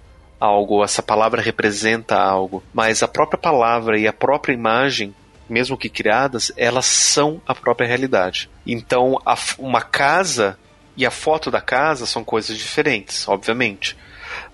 algo, 0.44 0.84
essa 0.84 1.02
palavra 1.02 1.40
representa 1.40 2.16
algo, 2.16 2.62
mas 2.72 3.02
a 3.02 3.08
própria 3.08 3.38
palavra 3.38 3.98
e 3.98 4.06
a 4.06 4.12
própria 4.12 4.52
imagem, 4.52 5.14
mesmo 5.48 5.76
que 5.76 5.88
criadas, 5.88 6.52
elas 6.56 6.86
são 6.86 7.40
a 7.46 7.54
própria 7.54 7.86
realidade. 7.86 8.50
Então, 8.66 9.18
a, 9.24 9.36
uma 9.58 9.80
casa 9.80 10.58
e 10.96 11.04
a 11.04 11.10
foto 11.10 11.50
da 11.50 11.60
casa 11.60 12.06
são 12.06 12.22
coisas 12.22 12.56
diferentes, 12.56 13.26
obviamente. 13.28 13.96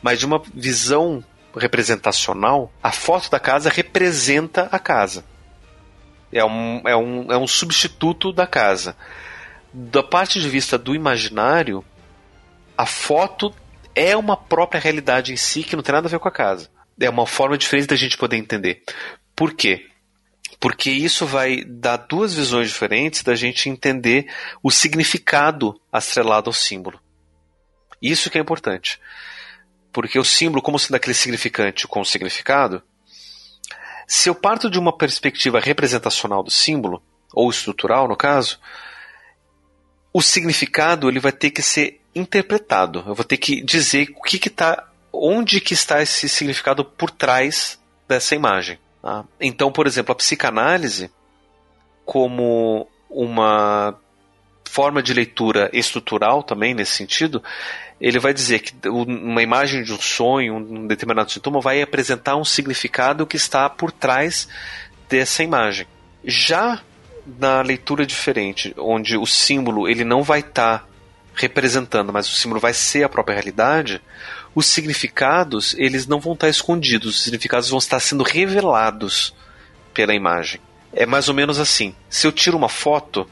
Mas 0.02 0.18
de 0.18 0.26
uma 0.26 0.40
visão 0.54 1.24
representacional, 1.56 2.72
a 2.82 2.92
foto 2.92 3.30
da 3.30 3.40
casa 3.40 3.68
representa 3.68 4.68
a 4.70 4.78
casa. 4.78 5.24
É 6.32 6.44
um, 6.44 6.82
é 6.86 6.96
um, 6.96 7.32
é 7.32 7.36
um 7.36 7.46
substituto 7.46 8.32
da 8.32 8.46
casa. 8.46 8.96
Da 9.72 10.02
parte 10.02 10.40
de 10.40 10.48
vista 10.48 10.78
do 10.78 10.94
imaginário, 10.94 11.84
a 12.78 12.86
foto 12.86 13.52
é 13.94 14.16
uma 14.16 14.36
própria 14.36 14.80
realidade 14.80 15.32
em 15.32 15.36
si 15.36 15.62
que 15.62 15.76
não 15.76 15.82
tem 15.82 15.92
nada 15.92 16.06
a 16.06 16.10
ver 16.10 16.18
com 16.18 16.28
a 16.28 16.32
casa. 16.32 16.70
É 16.98 17.08
uma 17.08 17.26
forma 17.26 17.56
diferente 17.56 17.88
da 17.88 17.96
gente 17.96 18.16
poder 18.16 18.36
entender. 18.36 18.82
Por 19.34 19.54
quê? 19.54 19.86
Porque 20.58 20.90
isso 20.90 21.26
vai 21.26 21.64
dar 21.64 21.96
duas 21.96 22.34
visões 22.34 22.68
diferentes 22.68 23.22
da 23.22 23.34
gente 23.34 23.68
entender 23.68 24.30
o 24.62 24.70
significado 24.70 25.80
atrelado 25.90 26.50
ao 26.50 26.54
símbolo. 26.54 27.00
Isso 28.02 28.30
que 28.30 28.38
é 28.38 28.40
importante. 28.40 29.00
Porque 29.92 30.18
o 30.18 30.24
símbolo, 30.24 30.62
como 30.62 30.78
sendo 30.78 30.96
aquele 30.96 31.14
significante 31.14 31.88
com 31.88 32.00
o 32.00 32.04
significado, 32.04 32.82
se 34.06 34.28
eu 34.28 34.34
parto 34.34 34.70
de 34.70 34.78
uma 34.78 34.96
perspectiva 34.96 35.60
representacional 35.60 36.42
do 36.42 36.50
símbolo, 36.50 37.02
ou 37.32 37.50
estrutural 37.50 38.08
no 38.08 38.16
caso, 38.16 38.58
o 40.12 40.20
significado 40.20 41.08
ele 41.08 41.20
vai 41.20 41.32
ter 41.32 41.50
que 41.50 41.62
ser 41.62 41.99
interpretado. 42.14 43.04
Eu 43.06 43.14
vou 43.14 43.24
ter 43.24 43.36
que 43.36 43.62
dizer 43.62 44.12
o 44.16 44.22
que 44.22 44.48
está, 44.48 44.88
onde 45.12 45.60
que 45.60 45.74
está 45.74 46.02
esse 46.02 46.28
significado 46.28 46.84
por 46.84 47.10
trás 47.10 47.78
dessa 48.08 48.34
imagem. 48.34 48.78
Tá? 49.02 49.24
Então, 49.40 49.70
por 49.70 49.86
exemplo, 49.86 50.12
a 50.12 50.16
psicanálise, 50.16 51.10
como 52.04 52.88
uma 53.08 53.96
forma 54.64 55.02
de 55.02 55.12
leitura 55.12 55.68
estrutural 55.72 56.42
também 56.42 56.74
nesse 56.74 56.94
sentido, 56.94 57.42
ele 58.00 58.18
vai 58.18 58.32
dizer 58.32 58.60
que 58.60 58.88
uma 58.88 59.42
imagem 59.42 59.82
de 59.82 59.92
um 59.92 60.00
sonho, 60.00 60.54
um 60.54 60.86
determinado 60.86 61.30
sintoma, 61.30 61.60
vai 61.60 61.82
apresentar 61.82 62.36
um 62.36 62.44
significado 62.44 63.26
que 63.26 63.36
está 63.36 63.68
por 63.68 63.90
trás 63.92 64.48
dessa 65.08 65.42
imagem. 65.42 65.86
Já 66.24 66.80
na 67.38 67.60
leitura 67.62 68.06
diferente, 68.06 68.74
onde 68.78 69.16
o 69.16 69.26
símbolo 69.26 69.88
ele 69.88 70.04
não 70.04 70.22
vai 70.22 70.40
estar 70.40 70.78
tá 70.78 70.89
representando, 71.40 72.12
mas 72.12 72.28
o 72.28 72.34
símbolo 72.34 72.60
vai 72.60 72.74
ser 72.74 73.02
a 73.02 73.08
própria 73.08 73.34
realidade, 73.34 74.00
os 74.54 74.66
significados 74.66 75.74
eles 75.78 76.06
não 76.06 76.20
vão 76.20 76.34
estar 76.34 76.48
escondidos, 76.48 77.16
os 77.16 77.22
significados 77.22 77.70
vão 77.70 77.78
estar 77.78 77.98
sendo 78.00 78.22
revelados 78.22 79.34
pela 79.94 80.14
imagem. 80.14 80.60
É 80.92 81.06
mais 81.06 81.28
ou 81.28 81.34
menos 81.34 81.58
assim. 81.58 81.94
Se 82.08 82.26
eu 82.26 82.32
tiro 82.32 82.56
uma 82.56 82.68
foto, 82.68 83.28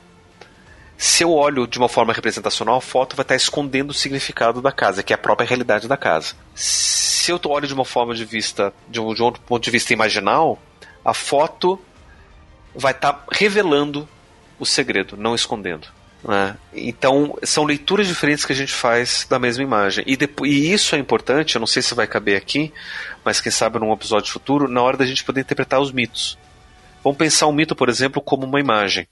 se 0.97 1.23
eu 1.23 1.33
olho 1.33 1.67
de 1.67 1.79
uma 1.79 1.89
forma 1.89 2.13
representacional, 2.13 2.77
a 2.77 2.81
foto 2.81 3.17
vai 3.17 3.25
estar 3.25 3.37
escondendo 3.37 3.91
o 3.91 3.95
significado 3.95 4.63
da 4.63 4.73
casa, 4.73 5.03
que 5.03 5.13
é 5.13 5.17
a 5.17 5.19
própria 5.19 5.47
realidade 5.47 5.89
da 5.89 5.97
casa. 5.97 6.35
Se 6.55 7.31
eu 7.31 7.41
olho 7.47 7.67
de 7.67 7.75
uma 7.75 7.85
forma 7.85 8.15
de 8.15 8.25
vista, 8.25 8.73
de 8.89 9.01
um, 9.01 9.13
de 9.13 9.23
um 9.23 9.33
ponto 9.33 9.63
de 9.63 9.71
vista 9.71 9.93
imaginal, 9.93 10.61
a 11.05 11.13
foto 11.13 11.81
vai 12.75 12.93
estar 12.93 13.25
revelando 13.31 14.09
o 14.59 14.65
segredo, 14.65 15.17
não 15.17 15.35
escondendo. 15.35 15.98
Né? 16.25 16.57
Então, 16.75 17.39
são 17.43 17.65
leituras 17.65 18.07
diferentes 18.07 18.45
que 18.45 18.53
a 18.53 18.57
gente 18.57 18.73
faz 18.73 19.27
da 19.29 19.39
mesma 19.39 19.63
imagem. 19.63 20.05
E, 20.07 20.17
depois, 20.17 20.51
e 20.51 20.73
isso 20.73 20.95
é 20.95 20.99
importante, 20.99 21.55
eu 21.55 21.61
não 21.61 21.67
sei 21.67 21.83
se 21.83 21.95
vai 21.95 22.07
caber 22.07 22.37
aqui, 22.37 22.73
mas 23.25 23.41
quem 23.41 23.53
sabe 23.53 23.79
num 23.79 23.93
episódio 23.93 24.33
futuro, 24.33 24.69
na 24.69 24.83
hora 24.83 24.97
da 24.97 25.07
gente 25.07 25.25
poder 25.25 25.41
interpretar 25.41 25.81
os 25.81 25.93
mitos. 25.93 26.39
Vamos 27.03 27.19
pensar 27.19 27.47
um 27.47 27.53
mito, 27.53 27.77
por 27.77 27.89
exemplo, 27.89 28.21
como 28.21 28.45
uma 28.45 28.61
imagem. 28.61 29.07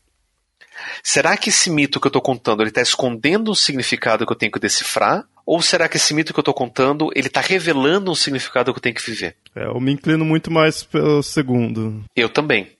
Será 1.02 1.36
que 1.36 1.48
esse 1.48 1.70
mito 1.70 2.00
que 2.00 2.06
eu 2.06 2.10
estou 2.10 2.22
contando 2.22 2.62
ele 2.62 2.70
está 2.70 2.82
escondendo 2.82 3.50
um 3.50 3.54
significado 3.54 4.26
que 4.26 4.32
eu 4.32 4.36
tenho 4.36 4.52
que 4.52 4.58
decifrar? 4.58 5.24
Ou 5.44 5.62
será 5.62 5.88
que 5.88 5.96
esse 5.96 6.12
mito 6.12 6.32
que 6.32 6.38
eu 6.38 6.42
estou 6.42 6.54
contando 6.54 7.10
ele 7.14 7.28
está 7.28 7.40
revelando 7.40 8.10
um 8.10 8.14
significado 8.14 8.72
que 8.72 8.78
eu 8.78 8.82
tenho 8.82 8.94
que 8.94 9.04
viver? 9.04 9.36
É, 9.54 9.66
eu 9.66 9.80
me 9.80 9.92
inclino 9.92 10.24
muito 10.24 10.50
mais 10.50 10.82
pelo 10.82 11.22
segundo. 11.22 12.04
Eu 12.14 12.28
também. 12.28 12.75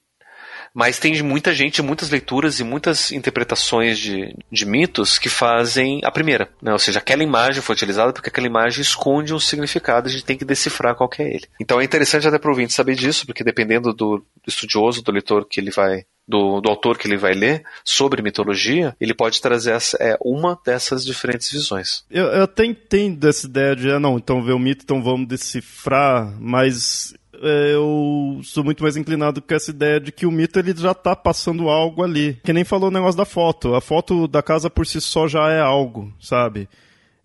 Mas 0.76 0.98
tem 0.98 1.22
muita 1.22 1.54
gente, 1.54 1.80
muitas 1.80 2.10
leituras 2.10 2.60
e 2.60 2.64
muitas 2.64 3.10
interpretações 3.10 3.98
de, 3.98 4.36
de 4.52 4.66
mitos 4.66 5.18
que 5.18 5.30
fazem 5.30 6.02
a 6.04 6.10
primeira. 6.10 6.50
Né? 6.60 6.70
Ou 6.70 6.78
seja, 6.78 6.98
aquela 6.98 7.22
imagem 7.22 7.62
foi 7.62 7.74
utilizada 7.74 8.12
porque 8.12 8.28
aquela 8.28 8.46
imagem 8.46 8.82
esconde 8.82 9.32
um 9.32 9.40
significado 9.40 10.06
a 10.06 10.10
gente 10.10 10.24
tem 10.24 10.36
que 10.36 10.44
decifrar 10.44 10.94
qual 10.94 11.08
que 11.08 11.22
é 11.22 11.28
ele. 11.28 11.46
Então 11.58 11.80
é 11.80 11.84
interessante 11.84 12.28
até 12.28 12.38
para 12.38 12.48
o 12.48 12.50
ouvinte 12.50 12.74
saber 12.74 12.94
disso, 12.94 13.24
porque 13.24 13.42
dependendo 13.42 13.94
do 13.94 14.22
estudioso, 14.46 15.02
do 15.02 15.12
leitor 15.12 15.48
que 15.48 15.58
ele 15.58 15.70
vai 15.70 16.04
do, 16.28 16.60
do, 16.60 16.68
autor 16.68 16.98
que 16.98 17.06
ele 17.06 17.16
vai 17.16 17.32
ler 17.32 17.62
sobre 17.84 18.20
mitologia, 18.20 18.96
ele 19.00 19.14
pode 19.14 19.40
trazer 19.40 19.70
essa, 19.72 19.96
é, 20.00 20.16
uma 20.20 20.58
dessas 20.64 21.04
diferentes 21.04 21.50
visões. 21.50 22.04
Eu, 22.10 22.24
eu 22.24 22.42
até 22.42 22.64
entendo 22.64 23.28
essa 23.28 23.46
ideia 23.46 23.76
de, 23.76 23.90
ah, 23.90 24.00
não, 24.00 24.16
então 24.16 24.42
ver 24.42 24.52
o 24.52 24.58
mito, 24.58 24.82
então 24.82 25.02
vamos 25.02 25.28
decifrar, 25.28 26.36
mas 26.40 27.14
eu 27.42 28.40
sou 28.42 28.64
muito 28.64 28.82
mais 28.82 28.96
inclinado 28.96 29.42
com 29.42 29.54
essa 29.54 29.70
ideia 29.70 30.00
de 30.00 30.12
que 30.12 30.26
o 30.26 30.30
mito 30.30 30.58
ele 30.58 30.74
já 30.76 30.92
está 30.92 31.14
passando 31.14 31.68
algo 31.68 32.02
ali. 32.02 32.38
Que 32.44 32.52
nem 32.52 32.64
falou 32.64 32.88
o 32.88 32.92
negócio 32.92 33.16
da 33.16 33.24
foto. 33.24 33.74
A 33.74 33.80
foto 33.80 34.26
da 34.26 34.42
casa 34.42 34.70
por 34.70 34.86
si 34.86 35.00
só 35.00 35.26
já 35.28 35.50
é 35.50 35.60
algo, 35.60 36.12
sabe? 36.20 36.68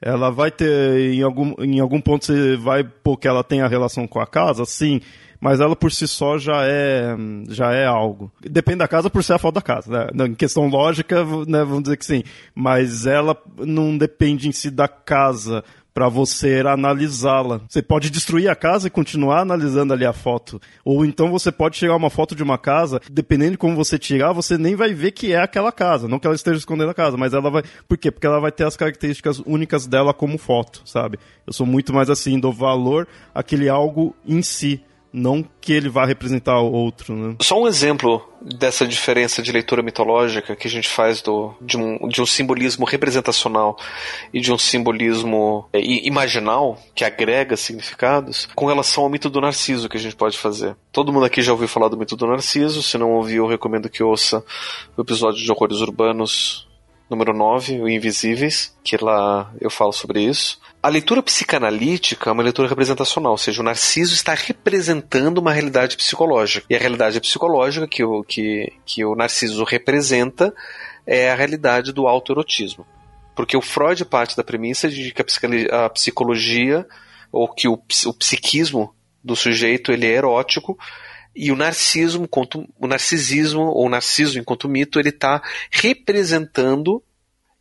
Ela 0.01 0.31
vai 0.31 0.49
ter, 0.49 1.13
em 1.13 1.21
algum, 1.21 1.53
em 1.59 1.79
algum 1.79 2.01
ponto 2.01 2.25
você 2.25 2.57
vai 2.57 2.83
pôr 2.83 3.17
que 3.17 3.27
ela 3.27 3.43
tem 3.43 3.61
a 3.61 3.67
relação 3.67 4.07
com 4.07 4.19
a 4.19 4.25
casa, 4.25 4.65
sim, 4.65 4.99
mas 5.39 5.59
ela 5.59 5.75
por 5.75 5.91
si 5.91 6.07
só 6.07 6.39
já 6.39 6.63
é, 6.65 7.15
já 7.49 7.71
é 7.71 7.85
algo. 7.85 8.31
Depende 8.41 8.79
da 8.79 8.87
casa 8.87 9.11
por 9.11 9.23
ser 9.23 9.33
a 9.33 9.37
foto 9.39 9.55
da 9.55 9.61
casa, 9.61 10.09
né? 10.11 10.25
Em 10.25 10.35
questão 10.35 10.67
lógica, 10.67 11.23
né, 11.47 11.63
vamos 11.63 11.83
dizer 11.83 11.97
que 11.97 12.05
sim. 12.05 12.23
Mas 12.53 13.05
ela 13.05 13.35
não 13.57 13.95
depende 13.95 14.47
em 14.47 14.51
si 14.51 14.71
da 14.71 14.87
casa 14.87 15.63
para 15.93 16.07
você 16.07 16.61
analisá-la. 16.65 17.61
Você 17.67 17.81
pode 17.81 18.09
destruir 18.09 18.49
a 18.49 18.55
casa 18.55 18.87
e 18.87 18.91
continuar 18.91 19.41
analisando 19.41 19.93
ali 19.93 20.05
a 20.05 20.13
foto. 20.13 20.59
Ou 20.85 21.05
então 21.05 21.29
você 21.31 21.51
pode 21.51 21.77
tirar 21.77 21.95
uma 21.95 22.09
foto 22.09 22.35
de 22.35 22.43
uma 22.43 22.57
casa, 22.57 23.01
dependendo 23.11 23.51
de 23.51 23.57
como 23.57 23.75
você 23.75 23.99
tirar, 23.99 24.31
você 24.31 24.57
nem 24.57 24.75
vai 24.75 24.93
ver 24.93 25.11
que 25.11 25.33
é 25.33 25.39
aquela 25.39 25.71
casa. 25.71 26.07
Não 26.07 26.19
que 26.19 26.27
ela 26.27 26.35
esteja 26.35 26.57
escondendo 26.57 26.91
a 26.91 26.93
casa, 26.93 27.17
mas 27.17 27.33
ela 27.33 27.49
vai. 27.49 27.63
Por 27.87 27.97
quê? 27.97 28.11
Porque 28.11 28.27
ela 28.27 28.39
vai 28.39 28.51
ter 28.51 28.65
as 28.65 28.77
características 28.77 29.39
únicas 29.45 29.87
dela 29.87 30.13
como 30.13 30.37
foto, 30.37 30.81
sabe? 30.85 31.19
Eu 31.45 31.53
sou 31.53 31.65
muito 31.65 31.93
mais 31.93 32.09
assim, 32.09 32.39
do 32.39 32.51
valor 32.51 33.07
aquele 33.33 33.67
algo 33.67 34.15
em 34.25 34.41
si 34.41 34.83
não 35.13 35.43
que 35.59 35.73
ele 35.73 35.89
vá 35.89 36.05
representar 36.05 36.59
o 36.59 36.71
outro. 36.71 37.15
Né? 37.15 37.35
Só 37.41 37.61
um 37.61 37.67
exemplo 37.67 38.25
dessa 38.41 38.87
diferença 38.87 39.41
de 39.41 39.51
leitura 39.51 39.83
mitológica 39.83 40.55
que 40.55 40.67
a 40.67 40.69
gente 40.69 40.87
faz 40.87 41.21
do, 41.21 41.53
de, 41.61 41.77
um, 41.77 42.07
de 42.07 42.21
um 42.21 42.25
simbolismo 42.25 42.85
representacional 42.85 43.77
e 44.33 44.39
de 44.39 44.51
um 44.51 44.57
simbolismo 44.57 45.67
é, 45.73 45.79
imaginal, 45.81 46.79
que 46.95 47.03
agrega 47.03 47.57
significados, 47.57 48.47
com 48.55 48.65
relação 48.65 49.03
ao 49.03 49.09
mito 49.09 49.29
do 49.29 49.41
Narciso 49.41 49.89
que 49.89 49.97
a 49.97 49.99
gente 49.99 50.15
pode 50.15 50.37
fazer. 50.37 50.75
Todo 50.91 51.11
mundo 51.11 51.25
aqui 51.25 51.41
já 51.41 51.51
ouviu 51.51 51.67
falar 51.67 51.89
do 51.89 51.97
mito 51.97 52.15
do 52.15 52.27
Narciso, 52.27 52.81
se 52.81 52.97
não 52.97 53.11
ouviu, 53.11 53.47
recomendo 53.47 53.89
que 53.89 54.03
ouça 54.03 54.43
o 54.97 55.01
episódio 55.01 55.43
de 55.43 55.51
Horrores 55.51 55.79
Urbanos 55.79 56.67
número 57.11 57.33
9, 57.33 57.81
o 57.81 57.89
Invisíveis, 57.89 58.73
que 58.81 58.95
lá 58.95 59.51
eu 59.59 59.69
falo 59.69 59.91
sobre 59.91 60.21
isso. 60.21 60.61
A 60.83 60.89
leitura 60.89 61.21
psicanalítica 61.21 62.29
é 62.29 62.33
uma 62.33 62.41
leitura 62.41 62.67
representacional, 62.67 63.33
ou 63.33 63.37
seja, 63.37 63.61
o 63.61 63.63
Narciso 63.63 64.15
está 64.15 64.33
representando 64.33 65.37
uma 65.37 65.53
realidade 65.53 65.95
psicológica. 65.95 66.65
E 66.67 66.75
a 66.75 66.79
realidade 66.79 67.21
psicológica 67.21 67.87
que 67.87 68.03
o, 68.03 68.23
que, 68.23 68.73
que 68.83 69.05
o 69.05 69.13
Narciso 69.13 69.63
representa 69.63 70.51
é 71.05 71.29
a 71.29 71.35
realidade 71.35 71.91
do 71.91 72.07
autoerotismo. 72.07 72.83
Porque 73.35 73.55
o 73.55 73.61
Freud 73.61 74.03
parte 74.05 74.35
da 74.35 74.43
premissa 74.43 74.89
de 74.89 75.11
que 75.11 75.21
a, 75.71 75.89
psicologia, 75.89 76.87
ou 77.31 77.47
que 77.47 77.67
o, 77.67 77.73
o 77.73 78.13
psiquismo 78.13 78.95
do 79.23 79.35
sujeito 79.35 79.91
ele 79.91 80.07
é 80.07 80.15
erótico, 80.15 80.79
e 81.35 81.51
o 81.51 81.55
narcisismo, 81.55 82.27
o 82.79 82.87
narcisismo 82.87 83.61
ou 83.61 83.85
o 83.85 83.89
narciso 83.89 84.39
enquanto 84.39 84.67
mito, 84.67 84.99
ele 84.99 85.09
está 85.09 85.43
representando 85.69 87.03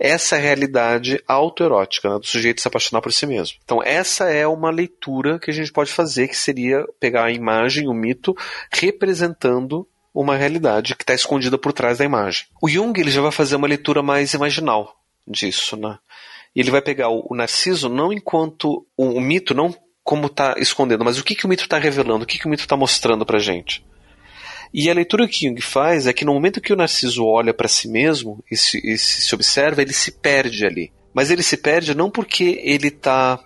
essa 0.01 0.39
realidade 0.39 1.23
autoerótica, 1.29 2.09
né, 2.09 2.19
do 2.19 2.27
sujeito 2.27 2.63
se 2.63 2.67
apaixonar 2.67 3.03
por 3.03 3.13
si 3.13 3.27
mesmo. 3.27 3.59
Então, 3.63 3.83
essa 3.83 4.31
é 4.31 4.47
uma 4.47 4.71
leitura 4.71 5.39
que 5.39 5.51
a 5.51 5.55
gente 5.55 5.71
pode 5.71 5.93
fazer, 5.93 6.27
que 6.27 6.37
seria 6.37 6.87
pegar 6.99 7.25
a 7.25 7.31
imagem, 7.31 7.87
o 7.87 7.93
mito, 7.93 8.35
representando 8.73 9.87
uma 10.13 10.37
realidade 10.37 10.97
que 10.97 11.03
está 11.03 11.13
escondida 11.13 11.59
por 11.59 11.73
trás 11.75 11.99
da 11.99 12.05
imagem. 12.05 12.47
O 12.63 12.69
Jung 12.69 12.99
ele 12.99 13.11
já 13.11 13.21
vai 13.21 13.31
fazer 13.31 13.57
uma 13.57 13.69
leitura 13.69 14.03
mais 14.03 14.33
imaginal 14.33 14.97
disso, 15.29 15.77
né? 15.77 15.99
Ele 16.57 16.71
vai 16.71 16.83
pegar 16.83 17.11
o, 17.11 17.29
Narciso 17.33 17.89
não 17.89 18.13
enquanto 18.13 18.87
o, 18.97 19.05
o 19.05 19.21
mito, 19.21 19.55
não 19.55 19.73
como 20.03 20.27
está 20.27 20.55
escondendo, 20.57 21.05
mas 21.05 21.19
o 21.19 21.23
que, 21.23 21.37
que 21.37 21.47
o 21.47 21.49
mito 21.49 21.63
está 21.63 21.79
revelando, 21.79 22.25
o 22.25 22.27
que, 22.27 22.39
que 22.39 22.47
o 22.47 22.49
mito 22.49 22.63
está 22.63 22.77
mostrando 22.77 23.25
para 23.25 23.39
gente. 23.39 23.85
E 24.73 24.89
a 24.89 24.95
leitura 24.95 25.27
que 25.27 25.47
Jung 25.47 25.61
faz 25.61 26.07
é 26.07 26.13
que 26.13 26.25
no 26.25 26.33
momento 26.33 26.61
que 26.61 26.73
o 26.73 26.77
Narciso 26.77 27.25
olha 27.25 27.53
para 27.53 27.67
si 27.67 27.89
mesmo 27.89 28.43
e 28.51 28.57
se, 28.57 28.79
e 28.85 28.97
se 28.97 29.35
observa, 29.35 29.83
ele 29.83 29.93
se 29.93 30.13
perde 30.13 30.65
ali. 30.65 30.93
Mas 31.13 31.31
ele 31.31 31.43
se 31.43 31.57
perde 31.57 31.95
não 31.95 32.11
porque 32.11 32.61
ele 32.63 32.89
está 32.89 33.43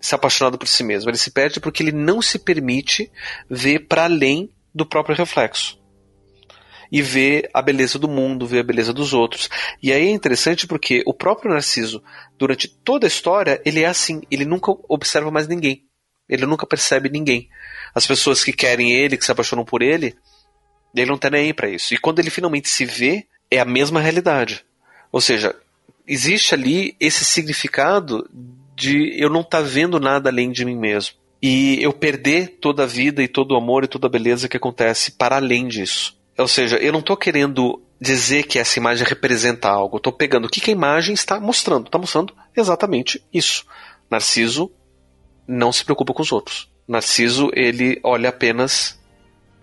se 0.00 0.14
apaixonado 0.14 0.56
por 0.56 0.68
si 0.68 0.84
mesmo, 0.84 1.10
ele 1.10 1.18
se 1.18 1.32
perde 1.32 1.58
porque 1.58 1.82
ele 1.82 1.90
não 1.90 2.22
se 2.22 2.38
permite 2.38 3.10
ver 3.50 3.88
para 3.88 4.04
além 4.04 4.48
do 4.72 4.86
próprio 4.86 5.16
reflexo. 5.16 5.76
E 6.90 7.02
ver 7.02 7.50
a 7.52 7.60
beleza 7.60 7.98
do 7.98 8.08
mundo, 8.08 8.46
ver 8.46 8.60
a 8.60 8.62
beleza 8.62 8.94
dos 8.94 9.12
outros. 9.12 9.50
E 9.82 9.92
aí 9.92 10.06
é 10.06 10.10
interessante 10.10 10.66
porque 10.66 11.02
o 11.04 11.12
próprio 11.12 11.52
Narciso, 11.52 12.02
durante 12.38 12.66
toda 12.66 13.06
a 13.06 13.08
história, 13.08 13.60
ele 13.64 13.82
é 13.82 13.86
assim, 13.86 14.22
ele 14.30 14.44
nunca 14.44 14.72
observa 14.88 15.30
mais 15.30 15.46
ninguém. 15.46 15.84
Ele 16.28 16.46
nunca 16.46 16.66
percebe 16.66 17.10
ninguém. 17.10 17.48
As 17.94 18.06
pessoas 18.06 18.42
que 18.42 18.52
querem 18.52 18.92
ele, 18.92 19.18
que 19.18 19.24
se 19.24 19.32
apaixonam 19.32 19.64
por 19.64 19.82
ele, 19.82 20.16
ele 21.02 21.10
não 21.10 21.18
tá 21.18 21.30
nem 21.30 21.46
aí 21.46 21.54
pra 21.54 21.68
isso. 21.68 21.94
E 21.94 21.98
quando 21.98 22.18
ele 22.18 22.30
finalmente 22.30 22.68
se 22.68 22.84
vê, 22.84 23.26
é 23.50 23.58
a 23.58 23.64
mesma 23.64 24.00
realidade. 24.00 24.64
Ou 25.10 25.20
seja, 25.20 25.54
existe 26.06 26.54
ali 26.54 26.96
esse 26.98 27.24
significado 27.24 28.28
de 28.76 29.12
eu 29.20 29.28
não 29.28 29.42
tá 29.42 29.60
vendo 29.60 29.98
nada 29.98 30.30
além 30.30 30.50
de 30.50 30.64
mim 30.64 30.76
mesmo. 30.76 31.14
E 31.42 31.78
eu 31.82 31.92
perder 31.92 32.58
toda 32.60 32.84
a 32.84 32.86
vida 32.86 33.22
e 33.22 33.28
todo 33.28 33.52
o 33.52 33.56
amor 33.56 33.84
e 33.84 33.88
toda 33.88 34.06
a 34.06 34.10
beleza 34.10 34.48
que 34.48 34.56
acontece 34.56 35.12
para 35.12 35.36
além 35.36 35.68
disso. 35.68 36.16
Ou 36.36 36.48
seja, 36.48 36.76
eu 36.76 36.92
não 36.92 37.00
estou 37.00 37.16
querendo 37.16 37.82
dizer 38.00 38.44
que 38.44 38.58
essa 38.58 38.78
imagem 38.78 39.06
representa 39.06 39.68
algo. 39.68 39.96
Eu 39.96 39.98
estou 39.98 40.12
pegando 40.12 40.46
o 40.46 40.48
que, 40.48 40.60
que 40.60 40.70
a 40.70 40.72
imagem 40.72 41.14
está 41.14 41.38
mostrando. 41.40 41.86
Está 41.86 41.98
mostrando 41.98 42.34
exatamente 42.56 43.22
isso. 43.32 43.64
Narciso 44.10 44.70
não 45.46 45.72
se 45.72 45.84
preocupa 45.84 46.12
com 46.12 46.22
os 46.22 46.32
outros. 46.32 46.68
Narciso, 46.86 47.50
ele 47.54 48.00
olha 48.02 48.28
apenas 48.28 48.97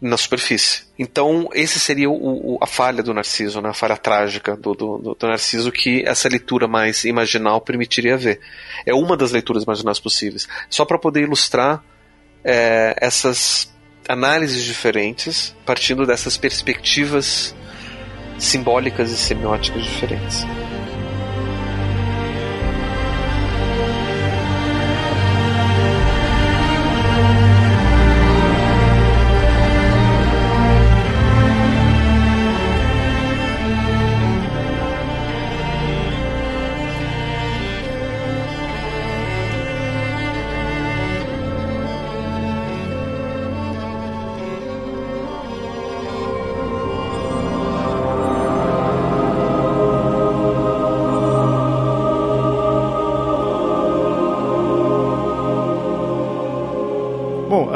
na 0.06 0.18
superfície. 0.18 0.84
Então, 1.00 1.50
esse 1.54 1.80
seria 1.80 2.10
o, 2.10 2.14
o, 2.56 2.60
a 2.62 2.68
falha 2.68 3.02
do 3.02 3.14
Narciso, 3.14 3.60
né? 3.60 3.70
a 3.70 3.74
falha 3.74 3.98
trágica 3.98 4.56
do, 4.56 4.74
do, 4.74 5.16
do, 5.20 5.28
Narciso 5.28 5.72
que 5.72 6.04
essa 6.06 6.30
leitura 6.30 6.68
mais 6.68 7.04
imaginal 7.06 7.60
permitiria 7.60 8.16
ver. 8.16 8.40
É 8.86 8.94
uma 8.94 9.18
das 9.18 9.32
leituras 9.32 9.64
imaginais 9.64 10.00
possíveis. 10.00 10.48
Só 10.70 10.86
para 10.86 11.00
poder 11.00 11.24
ilustrar 11.24 11.84
é, 12.44 12.96
essas 13.02 13.74
análises 14.08 14.64
diferentes, 14.64 15.56
partindo 15.66 16.06
dessas 16.06 16.38
perspectivas 16.38 17.56
simbólicas 18.38 19.12
e 19.12 19.18
semióticas 19.18 19.84
diferentes. 19.84 20.46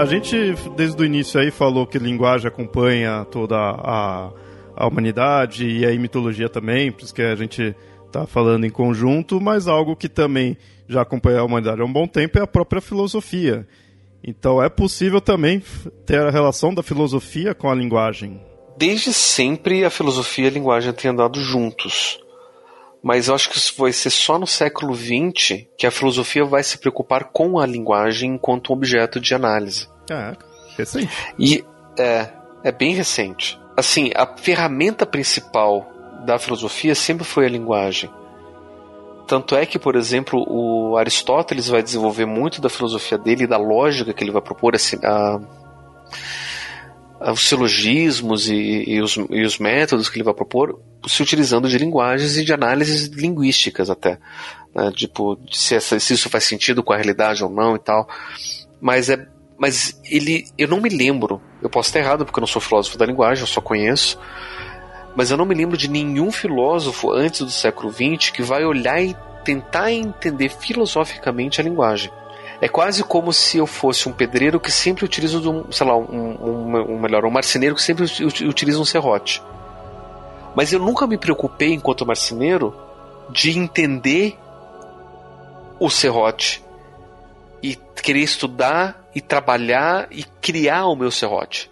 Gente 0.10 0.55
desde 0.76 1.01
o 1.01 1.05
início 1.05 1.39
aí 1.39 1.51
falou 1.51 1.86
que 1.86 1.99
linguagem 1.99 2.47
acompanha 2.47 3.26
toda 3.26 3.55
a, 3.55 4.32
a 4.76 4.88
humanidade 4.88 5.68
e 5.68 5.86
a 5.86 5.91
mitologia 5.91 6.49
também, 6.49 6.91
por 6.91 7.03
isso 7.03 7.14
que 7.14 7.22
a 7.22 7.36
gente 7.36 7.76
está 8.07 8.26
falando 8.26 8.66
em 8.66 8.70
conjunto, 8.72 9.39
mas 9.39 9.68
algo 9.68 9.95
que 9.95 10.10
também 10.10 10.57
já 10.88 11.03
acompanha 11.03 11.39
a 11.39 11.43
humanidade 11.43 11.82
há 11.82 11.86
um 11.86 11.93
bom 11.93 12.07
tempo 12.07 12.39
é 12.39 12.41
a 12.41 12.47
própria 12.47 12.82
filosofia. 12.82 13.68
Então 14.24 14.62
é 14.62 14.68
possível 14.68 15.22
também 15.22 15.62
ter 16.05 16.20
a 16.20 16.32
relação 16.32 16.74
da 16.74 16.82
filosofia 16.82 17.53
com 17.53 17.70
a 17.70 17.76
linguagem. 17.76 18.41
Desde 18.78 19.14
sempre 19.14 19.86
a 19.86 19.89
filosofia 19.89 20.45
e 20.45 20.47
a 20.47 20.51
linguagem 20.51 20.91
têm 20.91 21.12
andado 21.12 21.39
juntos 21.39 22.20
mas 23.01 23.28
eu 23.28 23.36
acho 23.36 23.49
que 23.49 23.57
isso 23.57 23.74
vai 23.78 23.93
ser 23.93 24.10
só 24.10 24.38
no 24.38 24.47
século 24.47 24.93
XX 24.93 25.66
que 25.78 25.88
a 25.88 25.91
filosofia 25.91 26.43
vai 26.43 26.64
se 26.64 26.78
preocupar 26.78 27.26
com 27.32 27.57
a 27.57 27.66
linguagem 27.66 28.34
enquanto 28.34 28.74
objeto 28.74 29.20
de 29.20 29.34
análise. 29.34 29.88
É, 30.12 30.36
recente. 30.78 31.10
E 31.38 31.64
é, 31.97 32.30
é 32.64 32.72
bem 32.72 32.93
recente. 32.93 33.60
Assim, 33.76 34.12
a 34.16 34.26
ferramenta 34.26 35.05
principal 35.05 35.89
da 36.26 36.38
filosofia 36.38 36.93
sempre 36.95 37.24
foi 37.24 37.45
a 37.45 37.49
linguagem. 37.49 38.10
Tanto 39.28 39.55
é 39.55 39.66
que, 39.66 39.78
por 39.78 39.96
exemplo, 39.96 40.43
o 40.47 40.97
Aristóteles 40.97 41.67
vai 41.67 41.83
desenvolver 41.83 42.25
muito 42.25 42.59
da 42.59 42.70
filosofia 42.70 43.17
dele 43.17 43.43
e 43.43 43.47
da 43.47 43.58
lógica 43.58 44.12
que 44.12 44.24
ele 44.24 44.32
vai 44.32 44.42
propor, 44.42 44.75
assim, 44.75 44.97
a, 45.04 45.39
os 47.32 47.47
silogismos 47.47 48.50
e, 48.50 48.83
e, 48.88 49.01
os, 49.01 49.17
e 49.29 49.43
os 49.43 49.59
métodos 49.59 50.09
que 50.09 50.17
ele 50.17 50.24
vai 50.24 50.33
propor 50.33 50.79
se 51.08 51.21
utilizando 51.21 51.67
de 51.67 51.78
linguagens 51.78 52.38
e 52.38 52.43
de 52.43 52.54
análises 52.54 53.08
linguísticas 53.08 53.89
até. 53.89 54.20
Né? 54.74 54.92
Tipo, 54.96 55.38
se, 55.51 55.75
essa, 55.75 56.00
se 56.00 56.13
isso 56.13 56.29
faz 56.29 56.46
sentido 56.46 56.83
com 56.83 56.93
a 56.93 56.96
realidade 56.96 57.43
ou 57.43 57.50
não 57.50 57.75
e 57.75 57.79
tal. 57.79 58.08
Mas 58.82 59.09
é. 59.09 59.28
Mas 59.59 59.99
ele. 60.05 60.47
Eu 60.57 60.69
não 60.69 60.79
me 60.79 60.89
lembro. 60.89 61.41
Eu 61.61 61.69
posso 61.69 61.89
estar 61.89 61.99
errado 61.99 62.25
porque 62.25 62.39
eu 62.39 62.41
não 62.41 62.47
sou 62.47 62.61
filósofo 62.61 62.97
da 62.97 63.05
linguagem, 63.05 63.41
eu 63.41 63.47
só 63.47 63.59
conheço. 63.59 64.17
Mas 65.15 65.29
eu 65.29 65.37
não 65.37 65.45
me 65.45 65.53
lembro 65.53 65.75
de 65.75 65.89
nenhum 65.89 66.31
filósofo 66.31 67.11
antes 67.11 67.41
do 67.41 67.51
século 67.51 67.91
XX 67.91 68.29
que 68.29 68.41
vai 68.41 68.63
olhar 68.63 69.01
e 69.01 69.15
tentar 69.43 69.91
entender 69.91 70.49
filosoficamente 70.49 71.59
a 71.59 71.63
linguagem. 71.63 72.09
É 72.61 72.67
quase 72.67 73.03
como 73.03 73.33
se 73.33 73.57
eu 73.57 73.65
fosse 73.65 74.07
um 74.07 74.13
pedreiro 74.13 74.59
que 74.59 74.71
sempre 74.71 75.05
utiliza, 75.05 75.37
um, 75.39 75.71
sei 75.71 75.87
lá, 75.87 75.97
um, 75.97 76.03
um, 76.03 76.93
um, 76.93 76.99
melhor, 76.99 77.25
um 77.25 77.31
marceneiro 77.31 77.75
que 77.75 77.81
sempre 77.81 78.05
utiliza 78.45 78.79
um 78.79 78.86
serrote. 78.86 79.41
Mas 80.55 80.71
eu 80.71 80.79
nunca 80.79 81.07
me 81.07 81.17
preocupei, 81.17 81.73
enquanto 81.73 82.05
marceneiro, 82.05 82.75
de 83.29 83.57
entender 83.57 84.37
o 85.79 85.89
serrote 85.89 86.63
e 87.63 87.77
querer 88.01 88.21
estudar 88.21 88.99
e 89.13 89.21
trabalhar 89.21 90.07
e 90.11 90.23
criar 90.41 90.86
o 90.86 90.95
meu 90.95 91.11
serrote. 91.11 91.69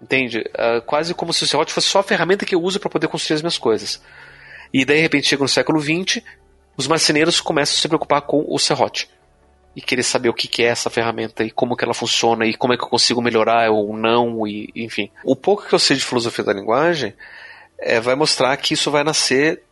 Entende? 0.00 0.40
Uh, 0.40 0.82
quase 0.82 1.14
como 1.14 1.32
se 1.32 1.44
o 1.44 1.46
serrote 1.46 1.72
fosse 1.72 1.88
só 1.88 2.00
a 2.00 2.02
ferramenta 2.02 2.44
que 2.44 2.54
eu 2.54 2.62
uso 2.62 2.78
para 2.78 2.90
poder 2.90 3.08
construir 3.08 3.36
as 3.36 3.42
minhas 3.42 3.58
coisas. 3.58 4.02
E 4.72 4.84
daí, 4.84 4.96
de 4.96 5.02
repente, 5.02 5.28
chega 5.28 5.42
no 5.42 5.48
século 5.48 5.80
XX, 5.80 6.22
os 6.76 6.86
marceneiros 6.86 7.40
começam 7.40 7.76
a 7.76 7.80
se 7.80 7.88
preocupar 7.88 8.22
com 8.22 8.44
o 8.46 8.58
serrote 8.58 9.08
e 9.74 9.80
querer 9.80 10.02
saber 10.02 10.28
o 10.28 10.34
que, 10.34 10.62
é 10.62 10.66
essa 10.66 10.88
ferramenta 10.88 11.44
e 11.44 11.50
como 11.50 11.76
que 11.76 11.84
ela 11.84 11.92
funciona 11.92 12.46
e 12.46 12.54
como 12.54 12.72
é 12.72 12.78
que 12.78 12.84
eu 12.84 12.88
consigo 12.88 13.20
melhorar 13.20 13.70
ou 13.70 13.94
não 13.96 14.46
e 14.46 14.70
enfim. 14.74 15.10
O 15.22 15.36
pouco 15.36 15.66
que 15.66 15.74
eu 15.74 15.78
sei 15.78 15.96
de 15.96 16.04
filosofia 16.04 16.44
da 16.44 16.52
linguagem 16.52 17.14
é, 17.78 18.00
vai 18.00 18.14
mostrar 18.14 18.56
que 18.56 18.72
isso 18.72 18.90
vai 18.90 19.04
nascer, 19.04 19.62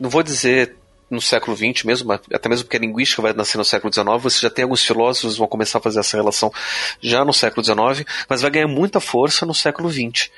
não 0.00 0.10
vou 0.10 0.22
dizer 0.22 0.76
no 1.10 1.20
século 1.20 1.56
XX 1.56 1.84
mesmo, 1.84 2.12
até 2.12 2.48
mesmo 2.48 2.64
porque 2.64 2.76
a 2.76 2.80
linguística 2.80 3.22
vai 3.22 3.32
nascer 3.32 3.58
no 3.58 3.64
século 3.64 3.92
XIX, 3.92 4.06
você 4.20 4.40
já 4.40 4.50
tem 4.50 4.64
alguns 4.64 4.82
filósofos 4.84 5.34
que 5.34 5.38
vão 5.38 5.48
começar 5.48 5.78
a 5.78 5.82
fazer 5.82 6.00
essa 6.00 6.16
relação 6.16 6.52
já 7.00 7.24
no 7.24 7.32
século 7.32 7.64
XIX, 7.64 8.04
mas 8.28 8.42
vai 8.42 8.50
ganhar 8.50 8.68
muita 8.68 9.00
força 9.00 9.46
no 9.46 9.54
século 9.54 9.90
XX. 9.90 10.30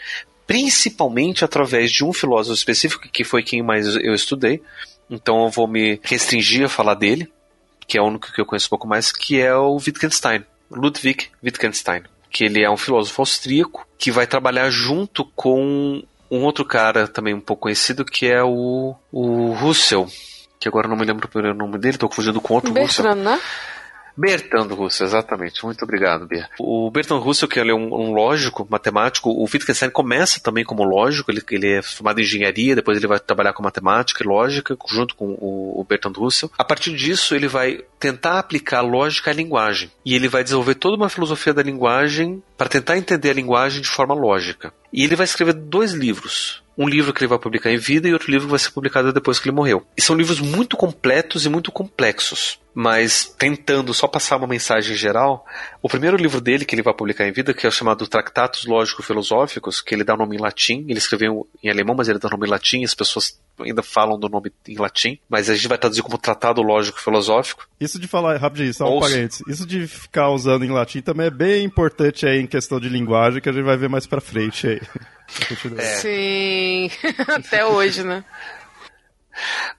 Principalmente 0.46 1.44
através 1.44 1.90
de 1.90 2.04
um 2.04 2.12
filósofo 2.12 2.54
específico, 2.54 3.08
que 3.08 3.24
foi 3.24 3.42
quem 3.42 3.62
mais 3.62 3.86
eu 3.96 4.14
estudei, 4.14 4.62
então 5.10 5.44
eu 5.44 5.50
vou 5.50 5.66
me 5.66 6.00
restringir 6.02 6.66
a 6.66 6.68
falar 6.68 6.94
dele, 6.94 7.30
que 7.86 7.98
é 7.98 8.02
o 8.02 8.06
único 8.06 8.32
que 8.32 8.40
eu 8.40 8.46
conheço 8.46 8.66
um 8.66 8.70
pouco 8.70 8.86
mais, 8.86 9.10
que 9.10 9.40
é 9.40 9.54
o 9.54 9.76
Wittgenstein, 9.76 10.44
Ludwig 10.70 11.28
Wittgenstein, 11.42 12.02
que 12.30 12.44
ele 12.44 12.62
é 12.62 12.70
um 12.70 12.76
filósofo 12.76 13.22
austríaco 13.22 13.86
que 13.96 14.10
vai 14.10 14.26
trabalhar 14.26 14.68
junto 14.68 15.24
com 15.34 16.02
um 16.30 16.44
outro 16.44 16.64
cara 16.64 17.08
também 17.08 17.32
um 17.32 17.40
pouco 17.40 17.62
conhecido 17.62 18.04
que 18.04 18.26
é 18.26 18.42
o, 18.42 18.94
o 19.10 19.52
Russell, 19.54 20.06
que 20.58 20.68
agora 20.68 20.88
não 20.88 20.96
me 20.96 21.04
lembro 21.04 21.26
o 21.26 21.30
primeiro 21.30 21.56
nome 21.56 21.78
dele, 21.78 21.94
estou 21.94 22.08
confundindo 22.08 22.40
com 22.40 22.54
outro 22.54 22.72
Bertrand, 22.72 23.16
né? 23.16 23.40
Bertrand 24.18 24.66
Russell, 24.74 25.06
exatamente. 25.06 25.64
Muito 25.64 25.80
obrigado, 25.84 26.26
Bia. 26.26 26.50
O 26.58 26.90
Bertrand 26.90 27.20
Russell, 27.20 27.46
que 27.46 27.60
ele 27.60 27.70
é 27.70 27.74
um, 27.74 27.94
um, 27.94 28.12
lógico, 28.12 28.66
matemático, 28.68 29.30
o 29.30 29.44
Wittgenstein 29.44 29.90
começa 29.90 30.40
também 30.40 30.64
como 30.64 30.82
lógico, 30.82 31.30
ele, 31.30 31.40
ele 31.52 31.74
é 31.74 31.82
formado 31.82 32.18
em 32.18 32.24
engenharia, 32.24 32.74
depois 32.74 32.98
ele 32.98 33.06
vai 33.06 33.20
trabalhar 33.20 33.52
com 33.52 33.62
matemática 33.62 34.24
e 34.24 34.26
lógica, 34.26 34.76
junto 34.88 35.14
com 35.14 35.26
o, 35.38 35.80
o 35.80 35.84
Bertrand 35.84 36.14
Russell. 36.16 36.50
A 36.58 36.64
partir 36.64 36.96
disso, 36.96 37.32
ele 37.32 37.46
vai 37.46 37.80
tentar 38.00 38.40
aplicar 38.40 38.80
lógica 38.80 39.30
à 39.30 39.34
linguagem. 39.34 39.88
E 40.04 40.16
ele 40.16 40.26
vai 40.26 40.42
desenvolver 40.42 40.74
toda 40.74 40.96
uma 40.96 41.08
filosofia 41.08 41.54
da 41.54 41.62
linguagem 41.62 42.42
para 42.56 42.68
tentar 42.68 42.98
entender 42.98 43.30
a 43.30 43.34
linguagem 43.34 43.80
de 43.80 43.88
forma 43.88 44.14
lógica. 44.14 44.74
E 44.92 45.04
ele 45.04 45.14
vai 45.14 45.24
escrever 45.24 45.52
dois 45.52 45.92
livros 45.92 46.60
um 46.78 46.88
livro 46.88 47.12
que 47.12 47.18
ele 47.18 47.28
vai 47.28 47.40
publicar 47.40 47.72
em 47.72 47.76
vida 47.76 48.08
e 48.08 48.12
outro 48.12 48.30
livro 48.30 48.46
que 48.46 48.52
vai 48.52 48.58
ser 48.60 48.70
publicado 48.70 49.12
depois 49.12 49.40
que 49.40 49.48
ele 49.48 49.56
morreu. 49.56 49.84
E 49.96 50.00
são 50.00 50.14
livros 50.14 50.38
muito 50.38 50.76
completos 50.76 51.44
e 51.44 51.48
muito 51.48 51.72
complexos. 51.72 52.60
Mas 52.72 53.34
tentando 53.36 53.92
só 53.92 54.06
passar 54.06 54.36
uma 54.36 54.46
mensagem 54.46 54.94
geral, 54.94 55.44
o 55.82 55.88
primeiro 55.88 56.16
livro 56.16 56.40
dele 56.40 56.64
que 56.64 56.76
ele 56.76 56.82
vai 56.82 56.94
publicar 56.94 57.26
em 57.26 57.32
vida, 57.32 57.52
que 57.52 57.66
é 57.66 57.70
chamado 57.72 58.06
Tratados 58.06 58.64
Lógico-Filosóficos, 58.64 59.80
que 59.80 59.92
ele 59.92 60.04
dá 60.04 60.14
o 60.14 60.16
nome 60.16 60.36
em 60.36 60.40
latim, 60.40 60.84
ele 60.88 60.98
escreveu 60.98 61.48
em 61.60 61.68
alemão, 61.68 61.96
mas 61.96 62.08
ele 62.08 62.20
dá 62.20 62.28
o 62.28 62.30
nome 62.30 62.46
em 62.46 62.50
latim, 62.50 62.84
as 62.84 62.94
pessoas 62.94 63.36
ainda 63.58 63.82
falam 63.82 64.16
do 64.16 64.28
nome 64.28 64.52
em 64.68 64.76
latim, 64.76 65.18
mas 65.28 65.50
a 65.50 65.56
gente 65.56 65.66
vai 65.66 65.76
traduzir 65.76 66.02
como 66.02 66.16
Tratado 66.16 66.62
Lógico-Filosófico. 66.62 67.66
Isso 67.80 67.98
de 67.98 68.06
falar, 68.06 68.36
rapidinho, 68.36 68.72
só 68.72 68.84
um 68.84 68.92
Ouça. 68.92 69.10
parênteses, 69.10 69.42
isso 69.48 69.66
de 69.66 69.88
ficar 69.88 70.30
usando 70.30 70.64
em 70.64 70.70
latim 70.70 71.00
também 71.00 71.26
é 71.26 71.30
bem 71.30 71.64
importante 71.64 72.26
aí 72.26 72.38
em 72.38 72.46
questão 72.46 72.78
de 72.78 72.88
linguagem, 72.88 73.40
que 73.40 73.48
a 73.48 73.52
gente 73.52 73.64
vai 73.64 73.76
ver 73.76 73.88
mais 73.88 74.06
pra 74.06 74.20
frente 74.20 74.68
aí. 74.68 74.80
É. 75.76 75.96
Sim, 75.96 76.67
até 77.28 77.64
hoje, 77.64 78.02
né? 78.02 78.24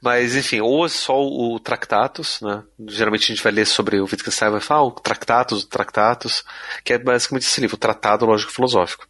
Mas, 0.01 0.35
enfim, 0.35 0.61
ou 0.61 0.85
é 0.85 0.89
só 0.89 1.21
o 1.21 1.59
Tractatus, 1.59 2.39
né? 2.41 2.63
Geralmente 2.87 3.23
a 3.25 3.35
gente 3.35 3.43
vai 3.43 3.51
ler 3.51 3.65
sobre 3.65 3.99
o 3.99 4.03
Wittgenstein, 4.03 4.51
vai 4.51 4.61
falar 4.61 4.81
ah, 4.81 4.85
o 4.85 4.91
Tractatus, 4.91 5.63
o 5.63 5.67
Tractatus, 5.67 6.43
que 6.83 6.93
é 6.93 6.97
basicamente 6.97 7.43
esse 7.43 7.59
livro, 7.59 7.75
o 7.75 7.79
Tratado 7.79 8.25
Lógico-Filosófico, 8.25 9.07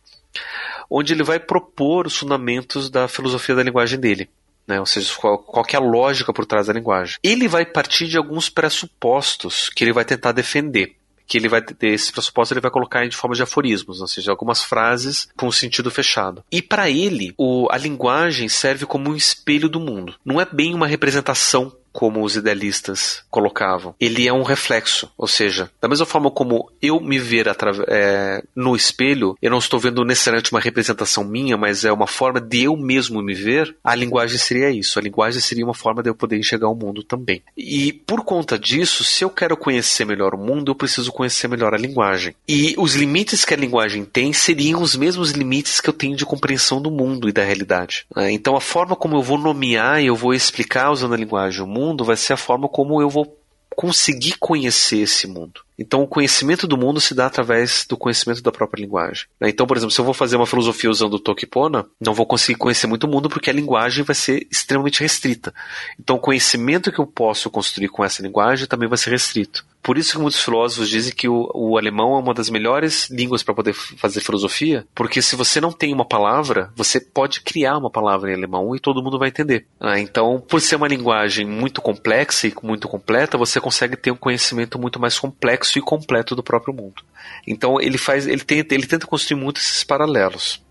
onde 0.90 1.14
ele 1.14 1.24
vai 1.24 1.40
propor 1.40 2.08
os 2.08 2.18
fundamentos 2.18 2.90
da 2.90 3.08
filosofia 3.08 3.56
da 3.56 3.64
linguagem 3.64 4.00
dele. 4.00 4.30
Né? 4.68 4.80
Ou 4.80 4.86
seja, 4.86 5.14
qual, 5.16 5.38
qual 5.40 5.66
é 5.72 5.76
a 5.76 5.80
lógica 5.80 6.34
por 6.34 6.46
trás 6.46 6.68
da 6.68 6.74
linguagem. 6.74 7.18
Ele 7.24 7.48
vai 7.48 7.66
partir 7.66 8.08
de 8.08 8.18
alguns 8.18 8.50
pressupostos 8.50 9.70
que 9.70 9.84
ele 9.84 9.94
vai 9.94 10.06
tentar 10.06 10.32
defender 10.32 10.99
que 11.30 11.38
ele 11.38 11.48
vai 11.48 11.62
ter 11.62 11.90
esse 11.90 12.12
pressuposto 12.12 12.54
ele 12.56 12.60
vai 12.60 12.72
colocar 12.72 13.08
de 13.08 13.16
forma 13.16 13.36
de 13.36 13.44
aforismos, 13.44 14.02
ou 14.02 14.08
seja, 14.08 14.32
algumas 14.32 14.64
frases 14.64 15.30
com 15.38 15.52
sentido 15.52 15.92
fechado. 15.92 16.44
E 16.52 16.60
para 16.60 16.90
ele, 16.90 17.36
o, 17.38 17.68
a 17.70 17.78
linguagem 17.78 18.50
serve 18.50 18.88
como 18.88 19.12
um 19.12 19.16
espelho 19.16 19.70
do 19.70 19.80
mundo. 19.80 20.16
Não 20.26 20.42
é 20.42 20.48
bem 20.52 20.74
uma 20.74 20.88
representação 20.88 21.72
como 21.92 22.24
os 22.24 22.36
idealistas 22.36 23.24
colocavam. 23.30 23.96
Ele 24.00 24.28
é 24.28 24.34
um 24.34 24.44
reflexo, 24.44 25.12
ou 25.18 25.28
seja, 25.28 25.70
da 25.82 25.88
mesma 25.88 26.06
forma 26.06 26.32
como 26.32 26.72
eu 26.82 27.00
me 27.00 27.20
ver 27.20 27.48
é, 27.88 28.44
no 28.56 28.76
espelho, 28.76 29.38
eu 29.42 29.52
não 29.52 29.58
estou 29.58 29.80
vendo 29.80 30.04
necessariamente 30.06 30.52
uma 30.52 30.60
representação 30.60 31.24
minha, 31.24 31.58
mas 31.58 31.84
é 31.84 31.92
uma 31.92 32.08
forma 32.08 32.40
de 32.40 32.64
eu 32.64 32.76
mesmo 32.76 33.22
me 33.22 33.34
ver, 33.34 33.76
a 33.84 33.96
linguagem 33.96 34.38
seria 34.38 34.70
isso. 34.70 35.00
A 35.00 35.02
linguagem 35.02 35.42
seria 35.42 35.66
uma 35.66 35.74
forma 35.74 36.02
de 36.02 36.10
eu 36.10 36.16
poder 36.16 36.38
enxergar 36.38 36.70
o 36.70 36.76
mundo 36.76 37.04
também. 37.04 37.42
E 37.58 37.94
por 37.94 38.24
conta 38.24 38.58
disso, 38.58 39.04
se 39.04 39.24
eu 39.24 39.30
quero 39.30 39.58
conhecer 39.58 40.06
melhor 40.06 40.34
o 40.34 40.38
mundo, 40.38 40.72
eu 40.72 40.76
preciso 40.76 41.12
conhecer 41.12 41.48
melhor 41.48 41.74
a 41.74 41.78
linguagem. 41.78 42.36
E 42.48 42.76
os 42.78 42.96
limites 42.96 43.46
que 43.46 43.54
a 43.54 43.58
linguagem 43.58 44.06
tem 44.06 44.34
seriam 44.34 44.82
os 44.82 44.96
mesmos 44.96 45.32
limites 45.32 45.82
que 45.82 45.90
eu 45.90 45.94
tenho 45.94 46.16
de 46.16 46.26
compreensão 46.26 46.82
do 46.82 46.92
mundo 46.92 47.28
e 47.28 47.32
da 47.32 47.44
realidade. 47.44 48.06
Né? 48.16 48.32
Então 48.32 48.56
a 48.56 48.62
forma 48.62 48.96
como 48.96 49.18
eu 49.18 49.22
vou 49.22 49.38
nomear 49.38 50.02
e 50.02 50.08
eu 50.08 50.16
vou 50.16 50.34
explicar 50.34 50.92
usando 50.92 51.14
a 51.14 51.18
linguagem 51.18 51.64
o 51.64 51.68
mundo 51.68 51.79
mundo 51.80 52.04
vai 52.04 52.18
ser 52.18 52.34
a 52.34 52.38
forma 52.38 52.68
como 52.68 53.02
eu 53.02 53.10
vou 53.10 53.40
conseguir 53.80 54.36
conhecer 54.38 54.98
esse 54.98 55.26
mundo. 55.26 55.62
Então, 55.78 56.04
o 56.04 56.08
conhecimento 56.08 56.68
do 56.68 56.78
mundo 56.78 57.00
se 57.00 57.14
dá 57.14 57.28
através 57.28 57.86
do 57.88 57.96
conhecimento 57.96 58.44
da 58.44 58.52
própria 58.52 58.82
linguagem. 58.82 59.26
Né? 59.40 59.48
Então, 59.48 59.66
por 59.66 59.78
exemplo, 59.78 59.92
se 59.92 60.02
eu 60.02 60.04
vou 60.04 60.14
fazer 60.14 60.36
uma 60.36 60.46
filosofia 60.46 60.90
usando 60.90 61.14
o 61.14 61.20
Tokipona, 61.20 61.86
não 62.02 62.14
vou 62.14 62.26
conseguir 62.26 62.58
conhecer 62.58 62.88
muito 62.88 63.06
o 63.06 63.10
mundo 63.10 63.30
porque 63.30 63.50
a 63.50 63.54
linguagem 63.54 64.04
vai 64.04 64.16
ser 64.16 64.46
extremamente 64.52 65.00
restrita. 65.00 65.54
Então, 65.98 66.18
o 66.18 66.20
conhecimento 66.20 66.92
que 66.92 67.00
eu 67.00 67.08
posso 67.08 67.50
construir 67.50 67.88
com 67.88 68.04
essa 68.04 68.22
linguagem 68.22 68.68
também 68.68 68.90
vai 68.90 68.98
ser 68.98 69.12
restrito. 69.12 69.66
Por 69.82 69.98
isso 69.98 70.14
que 70.14 70.20
muitos 70.20 70.42
filósofos 70.42 70.90
dizem 70.90 71.14
que 71.14 71.28
o, 71.28 71.50
o 71.54 71.78
alemão 71.78 72.16
é 72.16 72.20
uma 72.20 72.34
das 72.34 72.50
melhores 72.50 73.10
línguas 73.10 73.42
para 73.42 73.56
poder 73.56 73.74
fazer 73.74 74.20
filosofia, 74.22 74.86
porque 74.94 75.22
se 75.22 75.36
você 75.36 75.62
não 75.62 75.72
tem 75.72 75.94
uma 75.94 76.06
palavra, 76.06 76.72
você 76.76 77.00
pode 77.00 77.42
criar 77.42 77.78
uma 77.78 77.90
palavra 77.90 78.32
em 78.32 78.36
alemão 78.36 78.76
e 78.76 78.80
todo 78.80 79.02
mundo 79.02 79.18
vai 79.18 79.30
entender. 79.30 79.66
Ah, 79.80 80.00
então, 80.00 80.44
por 80.48 80.60
ser 80.62 80.76
uma 80.76 80.88
linguagem 80.88 81.46
muito 81.46 81.82
complexa 81.82 82.48
e 82.48 82.54
muito 82.62 82.88
completa, 82.88 83.38
você 83.38 83.60
consegue 83.60 83.96
ter 83.96 84.12
um 84.12 84.18
conhecimento 84.18 84.78
muito 84.78 85.00
mais 85.00 85.18
complexo 85.18 85.80
e 85.80 85.82
completo 85.82 86.36
do 86.36 86.44
próprio 86.44 86.74
mundo. 86.74 87.04
Então, 87.48 87.80
ele 87.80 87.98
faz, 87.98 88.28
ele 88.28 88.42
tenta, 88.42 88.76
ele 88.76 88.86
tenta 88.86 89.08
construir 89.08 89.40
muito 89.40 89.58
esses 89.58 89.84
paralelos. 89.84 90.62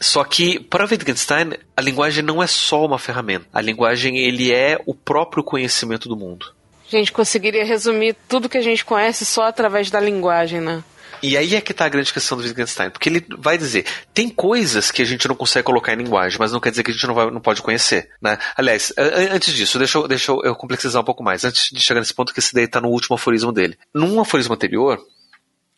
Só 0.00 0.22
que 0.22 0.60
para 0.60 0.84
Wittgenstein, 0.84 1.54
a 1.76 1.80
linguagem 1.80 2.22
não 2.22 2.42
é 2.42 2.46
só 2.46 2.84
uma 2.84 2.98
ferramenta. 2.98 3.46
A 3.52 3.60
linguagem 3.60 4.16
ele 4.18 4.52
é 4.52 4.78
o 4.86 4.94
próprio 4.94 5.42
conhecimento 5.42 6.08
do 6.08 6.16
mundo. 6.16 6.54
A 6.90 6.96
gente 6.96 7.12
conseguiria 7.12 7.64
resumir 7.64 8.16
tudo 8.26 8.48
que 8.48 8.58
a 8.58 8.62
gente 8.62 8.84
conhece 8.84 9.24
só 9.24 9.44
através 9.44 9.90
da 9.90 10.00
linguagem, 10.00 10.60
né? 10.60 10.82
E 11.22 11.36
aí 11.36 11.54
é 11.54 11.60
que 11.60 11.72
está 11.72 11.84
a 11.84 11.88
grande 11.88 12.12
questão 12.12 12.38
do 12.38 12.44
Wittgenstein, 12.44 12.90
porque 12.90 13.08
ele 13.08 13.26
vai 13.38 13.58
dizer, 13.58 13.84
tem 14.14 14.28
coisas 14.28 14.90
que 14.90 15.02
a 15.02 15.04
gente 15.04 15.26
não 15.26 15.34
consegue 15.34 15.64
colocar 15.64 15.92
em 15.92 15.96
linguagem, 15.96 16.38
mas 16.38 16.52
não 16.52 16.60
quer 16.60 16.70
dizer 16.70 16.82
que 16.82 16.90
a 16.90 16.94
gente 16.94 17.06
não, 17.06 17.14
vai, 17.14 17.30
não 17.30 17.40
pode 17.40 17.60
conhecer, 17.60 18.10
né? 18.22 18.38
Aliás, 18.56 18.92
antes 18.96 19.52
disso, 19.52 19.78
deixa, 19.78 19.98
eu, 19.98 20.06
deixa 20.06 20.30
eu 20.30 20.54
complexizar 20.54 21.02
um 21.02 21.04
pouco 21.04 21.22
mais, 21.22 21.44
antes 21.44 21.70
de 21.72 21.80
chegar 21.80 22.00
nesse 22.00 22.14
ponto, 22.14 22.32
que 22.32 22.38
esse 22.38 22.54
daí 22.54 22.64
está 22.64 22.80
no 22.80 22.88
último 22.88 23.16
aforismo 23.16 23.52
dele. 23.52 23.76
Num 23.92 24.20
aforismo 24.20 24.54
anterior, 24.54 25.00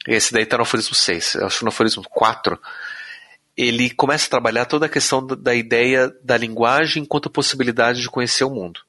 esse 0.06 0.32
daí 0.32 0.42
está 0.42 0.56
no 0.56 0.62
aforismo 0.62 0.94
6, 0.94 1.36
acho 1.36 1.58
que 1.58 1.64
no 1.64 1.70
aforismo 1.70 2.02
4, 2.10 2.58
ele 3.56 3.90
começa 3.90 4.26
a 4.26 4.30
trabalhar 4.30 4.66
toda 4.66 4.86
a 4.86 4.90
questão 4.90 5.26
da, 5.26 5.54
ideia 5.54 6.12
da 6.22 6.36
linguagem 6.36 7.02
enquanto 7.02 7.30
possibilidade 7.30 8.00
de 8.00 8.10
conhecer 8.10 8.44
o 8.44 8.50
mundo. 8.50 8.80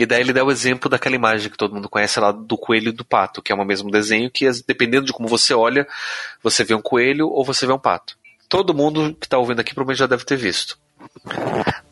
E 0.00 0.06
daí 0.06 0.22
ele 0.22 0.32
dá 0.32 0.42
o 0.42 0.50
exemplo 0.50 0.88
daquela 0.88 1.14
imagem 1.14 1.50
que 1.50 1.58
todo 1.58 1.74
mundo 1.74 1.86
conhece 1.86 2.18
lá 2.18 2.32
do 2.32 2.56
coelho 2.56 2.88
e 2.88 2.92
do 2.92 3.04
pato, 3.04 3.42
que 3.42 3.52
é 3.52 3.54
o 3.54 3.64
mesmo 3.66 3.90
desenho 3.90 4.30
que, 4.30 4.50
dependendo 4.66 5.04
de 5.04 5.12
como 5.12 5.28
você 5.28 5.52
olha, 5.52 5.86
você 6.42 6.64
vê 6.64 6.74
um 6.74 6.80
coelho 6.80 7.28
ou 7.28 7.44
você 7.44 7.66
vê 7.66 7.72
um 7.74 7.78
pato. 7.78 8.16
todo 8.48 8.72
mundo 8.72 9.14
que 9.20 9.26
está 9.26 9.36
ouvindo 9.36 9.60
aqui 9.60 9.74
provavelmente 9.74 9.98
já 9.98 10.06
deve 10.06 10.24
ter 10.24 10.38
visto. 10.38 10.78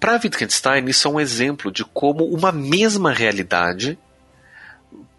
Para 0.01 0.15
Wittgenstein, 0.15 0.87
isso 0.89 1.07
é 1.07 1.11
um 1.11 1.21
exemplo 1.21 1.71
de 1.71 1.85
como 1.85 2.25
uma 2.25 2.51
mesma 2.51 3.13
realidade 3.13 3.99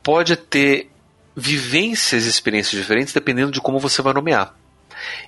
pode 0.01 0.35
ter 0.35 0.89
vivências 1.35 2.25
e 2.25 2.29
experiências 2.29 2.81
diferentes 2.81 3.13
dependendo 3.13 3.51
de 3.51 3.61
como 3.61 3.77
você 3.77 4.01
vai 4.01 4.13
nomear. 4.13 4.55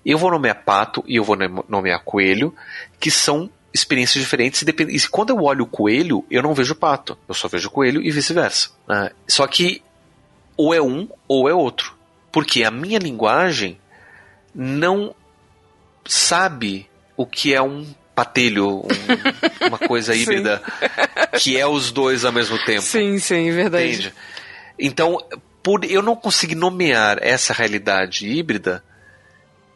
Eu 0.03 0.17
vou 0.17 0.31
nomear 0.31 0.63
pato 0.63 1.03
e 1.07 1.17
eu 1.17 1.23
vou 1.23 1.37
nomear 1.69 2.03
coelho, 2.03 2.55
que 2.99 3.11
são 3.11 3.51
experiências 3.73 4.21
diferentes. 4.21 4.61
E 4.61 5.09
quando 5.09 5.29
eu 5.29 5.41
olho 5.43 5.63
o 5.63 5.67
coelho, 5.67 6.25
eu 6.29 6.41
não 6.41 6.53
vejo 6.53 6.75
pato, 6.75 7.17
eu 7.27 7.33
só 7.33 7.47
vejo 7.47 7.69
coelho 7.69 8.01
e 8.01 8.11
vice-versa. 8.11 8.69
Né? 8.87 9.11
Só 9.27 9.47
que 9.47 9.81
ou 10.57 10.73
é 10.73 10.81
um 10.81 11.07
ou 11.27 11.49
é 11.49 11.53
outro. 11.53 11.95
Porque 12.31 12.63
a 12.63 12.71
minha 12.71 12.99
linguagem 12.99 13.77
não 14.53 15.15
sabe 16.05 16.89
o 17.15 17.25
que 17.25 17.53
é 17.53 17.61
um 17.61 17.85
patelho, 18.15 18.79
um, 18.79 18.87
uma 19.67 19.77
coisa 19.77 20.15
híbrida, 20.15 20.61
que 21.39 21.57
é 21.57 21.65
os 21.65 21.91
dois 21.91 22.25
ao 22.25 22.31
mesmo 22.31 22.57
tempo. 22.65 22.81
Sim, 22.81 23.17
sim, 23.19 23.51
verdade. 23.51 23.85
Entende? 23.85 24.13
Então, 24.77 25.17
por 25.63 25.85
eu 25.85 26.01
não 26.01 26.15
conseguir 26.15 26.55
nomear 26.55 27.17
essa 27.21 27.53
realidade 27.53 28.27
híbrida, 28.27 28.83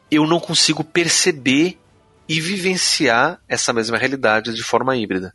eu 0.10 0.26
não 0.26 0.40
consigo 0.40 0.84
perceber 0.84 1.78
e 2.28 2.42
vivenciar 2.42 3.40
essa 3.48 3.72
mesma 3.72 3.98
realidade 3.98 4.54
de 4.54 4.64
forma 4.64 4.96
híbrida. 4.96 5.34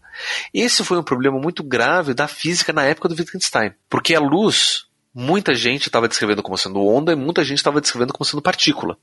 Esse 0.53 0.85
foi 0.85 0.99
um 0.99 1.03
problema 1.03 1.39
muito 1.39 1.62
grave 1.62 2.15
da 2.15 2.27
física 2.27 2.73
na 2.73 2.85
época 2.85 3.09
do 3.09 3.15
Wittgenstein, 3.15 3.73
porque 3.89 4.15
a 4.15 4.21
luz, 4.21 4.87
muita 5.15 5.55
gente 5.55 5.87
estava 5.87 6.09
descrevendo 6.09 6.43
como 6.43 6.59
sendo 6.59 6.85
onda 6.85 7.12
e 7.12 7.17
muita 7.17 7.45
gente 7.45 7.59
estava 7.59 7.81
descrevendo 7.81 8.12
como 8.12 8.25
sendo 8.25 8.43
partícula. 8.43 8.97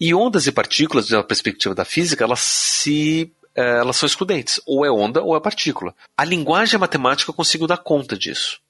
E 0.00 0.14
ondas 0.14 0.46
e 0.46 0.52
partículas, 0.52 1.08
da 1.08 1.22
perspectiva 1.22 1.74
da 1.74 1.84
física, 1.84 2.24
elas 2.24 2.40
se 2.40 3.32
eh, 3.54 3.78
elas 3.78 3.96
são 3.96 4.06
excludentes, 4.06 4.60
ou 4.66 4.84
é 4.84 4.90
onda 4.90 5.22
ou 5.22 5.36
é 5.36 5.40
partícula. 5.40 5.94
A 6.16 6.24
linguagem 6.24 6.78
matemática 6.78 7.32
conseguiu 7.32 7.66
dar 7.66 7.78
conta 7.78 8.16
disso. 8.16 8.60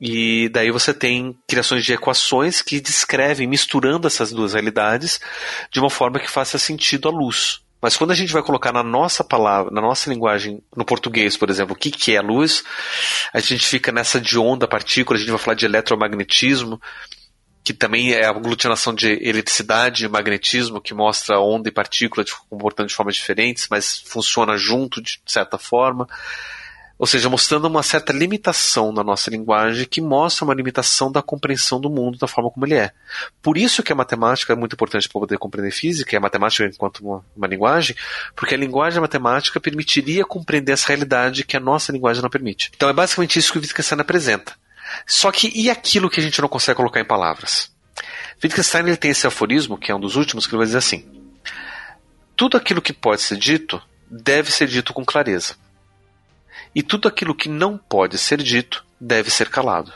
E 0.00 0.48
daí 0.50 0.70
você 0.70 0.92
tem 0.92 1.36
criações 1.48 1.84
de 1.84 1.92
equações 1.92 2.60
que 2.60 2.80
descrevem, 2.80 3.46
misturando 3.46 4.06
essas 4.06 4.32
duas 4.32 4.52
realidades, 4.52 5.20
de 5.70 5.80
uma 5.80 5.90
forma 5.90 6.18
que 6.18 6.30
faça 6.30 6.58
sentido 6.58 7.08
à 7.08 7.12
luz. 7.12 7.63
Mas 7.84 7.98
quando 7.98 8.12
a 8.12 8.14
gente 8.14 8.32
vai 8.32 8.42
colocar 8.42 8.72
na 8.72 8.82
nossa 8.82 9.22
palavra, 9.22 9.70
na 9.70 9.82
nossa 9.82 10.08
linguagem, 10.08 10.62
no 10.74 10.86
português, 10.86 11.36
por 11.36 11.50
exemplo, 11.50 11.74
o 11.74 11.78
que, 11.78 11.90
que 11.90 12.16
é 12.16 12.20
luz, 12.22 12.64
a 13.30 13.40
gente 13.40 13.66
fica 13.66 13.92
nessa 13.92 14.18
de 14.18 14.38
onda, 14.38 14.66
partícula, 14.66 15.18
a 15.18 15.20
gente 15.20 15.30
vai 15.30 15.38
falar 15.38 15.54
de 15.54 15.66
eletromagnetismo, 15.66 16.80
que 17.62 17.74
também 17.74 18.14
é 18.14 18.24
a 18.24 18.30
aglutinação 18.30 18.94
de 18.94 19.08
eletricidade 19.22 20.06
e 20.06 20.08
magnetismo, 20.08 20.80
que 20.80 20.94
mostra 20.94 21.38
onda 21.38 21.68
e 21.68 21.72
partícula 21.72 22.26
se 22.26 22.32
comportando 22.48 22.88
de 22.88 22.94
formas 22.94 23.16
diferentes, 23.16 23.66
mas 23.70 24.02
funciona 24.06 24.56
junto 24.56 25.02
de 25.02 25.20
certa 25.26 25.58
forma. 25.58 26.08
Ou 27.04 27.06
seja, 27.06 27.28
mostrando 27.28 27.66
uma 27.66 27.82
certa 27.82 28.14
limitação 28.14 28.90
na 28.90 29.04
nossa 29.04 29.28
linguagem 29.28 29.84
que 29.84 30.00
mostra 30.00 30.42
uma 30.42 30.54
limitação 30.54 31.12
da 31.12 31.20
compreensão 31.20 31.78
do 31.78 31.90
mundo 31.90 32.16
da 32.16 32.26
forma 32.26 32.50
como 32.50 32.64
ele 32.64 32.76
é. 32.76 32.92
Por 33.42 33.58
isso 33.58 33.82
que 33.82 33.92
a 33.92 33.94
matemática 33.94 34.54
é 34.54 34.56
muito 34.56 34.72
importante 34.72 35.06
para 35.06 35.20
poder 35.20 35.36
compreender 35.36 35.70
física, 35.70 36.14
e 36.14 36.16
a 36.16 36.20
matemática 36.20 36.64
enquanto 36.64 37.00
uma, 37.00 37.22
uma 37.36 37.46
linguagem, 37.46 37.94
porque 38.34 38.54
a 38.54 38.56
linguagem 38.56 39.02
matemática 39.02 39.60
permitiria 39.60 40.24
compreender 40.24 40.72
essa 40.72 40.88
realidade 40.88 41.44
que 41.44 41.58
a 41.58 41.60
nossa 41.60 41.92
linguagem 41.92 42.22
não 42.22 42.30
permite. 42.30 42.72
Então 42.74 42.88
é 42.88 42.92
basicamente 42.94 43.38
isso 43.38 43.52
que 43.52 43.58
o 43.58 43.60
Wittgenstein 43.60 44.00
apresenta. 44.00 44.54
Só 45.06 45.30
que 45.30 45.52
e 45.54 45.68
aquilo 45.68 46.08
que 46.08 46.20
a 46.20 46.22
gente 46.22 46.40
não 46.40 46.48
consegue 46.48 46.78
colocar 46.78 47.00
em 47.00 47.04
palavras? 47.04 47.70
Wittgenstein 48.42 48.86
ele 48.86 48.96
tem 48.96 49.10
esse 49.10 49.26
aforismo, 49.26 49.76
que 49.76 49.92
é 49.92 49.94
um 49.94 50.00
dos 50.00 50.16
últimos, 50.16 50.46
que 50.46 50.54
ele 50.54 50.60
vai 50.60 50.66
dizer 50.66 50.78
assim: 50.78 51.04
tudo 52.34 52.56
aquilo 52.56 52.80
que 52.80 52.94
pode 52.94 53.20
ser 53.20 53.36
dito 53.36 53.78
deve 54.10 54.50
ser 54.50 54.68
dito 54.68 54.94
com 54.94 55.04
clareza. 55.04 55.62
E 56.74 56.82
tudo 56.82 57.08
aquilo 57.08 57.34
que 57.34 57.48
não 57.48 57.78
pode 57.78 58.18
ser 58.18 58.42
dito 58.42 58.84
deve 59.00 59.30
ser 59.30 59.48
calado. 59.48 59.92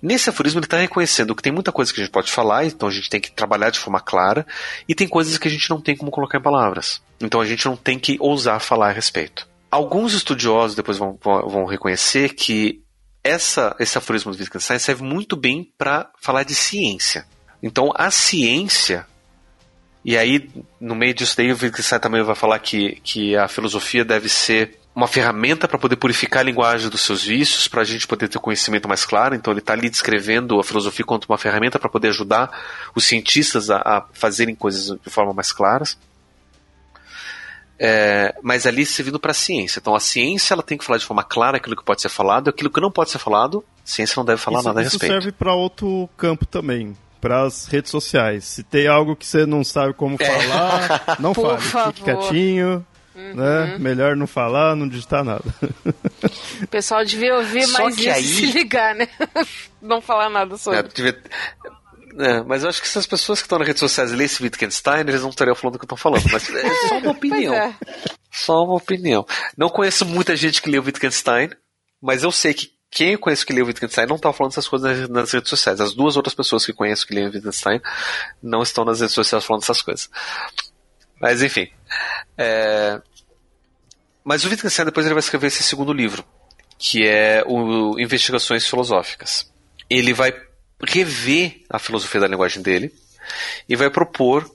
Nesse 0.00 0.30
aforismo 0.30 0.60
ele 0.60 0.66
está 0.66 0.76
reconhecendo 0.76 1.34
que 1.34 1.42
tem 1.42 1.52
muita 1.52 1.72
coisa 1.72 1.92
que 1.92 2.00
a 2.00 2.04
gente 2.04 2.12
pode 2.12 2.30
falar, 2.30 2.64
então 2.64 2.88
a 2.88 2.92
gente 2.92 3.10
tem 3.10 3.20
que 3.20 3.32
trabalhar 3.32 3.70
de 3.70 3.78
forma 3.78 4.00
clara, 4.00 4.46
e 4.88 4.94
tem 4.94 5.08
coisas 5.08 5.36
que 5.38 5.48
a 5.48 5.50
gente 5.50 5.68
não 5.68 5.80
tem 5.80 5.96
como 5.96 6.10
colocar 6.10 6.38
em 6.38 6.42
palavras. 6.42 7.02
Então 7.20 7.40
a 7.40 7.44
gente 7.44 7.66
não 7.66 7.76
tem 7.76 7.98
que 7.98 8.16
ousar 8.20 8.60
falar 8.60 8.90
a 8.90 8.92
respeito. 8.92 9.48
Alguns 9.70 10.12
estudiosos 10.12 10.76
depois 10.76 10.98
vão, 10.98 11.18
vão 11.22 11.64
reconhecer 11.64 12.34
que 12.34 12.82
essa, 13.24 13.74
esse 13.78 13.96
aforismo 13.96 14.32
do 14.32 14.38
Wittgenstein 14.38 14.78
serve 14.78 15.02
muito 15.02 15.36
bem 15.36 15.72
para 15.78 16.10
falar 16.20 16.42
de 16.44 16.54
ciência. 16.54 17.26
Então 17.62 17.90
a 17.94 18.10
ciência 18.10 19.06
e 20.04 20.18
aí, 20.18 20.50
no 20.80 20.96
meio 20.96 21.14
disso 21.14 21.36
daí, 21.36 21.52
o 21.52 21.56
Wittgenstein 21.56 22.00
também 22.00 22.22
vai 22.24 22.34
falar 22.34 22.58
que, 22.58 23.00
que 23.04 23.36
a 23.36 23.46
filosofia 23.46 24.04
deve 24.04 24.28
ser 24.28 24.80
uma 24.94 25.08
ferramenta 25.08 25.66
para 25.66 25.78
poder 25.78 25.96
purificar 25.96 26.40
a 26.40 26.44
linguagem 26.44 26.90
dos 26.90 27.00
seus 27.00 27.24
vícios, 27.24 27.66
para 27.66 27.80
a 27.80 27.84
gente 27.84 28.06
poder 28.06 28.28
ter 28.28 28.38
conhecimento 28.38 28.86
mais 28.86 29.04
claro. 29.04 29.34
Então, 29.34 29.52
ele 29.52 29.60
está 29.60 29.72
ali 29.72 29.88
descrevendo 29.88 30.60
a 30.60 30.64
filosofia 30.64 31.04
como 31.04 31.20
uma 31.28 31.38
ferramenta 31.38 31.78
para 31.78 31.88
poder 31.88 32.08
ajudar 32.08 32.50
os 32.94 33.04
cientistas 33.04 33.70
a, 33.70 33.78
a, 33.78 34.04
fazerem 34.12 34.54
coisas 34.54 34.98
de 35.02 35.10
forma 35.10 35.32
mais 35.32 35.50
claras. 35.50 35.96
É, 37.78 38.34
mas 38.42 38.66
ali 38.66 38.84
servindo 38.84 39.18
para 39.18 39.30
a 39.30 39.34
ciência. 39.34 39.80
Então, 39.80 39.94
a 39.94 40.00
ciência 40.00 40.52
ela 40.54 40.62
tem 40.62 40.76
que 40.76 40.84
falar 40.84 40.98
de 40.98 41.06
forma 41.06 41.24
clara 41.24 41.56
aquilo 41.56 41.74
que 41.74 41.82
pode 41.82 42.02
ser 42.02 42.10
falado, 42.10 42.50
aquilo 42.50 42.70
que 42.70 42.80
não 42.80 42.90
pode 42.90 43.10
ser 43.10 43.18
falado, 43.18 43.64
a 43.82 43.86
ciência 43.88 44.14
não 44.16 44.24
deve 44.24 44.40
falar 44.40 44.58
isso, 44.58 44.68
nada 44.68 44.80
a 44.80 44.82
isso 44.82 44.92
respeito. 44.92 45.12
Isso 45.12 45.22
serve 45.22 45.32
para 45.36 45.54
outro 45.54 46.08
campo 46.16 46.44
também 46.44 46.94
para 47.20 47.44
as 47.44 47.66
redes 47.66 47.90
sociais. 47.90 48.44
Se 48.44 48.64
tem 48.64 48.88
algo 48.88 49.14
que 49.14 49.24
você 49.24 49.46
não 49.46 49.62
sabe 49.62 49.94
como 49.94 50.16
é. 50.18 50.24
falar, 50.24 51.16
não 51.20 51.32
fale. 51.32 51.60
Fique 51.60 52.02
quietinho, 52.02 52.84
Uhum. 53.14 53.34
Né? 53.34 53.78
Melhor 53.78 54.16
não 54.16 54.26
falar, 54.26 54.74
não 54.74 54.88
digitar 54.88 55.22
nada. 55.22 55.44
O 56.62 56.66
pessoal 56.66 57.04
devia 57.04 57.36
ouvir 57.36 57.66
Só 57.66 57.82
mais 57.82 57.98
isso 57.98 58.10
aí... 58.10 58.24
se 58.24 58.46
ligar, 58.46 58.94
né? 58.94 59.08
Não 59.82 60.00
falar 60.00 60.30
nada 60.30 60.56
sobre. 60.56 60.78
É, 60.78 60.82
devia... 60.84 61.20
É, 62.18 62.42
mas 62.42 62.62
eu 62.62 62.68
acho 62.68 62.80
que 62.80 62.88
se 62.88 62.98
as 62.98 63.06
pessoas 63.06 63.40
que 63.40 63.46
estão 63.46 63.58
nas 63.58 63.66
redes 63.66 63.80
sociais 63.80 64.12
lêem 64.12 64.26
esse 64.26 64.42
Wittgenstein, 64.42 65.00
eles 65.00 65.22
não 65.22 65.30
estariam 65.30 65.56
falando 65.56 65.76
o 65.76 65.78
que 65.78 65.84
eu 65.84 65.86
estou 65.86 65.98
falando. 65.98 66.24
Mas 66.30 66.48
é 66.48 66.74
só 66.88 66.98
uma 66.98 67.10
opinião. 67.10 67.54
É. 67.54 67.74
Só 68.30 68.64
uma 68.64 68.74
opinião. 68.74 69.26
Não 69.56 69.68
conheço 69.68 70.04
muita 70.04 70.36
gente 70.36 70.60
que 70.62 70.70
leu 70.70 70.82
Wittgenstein, 70.82 71.50
mas 72.00 72.22
eu 72.22 72.30
sei 72.30 72.54
que 72.54 72.70
quem 72.92 73.12
eu 73.12 73.18
conheço 73.18 73.46
que 73.46 73.54
leu 73.54 73.64
Wittgenstein 73.64 74.06
não 74.06 74.16
está 74.16 74.30
falando 74.34 74.52
essas 74.52 74.68
coisas 74.68 75.08
nas, 75.08 75.32
redes 75.32 75.48
sociais. 75.48 75.80
As 75.80 75.94
duas 75.94 76.14
outras 76.14 76.34
pessoas 76.34 76.66
que 76.66 76.74
conheço 76.74 77.06
que 77.06 77.14
leem 77.14 77.26
Wittgenstein 77.26 77.80
não 78.42 78.62
estão 78.62 78.84
nas 78.84 79.00
redes 79.00 79.14
sociais 79.14 79.42
falando 79.44 79.62
essas 79.62 79.80
coisas. 79.80 80.10
Mas 81.22 81.40
enfim. 81.40 81.68
É... 82.36 83.00
Mas 84.24 84.44
o 84.44 84.48
Wittgenstein 84.48 84.86
depois 84.86 85.06
ele 85.06 85.14
vai 85.14 85.20
escrever 85.20 85.46
esse 85.46 85.62
segundo 85.62 85.92
livro, 85.92 86.24
que 86.76 87.06
é 87.06 87.44
o 87.46 87.98
Investigações 88.00 88.66
Filosóficas. 88.66 89.48
Ele 89.88 90.12
vai 90.12 90.34
rever 90.84 91.62
a 91.70 91.78
filosofia 91.78 92.20
da 92.20 92.26
linguagem 92.26 92.60
dele 92.60 92.92
e 93.68 93.76
vai 93.76 93.88
propor 93.88 94.50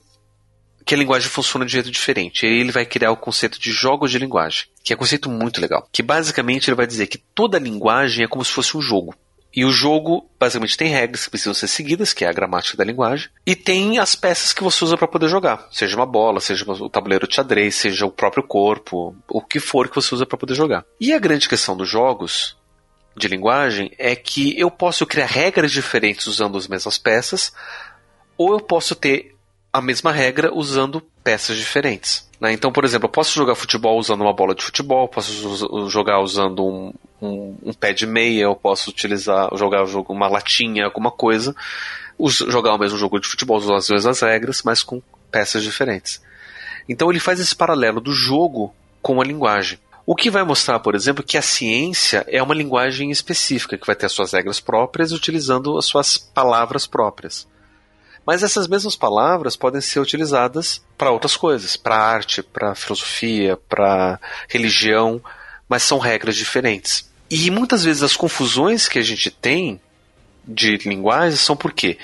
que 0.85 0.93
a 0.93 0.97
linguagem 0.97 1.29
funciona 1.29 1.65
de 1.65 1.71
jeito 1.71 1.91
diferente. 1.91 2.45
E 2.45 2.59
ele 2.59 2.71
vai 2.71 2.85
criar 2.85 3.11
o 3.11 3.17
conceito 3.17 3.59
de 3.59 3.71
jogos 3.71 4.11
de 4.11 4.19
linguagem, 4.19 4.65
que 4.83 4.91
é 4.91 4.95
um 4.95 4.99
conceito 4.99 5.29
muito 5.29 5.61
legal. 5.61 5.87
Que 5.91 6.03
basicamente 6.03 6.69
ele 6.69 6.75
vai 6.75 6.87
dizer 6.87 7.07
que 7.07 7.17
toda 7.17 7.59
linguagem 7.59 8.25
é 8.25 8.27
como 8.27 8.43
se 8.43 8.51
fosse 8.51 8.75
um 8.75 8.81
jogo. 8.81 9.15
E 9.57 9.65
o 9.65 9.71
jogo 9.71 10.29
basicamente 10.39 10.77
tem 10.77 10.89
regras 10.89 11.25
que 11.25 11.31
precisam 11.31 11.51
ser 11.51 11.67
seguidas, 11.67 12.13
que 12.13 12.23
é 12.23 12.27
a 12.27 12.31
gramática 12.31 12.77
da 12.77 12.83
linguagem, 12.83 13.27
e 13.43 13.55
tem 13.55 13.97
as 13.97 14.15
peças 14.15 14.53
que 14.53 14.63
você 14.63 14.83
usa 14.83 14.95
para 14.95 15.07
poder 15.07 15.27
jogar, 15.27 15.67
seja 15.71 15.95
uma 15.95 16.05
bola, 16.05 16.39
seja 16.39 16.63
o 16.71 16.87
tabuleiro 16.87 17.27
de 17.27 17.33
xadrez, 17.33 17.73
seja 17.73 18.05
o 18.05 18.11
próprio 18.11 18.43
corpo, 18.43 19.15
o 19.27 19.41
que 19.41 19.59
for 19.59 19.89
que 19.89 19.95
você 19.95 20.13
usa 20.13 20.27
para 20.27 20.37
poder 20.37 20.53
jogar. 20.53 20.85
E 21.01 21.11
a 21.11 21.17
grande 21.17 21.49
questão 21.49 21.75
dos 21.75 21.89
jogos 21.89 22.55
de 23.15 23.27
linguagem 23.27 23.91
é 23.97 24.15
que 24.15 24.53
eu 24.59 24.69
posso 24.69 25.07
criar 25.07 25.25
regras 25.25 25.71
diferentes 25.71 26.27
usando 26.27 26.55
as 26.55 26.67
mesmas 26.67 26.99
peças, 26.99 27.51
ou 28.37 28.53
eu 28.53 28.59
posso 28.59 28.93
ter 28.93 29.35
a 29.73 29.81
mesma 29.81 30.11
regra 30.11 30.53
usando 30.53 31.01
peças 31.23 31.57
diferentes. 31.57 32.29
Né? 32.39 32.53
Então, 32.53 32.71
por 32.71 32.85
exemplo, 32.85 33.07
eu 33.07 33.11
posso 33.11 33.33
jogar 33.33 33.55
futebol 33.55 33.97
usando 33.97 34.21
uma 34.21 34.33
bola 34.33 34.53
de 34.53 34.63
futebol, 34.63 35.07
posso 35.07 35.89
jogar 35.89 36.19
usando 36.19 36.63
um, 36.63 36.93
um, 37.21 37.55
um 37.63 37.73
pé 37.73 37.93
de 37.93 38.05
meia, 38.05 38.43
eu 38.43 38.55
posso 38.55 38.89
utilizar, 38.89 39.49
jogar 39.55 39.83
uma 40.09 40.27
latinha, 40.27 40.85
alguma 40.85 41.11
coisa, 41.11 41.55
jogar 42.47 42.73
o 42.73 42.77
mesmo 42.77 42.97
jogo 42.97 43.19
de 43.19 43.27
futebol, 43.27 43.57
usar 43.57 43.75
as 43.75 43.89
mesmas 43.89 44.19
regras, 44.21 44.61
mas 44.63 44.83
com 44.83 45.01
peças 45.31 45.63
diferentes. 45.63 46.21
Então 46.87 47.09
ele 47.09 47.19
faz 47.19 47.39
esse 47.39 47.55
paralelo 47.55 47.99
do 47.99 48.13
jogo 48.13 48.73
com 49.01 49.21
a 49.21 49.25
linguagem. 49.25 49.79
O 50.05 50.15
que 50.15 50.29
vai 50.29 50.43
mostrar, 50.43 50.79
por 50.79 50.95
exemplo, 50.95 51.23
que 51.23 51.37
a 51.37 51.41
ciência 51.41 52.25
é 52.29 52.41
uma 52.41 52.55
linguagem 52.55 53.11
específica, 53.11 53.77
que 53.77 53.85
vai 53.85 53.95
ter 53.95 54.05
as 54.05 54.13
suas 54.13 54.31
regras 54.31 54.59
próprias, 54.59 55.11
utilizando 55.11 55.77
as 55.77 55.85
suas 55.85 56.17
palavras 56.17 56.87
próprias. 56.87 57.45
Mas 58.25 58.41
essas 58.41 58.67
mesmas 58.67 58.95
palavras 58.95 59.57
podem 59.57 59.81
ser 59.81 59.99
utilizadas 59.99 60.81
para 60.97 61.11
outras 61.11 61.35
coisas, 61.35 61.75
para 61.75 61.97
arte, 61.97 62.41
para 62.41 62.75
filosofia, 62.75 63.57
para 63.69 64.19
religião, 64.47 65.21
mas 65.67 65.83
são 65.83 65.99
regras 65.99 66.35
diferentes. 66.35 67.06
E 67.29 67.51
muitas 67.51 67.83
vezes 67.83 68.03
as 68.03 68.15
confusões 68.15 68.87
que 68.87 68.99
a 68.99 69.03
gente 69.03 69.29
tem 69.29 69.81
de 70.47 70.77
linguagem 70.77 71.37
são 71.37 71.55
porque 71.55 71.97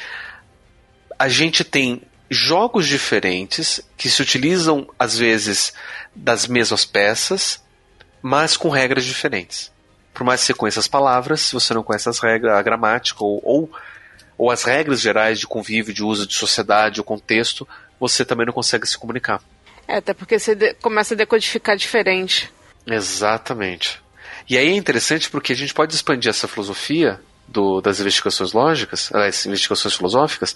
a 1.18 1.30
gente 1.30 1.64
tem 1.64 2.02
jogos 2.30 2.88
diferentes 2.88 3.80
que 3.96 4.10
se 4.10 4.22
utilizam 4.22 4.88
às 5.00 5.18
vezes 5.18 5.74
das 6.14 6.48
mesmas 6.48 6.84
peças, 6.84 7.64
mas 8.22 8.58
com 8.58 8.70
regras 8.70 9.06
diferentes. 9.06 9.72
Por 10.14 10.24
mais 10.24 10.42
que 10.42 10.48
você 10.48 10.54
conheça 10.54 10.80
as 10.80 10.88
palavras, 10.88 11.42
se 11.42 11.54
você 11.54 11.74
não 11.74 11.84
conhece 11.84 12.10
as 12.10 12.20
regras, 12.20 12.54
a 12.54 12.62
gramática 12.62 13.24
ou, 13.24 13.42
ou, 13.44 13.72
ou 14.38 14.52
as 14.52 14.64
regras 14.64 15.00
gerais 15.00 15.40
de 15.40 15.48
convívio, 15.48 15.94
de 15.94 16.04
uso 16.04 16.28
de 16.28 16.34
sociedade, 16.34 17.00
o 17.00 17.04
contexto, 17.04 17.68
você 18.00 18.26
também 18.26 18.46
não 18.46 18.54
consegue 18.54 18.86
se 18.86 18.98
comunicar. 18.98 19.42
É, 19.88 19.98
até 19.98 20.14
porque 20.14 20.38
você 20.38 20.74
começa 20.76 21.14
a 21.14 21.18
decodificar 21.18 21.76
diferente. 21.76 22.52
Exatamente. 22.86 24.03
E 24.50 24.58
aí 24.58 24.68
é 24.68 24.76
interessante 24.76 25.30
porque 25.30 25.54
a 25.54 25.56
gente 25.56 25.74
pode 25.74 25.94
expandir 25.94 26.30
essa 26.30 26.48
filosofia 26.48 27.20
do, 27.48 27.82
das 27.82 28.00
investigações 28.00 28.54
lógicas, 28.54 29.14
as 29.14 29.46
investigações 29.46 29.94
filosóficas, 29.94 30.56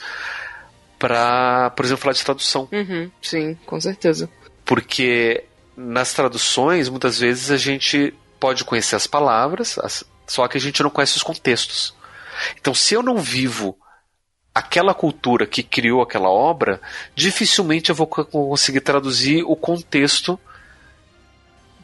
para, 1.00 1.70
por 1.72 1.86
exemplo, 1.86 2.02
falar 2.02 2.14
de 2.14 2.24
tradução. 2.24 2.68
Uhum, 2.72 3.12
sim, 3.22 3.56
com 3.66 3.80
certeza. 3.80 4.30
Porque 4.66 5.44
nas 5.76 6.14
traduções, 6.14 6.90
muitas 6.90 7.20
vezes 7.20 7.52
a 7.52 7.58
gente 7.58 8.14
pode 8.40 8.64
conhecer 8.64 8.96
as 8.96 9.08
palavras, 9.08 9.78
as, 9.80 10.04
só 10.26 10.48
que 10.48 10.58
a 10.58 10.62
gente 10.62 10.82
não 10.82 10.90
conhece 10.90 11.18
os 11.18 11.24
contextos. 11.24 11.94
Então, 12.60 12.74
se 12.74 12.94
eu 12.94 13.04
não 13.04 13.18
vivo 13.18 13.78
aquela 14.54 14.94
cultura 14.94 15.46
que 15.46 15.62
criou 15.62 16.02
aquela 16.02 16.30
obra, 16.30 16.82
dificilmente 17.16 17.92
eu 17.92 17.96
vou 17.96 18.08
conseguir 18.08 18.82
traduzir 18.82 19.44
o 19.44 19.56
contexto, 19.56 20.40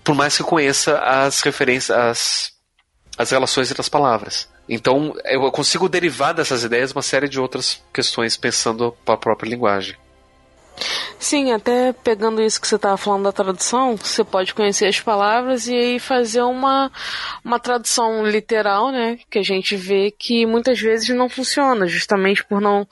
por 0.04 0.16
mais 0.16 0.36
que 0.36 0.42
eu 0.42 0.48
conheça 0.48 0.98
as 1.00 1.42
referências, 1.42 1.98
as, 1.98 2.52
as 3.18 3.32
relações 3.32 3.70
entre 3.70 3.82
as 3.82 3.90
palavras. 3.90 4.50
Então, 4.68 5.14
eu 5.26 5.52
consigo 5.52 5.90
derivar 5.90 6.34
dessas 6.34 6.64
ideias 6.64 6.92
uma 6.92 7.02
série 7.02 7.28
de 7.28 7.40
outras 7.40 7.84
questões 7.94 8.38
pensando 8.38 8.96
para 9.06 9.16
a 9.16 9.18
própria 9.18 9.50
linguagem. 9.50 9.96
Sim, 11.24 11.54
até 11.54 11.94
pegando 11.94 12.41
isso 12.41 12.60
que 12.60 12.68
você 12.68 12.76
estava 12.76 12.98
falando 12.98 13.24
da 13.24 13.32
tradução, 13.32 13.95
você 13.95 14.26
pode 14.26 14.54
conhecer 14.54 14.88
as 14.88 15.00
palavras 15.00 15.70
e 15.70 15.74
aí 15.74 15.98
fazer 15.98 16.41
uma, 16.41 16.91
uma 17.45 17.58
tradução 17.58 18.28
literal, 18.28 18.91
né? 18.91 19.18
Que 19.32 19.40
a 19.40 19.41
gente 19.41 19.74
vê 19.78 20.12
que 20.12 20.45
muitas 20.45 20.82
vezes 20.82 21.08
não 21.16 21.30
funciona, 21.30 21.88
justamente 21.88 22.44
por 22.44 22.60
não, 22.60 22.86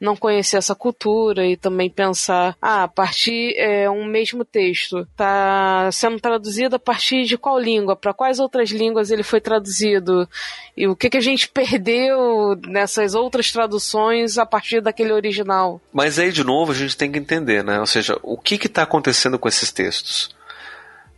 não 0.00 0.16
conhecer 0.16 0.56
essa 0.56 0.74
cultura 0.74 1.46
e 1.46 1.58
também 1.58 1.90
pensar, 1.90 2.56
ah, 2.60 2.84
a 2.84 2.88
partir 2.88 3.54
é 3.58 3.88
um 3.90 4.06
mesmo 4.06 4.46
texto, 4.46 5.00
está 5.00 5.90
sendo 5.92 6.18
traduzido 6.18 6.76
a 6.76 6.78
partir 6.78 7.24
de 7.24 7.36
qual 7.36 7.58
língua, 7.58 7.94
para 7.94 8.14
quais 8.14 8.40
outras 8.40 8.70
línguas 8.70 9.10
ele 9.10 9.22
foi 9.22 9.42
traduzido 9.42 10.26
e 10.74 10.88
o 10.88 10.96
que, 10.96 11.10
que 11.10 11.18
a 11.18 11.20
gente 11.20 11.48
perdeu 11.52 12.56
nessas 12.66 13.14
outras 13.14 13.52
traduções 13.52 14.38
a 14.38 14.46
partir 14.46 14.80
daquele 14.80 15.12
original. 15.12 15.82
Mas 15.92 16.18
aí, 16.18 16.32
de 16.32 16.42
novo, 16.42 16.72
a 16.72 16.74
gente 16.74 16.96
tem 16.96 17.12
que 17.12 17.18
entender, 17.18 17.62
né? 17.62 17.73
Ou 17.80 17.86
seja, 17.86 18.18
o 18.22 18.38
que 18.38 18.54
está 18.54 18.82
acontecendo 18.82 19.38
com 19.38 19.48
esses 19.48 19.72
textos? 19.72 20.34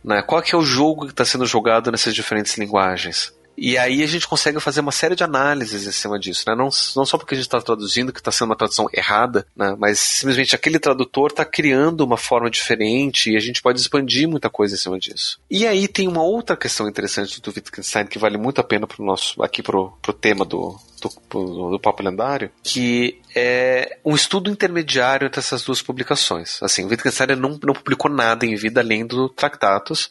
Né? 0.03 0.21
Qual 0.21 0.41
que 0.41 0.55
é 0.55 0.57
o 0.57 0.61
jogo 0.61 1.05
que 1.05 1.11
está 1.11 1.25
sendo 1.25 1.45
jogado 1.45 1.91
nessas 1.91 2.15
diferentes 2.15 2.57
linguagens? 2.57 3.33
E 3.57 3.77
aí 3.77 4.03
a 4.03 4.07
gente 4.07 4.27
consegue 4.27 4.59
fazer 4.59 4.81
uma 4.81 4.91
série 4.91 5.15
de 5.15 5.23
análises 5.23 5.87
em 5.87 5.91
cima 5.91 6.19
disso, 6.19 6.43
né? 6.47 6.55
Não, 6.55 6.69
não 6.95 7.05
só 7.05 7.17
porque 7.17 7.33
a 7.33 7.37
gente 7.37 7.47
está 7.47 7.59
traduzindo 7.59 8.13
que 8.13 8.19
está 8.19 8.31
sendo 8.31 8.49
uma 8.49 8.55
tradução 8.55 8.87
errada, 8.93 9.47
né? 9.55 9.75
Mas 9.79 9.99
simplesmente 9.99 10.55
aquele 10.55 10.77
tradutor 10.77 11.31
está 11.31 11.43
criando 11.43 12.01
uma 12.01 12.17
forma 12.17 12.49
diferente 12.49 13.31
e 13.31 13.35
a 13.35 13.39
gente 13.39 13.61
pode 13.61 13.79
expandir 13.79 14.27
muita 14.27 14.49
coisa 14.49 14.75
em 14.75 14.77
cima 14.77 14.99
disso. 14.99 15.39
E 15.49 15.65
aí 15.65 15.87
tem 15.87 16.07
uma 16.07 16.21
outra 16.21 16.55
questão 16.55 16.87
interessante 16.87 17.41
do 17.41 17.49
Wittgenstein 17.49 18.05
que 18.05 18.19
vale 18.19 18.37
muito 18.37 18.61
a 18.61 18.63
pena 18.63 18.85
pro 18.85 19.03
nosso 19.03 19.41
aqui 19.41 19.63
pro, 19.63 19.97
pro 20.01 20.13
tema 20.13 20.45
do, 20.45 20.79
do, 21.01 21.71
do 21.71 21.79
Papo 21.79 22.03
Lendário, 22.03 22.51
que 22.63 23.19
é 23.35 23.97
um 24.05 24.15
estudo 24.15 24.51
intermediário 24.51 25.25
entre 25.25 25.39
essas 25.39 25.63
duas 25.63 25.81
publicações. 25.81 26.61
Assim, 26.61 26.83
o 26.83 26.87
Wittgenstein 26.87 27.35
não, 27.35 27.59
não 27.63 27.73
publicou 27.73 28.11
nada 28.11 28.45
em 28.45 28.55
vida 28.55 28.81
além 28.81 29.05
do 29.05 29.29
Tractatus, 29.29 30.09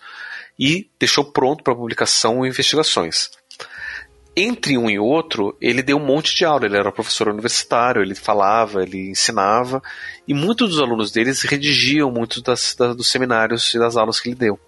e 0.59 0.89
deixou 0.99 1.25
pronto 1.25 1.63
para 1.63 1.75
publicação 1.75 2.47
investigações. 2.47 3.31
Entre 4.39 4.77
um 4.77 4.91
e 4.91 4.99
outro, 4.99 5.57
ele 5.63 5.83
deu 5.83 5.97
um 5.97 6.05
monte 6.05 6.37
de 6.37 6.45
aula. 6.45 6.67
Ele 6.67 6.77
era 6.77 6.93
professor 6.93 7.29
universitário, 7.29 8.03
ele 8.03 8.15
falava, 8.15 8.83
ele 8.83 9.09
ensinava, 9.09 9.83
e 10.29 10.35
muitos 10.35 10.71
dos 10.71 10.79
alunos 10.79 11.11
deles 11.11 11.41
redigiam 11.43 12.11
muitos 12.11 12.43
dos 12.43 13.11
seminários 13.11 13.73
e 13.75 13.79
das 13.79 13.97
aulas 13.97 14.21
que 14.21 14.29
ele 14.29 14.37
deu. 14.37 14.61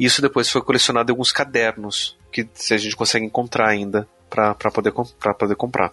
Isso 0.00 0.22
depois 0.22 0.48
foi 0.48 0.62
colecionado 0.62 1.10
em 1.10 1.12
alguns 1.12 1.30
cadernos 1.30 2.16
que 2.32 2.48
a 2.70 2.76
gente 2.76 2.96
consegue 2.96 3.26
encontrar 3.26 3.68
ainda 3.68 4.08
para 4.30 4.54
poder, 4.72 4.92
poder 4.92 5.54
comprar. 5.54 5.92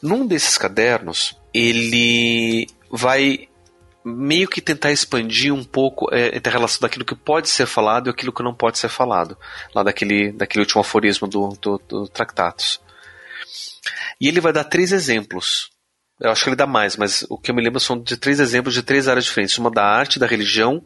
Num 0.00 0.26
desses 0.26 0.56
cadernos, 0.56 1.36
ele 1.52 2.66
vai 2.90 3.49
meio 4.04 4.48
que 4.48 4.60
tentar 4.60 4.92
expandir 4.92 5.52
um 5.52 5.62
pouco 5.62 6.08
é, 6.12 6.36
entre 6.36 6.48
a 6.48 6.52
relação 6.52 6.80
daquilo 6.80 7.04
que 7.04 7.14
pode 7.14 7.48
ser 7.48 7.66
falado 7.66 8.06
e 8.06 8.10
aquilo 8.10 8.32
que 8.32 8.42
não 8.42 8.54
pode 8.54 8.78
ser 8.78 8.88
falado, 8.88 9.36
lá 9.74 9.82
daquele, 9.82 10.32
daquele 10.32 10.62
último 10.62 10.80
aforismo 10.80 11.28
do, 11.28 11.48
do, 11.60 11.78
do 11.86 12.08
Tractatus. 12.08 12.80
E 14.20 14.28
ele 14.28 14.40
vai 14.40 14.52
dar 14.52 14.64
três 14.64 14.92
exemplos. 14.92 15.70
Eu 16.20 16.30
acho 16.30 16.44
que 16.44 16.50
ele 16.50 16.56
dá 16.56 16.66
mais, 16.66 16.96
mas 16.96 17.24
o 17.30 17.38
que 17.38 17.50
eu 17.50 17.54
me 17.54 17.62
lembro 17.62 17.80
são 17.80 17.98
de 17.98 18.16
três 18.16 18.40
exemplos 18.40 18.74
de 18.74 18.82
três 18.82 19.08
áreas 19.08 19.24
diferentes: 19.24 19.56
uma 19.58 19.70
da 19.70 19.84
arte, 19.84 20.18
da 20.18 20.26
religião 20.26 20.84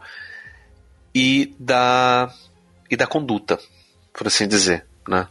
e 1.15 1.55
da, 1.59 2.33
e 2.89 2.97
da 2.97 3.07
conduta, 3.07 3.59
por 4.13 4.27
assim 4.27 4.47
dizer. 4.47 4.87
Né? 5.09 5.27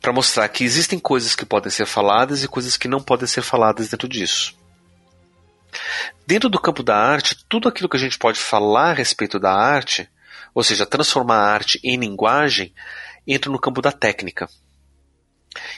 Para 0.00 0.12
mostrar 0.12 0.48
que 0.48 0.64
existem 0.64 0.98
coisas 0.98 1.34
que 1.34 1.44
podem 1.44 1.70
ser 1.70 1.86
faladas 1.86 2.44
e 2.44 2.48
coisas 2.48 2.76
que 2.76 2.86
não 2.86 3.00
podem 3.00 3.26
ser 3.26 3.42
faladas 3.42 3.88
dentro 3.88 4.08
disso. 4.08 4.54
Dentro 6.26 6.48
do 6.48 6.60
campo 6.60 6.82
da 6.82 6.96
arte, 6.96 7.36
tudo 7.48 7.68
aquilo 7.68 7.88
que 7.88 7.96
a 7.96 8.00
gente 8.00 8.18
pode 8.18 8.38
falar 8.38 8.90
a 8.90 8.94
respeito 8.94 9.38
da 9.38 9.52
arte, 9.52 10.08
ou 10.54 10.62
seja, 10.62 10.86
transformar 10.86 11.36
a 11.36 11.52
arte 11.52 11.80
em 11.84 11.96
linguagem, 11.96 12.74
entra 13.26 13.50
no 13.50 13.58
campo 13.58 13.82
da 13.82 13.92
técnica. 13.92 14.48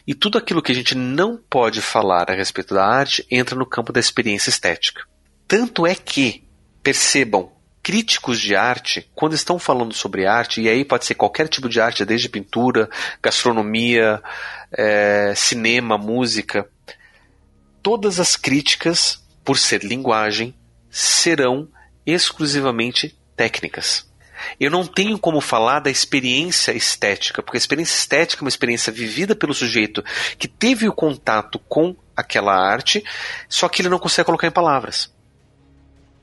E 0.07 0.15
tudo 0.15 0.39
aquilo 0.39 0.63
que 0.63 0.73
a 0.73 0.75
gente 0.75 0.95
não 0.95 1.37
pode 1.37 1.81
falar 1.81 2.31
a 2.31 2.35
respeito 2.35 2.75
da 2.75 2.85
arte 2.85 3.27
entra 3.31 3.57
no 3.57 3.67
campo 3.67 3.93
da 3.93 4.01
experiência 4.01 4.51
estética. 4.51 5.03
Tanto 5.47 5.87
é 5.87 5.95
que, 5.95 6.45
percebam, 6.83 7.53
críticos 7.83 8.41
de 8.41 8.55
arte, 8.55 9.11
quando 9.15 9.35
estão 9.35 9.59
falando 9.59 9.95
sobre 9.95 10.27
arte, 10.27 10.61
e 10.61 10.69
aí 10.69 10.85
pode 10.85 11.07
ser 11.07 11.15
qualquer 11.15 11.49
tipo 11.49 11.69
de 11.69 11.81
arte, 11.81 12.05
desde 12.05 12.29
pintura, 12.29 12.89
gastronomia, 13.23 14.23
é, 14.71 15.33
cinema, 15.35 15.97
música, 15.97 16.69
todas 17.83 18.21
as 18.21 18.37
críticas 18.37 19.27
por 19.49 19.57
ser 19.57 19.83
linguagem, 19.83 20.55
serão 20.91 21.71
exclusivamente 22.05 23.19
técnicas. 23.35 24.07
Eu 24.61 24.71
não 24.71 24.87
tenho 24.87 25.19
como 25.19 25.41
falar 25.41 25.81
da 25.81 25.91
experiência 25.91 26.73
estética, 26.73 27.43
porque 27.43 27.57
a 27.57 27.59
experiência 27.59 27.95
estética 27.95 28.43
é 28.43 28.45
uma 28.45 28.51
experiência 28.51 28.93
vivida 28.93 29.35
pelo 29.35 29.55
sujeito 29.55 30.05
que 30.37 30.47
teve 30.47 30.87
o 30.87 30.93
contato 30.93 31.59
com 31.61 31.97
aquela 32.15 32.55
arte, 32.55 33.03
só 33.49 33.71
que 33.71 33.81
ele 33.81 33.89
não 33.89 33.99
consegue 33.99 34.27
colocar 34.27 34.47
em 34.47 34.51
palavras. 34.51 35.11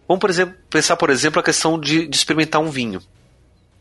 Vamos, 0.08 0.22
por 0.22 0.30
exemplo, 0.30 0.56
pensar, 0.70 0.96
por 0.96 1.10
exemplo, 1.10 1.40
a 1.40 1.44
questão 1.44 1.80
de, 1.80 2.08
de 2.08 2.16
experimentar 2.16 2.62
um 2.62 2.70
vinho 2.70 3.02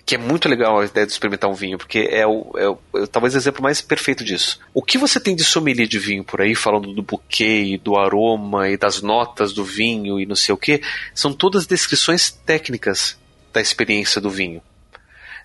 que 0.07 0.17
é 0.17 0.19
muito 0.19 0.49
legal 0.49 0.81
a 0.81 0.85
ideia 0.85 1.07
de 1.07 1.13
experimentar 1.13 1.49
um 1.49 1.55
vinho, 1.55 1.79
porque 1.79 2.09
é 2.11 2.27
o, 2.27 2.53
é 2.57 2.69
o 2.69 2.79
é, 2.97 3.07
talvez 3.07 3.35
o 3.35 3.39
exemplo 3.39 3.63
mais 3.63 3.81
perfeito 3.81 4.23
disso. 4.23 4.61
O 4.75 4.83
que 4.83 4.99
você 4.99 5.19
tem 5.19 5.35
de 5.35 5.45
sommelier 5.45 5.89
de 5.89 5.99
vinho 5.99 6.23
por 6.23 6.43
aí, 6.43 6.55
falando 6.55 6.93
do 6.93 7.03
buquê, 7.03 7.81
do 7.83 7.97
aroma 7.97 8.69
e 8.69 8.77
das 8.77 9.01
notas 9.01 9.53
do 9.53 9.65
vinho 9.65 10.21
e 10.21 10.27
não 10.27 10.37
sei 10.37 10.55
o 10.55 10.59
que, 10.59 10.83
são 11.15 11.33
todas 11.33 11.67
descrições 11.67 12.31
técnicas 12.31 13.19
da 13.53 13.61
experiência 13.61 14.21
do 14.21 14.31
vinho. 14.31 14.61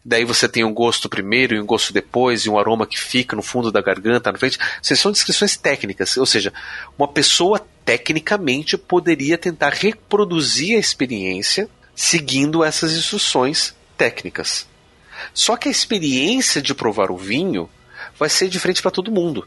Daí 0.03 0.25
você 0.25 0.47
tem 0.47 0.63
um 0.63 0.73
gosto 0.73 1.09
primeiro 1.09 1.55
e 1.55 1.61
um 1.61 1.65
gosto 1.65 1.93
depois, 1.93 2.45
e 2.45 2.49
um 2.49 2.57
aroma 2.57 2.87
que 2.87 2.99
fica 2.99 3.35
no 3.35 3.41
fundo 3.41 3.71
da 3.71 3.81
garganta, 3.81 4.31
na 4.31 4.37
frente. 4.37 4.57
são 4.81 5.11
descrições 5.11 5.57
técnicas, 5.57 6.17
ou 6.17 6.25
seja, 6.25 6.53
uma 6.97 7.07
pessoa 7.07 7.65
tecnicamente 7.85 8.77
poderia 8.77 9.37
tentar 9.37 9.73
reproduzir 9.73 10.77
a 10.77 10.79
experiência 10.79 11.69
seguindo 11.93 12.63
essas 12.63 12.93
instruções 12.93 13.75
técnicas. 13.99 14.65
Só 15.33 15.57
que 15.57 15.67
a 15.67 15.71
experiência 15.71 16.61
de 16.61 16.73
provar 16.73 17.11
o 17.11 17.17
vinho 17.17 17.69
vai 18.17 18.29
ser 18.29 18.47
diferente 18.47 18.81
para 18.81 18.89
todo 18.89 19.11
mundo. 19.11 19.45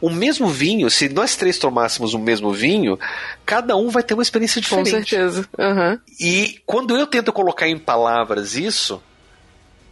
O 0.00 0.10
mesmo 0.10 0.48
vinho, 0.48 0.90
se 0.90 1.08
nós 1.08 1.36
três 1.36 1.58
tomássemos 1.58 2.14
o 2.14 2.18
mesmo 2.18 2.52
vinho, 2.52 2.98
cada 3.44 3.76
um 3.76 3.90
vai 3.90 4.02
ter 4.02 4.14
uma 4.14 4.22
experiência 4.22 4.60
diferente. 4.60 4.90
Com 4.90 4.96
certeza. 4.96 5.48
Uhum. 5.58 5.98
E 6.18 6.60
quando 6.66 6.96
eu 6.96 7.06
tento 7.06 7.32
colocar 7.32 7.68
em 7.68 7.78
palavras 7.78 8.56
isso, 8.56 9.02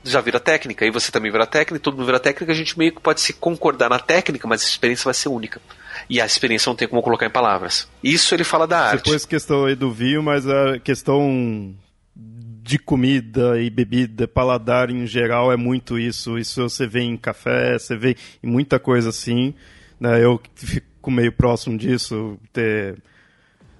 já 0.03 0.21
vira 0.21 0.39
técnica, 0.39 0.85
e 0.85 0.91
você 0.91 1.11
também 1.11 1.33
vira 1.33 1.47
técnica, 1.47 1.83
todo 1.83 1.97
mundo 1.97 2.07
vira 2.07 2.21
técnica, 2.21 2.53
a 2.53 2.55
gente 2.55 2.79
meio 2.79 2.93
que 2.93 3.01
pode 3.01 3.21
se 3.21 3.33
concordar 3.33 3.89
na 3.89 3.99
técnica, 3.99 4.47
mas 4.47 4.63
a 4.63 4.67
experiência 4.67 5.05
vai 5.05 5.15
ser 5.15 5.29
única. 5.29 5.61
E 6.09 6.21
a 6.21 6.27
experiência 6.27 6.69
não 6.69 6.77
tem 6.77 6.87
como 6.87 7.03
colocar 7.03 7.25
em 7.25 7.31
palavras. 7.31 7.89
Isso 8.03 8.35
ele 8.35 8.45
fala 8.45 8.67
da 8.67 8.79
arte. 8.81 9.05
Você 9.05 9.11
pôs 9.11 9.25
questão 9.25 9.65
aí 9.65 9.75
do 9.75 9.91
vinho, 9.91 10.23
mas 10.23 10.47
a 10.47 10.79
questão 10.79 11.75
de 12.65 12.79
comida 12.79 13.61
e 13.61 13.69
bebida, 13.69 14.27
paladar 14.27 14.89
em 14.89 15.07
geral 15.07 15.53
é 15.53 15.57
muito 15.57 15.99
isso. 15.99 16.39
Isso 16.39 16.63
você 16.63 16.87
vê 16.87 17.03
em 17.03 17.15
café, 17.15 17.79
você 17.79 17.95
vê 17.95 18.17
em 18.43 18.47
muita 18.47 18.79
coisa 18.79 19.11
assim. 19.11 19.53
Né? 20.01 20.25
Eu 20.25 20.41
fico 20.55 21.11
meio 21.11 21.31
próximo 21.31 21.77
disso. 21.77 22.39
Ter... 22.55 22.97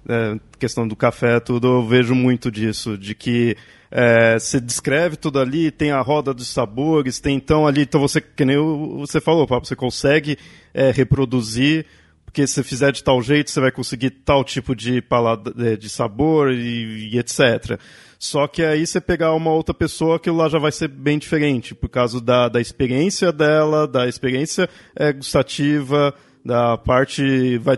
é, 0.07 0.39
questão 0.59 0.87
do 0.87 0.95
café, 0.95 1.39
tudo, 1.39 1.67
eu 1.67 1.87
vejo 1.87 2.13
muito 2.13 2.51
disso, 2.51 2.95
de 2.95 3.15
que 3.15 3.57
é, 3.89 4.37
você 4.37 4.61
descreve 4.61 5.15
tudo 5.15 5.39
ali, 5.39 5.71
tem 5.71 5.89
a 5.89 6.01
roda 6.01 6.31
dos 6.31 6.49
sabores, 6.49 7.19
tem 7.19 7.37
então 7.37 7.65
ali, 7.65 7.81
então 7.81 7.99
você, 7.99 8.21
que 8.21 8.45
nem 8.45 8.57
você 8.97 9.19
falou, 9.19 9.47
Pablo, 9.47 9.65
você 9.65 9.75
consegue 9.75 10.37
é, 10.75 10.91
reproduzir, 10.91 11.87
porque 12.23 12.45
se 12.45 12.61
fizer 12.63 12.91
de 12.91 13.03
tal 13.03 13.19
jeito, 13.19 13.49
você 13.49 13.59
vai 13.59 13.71
conseguir 13.71 14.11
tal 14.11 14.43
tipo 14.43 14.75
de, 14.75 15.01
palada, 15.01 15.75
de 15.75 15.89
sabor 15.89 16.51
e, 16.51 17.09
e 17.13 17.17
etc. 17.17 17.79
Só 18.25 18.47
que 18.47 18.63
aí 18.63 18.87
você 18.87 18.99
pegar 18.99 19.35
uma 19.35 19.51
outra 19.51 19.71
pessoa, 19.71 20.15
aquilo 20.15 20.37
lá 20.37 20.49
já 20.49 20.57
vai 20.57 20.71
ser 20.71 20.87
bem 20.87 21.19
diferente, 21.19 21.75
por 21.75 21.87
causa 21.87 22.19
da, 22.19 22.49
da 22.49 22.59
experiência 22.59 23.31
dela, 23.31 23.87
da 23.87 24.07
experiência 24.07 24.67
é, 24.95 25.13
gustativa, 25.13 26.11
da 26.43 26.75
parte 26.75 27.59
vai 27.59 27.77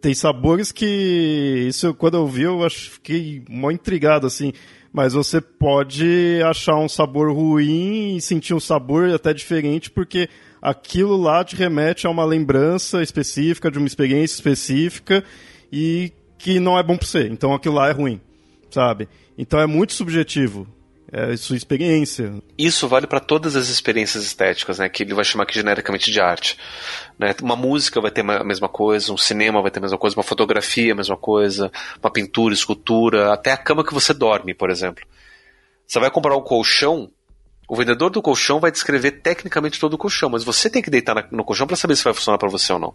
tem 0.00 0.12
sabores 0.12 0.72
que 0.72 1.66
isso 1.68 1.94
quando 1.94 2.16
eu 2.16 2.26
vi 2.26 2.42
eu 2.42 2.64
acho 2.64 2.92
fiquei 2.92 3.44
mó 3.48 3.70
intrigado 3.70 4.26
assim. 4.26 4.52
Mas 4.92 5.12
você 5.12 5.40
pode 5.40 6.40
achar 6.44 6.76
um 6.76 6.88
sabor 6.88 7.32
ruim 7.32 8.16
e 8.16 8.20
sentir 8.20 8.54
um 8.54 8.60
sabor 8.60 9.10
até 9.10 9.32
diferente 9.32 9.90
porque 9.90 10.28
aquilo 10.60 11.16
lá 11.16 11.44
te 11.44 11.54
remete 11.54 12.06
a 12.06 12.10
uma 12.10 12.24
lembrança 12.24 13.00
específica 13.00 13.70
de 13.70 13.78
uma 13.78 13.86
experiência 13.86 14.34
específica 14.34 15.24
e 15.72 16.12
que 16.36 16.58
não 16.58 16.76
é 16.78 16.82
bom 16.82 16.96
para 16.96 17.06
você. 17.06 17.28
Então 17.28 17.54
aquilo 17.54 17.76
lá 17.76 17.88
é 17.88 17.92
ruim 17.92 18.20
sabe 18.70 19.08
então 19.36 19.60
é 19.60 19.66
muito 19.66 19.92
subjetivo 19.92 20.66
é, 21.14 21.36
sua 21.36 21.56
experiência. 21.56 22.42
Isso 22.58 22.88
vale 22.88 23.06
para 23.06 23.20
todas 23.20 23.54
as 23.54 23.68
experiências 23.68 24.24
estéticas, 24.24 24.80
né? 24.80 24.88
Que 24.88 25.04
ele 25.04 25.14
vai 25.14 25.24
chamar 25.24 25.44
aqui 25.44 25.54
genericamente 25.54 26.10
de 26.10 26.20
arte. 26.20 26.58
Né? 27.16 27.32
Uma 27.40 27.54
música 27.54 28.00
vai 28.00 28.10
ter 28.10 28.28
a 28.28 28.42
mesma 28.42 28.68
coisa, 28.68 29.12
um 29.12 29.16
cinema 29.16 29.62
vai 29.62 29.70
ter 29.70 29.78
a 29.78 29.82
mesma 29.82 29.96
coisa, 29.96 30.16
uma 30.16 30.24
fotografia 30.24 30.92
a 30.92 30.96
mesma 30.96 31.16
coisa, 31.16 31.70
uma 32.02 32.10
pintura, 32.10 32.52
escultura, 32.52 33.32
até 33.32 33.52
a 33.52 33.56
cama 33.56 33.84
que 33.84 33.94
você 33.94 34.12
dorme, 34.12 34.54
por 34.54 34.70
exemplo. 34.70 35.04
Você 35.86 36.00
vai 36.00 36.10
comprar 36.10 36.36
um 36.36 36.42
colchão, 36.42 37.08
o 37.68 37.76
vendedor 37.76 38.10
do 38.10 38.20
colchão 38.20 38.58
vai 38.58 38.72
descrever 38.72 39.12
tecnicamente 39.12 39.78
todo 39.78 39.94
o 39.94 39.98
colchão, 39.98 40.30
mas 40.30 40.42
você 40.42 40.68
tem 40.68 40.82
que 40.82 40.90
deitar 40.90 41.28
no 41.30 41.44
colchão 41.44 41.66
para 41.66 41.76
saber 41.76 41.94
se 41.94 42.02
vai 42.02 42.12
funcionar 42.12 42.38
para 42.38 42.48
você 42.48 42.72
ou 42.72 42.80
não 42.80 42.94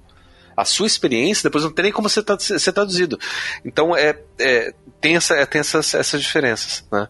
a 0.59 0.65
sua 0.65 0.87
experiência, 0.87 1.43
depois 1.43 1.63
não 1.63 1.71
tem 1.71 1.83
nem 1.83 1.91
como 1.91 2.09
ser, 2.09 2.23
ser 2.39 2.71
traduzido. 2.71 3.17
Então 3.63 3.95
é, 3.95 4.19
é 4.39 4.73
tem, 4.99 5.15
essa, 5.15 5.35
é, 5.35 5.45
tem 5.45 5.61
essas, 5.61 5.93
essas 5.93 6.21
diferenças. 6.21 6.85
Né? 6.91 7.07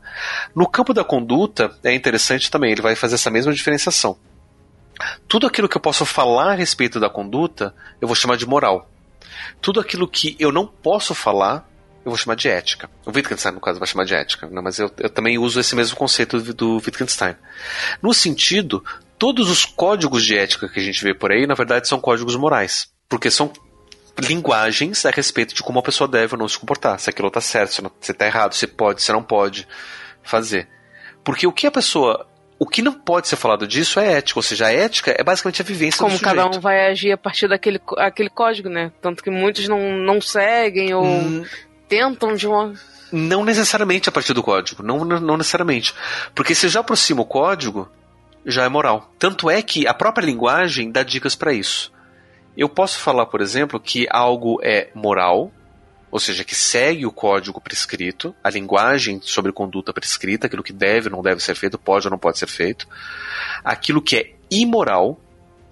No 0.55 0.67
campo 0.67 0.93
da 0.93 1.03
conduta 1.03 1.75
é 1.83 1.93
interessante 1.93 2.51
também, 2.51 2.71
ele 2.71 2.81
vai 2.81 2.95
fazer 2.95 3.15
essa 3.15 3.31
mesma 3.31 3.53
diferenciação. 3.53 4.17
Tudo 5.27 5.47
aquilo 5.47 5.69
que 5.69 5.77
eu 5.77 5.81
posso 5.81 6.05
falar 6.05 6.51
a 6.51 6.55
respeito 6.55 6.99
da 6.99 7.09
conduta, 7.09 7.73
eu 8.01 8.07
vou 8.07 8.15
chamar 8.15 8.37
de 8.37 8.45
moral. 8.45 8.89
Tudo 9.61 9.79
aquilo 9.79 10.07
que 10.07 10.35
eu 10.39 10.51
não 10.51 10.67
posso 10.67 11.15
falar, 11.15 11.67
eu 12.05 12.11
vou 12.11 12.17
chamar 12.17 12.35
de 12.35 12.49
ética. 12.49 12.89
O 13.05 13.11
Wittgenstein, 13.11 13.53
no 13.53 13.61
caso, 13.61 13.79
vai 13.79 13.87
chamar 13.87 14.05
de 14.05 14.13
ética, 14.13 14.47
né? 14.47 14.61
mas 14.61 14.77
eu, 14.77 14.91
eu, 14.97 15.09
também 15.09 15.37
uso 15.37 15.59
esse 15.59 15.75
mesmo 15.75 15.95
conceito 15.95 16.39
do 16.53 16.75
Wittgenstein. 16.75 17.35
No 18.01 18.13
sentido, 18.13 18.83
todos 19.17 19.49
os 19.49 19.65
códigos 19.65 20.25
de 20.25 20.37
ética 20.37 20.67
que 20.67 20.79
a 20.79 20.83
gente 20.83 21.03
vê 21.03 21.13
por 21.13 21.31
aí, 21.31 21.47
na 21.47 21.55
verdade, 21.55 21.87
são 21.87 21.99
códigos 21.99 22.35
morais. 22.35 22.89
Porque 23.09 23.31
são 23.31 23.51
linguagens 24.19 25.05
a 25.05 25.09
respeito 25.09 25.55
de 25.55 25.63
como 25.63 25.79
a 25.79 25.83
pessoa 25.83 26.07
deve 26.07 26.35
ou 26.35 26.39
não 26.39 26.47
se 26.47 26.59
comportar. 26.59 26.99
Se 26.99 27.09
aquilo 27.09 27.27
está 27.27 27.41
certo, 27.41 27.91
se 27.99 28.11
está 28.11 28.25
errado, 28.25 28.53
se 28.53 28.67
pode, 28.67 29.01
se 29.01 29.11
não 29.11 29.23
pode 29.23 29.67
fazer. 30.23 30.67
Porque 31.23 31.47
o 31.47 31.51
que 31.51 31.67
a 31.67 31.71
pessoa. 31.71 32.27
O 32.61 32.67
que 32.67 32.81
não 32.81 32.91
pode 32.91 33.29
ser 33.29 33.37
falado 33.37 33.65
disso 33.65 34.01
é 34.01 34.17
ética, 34.17 34.37
ou 34.37 34.43
seja, 34.43 34.67
a 34.67 34.73
ética 34.73 35.15
é 35.17 35.23
basicamente 35.23 35.61
a 35.61 35.65
vivência 35.65 35.97
Como 35.97 36.17
do 36.17 36.21
cada 36.21 36.45
um 36.45 36.59
vai 36.59 36.89
agir 36.89 37.09
a 37.13 37.17
partir 37.17 37.47
daquele 37.47 37.79
aquele 37.97 38.29
código, 38.29 38.67
né? 38.67 38.91
Tanto 39.01 39.23
que 39.23 39.29
muitos 39.29 39.65
não, 39.69 39.79
não 39.97 40.19
seguem 40.19 40.93
ou 40.93 41.05
hum, 41.05 41.45
tentam 41.87 42.35
de 42.35 42.45
uma. 42.45 42.73
Não 43.13 43.45
necessariamente 43.45 44.09
a 44.09 44.11
partir 44.11 44.33
do 44.33 44.43
código, 44.43 44.83
não, 44.83 45.05
não 45.05 45.37
necessariamente. 45.37 45.95
Porque 46.35 46.53
se 46.53 46.67
já 46.67 46.81
aproxima 46.81 47.21
o 47.21 47.25
código, 47.25 47.89
já 48.45 48.65
é 48.65 48.69
moral. 48.69 49.09
Tanto 49.17 49.49
é 49.49 49.61
que 49.61 49.87
a 49.87 49.93
própria 49.93 50.25
linguagem 50.25 50.91
dá 50.91 51.01
dicas 51.01 51.35
para 51.35 51.53
isso. 51.53 51.93
Eu 52.59 52.67
posso 52.67 52.99
falar, 52.99 53.25
por 53.27 53.39
exemplo, 53.39 53.79
que 53.79 54.05
algo 54.11 54.59
é 54.61 54.89
moral, 54.93 55.49
ou 56.11 56.19
seja, 56.19 56.43
que 56.43 56.53
segue 56.53 57.05
o 57.05 57.11
código 57.11 57.61
prescrito, 57.61 58.35
a 58.43 58.49
linguagem 58.49 59.21
sobre 59.23 59.53
conduta 59.53 59.93
prescrita, 59.93 60.45
aquilo 60.45 60.61
que 60.61 60.73
deve 60.73 61.07
ou 61.07 61.15
não 61.15 61.23
deve 61.23 61.41
ser 61.41 61.55
feito, 61.55 61.77
pode 61.77 62.05
ou 62.07 62.11
não 62.11 62.17
pode 62.19 62.37
ser 62.37 62.47
feito. 62.47 62.85
Aquilo 63.63 64.01
que 64.01 64.17
é 64.17 64.33
imoral, 64.51 65.17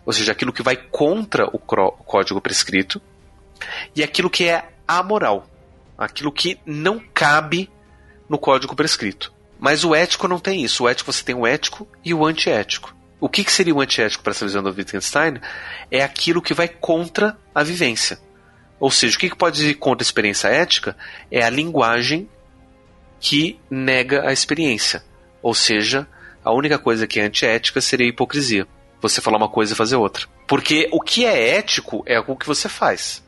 ou 0.05 0.14
seja, 0.14 0.31
aquilo 0.31 0.53
que 0.53 0.64
vai 0.64 0.77
contra 0.77 1.45
o 1.47 1.59
código 1.59 2.39
prescrito. 2.39 3.01
E 3.93 4.01
aquilo 4.01 4.30
que 4.30 4.45
é 4.45 4.69
amoral, 4.88 5.45
aquilo 5.97 6.31
que 6.31 6.57
não 6.65 7.01
cabe 7.14 7.69
no 8.30 8.38
código 8.38 8.77
prescrito. 8.77 9.34
Mas 9.59 9.84
o 9.84 9.93
ético 9.93 10.26
não 10.26 10.39
tem 10.39 10.64
isso. 10.64 10.85
O 10.85 10.88
ético 10.88 11.11
você 11.11 11.22
tem 11.22 11.35
o 11.35 11.45
ético 11.45 11.85
e 12.05 12.14
o 12.14 12.26
antiético. 12.26 12.95
O 13.19 13.27
que, 13.27 13.44
que 13.44 13.52
seria 13.52 13.73
o 13.73 13.81
antiético 13.81 14.23
para 14.23 14.31
essa 14.31 14.45
visão 14.45 14.61
do 14.61 14.69
Wittgenstein? 14.69 15.39
É 15.89 16.03
aquilo 16.03 16.41
que 16.41 16.53
vai 16.53 16.68
contra 16.68 17.38
a 17.53 17.64
vivência. 17.64 18.19
Ou 18.80 18.91
seja, 18.91 19.18
o 19.18 19.19
que, 19.19 19.30
que 19.30 19.35
pode 19.35 19.68
ir 19.68 19.73
contra 19.73 20.03
a 20.03 20.07
experiência 20.07 20.48
ética? 20.49 20.95
É 21.31 21.44
a 21.44 21.49
linguagem 21.49 22.30
que 23.19 23.60
nega 23.69 24.27
a 24.27 24.31
experiência. 24.31 25.03
Ou 25.41 25.56
seja, 25.56 26.07
a 26.44 26.53
única 26.53 26.77
coisa 26.77 27.07
que 27.07 27.19
é 27.19 27.23
antiética 27.23 27.81
seria 27.81 28.06
a 28.06 28.10
hipocrisia. 28.10 28.68
Você 29.02 29.19
falar 29.19 29.38
uma 29.38 29.49
coisa 29.49 29.73
e 29.73 29.76
fazer 29.76 29.95
outra. 29.95 30.27
Porque 30.48 30.88
o 30.91 31.02
que 31.02 31.26
é 31.26 31.57
ético 31.57 32.03
é 32.06 32.19
o 32.19 32.35
que 32.35 32.48
você 32.48 32.69
faz. 32.69 33.23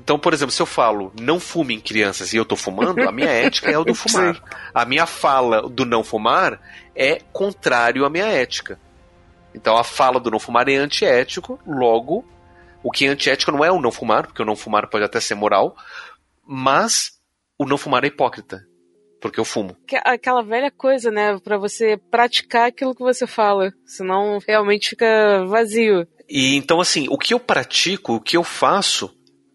Então, 0.00 0.18
por 0.18 0.32
exemplo, 0.32 0.50
se 0.50 0.62
eu 0.62 0.66
falo 0.66 1.12
não 1.20 1.38
fume 1.38 1.74
em 1.74 1.80
crianças 1.80 2.32
e 2.32 2.36
eu 2.38 2.44
tô 2.46 2.56
fumando, 2.56 3.06
a 3.06 3.12
minha 3.12 3.28
ética 3.28 3.70
é 3.70 3.76
o 3.76 3.84
do 3.84 3.92
fumar. 3.94 4.42
A 4.72 4.86
minha 4.86 5.04
fala 5.04 5.68
do 5.68 5.84
não 5.84 6.02
fumar 6.02 6.58
é 6.96 7.20
contrário 7.34 8.06
à 8.06 8.08
minha 8.08 8.24
ética. 8.24 8.80
Então 9.54 9.76
a 9.76 9.84
fala 9.84 10.18
do 10.18 10.30
não 10.30 10.38
fumar 10.38 10.70
é 10.70 10.76
antiético, 10.76 11.60
logo, 11.66 12.24
o 12.82 12.90
que 12.90 13.04
é 13.04 13.08
antiético 13.08 13.52
não 13.52 13.62
é 13.62 13.70
o 13.70 13.78
não 13.78 13.92
fumar, 13.92 14.26
porque 14.26 14.40
o 14.40 14.46
não 14.46 14.56
fumar 14.56 14.88
pode 14.88 15.04
até 15.04 15.20
ser 15.20 15.34
moral, 15.34 15.76
mas 16.46 17.20
o 17.58 17.66
não 17.66 17.76
fumar 17.76 18.02
é 18.02 18.06
hipócrita, 18.06 18.64
porque 19.20 19.38
eu 19.38 19.44
fumo. 19.44 19.76
Aquela 20.02 20.42
velha 20.42 20.70
coisa, 20.70 21.10
né, 21.10 21.38
para 21.40 21.58
você 21.58 21.98
praticar 22.10 22.68
aquilo 22.68 22.94
que 22.94 23.02
você 23.02 23.26
fala, 23.26 23.70
senão 23.84 24.38
realmente 24.48 24.90
fica 24.90 25.44
vazio. 25.44 26.08
E 26.26 26.56
então 26.56 26.80
assim, 26.80 27.06
o 27.10 27.18
que 27.18 27.34
eu 27.34 27.40
pratico, 27.40 28.14
o 28.14 28.20
que 28.20 28.36
eu 28.36 28.44
faço 28.44 29.14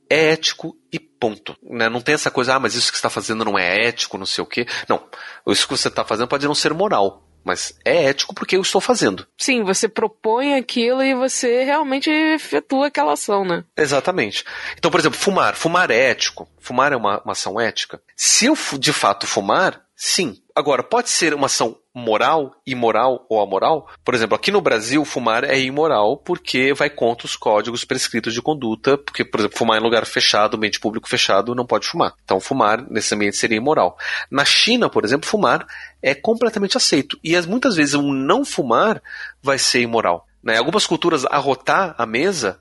é 0.10 0.32
ético 0.32 0.78
e 0.92 1.00
ponto. 1.00 1.56
Né? 1.64 1.90
Não 1.90 2.02
tem 2.02 2.16
essa 2.16 2.32
coisa, 2.32 2.56
ah, 2.56 2.60
mas 2.60 2.76
isso 2.76 2.92
que 2.92 2.98
você 2.98 3.00
está 3.00 3.10
fazendo 3.10 3.46
não 3.46 3.58
é 3.58 3.88
ético, 3.88 4.18
não 4.18 4.26
sei 4.26 4.44
o 4.44 4.48
quê. 4.48 4.68
Não, 4.88 5.04
isso 5.48 5.68
que 5.68 5.78
você 5.78 5.88
está 5.88 6.04
fazendo 6.04 6.28
pode 6.28 6.48
não 6.48 6.56
ser 6.56 6.74
moral, 6.74 7.26
mas 7.44 7.78
é 7.86 8.06
ético 8.06 8.34
porque 8.34 8.58
eu 8.58 8.62
estou 8.62 8.82
fazendo. 8.82 9.28
Sim, 9.38 9.64
você 9.64 9.88
propõe 9.88 10.56
aquilo 10.56 11.04
e 11.04 11.14
você 11.14 11.64
realmente 11.64 12.10
efetua 12.10 12.88
aquela 12.88 13.14
ação, 13.14 13.46
né? 13.46 13.64
Exatamente. 13.78 14.44
Então, 14.78 14.90
por 14.90 15.00
exemplo, 15.00 15.20
fumar. 15.20 15.56
Fumar 15.56 15.92
é 15.92 16.10
ético. 16.10 16.50
Fumar 16.60 16.92
é 16.92 16.96
uma, 16.96 17.22
uma 17.22 17.34
ação 17.34 17.60
ética. 17.60 18.02
Se 18.16 18.48
eu 18.48 18.58
de 18.80 18.92
fato 18.92 19.28
fumar, 19.28 19.82
sim. 19.96 20.42
Agora, 20.56 20.82
pode 20.82 21.10
ser 21.10 21.34
uma 21.34 21.46
ação 21.46 21.78
moral, 21.96 22.54
imoral 22.68 23.26
ou 23.30 23.42
amoral. 23.42 23.90
Por 24.04 24.14
exemplo, 24.14 24.36
aqui 24.36 24.52
no 24.52 24.60
Brasil, 24.60 25.06
fumar 25.06 25.46
é 25.46 25.58
imoral 25.58 26.18
porque 26.18 26.74
vai 26.74 26.90
contra 26.90 27.26
os 27.26 27.38
códigos 27.38 27.86
prescritos 27.86 28.34
de 28.34 28.42
conduta, 28.42 28.98
porque, 28.98 29.24
por 29.24 29.40
exemplo, 29.40 29.58
fumar 29.58 29.80
em 29.80 29.84
lugar 29.84 30.06
fechado, 30.06 30.58
ambiente 30.58 30.78
público 30.78 31.08
fechado, 31.08 31.56
não 31.56 31.66
pode 31.66 31.88
fumar. 31.88 32.14
Então, 32.26 32.38
fumar 32.42 32.86
nesse 32.92 33.16
ambiente 33.16 33.38
seria 33.38 33.56
imoral. 33.56 33.98
Na 34.30 34.44
China, 34.44 34.90
por 34.90 35.06
exemplo, 35.06 35.30
fumar 35.30 35.66
é 36.02 36.14
completamente 36.14 36.76
aceito. 36.76 37.18
E 37.24 37.40
muitas 37.44 37.78
vezes 37.78 37.96
um 37.96 38.12
não 38.12 38.44
fumar 38.44 39.02
vai 39.42 39.58
ser 39.58 39.80
imoral. 39.80 40.28
Né? 40.44 40.56
Em 40.56 40.58
algumas 40.58 40.86
culturas, 40.86 41.26
arrotar 41.26 41.96
a 41.98 42.06
mesa 42.06 42.60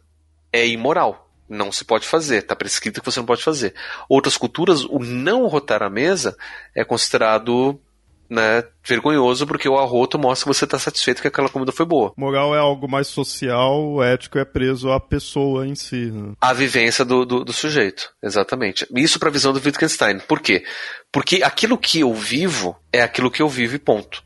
é 0.52 0.65
imoral. 0.65 1.28
Não 1.48 1.73
se 1.73 1.85
pode 1.85 2.06
fazer, 2.06 2.39
está 2.39 2.55
prescrito 2.55 3.01
que 3.01 3.11
você 3.11 3.19
não 3.19 3.27
pode 3.27 3.43
fazer. 3.43 3.74
Outras 4.09 4.36
culturas, 4.36 4.85
o 4.85 5.01
não 5.01 5.44
arrotar 5.44 5.82
a 5.82 5.90
mesa 5.90 6.36
é 6.74 6.85
considerado 6.85 7.81
né, 8.29 8.65
vergonhoso 8.83 9.47
porque 9.47 9.69
o 9.69 9.79
arroto 9.79 10.19
mostra 10.19 10.45
que 10.45 10.57
você 10.57 10.65
está 10.65 10.79
satisfeito 10.79 11.23
que 11.23 11.29
aquela 11.29 11.49
comida 11.49 11.73
foi 11.73 11.87
boa. 11.87 12.13
Moral 12.17 12.55
é 12.55 12.59
algo 12.59 12.89
mais 12.89 13.07
social, 13.09 14.03
ético 14.03 14.39
é 14.39 14.45
preso 14.45 14.91
à 14.91 15.01
pessoa 15.01 15.67
em 15.67 15.75
si. 15.75 16.11
Né? 16.11 16.33
A 16.41 16.53
vivência 16.53 17.05
do, 17.05 17.25
do, 17.25 17.45
do, 17.45 17.53
sujeito, 17.53 18.11
exatamente. 18.23 18.87
Isso 18.95 19.19
para 19.19 19.29
a 19.29 19.33
visão 19.33 19.53
do 19.53 19.61
Wittgenstein. 19.65 20.19
Por 20.21 20.41
quê? 20.41 20.65
Porque 21.13 21.43
aquilo 21.43 21.79
que 21.79 22.01
eu 22.01 22.13
vivo 22.13 22.77
é 22.93 23.03
aquilo 23.03 23.31
que 23.31 23.43
eu 23.43 23.49
vivo 23.49 23.75
e 23.77 23.79
ponto. 23.79 24.23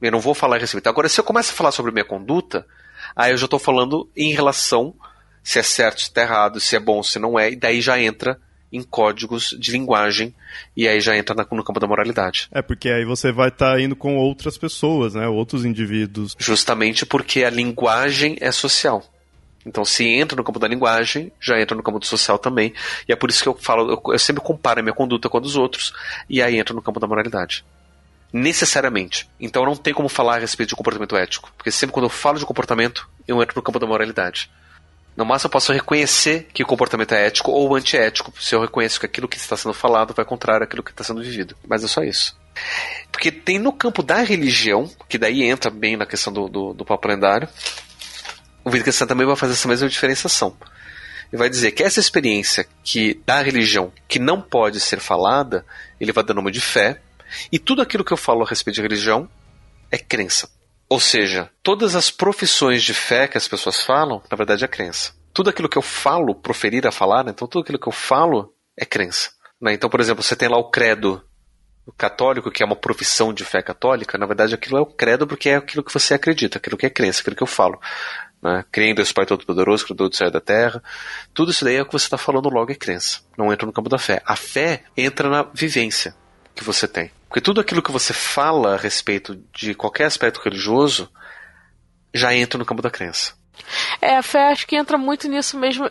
Eu 0.00 0.12
não 0.12 0.20
vou 0.20 0.34
falar 0.34 0.56
a 0.56 0.58
respeito. 0.58 0.88
Agora, 0.88 1.08
se 1.08 1.20
eu 1.20 1.24
começo 1.24 1.52
a 1.52 1.54
falar 1.54 1.72
sobre 1.72 1.92
minha 1.92 2.04
conduta, 2.04 2.66
aí 3.14 3.32
eu 3.32 3.36
já 3.36 3.44
estou 3.44 3.58
falando 3.58 4.08
em 4.16 4.32
relação 4.32 4.94
se 5.42 5.58
é 5.58 5.62
certo, 5.62 6.00
se 6.00 6.08
está 6.08 6.22
errado, 6.22 6.60
se 6.60 6.76
é 6.76 6.80
bom, 6.80 7.02
se 7.02 7.18
não 7.18 7.38
é, 7.38 7.50
e 7.50 7.56
daí 7.56 7.80
já 7.80 7.98
entra 7.98 8.38
em 8.72 8.82
códigos 8.82 9.54
de 9.58 9.72
linguagem 9.72 10.34
e 10.76 10.86
aí 10.86 11.00
já 11.00 11.16
entra 11.16 11.34
no 11.50 11.64
campo 11.64 11.80
da 11.80 11.86
moralidade. 11.86 12.48
É, 12.52 12.62
porque 12.62 12.88
aí 12.88 13.04
você 13.04 13.32
vai 13.32 13.48
estar 13.48 13.72
tá 13.72 13.80
indo 13.80 13.96
com 13.96 14.16
outras 14.16 14.56
pessoas, 14.56 15.14
né? 15.14 15.26
Outros 15.26 15.64
indivíduos. 15.64 16.36
Justamente 16.38 17.04
porque 17.04 17.44
a 17.44 17.50
linguagem 17.50 18.36
é 18.40 18.52
social. 18.52 19.04
Então, 19.64 19.84
se 19.84 20.04
entra 20.06 20.36
no 20.36 20.44
campo 20.44 20.58
da 20.58 20.66
linguagem, 20.66 21.30
já 21.38 21.60
entra 21.60 21.76
no 21.76 21.82
campo 21.82 21.98
do 21.98 22.06
social 22.06 22.38
também. 22.38 22.72
E 23.06 23.12
é 23.12 23.16
por 23.16 23.28
isso 23.28 23.42
que 23.42 23.48
eu 23.48 23.54
falo, 23.54 23.90
eu, 23.90 24.12
eu 24.12 24.18
sempre 24.18 24.42
comparo 24.42 24.80
a 24.80 24.82
minha 24.82 24.94
conduta 24.94 25.28
com 25.28 25.36
a 25.36 25.40
dos 25.40 25.56
outros, 25.56 25.92
e 26.28 26.40
aí 26.40 26.58
entra 26.58 26.74
no 26.74 26.80
campo 26.80 26.98
da 26.98 27.06
moralidade. 27.06 27.64
Necessariamente. 28.32 29.28
Então 29.38 29.64
não 29.64 29.76
tem 29.76 29.92
como 29.92 30.08
falar 30.08 30.36
a 30.36 30.38
respeito 30.38 30.70
de 30.70 30.76
comportamento 30.76 31.16
ético. 31.16 31.52
Porque 31.56 31.70
sempre 31.70 31.92
quando 31.92 32.06
eu 32.06 32.10
falo 32.10 32.38
de 32.38 32.46
comportamento, 32.46 33.08
eu 33.26 33.42
entro 33.42 33.56
no 33.56 33.62
campo 33.62 33.78
da 33.78 33.86
moralidade. 33.86 34.50
No 35.16 35.24
máximo 35.24 35.48
eu 35.48 35.52
posso 35.52 35.72
reconhecer 35.72 36.48
que 36.52 36.62
o 36.62 36.66
comportamento 36.66 37.12
é 37.12 37.26
ético 37.26 37.50
ou 37.50 37.74
antiético, 37.74 38.32
se 38.40 38.54
eu 38.54 38.60
reconheço 38.60 39.00
que 39.00 39.06
aquilo 39.06 39.28
que 39.28 39.36
está 39.36 39.56
sendo 39.56 39.74
falado 39.74 40.14
vai 40.14 40.24
contrário 40.24 40.64
àquilo 40.64 40.82
que 40.82 40.90
está 40.90 41.04
sendo 41.04 41.22
vivido. 41.22 41.56
Mas 41.66 41.84
é 41.84 41.88
só 41.88 42.02
isso. 42.02 42.38
Porque 43.10 43.30
tem 43.30 43.58
no 43.58 43.72
campo 43.72 44.02
da 44.02 44.22
religião, 44.22 44.90
que 45.08 45.18
daí 45.18 45.42
entra 45.42 45.70
bem 45.70 45.96
na 45.96 46.06
questão 46.06 46.32
do, 46.32 46.48
do, 46.48 46.72
do 46.72 46.84
papo 46.84 47.08
lendário, 47.08 47.48
o 48.64 48.70
Wittgenstein 48.70 49.08
também 49.08 49.26
vai 49.26 49.36
fazer 49.36 49.54
essa 49.54 49.68
mesma 49.68 49.88
diferenciação. 49.88 50.56
Ele 51.32 51.38
vai 51.38 51.48
dizer 51.48 51.72
que 51.72 51.82
essa 51.82 52.00
experiência 52.00 52.66
que 52.82 53.20
da 53.24 53.40
religião 53.40 53.92
que 54.08 54.18
não 54.18 54.40
pode 54.40 54.80
ser 54.80 55.00
falada, 55.00 55.64
ele 56.00 56.12
vai 56.12 56.24
dar 56.24 56.34
nome 56.34 56.50
de 56.50 56.60
fé, 56.60 57.00
e 57.50 57.58
tudo 57.58 57.80
aquilo 57.80 58.04
que 58.04 58.12
eu 58.12 58.16
falo 58.16 58.42
a 58.42 58.48
respeito 58.48 58.76
de 58.76 58.82
religião 58.82 59.28
é 59.90 59.98
crença. 59.98 60.48
Ou 60.90 60.98
seja, 60.98 61.48
todas 61.62 61.94
as 61.94 62.10
profissões 62.10 62.82
de 62.82 62.92
fé 62.92 63.28
que 63.28 63.38
as 63.38 63.46
pessoas 63.46 63.80
falam, 63.80 64.20
na 64.28 64.36
verdade 64.36 64.64
é 64.64 64.68
crença. 64.68 65.14
Tudo 65.32 65.48
aquilo 65.48 65.68
que 65.68 65.78
eu 65.78 65.82
falo, 65.82 66.34
proferir 66.34 66.84
a 66.84 66.90
falar, 66.90 67.28
então 67.28 67.46
tudo 67.46 67.62
aquilo 67.62 67.78
que 67.78 67.86
eu 67.86 67.92
falo 67.92 68.52
é 68.76 68.84
crença. 68.84 69.30
Né? 69.62 69.72
Então, 69.72 69.88
por 69.88 70.00
exemplo, 70.00 70.20
você 70.20 70.34
tem 70.34 70.48
lá 70.48 70.58
o 70.58 70.68
credo 70.68 71.22
católico, 71.96 72.50
que 72.50 72.64
é 72.64 72.66
uma 72.66 72.74
profissão 72.74 73.32
de 73.32 73.44
fé 73.44 73.62
católica, 73.62 74.18
na 74.18 74.26
verdade 74.26 74.54
aquilo 74.54 74.78
é 74.78 74.80
o 74.80 74.86
credo 74.86 75.26
porque 75.26 75.50
é 75.50 75.56
aquilo 75.56 75.82
que 75.84 75.94
você 75.94 76.14
acredita, 76.14 76.58
aquilo 76.58 76.76
que 76.76 76.86
é 76.86 76.90
crença, 76.90 77.20
aquilo 77.20 77.36
que 77.36 77.42
eu 77.42 77.46
falo. 77.46 77.80
Né? 78.42 78.64
Creio 78.72 78.90
em 78.90 78.94
Deus 78.94 79.12
Pai 79.12 79.24
Todo-Poderoso, 79.24 79.84
Criador 79.84 80.08
do 80.08 80.16
céu 80.16 80.28
da 80.28 80.40
terra. 80.40 80.82
Tudo 81.32 81.52
isso 81.52 81.64
daí 81.64 81.76
é 81.76 81.82
o 81.82 81.86
que 81.86 81.92
você 81.92 82.06
está 82.06 82.18
falando 82.18 82.48
logo 82.48 82.72
é 82.72 82.74
crença. 82.74 83.20
Não 83.38 83.52
entra 83.52 83.64
no 83.64 83.72
campo 83.72 83.88
da 83.88 83.98
fé. 83.98 84.20
A 84.26 84.34
fé 84.34 84.82
entra 84.96 85.28
na 85.28 85.44
vivência 85.54 86.16
que 86.60 86.64
você 86.64 86.86
tem. 86.86 87.10
Porque 87.26 87.40
tudo 87.40 87.60
aquilo 87.60 87.82
que 87.82 87.90
você 87.90 88.12
fala 88.12 88.74
a 88.74 88.76
respeito 88.76 89.34
de 89.54 89.74
qualquer 89.74 90.04
aspecto 90.04 90.40
religioso 90.44 91.10
já 92.12 92.34
entra 92.34 92.58
no 92.58 92.66
campo 92.66 92.82
da 92.82 92.90
crença. 92.90 93.32
É, 94.00 94.16
a 94.16 94.22
fé 94.22 94.50
acho 94.50 94.66
que 94.66 94.76
entra 94.76 94.98
muito 94.98 95.26
nisso 95.26 95.58
mesmo. 95.58 95.90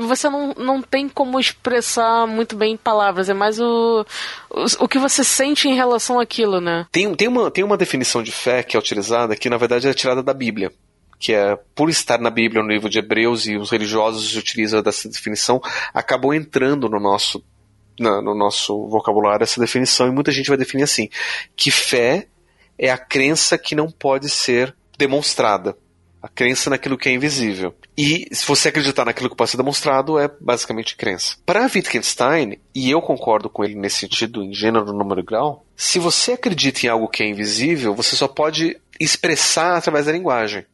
Você 0.00 0.28
não, 0.30 0.54
não 0.54 0.82
tem 0.82 1.08
como 1.08 1.38
expressar 1.38 2.26
muito 2.26 2.56
bem 2.56 2.72
em 2.72 2.76
palavras, 2.76 3.28
é 3.28 3.34
mais 3.34 3.60
o, 3.60 4.06
o, 4.50 4.84
o 4.84 4.88
que 4.88 4.98
você 4.98 5.22
sente 5.22 5.68
em 5.68 5.76
relação 5.76 6.18
àquilo, 6.18 6.60
né? 6.60 6.86
Tem, 6.90 7.14
tem, 7.14 7.28
uma, 7.28 7.50
tem 7.50 7.62
uma 7.62 7.76
definição 7.76 8.22
de 8.22 8.32
fé 8.32 8.62
que 8.62 8.76
é 8.76 8.80
utilizada 8.80 9.36
que 9.36 9.50
na 9.50 9.58
verdade 9.58 9.86
é 9.86 9.94
tirada 9.94 10.22
da 10.22 10.34
Bíblia 10.34 10.72
que 11.18 11.32
é 11.32 11.56
por 11.74 11.88
estar 11.88 12.18
na 12.18 12.30
Bíblia 12.30 12.62
no 12.62 12.68
livro 12.68 12.90
de 12.90 12.98
Hebreus 12.98 13.46
e 13.46 13.56
os 13.56 13.70
religiosos 13.70 14.36
utilizam 14.36 14.82
dessa 14.82 15.08
definição, 15.08 15.62
acabou 15.94 16.34
entrando 16.34 16.88
no 16.88 17.00
nosso 17.00 17.42
na, 17.98 18.20
no 18.22 18.34
nosso 18.34 18.88
vocabulário 18.88 19.44
essa 19.44 19.60
definição, 19.60 20.06
e 20.06 20.12
muita 20.12 20.32
gente 20.32 20.48
vai 20.48 20.56
definir 20.56 20.84
assim: 20.84 21.08
que 21.54 21.70
fé 21.70 22.26
é 22.78 22.90
a 22.90 22.98
crença 22.98 23.56
que 23.56 23.74
não 23.74 23.90
pode 23.90 24.28
ser 24.28 24.74
demonstrada. 24.98 25.76
A 26.22 26.28
crença 26.28 26.68
naquilo 26.70 26.98
que 26.98 27.08
é 27.08 27.12
invisível. 27.12 27.72
E 27.96 28.26
se 28.32 28.44
você 28.46 28.68
acreditar 28.68 29.04
naquilo 29.04 29.30
que 29.30 29.36
pode 29.36 29.50
ser 29.50 29.58
demonstrado, 29.58 30.18
é 30.18 30.28
basicamente 30.40 30.96
crença. 30.96 31.36
Para 31.46 31.70
Wittgenstein, 31.72 32.58
e 32.74 32.90
eu 32.90 33.00
concordo 33.00 33.48
com 33.48 33.64
ele 33.64 33.76
nesse 33.76 33.98
sentido, 33.98 34.42
em 34.42 34.52
gênero, 34.52 34.92
número 34.92 35.20
e 35.20 35.24
grau, 35.24 35.64
se 35.76 36.00
você 36.00 36.32
acredita 36.32 36.84
em 36.84 36.88
algo 36.88 37.08
que 37.08 37.22
é 37.22 37.28
invisível, 37.28 37.94
você 37.94 38.16
só 38.16 38.26
pode 38.26 38.76
expressar 38.98 39.76
através 39.76 40.06
da 40.06 40.12
linguagem. 40.12 40.66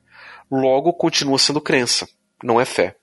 Logo, 0.50 0.92
continua 0.94 1.38
sendo 1.38 1.60
crença, 1.60 2.08
não 2.42 2.58
é 2.60 2.64
fé. 2.64 2.96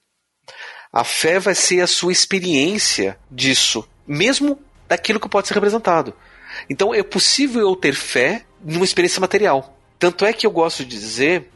A 0.91 1.03
fé 1.03 1.39
vai 1.39 1.53
ser 1.53 1.81
a 1.81 1.87
sua 1.87 2.11
experiência 2.11 3.17
disso, 3.29 3.87
mesmo 4.09 4.59
daquilo 4.87 5.19
que 5.19 5.29
pode 5.29 5.47
ser 5.47 5.53
representado. 5.53 6.15
Então 6.67 6.93
é 6.93 7.03
possível 7.03 7.61
eu 7.61 7.75
ter 7.75 7.93
fé 7.93 8.43
numa 8.65 8.83
experiência 8.83 9.21
material. 9.21 9.77
Tanto 9.99 10.25
é 10.25 10.33
que 10.33 10.47
eu 10.47 10.51
gosto 10.51 10.83
de 10.83 10.97
dizer 10.97 11.49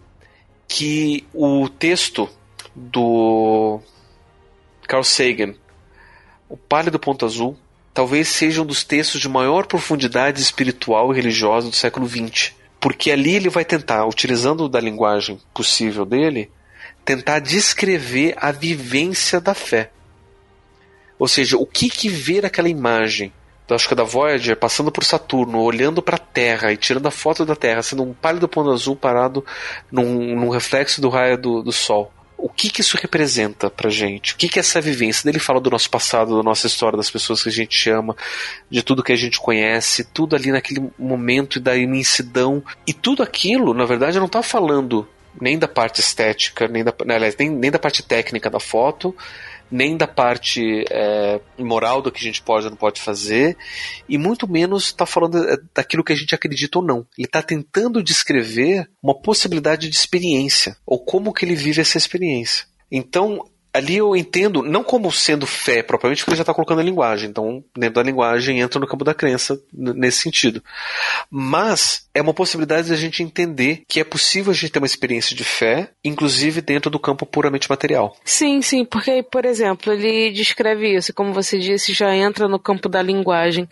que 0.67 1.25
o 1.33 1.67
texto 1.67 2.29
do 2.75 3.79
Carl 4.87 5.03
Sagan, 5.03 5.55
O 6.47 6.55
Pálido 6.55 6.99
Ponto 6.99 7.25
Azul, 7.25 7.57
talvez 7.93 8.27
seja 8.27 8.61
um 8.61 8.65
dos 8.65 8.83
textos 8.83 9.19
de 9.19 9.27
maior 9.27 9.65
profundidade 9.65 10.39
espiritual 10.39 11.11
e 11.11 11.15
religiosa 11.15 11.69
do 11.69 11.75
século 11.75 12.07
XX. 12.07 12.53
Porque 12.79 13.11
ali 13.11 13.35
ele 13.35 13.49
vai 13.49 13.65
tentar, 13.65 14.05
utilizando 14.05 14.69
da 14.69 14.79
linguagem 14.79 15.39
possível 15.53 16.05
dele, 16.05 16.51
tentar 17.05 17.39
descrever 17.39 18.35
a 18.37 18.51
vivência 18.51 19.39
da 19.39 19.53
fé. 19.53 19.89
Ou 21.23 21.27
seja, 21.29 21.55
o 21.55 21.65
que 21.65 21.87
que 21.87 22.09
ver 22.09 22.45
aquela 22.45 22.67
imagem 22.67 23.31
da 23.65 23.75
acho 23.75 23.87
que 23.87 23.95
da 23.95 24.03
Voyager 24.03 24.57
passando 24.57 24.91
por 24.91 25.05
Saturno, 25.05 25.61
olhando 25.61 26.01
para 26.01 26.17
a 26.17 26.19
Terra 26.19 26.73
e 26.73 26.75
tirando 26.75 27.07
a 27.07 27.11
foto 27.11 27.45
da 27.45 27.55
Terra, 27.55 27.81
sendo 27.81 28.03
um 28.03 28.13
pálido 28.13 28.45
ponto 28.45 28.69
azul 28.69 28.93
parado 28.93 29.45
num, 29.89 30.35
num 30.35 30.49
reflexo 30.49 30.99
do 30.99 31.07
raio 31.07 31.37
do, 31.37 31.63
do 31.63 31.71
Sol. 31.71 32.11
O 32.37 32.49
que 32.49 32.69
que 32.69 32.81
isso 32.81 32.97
representa 32.97 33.69
pra 33.69 33.89
gente? 33.89 34.33
O 34.33 34.35
que 34.35 34.49
que 34.49 34.59
é 34.59 34.61
essa 34.61 34.81
vivência? 34.81 35.29
Ele 35.29 35.39
fala 35.39 35.61
do 35.61 35.69
nosso 35.69 35.89
passado, 35.89 36.35
da 36.35 36.43
nossa 36.43 36.67
história, 36.67 36.97
das 36.97 37.09
pessoas 37.09 37.41
que 37.41 37.47
a 37.47 37.53
gente 37.53 37.89
ama, 37.89 38.17
de 38.69 38.83
tudo 38.83 39.01
que 39.01 39.13
a 39.13 39.15
gente 39.15 39.39
conhece, 39.39 40.03
tudo 40.03 40.35
ali 40.35 40.51
naquele 40.51 40.91
momento 40.99 41.57
e 41.57 41.61
da 41.61 41.73
imensidão. 41.73 42.61
E 42.85 42.91
tudo 42.91 43.23
aquilo, 43.23 43.73
na 43.73 43.85
verdade, 43.85 44.19
não 44.19 44.25
está 44.25 44.43
falando 44.43 45.07
nem 45.39 45.57
da 45.57 45.67
parte 45.67 45.99
estética, 45.99 46.67
nem 46.67 46.83
da, 46.83 46.93
aliás, 47.09 47.35
nem, 47.37 47.49
nem 47.49 47.71
da 47.71 47.79
parte 47.79 48.03
técnica 48.03 48.49
da 48.49 48.59
foto, 48.59 49.15
nem 49.73 49.97
da 49.97 50.05
parte 50.05 50.85
é, 50.91 51.41
moral 51.57 51.99
do 51.99 52.11
que 52.11 52.19
a 52.19 52.23
gente 52.23 52.43
pode 52.43 52.65
ou 52.65 52.69
não 52.69 52.77
pode 52.77 53.01
fazer, 53.01 53.57
e 54.07 54.19
muito 54.19 54.47
menos 54.47 54.85
está 54.85 55.03
falando 55.03 55.43
é, 55.49 55.57
daquilo 55.73 56.03
que 56.03 56.13
a 56.13 56.15
gente 56.15 56.35
acredita 56.35 56.77
ou 56.77 56.85
não. 56.85 57.07
Ele 57.17 57.25
está 57.25 57.41
tentando 57.41 58.03
descrever 58.03 58.87
uma 59.01 59.19
possibilidade 59.19 59.89
de 59.89 59.95
experiência, 59.95 60.77
ou 60.85 61.03
como 61.03 61.33
que 61.33 61.43
ele 61.43 61.55
vive 61.55 61.81
essa 61.81 61.97
experiência. 61.97 62.67
Então, 62.91 63.43
ali 63.73 63.97
eu 63.97 64.15
entendo, 64.15 64.61
não 64.61 64.83
como 64.83 65.11
sendo 65.11 65.47
fé 65.47 65.81
propriamente, 65.81 66.21
porque 66.21 66.31
ele 66.31 66.37
já 66.37 66.43
está 66.43 66.53
colocando 66.53 66.79
a 66.79 66.83
linguagem. 66.83 67.29
Então, 67.29 67.63
dentro 67.75 67.95
da 67.95 68.03
linguagem 68.03 68.59
entra 68.59 68.79
no 68.79 68.87
campo 68.87 69.03
da 69.03 69.15
crença 69.15 69.59
nesse 69.73 70.19
sentido. 70.19 70.63
Mas 71.29 72.07
é 72.13 72.21
uma 72.21 72.33
possibilidade 72.33 72.87
de 72.87 72.93
a 72.93 72.97
gente 72.97 73.23
entender 73.23 73.83
que 73.87 73.99
é 73.99 74.03
possível 74.03 74.51
a 74.51 74.53
gente 74.53 74.71
ter 74.71 74.79
uma 74.79 74.85
experiência 74.85 75.35
de 75.35 75.43
fé, 75.43 75.89
inclusive 76.03 76.61
dentro 76.61 76.91
do 76.91 76.99
campo 76.99 77.25
puramente 77.25 77.67
material. 77.67 78.15
Sim, 78.23 78.61
sim, 78.61 78.85
porque, 78.85 79.23
por 79.23 79.43
exemplo, 79.43 79.91
ele 79.91 80.31
descreve 80.31 80.95
isso, 80.95 81.13
como 81.13 81.33
você 81.33 81.57
disse, 81.57 81.93
já 81.93 82.15
entra 82.15 82.47
no 82.47 82.59
campo 82.59 82.87
da 82.87 83.01
linguagem. 83.01 83.67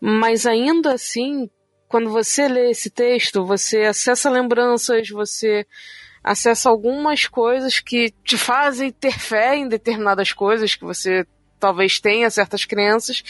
Mas 0.00 0.46
ainda 0.46 0.94
assim, 0.94 1.50
quando 1.86 2.08
você 2.08 2.48
lê 2.48 2.70
esse 2.70 2.88
texto, 2.88 3.44
você 3.44 3.82
acessa 3.82 4.30
lembranças, 4.30 5.08
você 5.10 5.66
acessa 6.24 6.70
algumas 6.70 7.26
coisas 7.26 7.78
que 7.78 8.10
te 8.24 8.38
fazem 8.38 8.90
ter 8.90 9.18
fé 9.18 9.54
em 9.54 9.68
determinadas 9.68 10.32
coisas 10.32 10.74
que 10.74 10.84
você 10.84 11.26
talvez 11.60 12.00
tenha 12.00 12.28
certas 12.28 12.64
crenças 12.64 13.22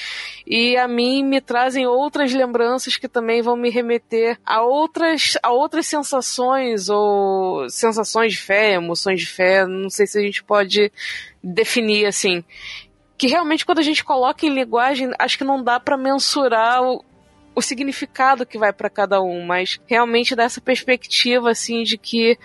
e 0.46 0.76
a 0.76 0.88
mim 0.88 1.22
me 1.22 1.40
trazem 1.40 1.86
outras 1.86 2.32
lembranças 2.32 2.96
que 2.96 3.08
também 3.08 3.42
vão 3.42 3.56
me 3.56 3.70
remeter 3.70 4.38
a 4.44 4.62
outras 4.62 5.36
a 5.42 5.52
outras 5.52 5.86
sensações 5.86 6.88
ou 6.88 7.68
sensações 7.68 8.32
de 8.32 8.40
fé, 8.40 8.72
emoções 8.72 9.20
de 9.20 9.26
fé, 9.26 9.66
não 9.66 9.90
sei 9.90 10.06
se 10.06 10.18
a 10.18 10.22
gente 10.22 10.42
pode 10.42 10.90
definir 11.42 12.06
assim. 12.06 12.42
Que 13.16 13.28
realmente 13.28 13.64
quando 13.64 13.78
a 13.78 13.82
gente 13.82 14.02
coloca 14.02 14.44
em 14.44 14.54
linguagem, 14.54 15.12
acho 15.18 15.38
que 15.38 15.44
não 15.44 15.62
dá 15.62 15.78
para 15.78 15.96
mensurar 15.96 16.82
o, 16.82 17.04
o 17.55 17.62
significado 17.62 18.47
que 18.47 18.59
vai 18.59 18.72
para 18.72 18.90
cada 18.90 19.20
um, 19.22 19.44
mas 19.44 19.81
realmente 19.86 20.35
dessa 20.35 20.60
perspectiva 20.60 21.51
assim 21.51 21.82
de 21.82 21.97
que 21.97 22.39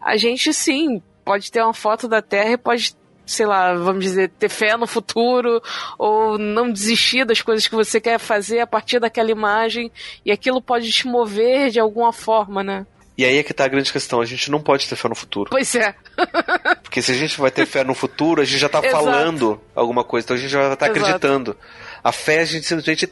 a 0.00 0.16
gente 0.16 0.52
sim 0.52 1.02
pode 1.24 1.50
ter 1.50 1.62
uma 1.62 1.74
foto 1.74 2.08
da 2.08 2.22
Terra 2.22 2.52
e 2.52 2.58
pode 2.58 2.96
sei 3.26 3.46
lá, 3.46 3.72
vamos 3.74 4.04
dizer, 4.04 4.30
ter 4.38 4.50
fé 4.50 4.76
no 4.76 4.86
futuro 4.86 5.62
ou 5.98 6.38
não 6.38 6.70
desistir 6.70 7.24
das 7.24 7.40
coisas 7.40 7.66
que 7.66 7.74
você 7.74 8.00
quer 8.00 8.18
fazer 8.18 8.60
a 8.60 8.66
partir 8.66 9.00
daquela 9.00 9.30
imagem 9.30 9.90
e 10.24 10.30
aquilo 10.30 10.60
pode 10.60 10.90
te 10.90 11.06
mover 11.06 11.70
de 11.70 11.80
alguma 11.80 12.12
forma, 12.12 12.62
né? 12.62 12.86
E 13.16 13.24
aí 13.24 13.38
é 13.38 13.42
que 13.44 13.54
tá 13.54 13.64
a 13.64 13.68
grande 13.68 13.92
questão, 13.92 14.20
a 14.20 14.24
gente 14.24 14.50
não 14.50 14.60
pode 14.60 14.88
ter 14.88 14.96
fé 14.96 15.08
no 15.08 15.14
futuro. 15.14 15.48
Pois 15.50 15.74
é. 15.76 15.94
Porque 16.82 17.00
se 17.00 17.12
a 17.12 17.14
gente 17.14 17.40
vai 17.40 17.50
ter 17.50 17.64
fé 17.64 17.84
no 17.84 17.94
futuro, 17.94 18.42
a 18.42 18.44
gente 18.44 18.58
já 18.58 18.68
tá 18.68 18.82
falando 18.82 19.60
alguma 19.74 20.02
coisa, 20.02 20.26
então 20.26 20.36
a 20.36 20.40
gente 20.40 20.50
já 20.50 20.74
tá 20.74 20.86
acreditando. 20.86 21.56
A 22.02 22.10
fé 22.10 22.40
a 22.40 22.44
gente 22.44 22.66
simplesmente 22.66 23.08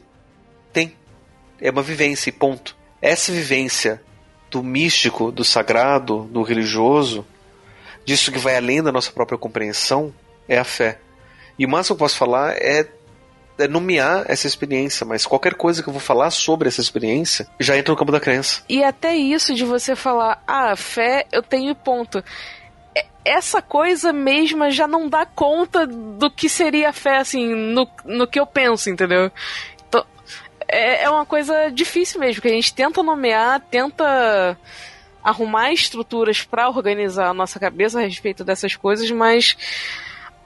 tem. 0.73 0.97
É 1.63 1.71
uma 1.71 1.83
vivência 1.83 2.29
e 2.29 2.33
ponto. 2.33 2.77
Essa 3.01 3.31
vivência 3.31 4.03
do 4.51 4.63
místico, 4.63 5.33
do 5.33 5.45
sagrado, 5.45 6.25
do 6.25 6.43
religioso, 6.43 7.25
disso 8.05 8.33
que 8.33 8.39
vai 8.39 8.57
além 8.57 8.83
da 8.83 8.93
nossa 8.93 9.13
própria 9.13 9.39
compreensão, 9.39 10.13
é 10.49 10.59
a 10.59 10.65
fé. 10.65 10.99
E 11.59 11.65
o 11.65 11.69
máximo 11.69 11.97
que 11.97 12.03
eu 12.03 12.05
posso 12.05 12.19
falar 12.19 12.55
é, 12.57 12.87
é 13.59 13.69
nomear 13.69 14.25
essa 14.27 14.47
experiência, 14.47 15.07
mas 15.07 15.25
qualquer 15.25 15.55
coisa 15.55 15.83
que 15.83 15.89
eu 15.89 15.93
vou 15.93 16.01
falar 16.03 16.31
sobre 16.31 16.69
essa 16.69 16.81
experiência 16.81 17.47
já 17.61 17.77
entra 17.77 17.93
no 17.93 17.99
campo 17.99 18.13
da 18.13 18.21
crença. 18.21 18.63
E 18.69 18.83
até 18.83 19.15
isso 19.15 19.55
de 19.55 19.65
você 19.65 19.95
falar, 19.95 20.43
ah, 20.47 20.75
fé 20.77 21.27
eu 21.31 21.43
tenho 21.43 21.75
ponto. 21.75 22.23
essa 23.25 23.63
coisa 23.63 24.13
mesma 24.13 24.71
já 24.71 24.89
não 24.89 25.09
dá 25.09 25.25
conta 25.25 25.87
do 25.87 26.31
que 26.31 26.49
seria 26.49 26.89
a 26.89 26.93
fé, 26.93 27.19
assim, 27.19 27.55
no, 27.55 27.89
no 28.05 28.27
que 28.27 28.41
eu 28.41 28.47
penso, 28.47 28.91
entendeu? 28.91 29.31
É, 30.73 31.05
é 31.05 31.11
uma 31.11 31.27
coisa 31.27 31.71
difícil 31.71 32.19
mesmo, 32.19 32.41
que 32.41 32.49
a 32.49 32.53
gente 32.53 32.75
tenta 32.75 33.03
nomear, 33.03 33.61
tenta 33.71 34.59
arrumar 35.23 35.71
estruturas 35.73 36.43
para 36.43 36.69
organizar 36.69 37.29
a 37.29 37.35
nossa 37.35 37.61
cabeça 37.61 38.01
a 38.01 38.03
respeito 38.03 38.43
dessas 38.43 38.75
coisas, 38.75 39.11
mas 39.11 39.57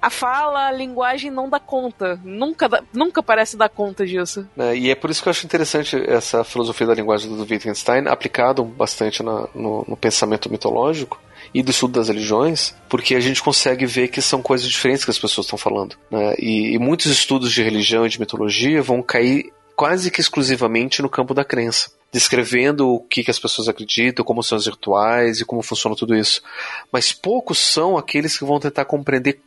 a 0.01 0.11
fala, 0.11 0.67
a 0.67 0.73
linguagem 0.73 1.31
não 1.31 1.49
dá 1.49 1.59
conta. 1.59 2.21
Nunca, 2.23 2.69
nunca 2.93 3.23
parece 3.23 3.57
dar 3.57 3.69
conta 3.69 4.07
disso. 4.07 4.47
É, 4.57 4.77
e 4.77 4.91
é 4.91 4.95
por 4.95 5.11
isso 5.11 5.23
que 5.23 5.29
eu 5.29 5.31
acho 5.31 5.47
interessante 5.47 5.97
essa 6.07 6.45
filosofia 6.45 6.87
da 6.87 6.95
linguagem 6.95 7.35
do 7.35 7.43
Wittgenstein, 7.43 8.07
aplicado 8.07 8.63
bastante 8.65 9.23
na, 9.23 9.49
no, 9.55 9.85
no 9.89 9.97
pensamento 9.97 10.51
mitológico 10.51 11.21
e 11.55 11.63
do 11.63 11.71
estudo 11.71 11.95
das 11.99 12.09
religiões, 12.09 12.75
porque 12.89 13.15
a 13.15 13.21
gente 13.21 13.43
consegue 13.43 13.87
ver 13.87 14.09
que 14.09 14.21
são 14.21 14.43
coisas 14.43 14.69
diferentes 14.69 15.05
que 15.05 15.11
as 15.11 15.19
pessoas 15.19 15.47
estão 15.47 15.59
falando. 15.59 15.97
Né? 16.11 16.35
E, 16.39 16.75
e 16.75 16.79
muitos 16.79 17.07
estudos 17.07 17.53
de 17.53 17.63
religião 17.63 18.05
e 18.05 18.09
de 18.09 18.21
mitologia 18.21 18.83
vão 18.83 19.03
cair 19.03 19.53
quase 19.77 20.11
que 20.11 20.21
exclusivamente 20.21 21.03
no 21.03 21.09
campo 21.09 21.35
da 21.35 21.45
crença 21.45 21.95
descrevendo 22.13 22.89
o 22.89 23.01
que, 23.01 23.23
que 23.23 23.31
as 23.31 23.39
pessoas 23.39 23.69
acreditam, 23.69 24.25
como 24.25 24.43
são 24.43 24.57
os 24.57 24.67
rituais 24.67 25.41
e 25.41 25.45
como 25.45 25.63
funciona 25.63 25.95
tudo 25.95 26.17
isso. 26.17 26.43
Mas 26.91 27.13
poucos 27.13 27.59
são 27.59 27.99
aqueles 27.99 28.39
que 28.39 28.45
vão 28.45 28.59
tentar 28.59 28.87
compreender 28.87 29.39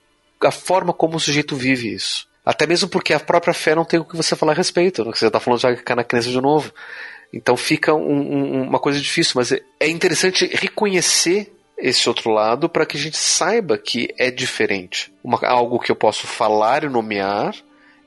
a 0.44 0.52
forma 0.52 0.94
como 0.94 1.18
o 1.18 1.20
sujeito 1.20 1.56
vive 1.56 1.92
isso. 1.94 2.28
Até 2.46 2.68
mesmo 2.68 2.88
porque 2.88 3.14
a 3.14 3.20
própria 3.20 3.54
fé 3.54 3.74
não 3.74 3.86
tem 3.86 4.00
o 4.00 4.06
que 4.06 4.16
você 4.16 4.36
falar 4.36 4.54
a 4.54 4.56
respeito. 4.56 5.04
Né? 5.04 5.12
Você 5.16 5.28
está 5.28 5.40
falando 5.40 5.60
já 5.60 5.76
que 5.76 5.96
na 5.96 6.04
crença 6.04 6.30
de 6.30 6.40
novo. 6.40 6.72
Então 7.34 7.58
fica 7.58 7.94
um, 7.94 8.12
um, 8.12 8.62
uma 8.64 8.80
coisa 8.80 9.00
difícil, 9.00 9.34
mas 9.36 9.52
é 9.52 9.88
interessante 9.88 10.50
reconhecer 10.54 11.52
esse 11.78 12.10
outro 12.10 12.30
lado 12.30 12.68
para 12.68 12.86
que 12.86 12.98
a 12.98 13.00
gente 13.00 13.18
saiba 13.18 13.78
que 13.78 14.14
é 14.18 14.30
diferente. 14.30 15.12
Uma, 15.24 15.40
algo 15.44 15.80
que 15.80 15.92
eu 15.92 15.96
posso 15.96 16.28
falar 16.28 16.84
e 16.84 16.90
nomear 16.90 17.56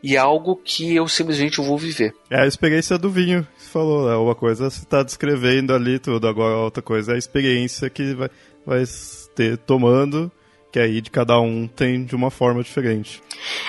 e 0.02 0.16
algo 0.16 0.56
que 0.56 0.94
eu 0.94 1.06
simplesmente 1.06 1.60
vou 1.60 1.78
viver. 1.78 2.14
É 2.28 2.40
a 2.40 2.46
experiência 2.46 2.98
do 2.98 3.10
vinho 3.10 3.46
que 3.56 3.62
você 3.62 3.70
falou, 3.70 4.08
né? 4.08 4.16
Uma 4.16 4.34
coisa 4.34 4.68
você 4.68 4.80
está 4.80 5.02
descrevendo 5.02 5.72
ali 5.72 5.98
tudo, 5.98 6.26
agora 6.26 6.56
outra 6.56 6.82
coisa 6.82 7.12
é 7.12 7.14
a 7.14 7.18
experiência 7.18 7.88
que 7.88 8.14
vai, 8.14 8.30
vai 8.66 8.84
ter 9.34 9.56
tomando 9.58 10.30
que 10.72 10.78
aí 10.78 11.02
de 11.02 11.10
cada 11.10 11.38
um 11.38 11.68
tem 11.68 12.02
de 12.02 12.16
uma 12.16 12.30
forma 12.30 12.62
diferente. 12.62 13.22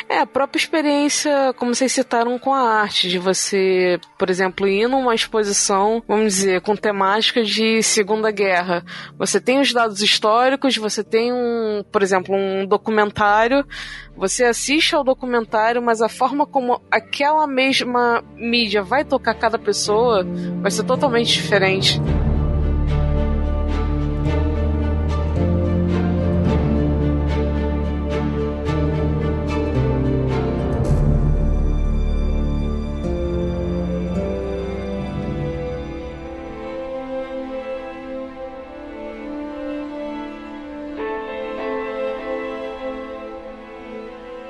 É, 0.08 0.20
a 0.20 0.26
própria 0.26 0.58
experiência, 0.58 1.54
como 1.58 1.76
vocês 1.76 1.92
citaram 1.92 2.40
com 2.40 2.54
a 2.54 2.62
arte, 2.62 3.10
de 3.10 3.20
você, 3.20 4.00
por 4.18 4.30
exemplo, 4.30 4.68
ir 4.68 4.88
numa 4.88 5.14
exposição, 5.14 6.02
vamos 6.08 6.34
dizer, 6.34 6.62
com 6.62 6.78
temática 6.78 7.44
de 7.44 7.84
Segunda 7.84 8.32
Guerra. 8.32 8.86
Você 9.18 9.42
tem 9.42 9.60
os 9.60 9.74
dados 9.74 10.02
históricos, 10.02 10.78
você 10.78 11.04
tem 11.04 11.34
um, 11.34 11.84
por 11.92 12.02
exemplo, 12.02 12.34
um 12.34 12.66
documentário, 12.66 13.66
você 14.16 14.46
assiste 14.46 14.96
ao 14.96 15.04
documentário, 15.04 15.82
mas 15.82 16.02
a 16.02 16.08
forma 16.08 16.46
como 16.46 16.82
aquela 16.90 17.46
mesma 17.46 18.24
mídia 18.38 18.82
vai 18.82 19.04
tocar 19.04 19.34
cada 19.34 19.60
pessoa 19.60 20.26
vai 20.62 20.72
ser 20.72 20.84
totalmente 20.84 21.34
diferente. 21.34 22.00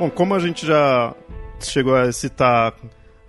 Bom, 0.04 0.10
como 0.10 0.36
a 0.36 0.40
gente 0.40 0.66
já 0.66 1.16
chegou 1.62 1.96
a 1.96 2.12
citar 2.12 2.74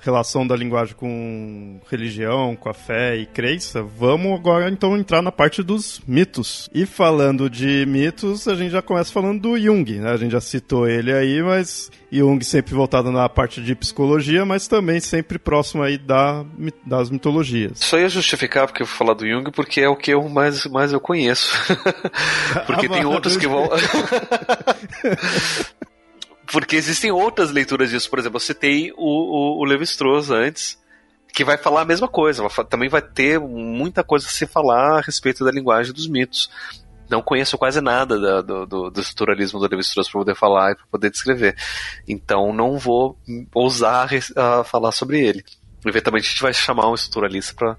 relação 0.01 0.44
da 0.44 0.56
linguagem 0.56 0.96
com 0.96 1.80
religião, 1.88 2.56
com 2.56 2.68
a 2.68 2.74
fé 2.74 3.16
e 3.16 3.26
crença, 3.26 3.80
vamos 3.80 4.36
agora 4.36 4.68
então 4.68 4.98
entrar 4.98 5.22
na 5.22 5.30
parte 5.30 5.62
dos 5.62 6.02
mitos. 6.05 6.68
E 6.74 6.84
falando 6.84 7.48
de 7.48 7.86
mitos, 7.86 8.48
a 8.48 8.56
gente 8.56 8.72
já 8.72 8.82
começa 8.82 9.12
falando 9.12 9.40
do 9.40 9.56
Jung, 9.56 10.01
né? 10.01 10.10
A 10.10 10.16
gente 10.16 10.32
já 10.32 10.40
citou 10.40 10.88
ele 10.88 11.12
aí, 11.12 11.40
mas 11.44 11.92
Jung 12.10 12.44
sempre 12.44 12.74
voltado 12.74 13.12
na 13.12 13.28
parte 13.28 13.62
de 13.62 13.76
psicologia, 13.76 14.44
mas 14.44 14.66
também 14.66 14.98
sempre 14.98 15.38
próximo 15.38 15.80
aí 15.80 15.96
da, 15.96 16.44
das 16.84 17.09
mitologias. 17.09 17.78
Só 17.78 18.01
ia 18.01 18.09
justificar 18.09 18.66
porque 18.66 18.82
eu 18.82 18.86
vou 18.86 18.96
falar 18.96 19.14
do 19.14 19.24
Jung 19.24 19.48
porque 19.52 19.80
é 19.80 19.88
o 19.88 19.94
que 19.94 20.12
eu 20.12 20.28
mais, 20.28 20.66
mais 20.66 20.92
eu 20.92 20.98
conheço. 20.98 21.56
porque 22.66 22.86
ah, 22.86 22.90
tem 22.90 23.05
outros 23.05 23.36
que 23.36 23.46
vão 23.46 23.70
Porque 26.55 26.76
existem 26.76 27.10
outras 27.10 27.51
leituras 27.51 27.90
disso. 27.90 28.09
Por 28.09 28.20
exemplo, 28.20 28.36
eu 28.36 28.40
citei 28.40 28.93
o, 28.93 28.97
o, 28.97 29.60
o 29.60 29.64
Levi-Strauss 29.64 30.31
antes, 30.31 30.81
que 31.35 31.43
vai 31.43 31.59
falar 31.59 31.81
a 31.81 31.85
mesma 31.85 32.06
coisa. 32.06 32.48
Também 32.70 32.89
vai 32.89 33.02
ter 33.02 33.40
muita 33.40 34.05
coisa 34.05 34.28
a 34.28 34.31
se 34.31 34.47
falar 34.47 34.98
a 34.98 35.01
respeito 35.01 35.44
da 35.44 35.51
linguagem 35.51 35.93
dos 35.93 36.06
mitos. 36.06 36.48
Não 37.10 37.20
conheço 37.20 37.59
quase 37.59 37.81
nada 37.81 38.20
da, 38.20 38.40
do, 38.40 38.66
do, 38.66 38.89
do 38.89 39.01
estruturalismo 39.01 39.59
do 39.59 39.66
Levi-Strauss 39.68 40.09
para 40.09 40.20
poder 40.20 40.36
falar 40.36 40.70
e 40.70 40.76
para 40.76 40.86
poder 40.93 41.10
descrever. 41.10 41.56
Então 42.06 42.52
não 42.52 42.78
vou 42.78 43.18
ousar 43.52 44.09
falar 44.64 44.93
sobre 44.93 45.26
ele. 45.26 45.44
Eventualmente 45.85 46.28
a 46.28 46.31
gente 46.31 46.43
vai 46.43 46.55
chamar 46.55 46.89
um 46.89 46.94
estruturalista 46.94 47.76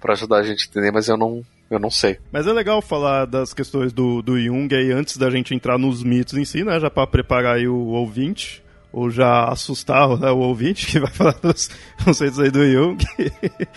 para 0.00 0.12
ajudar 0.14 0.38
a 0.38 0.42
gente 0.42 0.64
a 0.64 0.70
entender, 0.70 0.90
mas 0.90 1.08
eu 1.08 1.16
não, 1.16 1.44
eu 1.70 1.78
não 1.78 1.90
sei. 1.90 2.18
Mas 2.32 2.46
é 2.46 2.52
legal 2.52 2.80
falar 2.80 3.26
das 3.26 3.52
questões 3.52 3.92
do, 3.92 4.22
do 4.22 4.40
Jung 4.40 4.74
aí 4.74 4.90
antes 4.90 5.16
da 5.16 5.28
gente 5.28 5.54
entrar 5.54 5.78
nos 5.78 6.02
mitos 6.02 6.34
em 6.34 6.44
si, 6.44 6.64
né? 6.64 6.80
Já 6.80 6.88
para 6.90 7.06
preparar 7.06 7.58
o 7.60 7.88
ouvinte, 7.88 8.62
ou 8.92 9.10
já 9.10 9.44
assustar 9.44 10.18
né, 10.18 10.30
o 10.30 10.38
ouvinte 10.38 10.86
que 10.86 10.98
vai 10.98 11.10
falar 11.12 11.36
dos 11.42 11.70
conceitos 12.04 12.40
aí 12.40 12.50
do 12.50 12.64
Jung. 12.64 13.04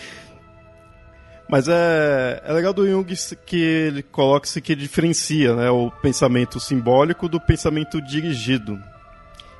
Mas 1.50 1.68
é, 1.68 2.42
é 2.46 2.54
legal 2.54 2.72
do 2.72 2.88
Jung 2.88 3.14
que 3.46 3.62
ele 3.62 4.04
coloca-se 4.04 4.62
que 4.62 4.74
diferencia 4.74 5.54
né, 5.54 5.70
o 5.70 5.92
pensamento 5.92 6.62
simbólico 6.62 7.28
do 7.28 7.42
pensamento 7.42 8.02
dirigido. 8.02 8.82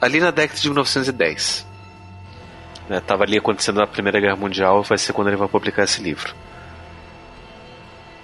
ali 0.00 0.20
na 0.20 0.30
década 0.30 0.58
de 0.58 0.66
1910. 0.68 1.66
Estava 2.90 3.24
né, 3.24 3.28
ali 3.28 3.36
acontecendo 3.38 3.80
a 3.82 3.86
Primeira 3.86 4.20
Guerra 4.20 4.36
Mundial, 4.36 4.82
vai 4.82 4.98
ser 4.98 5.12
quando 5.12 5.28
ele 5.28 5.36
vai 5.36 5.48
publicar 5.48 5.84
esse 5.84 6.02
livro. 6.02 6.34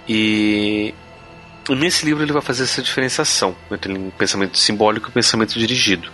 E 0.08 0.94
nesse 1.68 2.06
livro 2.06 2.22
ele 2.22 2.32
vai 2.32 2.40
fazer 2.40 2.64
essa 2.64 2.80
diferenciação 2.80 3.54
entre 3.70 3.92
o 3.92 4.10
pensamento 4.16 4.58
simbólico 4.58 5.08
e 5.08 5.10
o 5.10 5.12
pensamento 5.12 5.58
dirigido. 5.58 6.10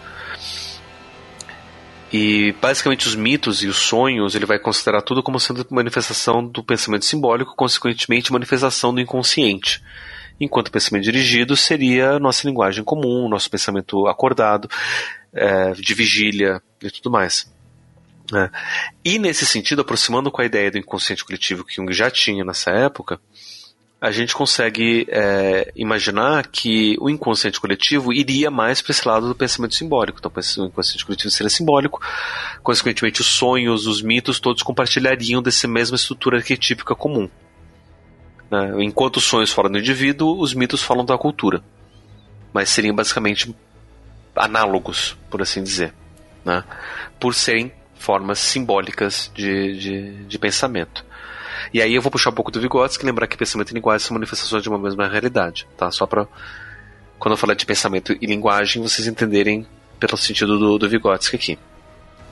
E 2.16 2.52
basicamente 2.62 3.08
os 3.08 3.16
mitos 3.16 3.64
e 3.64 3.66
os 3.66 3.76
sonhos 3.76 4.36
ele 4.36 4.46
vai 4.46 4.56
considerar 4.56 5.02
tudo 5.02 5.20
como 5.20 5.40
sendo 5.40 5.66
manifestação 5.68 6.46
do 6.46 6.62
pensamento 6.62 7.04
simbólico, 7.04 7.56
consequentemente 7.56 8.32
manifestação 8.32 8.94
do 8.94 9.00
inconsciente. 9.00 9.82
Enquanto 10.40 10.70
pensamento 10.70 11.02
dirigido 11.02 11.56
seria 11.56 12.20
nossa 12.20 12.46
linguagem 12.46 12.84
comum, 12.84 13.28
nosso 13.28 13.50
pensamento 13.50 14.06
acordado, 14.06 14.68
é, 15.32 15.72
de 15.72 15.92
vigília 15.92 16.62
e 16.80 16.88
tudo 16.88 17.10
mais. 17.10 17.52
É. 18.32 18.48
E 19.04 19.18
nesse 19.18 19.44
sentido, 19.44 19.82
aproximando 19.82 20.30
com 20.30 20.40
a 20.40 20.46
ideia 20.46 20.70
do 20.70 20.78
inconsciente 20.78 21.24
coletivo 21.24 21.64
que 21.64 21.74
Jung 21.74 21.92
já 21.92 22.08
tinha 22.12 22.44
nessa 22.44 22.70
época, 22.70 23.20
a 24.05 24.10
gente 24.10 24.35
consegue 24.35 25.06
é, 25.09 25.72
imaginar 25.74 26.48
que 26.48 26.94
o 27.01 27.09
inconsciente 27.09 27.59
coletivo 27.59 28.12
iria 28.12 28.51
mais 28.51 28.82
para 28.82 28.90
esse 28.90 29.09
lado 29.09 29.26
do 29.26 29.35
pensamento 29.35 29.74
simbólico. 29.74 30.18
Então, 30.18 30.31
o 30.31 30.66
inconsciente 30.66 31.06
coletivo 31.06 31.31
seria 31.31 31.48
simbólico, 31.48 32.02
consequentemente, 32.62 33.22
os 33.22 33.26
sonhos, 33.28 33.86
os 33.86 34.02
mitos, 34.02 34.39
todos 34.39 34.62
compartilhariam 34.62 35.40
dessa 35.40 35.66
mesma 35.66 35.97
estrutura 35.97 36.36
arquetípica 36.36 36.94
comum. 36.94 37.31
Né? 38.51 38.74
Enquanto 38.85 39.16
os 39.16 39.24
sonhos 39.24 39.51
falam 39.51 39.72
do 39.72 39.78
indivíduo, 39.78 40.39
os 40.39 40.52
mitos 40.52 40.82
falam 40.82 41.02
da 41.02 41.16
cultura. 41.16 41.64
Mas 42.52 42.68
seriam 42.68 42.94
basicamente 42.94 43.56
análogos, 44.36 45.16
por 45.31 45.40
assim 45.40 45.62
dizer, 45.62 45.94
né? 46.44 46.62
por 47.18 47.35
serem 47.35 47.72
formas 47.94 48.39
simbólicas 48.39 49.32
de, 49.35 49.78
de, 49.78 50.24
de 50.26 50.39
pensamento. 50.39 51.06
E 51.72 51.80
aí 51.80 51.94
eu 51.94 52.02
vou 52.02 52.10
puxar 52.10 52.30
um 52.30 52.34
pouco 52.34 52.50
do 52.50 52.60
Vygotsky, 52.60 53.04
lembrar 53.04 53.26
que 53.26 53.36
pensamento 53.36 53.70
e 53.70 53.74
linguagem 53.74 54.06
são 54.06 54.14
manifestações 54.14 54.62
de 54.62 54.68
uma 54.68 54.78
mesma 54.78 55.08
realidade, 55.08 55.66
tá? 55.76 55.90
Só 55.90 56.06
para 56.06 56.26
quando 57.18 57.32
eu 57.32 57.38
falar 57.38 57.54
de 57.54 57.64
pensamento 57.64 58.16
e 58.20 58.26
linguagem, 58.26 58.82
vocês 58.82 59.06
entenderem 59.08 59.66
pelo 59.98 60.16
sentido 60.16 60.58
do, 60.58 60.78
do 60.78 60.88
Vygotsky 60.88 61.36
aqui. 61.36 61.58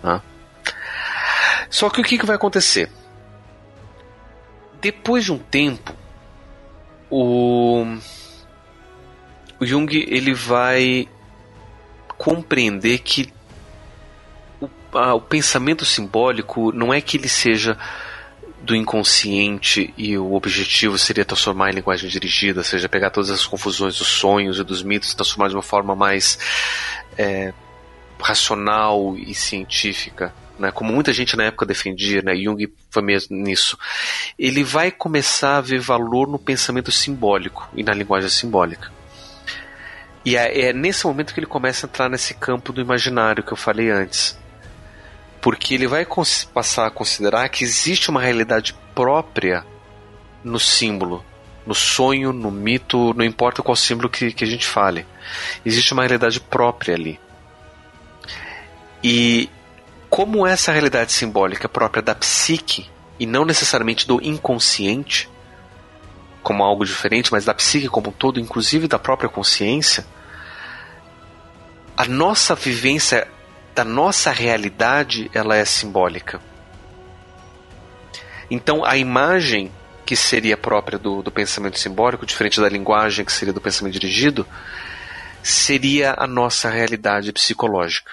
Tá? 0.02 0.22
Só 1.70 1.88
que 1.88 2.00
o 2.00 2.04
que, 2.04 2.18
que 2.18 2.26
vai 2.26 2.36
acontecer? 2.36 2.90
Depois 4.80 5.24
de 5.24 5.32
um 5.32 5.38
tempo, 5.38 5.94
o, 7.09 7.86
o 9.59 9.64
Jung 9.64 9.88
ele 10.09 10.34
vai 10.34 11.09
compreender 12.18 12.98
que 12.98 13.32
o, 14.60 14.68
o 15.14 15.20
pensamento 15.20 15.84
simbólico 15.84 16.72
não 16.72 16.92
é 16.92 17.00
que 17.00 17.16
ele 17.16 17.28
seja 17.28 17.78
do 18.62 18.76
inconsciente 18.76 19.93
e 19.98 20.16
o 20.16 20.34
objetivo 20.34 20.97
seria 20.97 21.24
transformar 21.24 21.70
em 21.70 21.74
linguagem 21.74 22.09
dirigida, 22.09 22.60
ou 22.60 22.64
seja, 22.64 22.89
pegar 22.89 23.10
todas 23.10 23.30
as 23.30 23.44
confusões 23.44 23.98
dos 23.98 24.06
sonhos 24.06 24.59
e 24.59 24.64
dos 24.64 24.82
mitos 24.82 25.12
e 25.12 25.16
transformar 25.16 25.48
de 25.48 25.56
uma 25.56 25.62
forma 25.62 25.97
mais 25.97 26.39
é, 27.18 27.52
racional 28.20 29.16
e 29.18 29.34
científica, 29.34 30.32
né? 30.59 30.70
como 30.70 30.93
muita 30.93 31.12
gente 31.12 31.36
na 31.36 31.44
época 31.44 31.66
defendia, 31.66 32.22
né? 32.22 32.36
Jung 32.36 32.72
foi 32.89 33.02
mesmo 33.02 33.36
nisso. 33.36 33.76
Ele 34.39 34.62
vai 34.62 34.93
começar 34.93 35.56
a 35.56 35.60
ver 35.60 35.80
valor 35.80 36.28
no 36.28 36.39
pensamento 36.39 36.93
simbólico 36.93 37.68
e 37.74 37.82
na 37.82 37.93
linguagem 37.93 38.30
simbólica. 38.30 38.93
E 40.24 40.36
é, 40.36 40.68
é 40.68 40.72
nesse 40.72 41.05
momento 41.05 41.34
que 41.34 41.40
ele 41.40 41.47
começa 41.47 41.84
a 41.84 41.89
entrar 41.89 42.09
nesse 42.09 42.34
campo 42.34 42.72
do 42.72 42.80
imaginário 42.80 43.43
que 43.43 43.52
eu 43.52 43.56
falei 43.56 43.90
antes 43.90 44.40
porque 45.43 45.74
ele 45.74 45.89
vai 45.89 46.06
passar 46.55 46.86
a 46.86 46.90
considerar 46.90 47.48
que 47.48 47.64
existe 47.64 48.09
uma 48.09 48.20
realidade 48.20 48.74
própria 48.94 49.66
no 50.44 50.60
símbolo, 50.60 51.24
no 51.66 51.74
sonho, 51.74 52.32
no 52.32 52.48
mito, 52.48 53.12
não 53.14 53.24
importa 53.24 53.60
qual 53.60 53.74
símbolo 53.74 54.09
que, 54.09 54.32
que 54.32 54.44
a 54.44 54.47
gente 54.47 54.64
fale. 54.64 55.05
Existe 55.66 55.93
uma 55.93 56.02
realidade 56.02 56.39
própria 56.39 56.94
ali. 56.94 57.19
E 59.02 59.51
como 60.09 60.47
essa 60.47 60.70
realidade 60.70 61.10
simbólica 61.10 61.66
é 61.66 61.69
própria 61.69 62.02
da 62.02 62.14
psique 62.14 62.89
e 63.19 63.27
não 63.27 63.44
necessariamente 63.44 64.06
do 64.06 64.23
inconsciente, 64.23 65.28
como 66.40 66.62
algo 66.62 66.85
diferente, 66.85 67.32
mas 67.32 67.44
da 67.44 67.55
psique 67.55 67.89
como 67.89 68.10
um 68.10 68.12
todo, 68.12 68.39
inclusive 68.39 68.86
da 68.86 68.98
própria 68.98 69.28
consciência, 69.28 70.06
a 71.97 72.05
nossa 72.05 72.55
vivência 72.55 73.27
da 73.74 73.85
nossa 73.85 74.31
realidade 74.31 75.31
ela 75.32 75.57
é 75.57 75.65
simbólica. 75.65 76.40
Então 78.51 78.85
a 78.85 78.97
imagem 78.97 79.73
que 80.05 80.16
seria 80.16 80.57
própria 80.57 80.99
do, 80.99 81.23
do 81.23 81.31
pensamento 81.31 81.78
simbólico, 81.78 82.27
diferente 82.27 82.61
da 82.61 82.69
linguagem 82.69 83.24
que 83.24 83.32
seria 83.32 83.53
do 83.53 83.61
pensamento 83.61 83.94
dirigido, 83.94 84.47
seria 85.43 86.15
a 86.19 86.27
nossa 86.27 86.69
realidade 86.69 87.32
psicológica. 87.32 88.12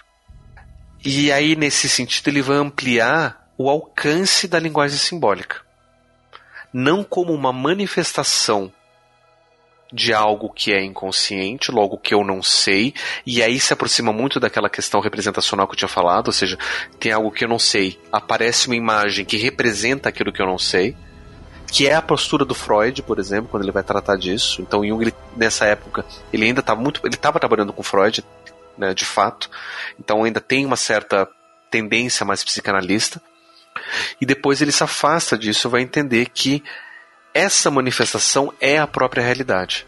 E 1.04 1.32
aí, 1.32 1.56
nesse 1.56 1.88
sentido, 1.88 2.28
ele 2.28 2.42
vai 2.42 2.58
ampliar 2.58 3.50
o 3.58 3.70
alcance 3.70 4.48
da 4.48 4.60
linguagem 4.60 4.98
simbólica. 4.98 5.62
Não 6.74 7.04
como 7.04 7.34
uma 7.34 7.52
manifestação 7.52 8.72
de 9.92 10.14
algo 10.14 10.50
que 10.50 10.72
é 10.72 10.84
inconsciente, 10.84 11.72
logo 11.72 11.98
que 11.98 12.14
eu 12.14 12.24
não 12.24 12.44
sei, 12.44 12.94
e 13.26 13.42
aí 13.42 13.60
se 13.60 13.74
aproxima 13.74 14.14
muito 14.14 14.40
daquela 14.40 14.70
questão 14.70 15.02
representacional 15.02 15.68
que 15.68 15.74
eu 15.74 15.78
tinha 15.78 15.88
falado, 15.88 16.28
ou 16.28 16.34
seja, 16.34 16.58
tem 17.00 17.12
algo 17.12 17.32
que 17.32 17.44
eu 17.44 17.50
não 17.50 17.58
sei, 17.58 18.00
aparece 18.12 18.68
uma 18.68 18.76
imagem 18.76 19.26
que 19.26 19.38
representa 19.38 20.08
aquilo 20.08 20.32
que 20.32 20.42
eu 20.42 20.46
não 20.46 20.60
sei, 20.60 20.96
que 21.72 21.88
é 21.88 21.94
a 21.94 22.02
postura 22.02 22.46
do 22.46 22.56
Freud, 22.56 23.02
por 23.04 23.20
exemplo, 23.20 23.50
quando 23.50 23.64
ele 23.64 23.72
vai 23.72 23.84
tratar 23.84 24.16
disso. 24.16 24.62
Então, 24.62 24.86
Jung, 24.86 25.04
ele, 25.04 25.14
nessa 25.36 25.66
época, 25.66 26.04
ele 26.34 26.46
ainda 26.46 26.62
estava 26.62 26.82
muito, 26.82 27.00
ele 27.04 27.16
estava 27.16 27.40
trabalhando 27.40 27.72
com 27.72 27.84
Freud, 27.84 28.24
né, 28.78 28.94
de 28.94 29.06
fato. 29.06 29.50
Então, 30.00 30.24
ainda 30.24 30.42
tem 30.42 30.66
uma 30.66 30.76
certa 30.76 31.28
tendência 31.70 32.26
mais 32.26 32.44
psicanalista. 32.44 33.22
E 34.20 34.26
depois 34.26 34.62
ele 34.62 34.72
se 34.72 34.84
afasta 34.84 35.38
disso, 35.38 35.70
vai 35.70 35.82
entender 35.82 36.30
que 36.34 36.64
essa 37.34 37.70
manifestação 37.70 38.54
é 38.60 38.78
a 38.78 38.88
própria 38.88 39.24
realidade. 39.24 39.86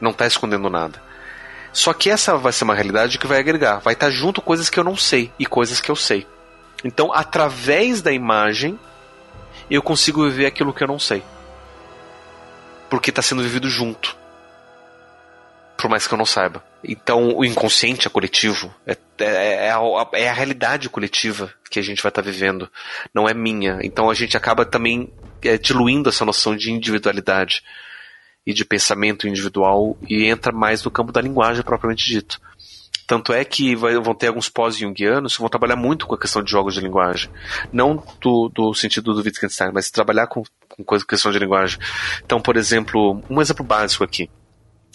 Não 0.00 0.10
está 0.10 0.26
escondendo 0.26 0.68
nada. 0.68 1.02
Só 1.72 1.92
que 1.92 2.10
essa 2.10 2.36
vai 2.36 2.52
ser 2.52 2.64
uma 2.64 2.74
realidade 2.74 3.18
que 3.18 3.26
vai 3.26 3.38
agregar, 3.38 3.78
vai 3.78 3.94
estar 3.94 4.06
tá 4.06 4.12
junto 4.12 4.40
coisas 4.40 4.70
que 4.70 4.78
eu 4.78 4.84
não 4.84 4.96
sei 4.96 5.32
e 5.38 5.46
coisas 5.46 5.80
que 5.80 5.90
eu 5.90 5.96
sei. 5.96 6.26
Então, 6.84 7.12
através 7.12 8.02
da 8.02 8.12
imagem, 8.12 8.78
eu 9.70 9.82
consigo 9.82 10.24
viver 10.24 10.46
aquilo 10.46 10.72
que 10.72 10.84
eu 10.84 10.88
não 10.88 10.98
sei. 10.98 11.22
Porque 12.90 13.10
está 13.10 13.22
sendo 13.22 13.42
vivido 13.42 13.68
junto. 13.68 14.16
Por 15.76 15.90
mais 15.90 16.06
que 16.06 16.14
eu 16.14 16.18
não 16.18 16.26
saiba. 16.26 16.62
Então, 16.86 17.36
o 17.36 17.44
inconsciente 17.44 18.06
é 18.06 18.10
coletivo. 18.10 18.74
É, 18.86 18.96
é, 19.18 19.70
a, 19.70 19.80
é 20.12 20.28
a 20.28 20.32
realidade 20.32 20.88
coletiva 20.88 21.52
que 21.70 21.78
a 21.78 21.82
gente 21.82 22.02
vai 22.02 22.10
estar 22.10 22.22
tá 22.22 22.30
vivendo. 22.30 22.68
Não 23.12 23.28
é 23.28 23.34
minha. 23.34 23.78
Então, 23.82 24.10
a 24.10 24.14
gente 24.14 24.36
acaba 24.36 24.64
também 24.64 25.12
é, 25.42 25.58
diluindo 25.58 26.08
essa 26.08 26.24
noção 26.24 26.56
de 26.56 26.70
individualidade 26.70 27.62
e 28.46 28.52
de 28.52 28.64
pensamento 28.64 29.26
individual 29.26 29.96
e 30.08 30.26
entra 30.26 30.52
mais 30.52 30.82
no 30.84 30.90
campo 30.90 31.12
da 31.12 31.20
linguagem 31.20 31.62
propriamente 31.62 32.06
dito. 32.06 32.40
Tanto 33.06 33.32
é 33.32 33.44
que 33.44 33.76
vai, 33.76 33.94
vão 33.96 34.14
ter 34.14 34.28
alguns 34.28 34.48
pós-jungianos 34.48 35.34
que 35.34 35.40
vão 35.40 35.48
trabalhar 35.48 35.76
muito 35.76 36.06
com 36.06 36.14
a 36.14 36.18
questão 36.18 36.42
de 36.42 36.50
jogos 36.50 36.74
de 36.74 36.80
linguagem. 36.80 37.30
Não 37.72 38.02
do, 38.20 38.48
do 38.48 38.74
sentido 38.74 39.12
do 39.12 39.22
Wittgenstein, 39.22 39.72
mas 39.72 39.90
trabalhar 39.90 40.26
com, 40.26 40.42
com 40.68 40.98
questão 41.00 41.30
de 41.30 41.38
linguagem. 41.38 41.78
Então, 42.24 42.40
por 42.40 42.56
exemplo, 42.56 43.22
um 43.28 43.40
exemplo 43.40 43.64
básico 43.64 44.04
aqui. 44.04 44.30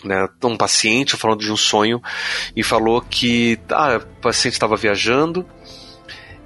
Né, 0.02 0.30
um 0.46 0.56
paciente 0.56 1.18
falando 1.18 1.42
de 1.42 1.52
um 1.52 1.58
sonho 1.58 2.02
e 2.56 2.64
falou 2.64 3.02
que 3.02 3.60
ah, 3.70 3.98
o 3.98 4.22
paciente 4.22 4.54
estava 4.54 4.78
viajando 4.78 5.46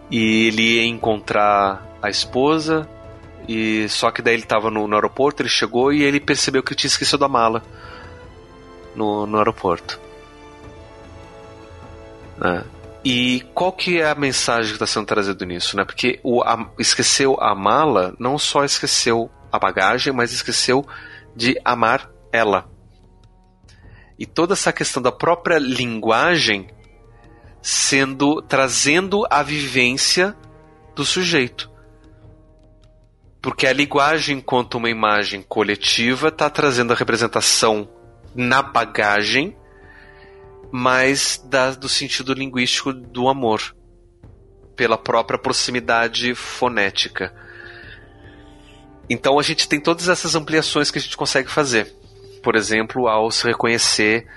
e 0.10 0.48
ele 0.48 0.78
ia 0.78 0.86
encontrar 0.86 1.86
a 2.02 2.10
esposa 2.10 2.90
e 3.48 3.88
só 3.90 4.10
que 4.10 4.22
daí 4.22 4.34
ele 4.34 4.44
estava 4.44 4.72
no, 4.72 4.88
no, 4.88 4.96
aeroporto, 4.96 5.42
ele 5.42 5.50
chegou 5.50 5.92
e 5.94 6.02
ele 6.02 6.20
percebeu 6.20 6.64
que 6.64 6.74
tinha 6.74 6.88
esquecido 6.88 7.20
da 7.20 7.28
mala 7.28 7.64
no, 8.96 9.26
no 9.26 9.38
aeroporto. 9.38 10.00
É. 12.42 12.64
E 13.06 13.42
qual 13.54 13.72
que 13.72 14.00
é 14.00 14.10
a 14.10 14.16
mensagem 14.16 14.70
que 14.70 14.76
está 14.76 14.88
sendo 14.88 15.06
trazida 15.06 15.46
nisso, 15.46 15.76
né? 15.76 15.84
Porque 15.84 16.20
o 16.24 16.42
a, 16.42 16.70
esqueceu 16.80 17.38
a 17.40 17.54
mala, 17.54 18.16
não 18.18 18.38
só 18.38 18.64
esqueceu 18.64 19.30
a 19.52 19.60
bagagem, 19.60 20.14
mas 20.14 20.32
esqueceu 20.32 20.88
de 21.36 21.60
amar 21.66 22.10
ela. 22.32 22.70
E 24.24 24.26
toda 24.26 24.54
essa 24.54 24.72
questão 24.72 25.04
da 25.04 25.12
própria 25.12 25.60
linguagem 25.60 26.70
sendo 27.62 28.42
trazendo 28.42 29.28
a 29.30 29.44
vivência 29.44 30.34
do 30.96 31.04
sujeito. 31.04 31.70
Porque 33.42 33.68
a 33.68 33.74
linguagem, 33.74 34.38
enquanto 34.38 34.76
uma 34.76 34.90
imagem 34.90 35.42
coletiva, 35.42 36.30
está 36.30 36.50
trazendo 36.50 36.94
a 36.94 36.96
representação 36.96 37.90
na 38.34 38.62
bagagem, 38.62 39.58
mas 40.72 41.44
da, 41.50 41.72
do 41.72 41.90
sentido 41.90 42.34
linguístico 42.34 42.94
do 42.94 43.28
amor, 43.28 43.76
pela 44.74 44.98
própria 44.98 45.38
proximidade 45.38 46.34
fonética. 46.34 47.36
Então 49.10 49.38
a 49.38 49.44
gente 49.44 49.68
tem 49.68 49.82
todas 49.82 50.08
essas 50.08 50.34
ampliações 50.34 50.90
que 50.90 50.98
a 50.98 51.02
gente 51.02 51.18
consegue 51.18 51.52
fazer. 51.52 52.03
Por 52.44 52.56
exemplo, 52.56 53.08
ao 53.08 53.32
se 53.32 53.48
reconhecer 53.48 54.28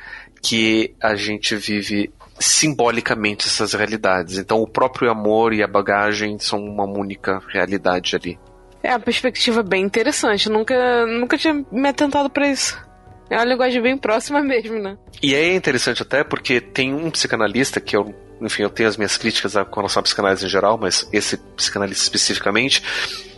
que 0.42 0.94
a 1.02 1.14
gente 1.14 1.56
vive 1.56 2.10
simbolicamente 2.38 3.46
essas 3.46 3.72
realidades. 3.72 4.38
Então 4.38 4.60
o 4.60 4.68
próprio 4.68 5.10
amor 5.10 5.52
e 5.52 5.62
a 5.62 5.66
bagagem 5.66 6.38
são 6.38 6.58
uma 6.58 6.84
única 6.84 7.40
realidade 7.48 8.14
ali. 8.14 8.38
É 8.82 8.90
uma 8.90 9.00
perspectiva 9.00 9.62
bem 9.62 9.84
interessante. 9.84 10.46
Eu 10.46 10.52
nunca, 10.52 11.06
nunca 11.06 11.36
tinha 11.36 11.64
me 11.72 11.88
atentado 11.88 12.30
para 12.30 12.48
isso. 12.48 12.80
É 13.28 13.36
uma 13.36 13.44
linguagem 13.44 13.82
bem 13.82 13.98
próxima 13.98 14.40
mesmo, 14.42 14.78
né? 14.78 14.96
E 15.22 15.34
é 15.34 15.54
interessante 15.54 16.02
até 16.02 16.22
porque 16.22 16.60
tem 16.60 16.94
um 16.94 17.10
psicanalista 17.10 17.80
que 17.80 17.96
eu, 17.96 18.14
enfim, 18.40 18.62
eu 18.62 18.70
tenho 18.70 18.88
as 18.88 18.96
minhas 18.96 19.16
críticas 19.16 19.54
com 19.54 19.80
relação 19.80 20.00
à 20.00 20.02
psicanálise 20.04 20.46
em 20.46 20.48
geral, 20.48 20.78
mas 20.80 21.08
esse 21.12 21.36
psicanalista 21.56 22.04
especificamente, 22.04 22.82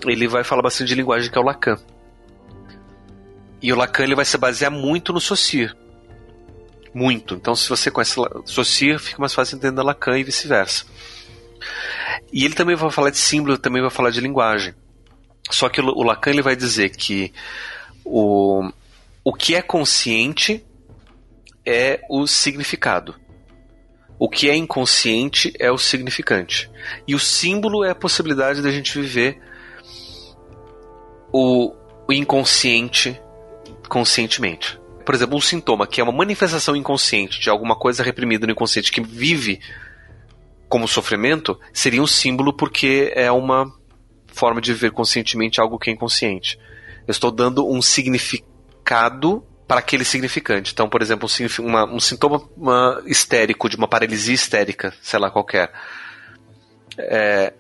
ele 0.07 0.29
vai 0.29 0.45
falar 0.45 0.61
bastante 0.61 0.89
de 0.89 0.95
linguagem 0.95 1.31
que 1.31 1.39
é 1.39 1.41
o 1.41 1.45
Lacan. 1.45 1.79
E 3.61 3.73
o 3.73 3.77
Lacan 3.77 4.05
ele 4.05 4.15
vai 4.15 4.25
se 4.25 4.39
basear 4.39 4.71
muito 4.71 5.13
no 5.13 5.21
Saussure. 5.21 5.75
Muito. 6.95 7.35
Então, 7.35 7.55
se 7.55 7.69
você 7.69 7.91
conhece 7.91 8.17
Saussure, 8.47 8.99
fica 8.99 9.21
mais 9.21 9.35
fácil 9.35 9.57
entender 9.57 9.83
Lacan 9.83 10.19
e 10.19 10.25
vice-versa. 10.25 10.85
E 12.33 12.45
ele 12.45 12.55
também 12.55 12.77
vai 12.77 12.91
falar 12.91 13.11
de 13.11 13.19
símbolo, 13.19 13.59
também 13.59 13.83
vai 13.83 13.91
falar 13.91 14.11
de 14.11 14.21
linguagem. 14.21 14.75
Só 15.51 15.69
que 15.69 15.81
o 15.81 16.03
Lacan 16.03 16.31
ele 16.31 16.43
vai 16.43 16.55
dizer 16.55 16.91
que 16.91 17.33
o, 18.05 18.71
o 19.25 19.33
que 19.33 19.55
é 19.55 19.63
consciente 19.63 20.65
é 21.65 22.01
o 22.09 22.27
significado. 22.27 23.15
O 24.19 24.29
que 24.29 24.51
é 24.51 24.57
inconsciente 24.57 25.53
é 25.59 25.71
o 25.71 25.79
significante. 25.79 26.71
E 27.07 27.15
o 27.15 27.19
símbolo 27.21 27.85
é 27.85 27.91
a 27.91 27.95
possibilidade 27.95 28.61
da 28.61 28.71
gente 28.71 28.99
viver 28.99 29.41
o, 31.33 31.73
o 32.09 32.13
inconsciente 32.13 33.21
conscientemente. 33.89 34.79
Por 35.05 35.15
exemplo, 35.15 35.37
um 35.37 35.41
sintoma 35.41 35.87
que 35.87 36.01
é 36.01 36.05
uma 36.05 36.13
manifestação 36.13 36.77
inconsciente 36.77 37.41
de 37.41 37.49
alguma 37.49 37.75
coisa 37.75 38.03
reprimida 38.03 38.47
no 38.47 38.53
inconsciente 38.53 38.93
que 38.93 39.01
vive 39.01 39.61
como 40.69 40.87
sofrimento 40.87 41.59
seria 41.73 42.03
um 42.03 42.07
símbolo 42.07 42.53
porque 42.53 43.11
é 43.15 43.33
uma 43.33 43.73
forma 44.27 44.61
de 44.61 44.73
viver 44.73 44.93
conscientemente 44.93 45.61
algo 45.61 45.79
que 45.79 45.91
é 45.91 45.93
inconsciente. 45.93 46.59
Eu 47.07 47.13
estou 47.13 47.31
dando 47.31 47.67
um 47.67 47.81
significado 47.81 49.43
para 49.67 49.81
aquele 49.81 50.05
significante. 50.05 50.73
Então, 50.73 50.89
por 50.89 51.03
exemplo, 51.03 51.29
um, 51.29 51.65
uma, 51.65 51.85
um 51.85 52.01
sintoma 52.01 52.43
uma, 52.57 53.03
histérico, 53.07 53.69
de 53.69 53.77
uma 53.77 53.89
paralisia 53.89 54.35
histérica, 54.35 54.95
sei 55.03 55.19
lá 55.19 55.31
qualquer. 55.31 55.71
É, 56.99 57.53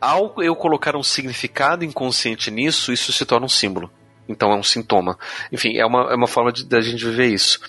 ao 0.00 0.34
eu 0.42 0.56
colocar 0.56 0.96
um 0.96 1.02
significado 1.02 1.84
inconsciente 1.84 2.50
nisso, 2.50 2.92
isso 2.92 3.12
se 3.12 3.26
torna 3.26 3.46
um 3.46 3.50
símbolo. 3.50 3.90
Então 4.30 4.52
é 4.52 4.56
um 4.56 4.62
sintoma. 4.62 5.18
Enfim, 5.50 5.76
é 5.76 5.84
uma, 5.84 6.12
é 6.12 6.14
uma 6.14 6.28
forma 6.28 6.52
de, 6.52 6.64
da 6.64 6.80
gente 6.80 7.04
viver 7.04 7.26
isso. 7.26 7.60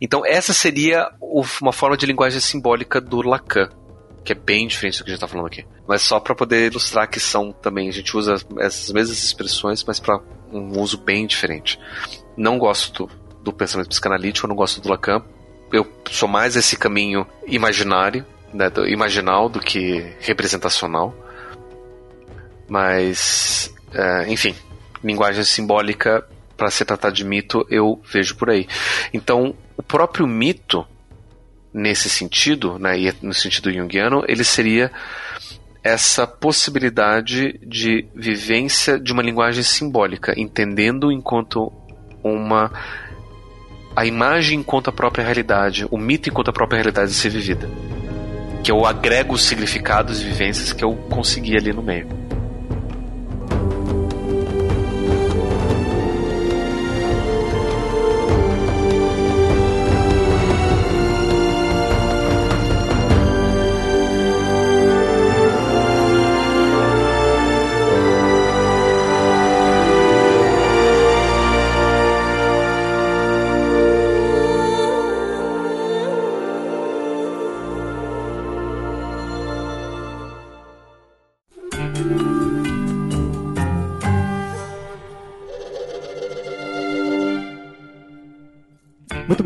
Então, 0.00 0.24
essa 0.24 0.52
seria 0.54 1.10
uma 1.60 1.72
forma 1.72 1.96
de 1.96 2.06
linguagem 2.06 2.40
simbólica 2.40 3.00
do 3.00 3.20
Lacan, 3.20 3.68
que 4.24 4.32
é 4.32 4.34
bem 4.34 4.66
diferente 4.66 4.98
do 4.98 5.04
que 5.04 5.10
a 5.10 5.12
gente 5.12 5.22
está 5.22 5.28
falando 5.28 5.46
aqui. 5.46 5.66
Mas 5.86 6.02
só 6.02 6.18
para 6.18 6.34
poder 6.34 6.70
ilustrar 6.70 7.08
que 7.08 7.20
são 7.20 7.52
também, 7.52 7.88
a 7.88 7.92
gente 7.92 8.16
usa 8.16 8.36
essas 8.58 8.90
mesmas 8.92 9.22
expressões, 9.22 9.84
mas 9.84 10.00
para 10.00 10.18
um 10.50 10.78
uso 10.80 10.98
bem 10.98 11.26
diferente. 11.26 11.78
Não 12.36 12.58
gosto 12.58 13.06
do, 13.06 13.12
do 13.42 13.52
pensamento 13.52 13.88
psicanalítico, 13.88 14.46
não 14.46 14.56
gosto 14.56 14.80
do 14.80 14.88
Lacan. 14.88 15.22
Eu 15.72 15.86
sou 16.10 16.28
mais 16.28 16.56
esse 16.56 16.76
caminho 16.76 17.26
imaginário, 17.46 18.24
né, 18.54 18.70
do, 18.70 18.86
imaginal 18.88 19.48
do 19.48 19.60
que 19.60 20.14
representacional. 20.20 21.14
Mas, 22.68 23.74
é, 23.92 24.32
enfim, 24.32 24.54
linguagem 25.02 25.44
simbólica 25.44 26.24
para 26.56 26.70
se 26.70 26.84
tratar 26.84 27.10
de 27.10 27.24
mito 27.24 27.66
eu 27.70 28.00
vejo 28.12 28.36
por 28.36 28.50
aí. 28.50 28.68
Então, 29.14 29.54
o 29.76 29.82
próprio 29.82 30.26
mito, 30.26 30.86
nesse 31.72 32.10
sentido, 32.10 32.78
né, 32.78 32.98
e 32.98 33.14
no 33.22 33.32
sentido 33.32 33.72
junguiano, 33.72 34.22
ele 34.28 34.44
seria 34.44 34.92
essa 35.82 36.26
possibilidade 36.26 37.58
de 37.66 38.06
vivência 38.14 39.00
de 39.00 39.12
uma 39.12 39.22
linguagem 39.22 39.62
simbólica, 39.62 40.34
entendendo 40.38 41.10
enquanto 41.10 41.72
uma 42.22 42.70
a 43.96 44.06
imagem 44.06 44.60
enquanto 44.60 44.88
a 44.88 44.92
própria 44.92 45.24
realidade, 45.24 45.86
o 45.90 45.98
mito 45.98 46.28
enquanto 46.28 46.48
a 46.48 46.52
própria 46.52 46.76
realidade 46.76 47.10
a 47.10 47.14
ser 47.14 47.30
vivida. 47.30 47.68
Que 48.62 48.70
eu 48.70 48.84
agrego 48.86 49.34
os 49.34 49.42
significados 49.42 50.20
e 50.20 50.24
vivências 50.24 50.72
que 50.72 50.84
eu 50.84 50.94
consegui 51.10 51.56
ali 51.56 51.72
no 51.72 51.82
meio. 51.82 52.06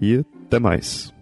E 0.00 0.24
até 0.46 0.58
mais. 0.58 1.12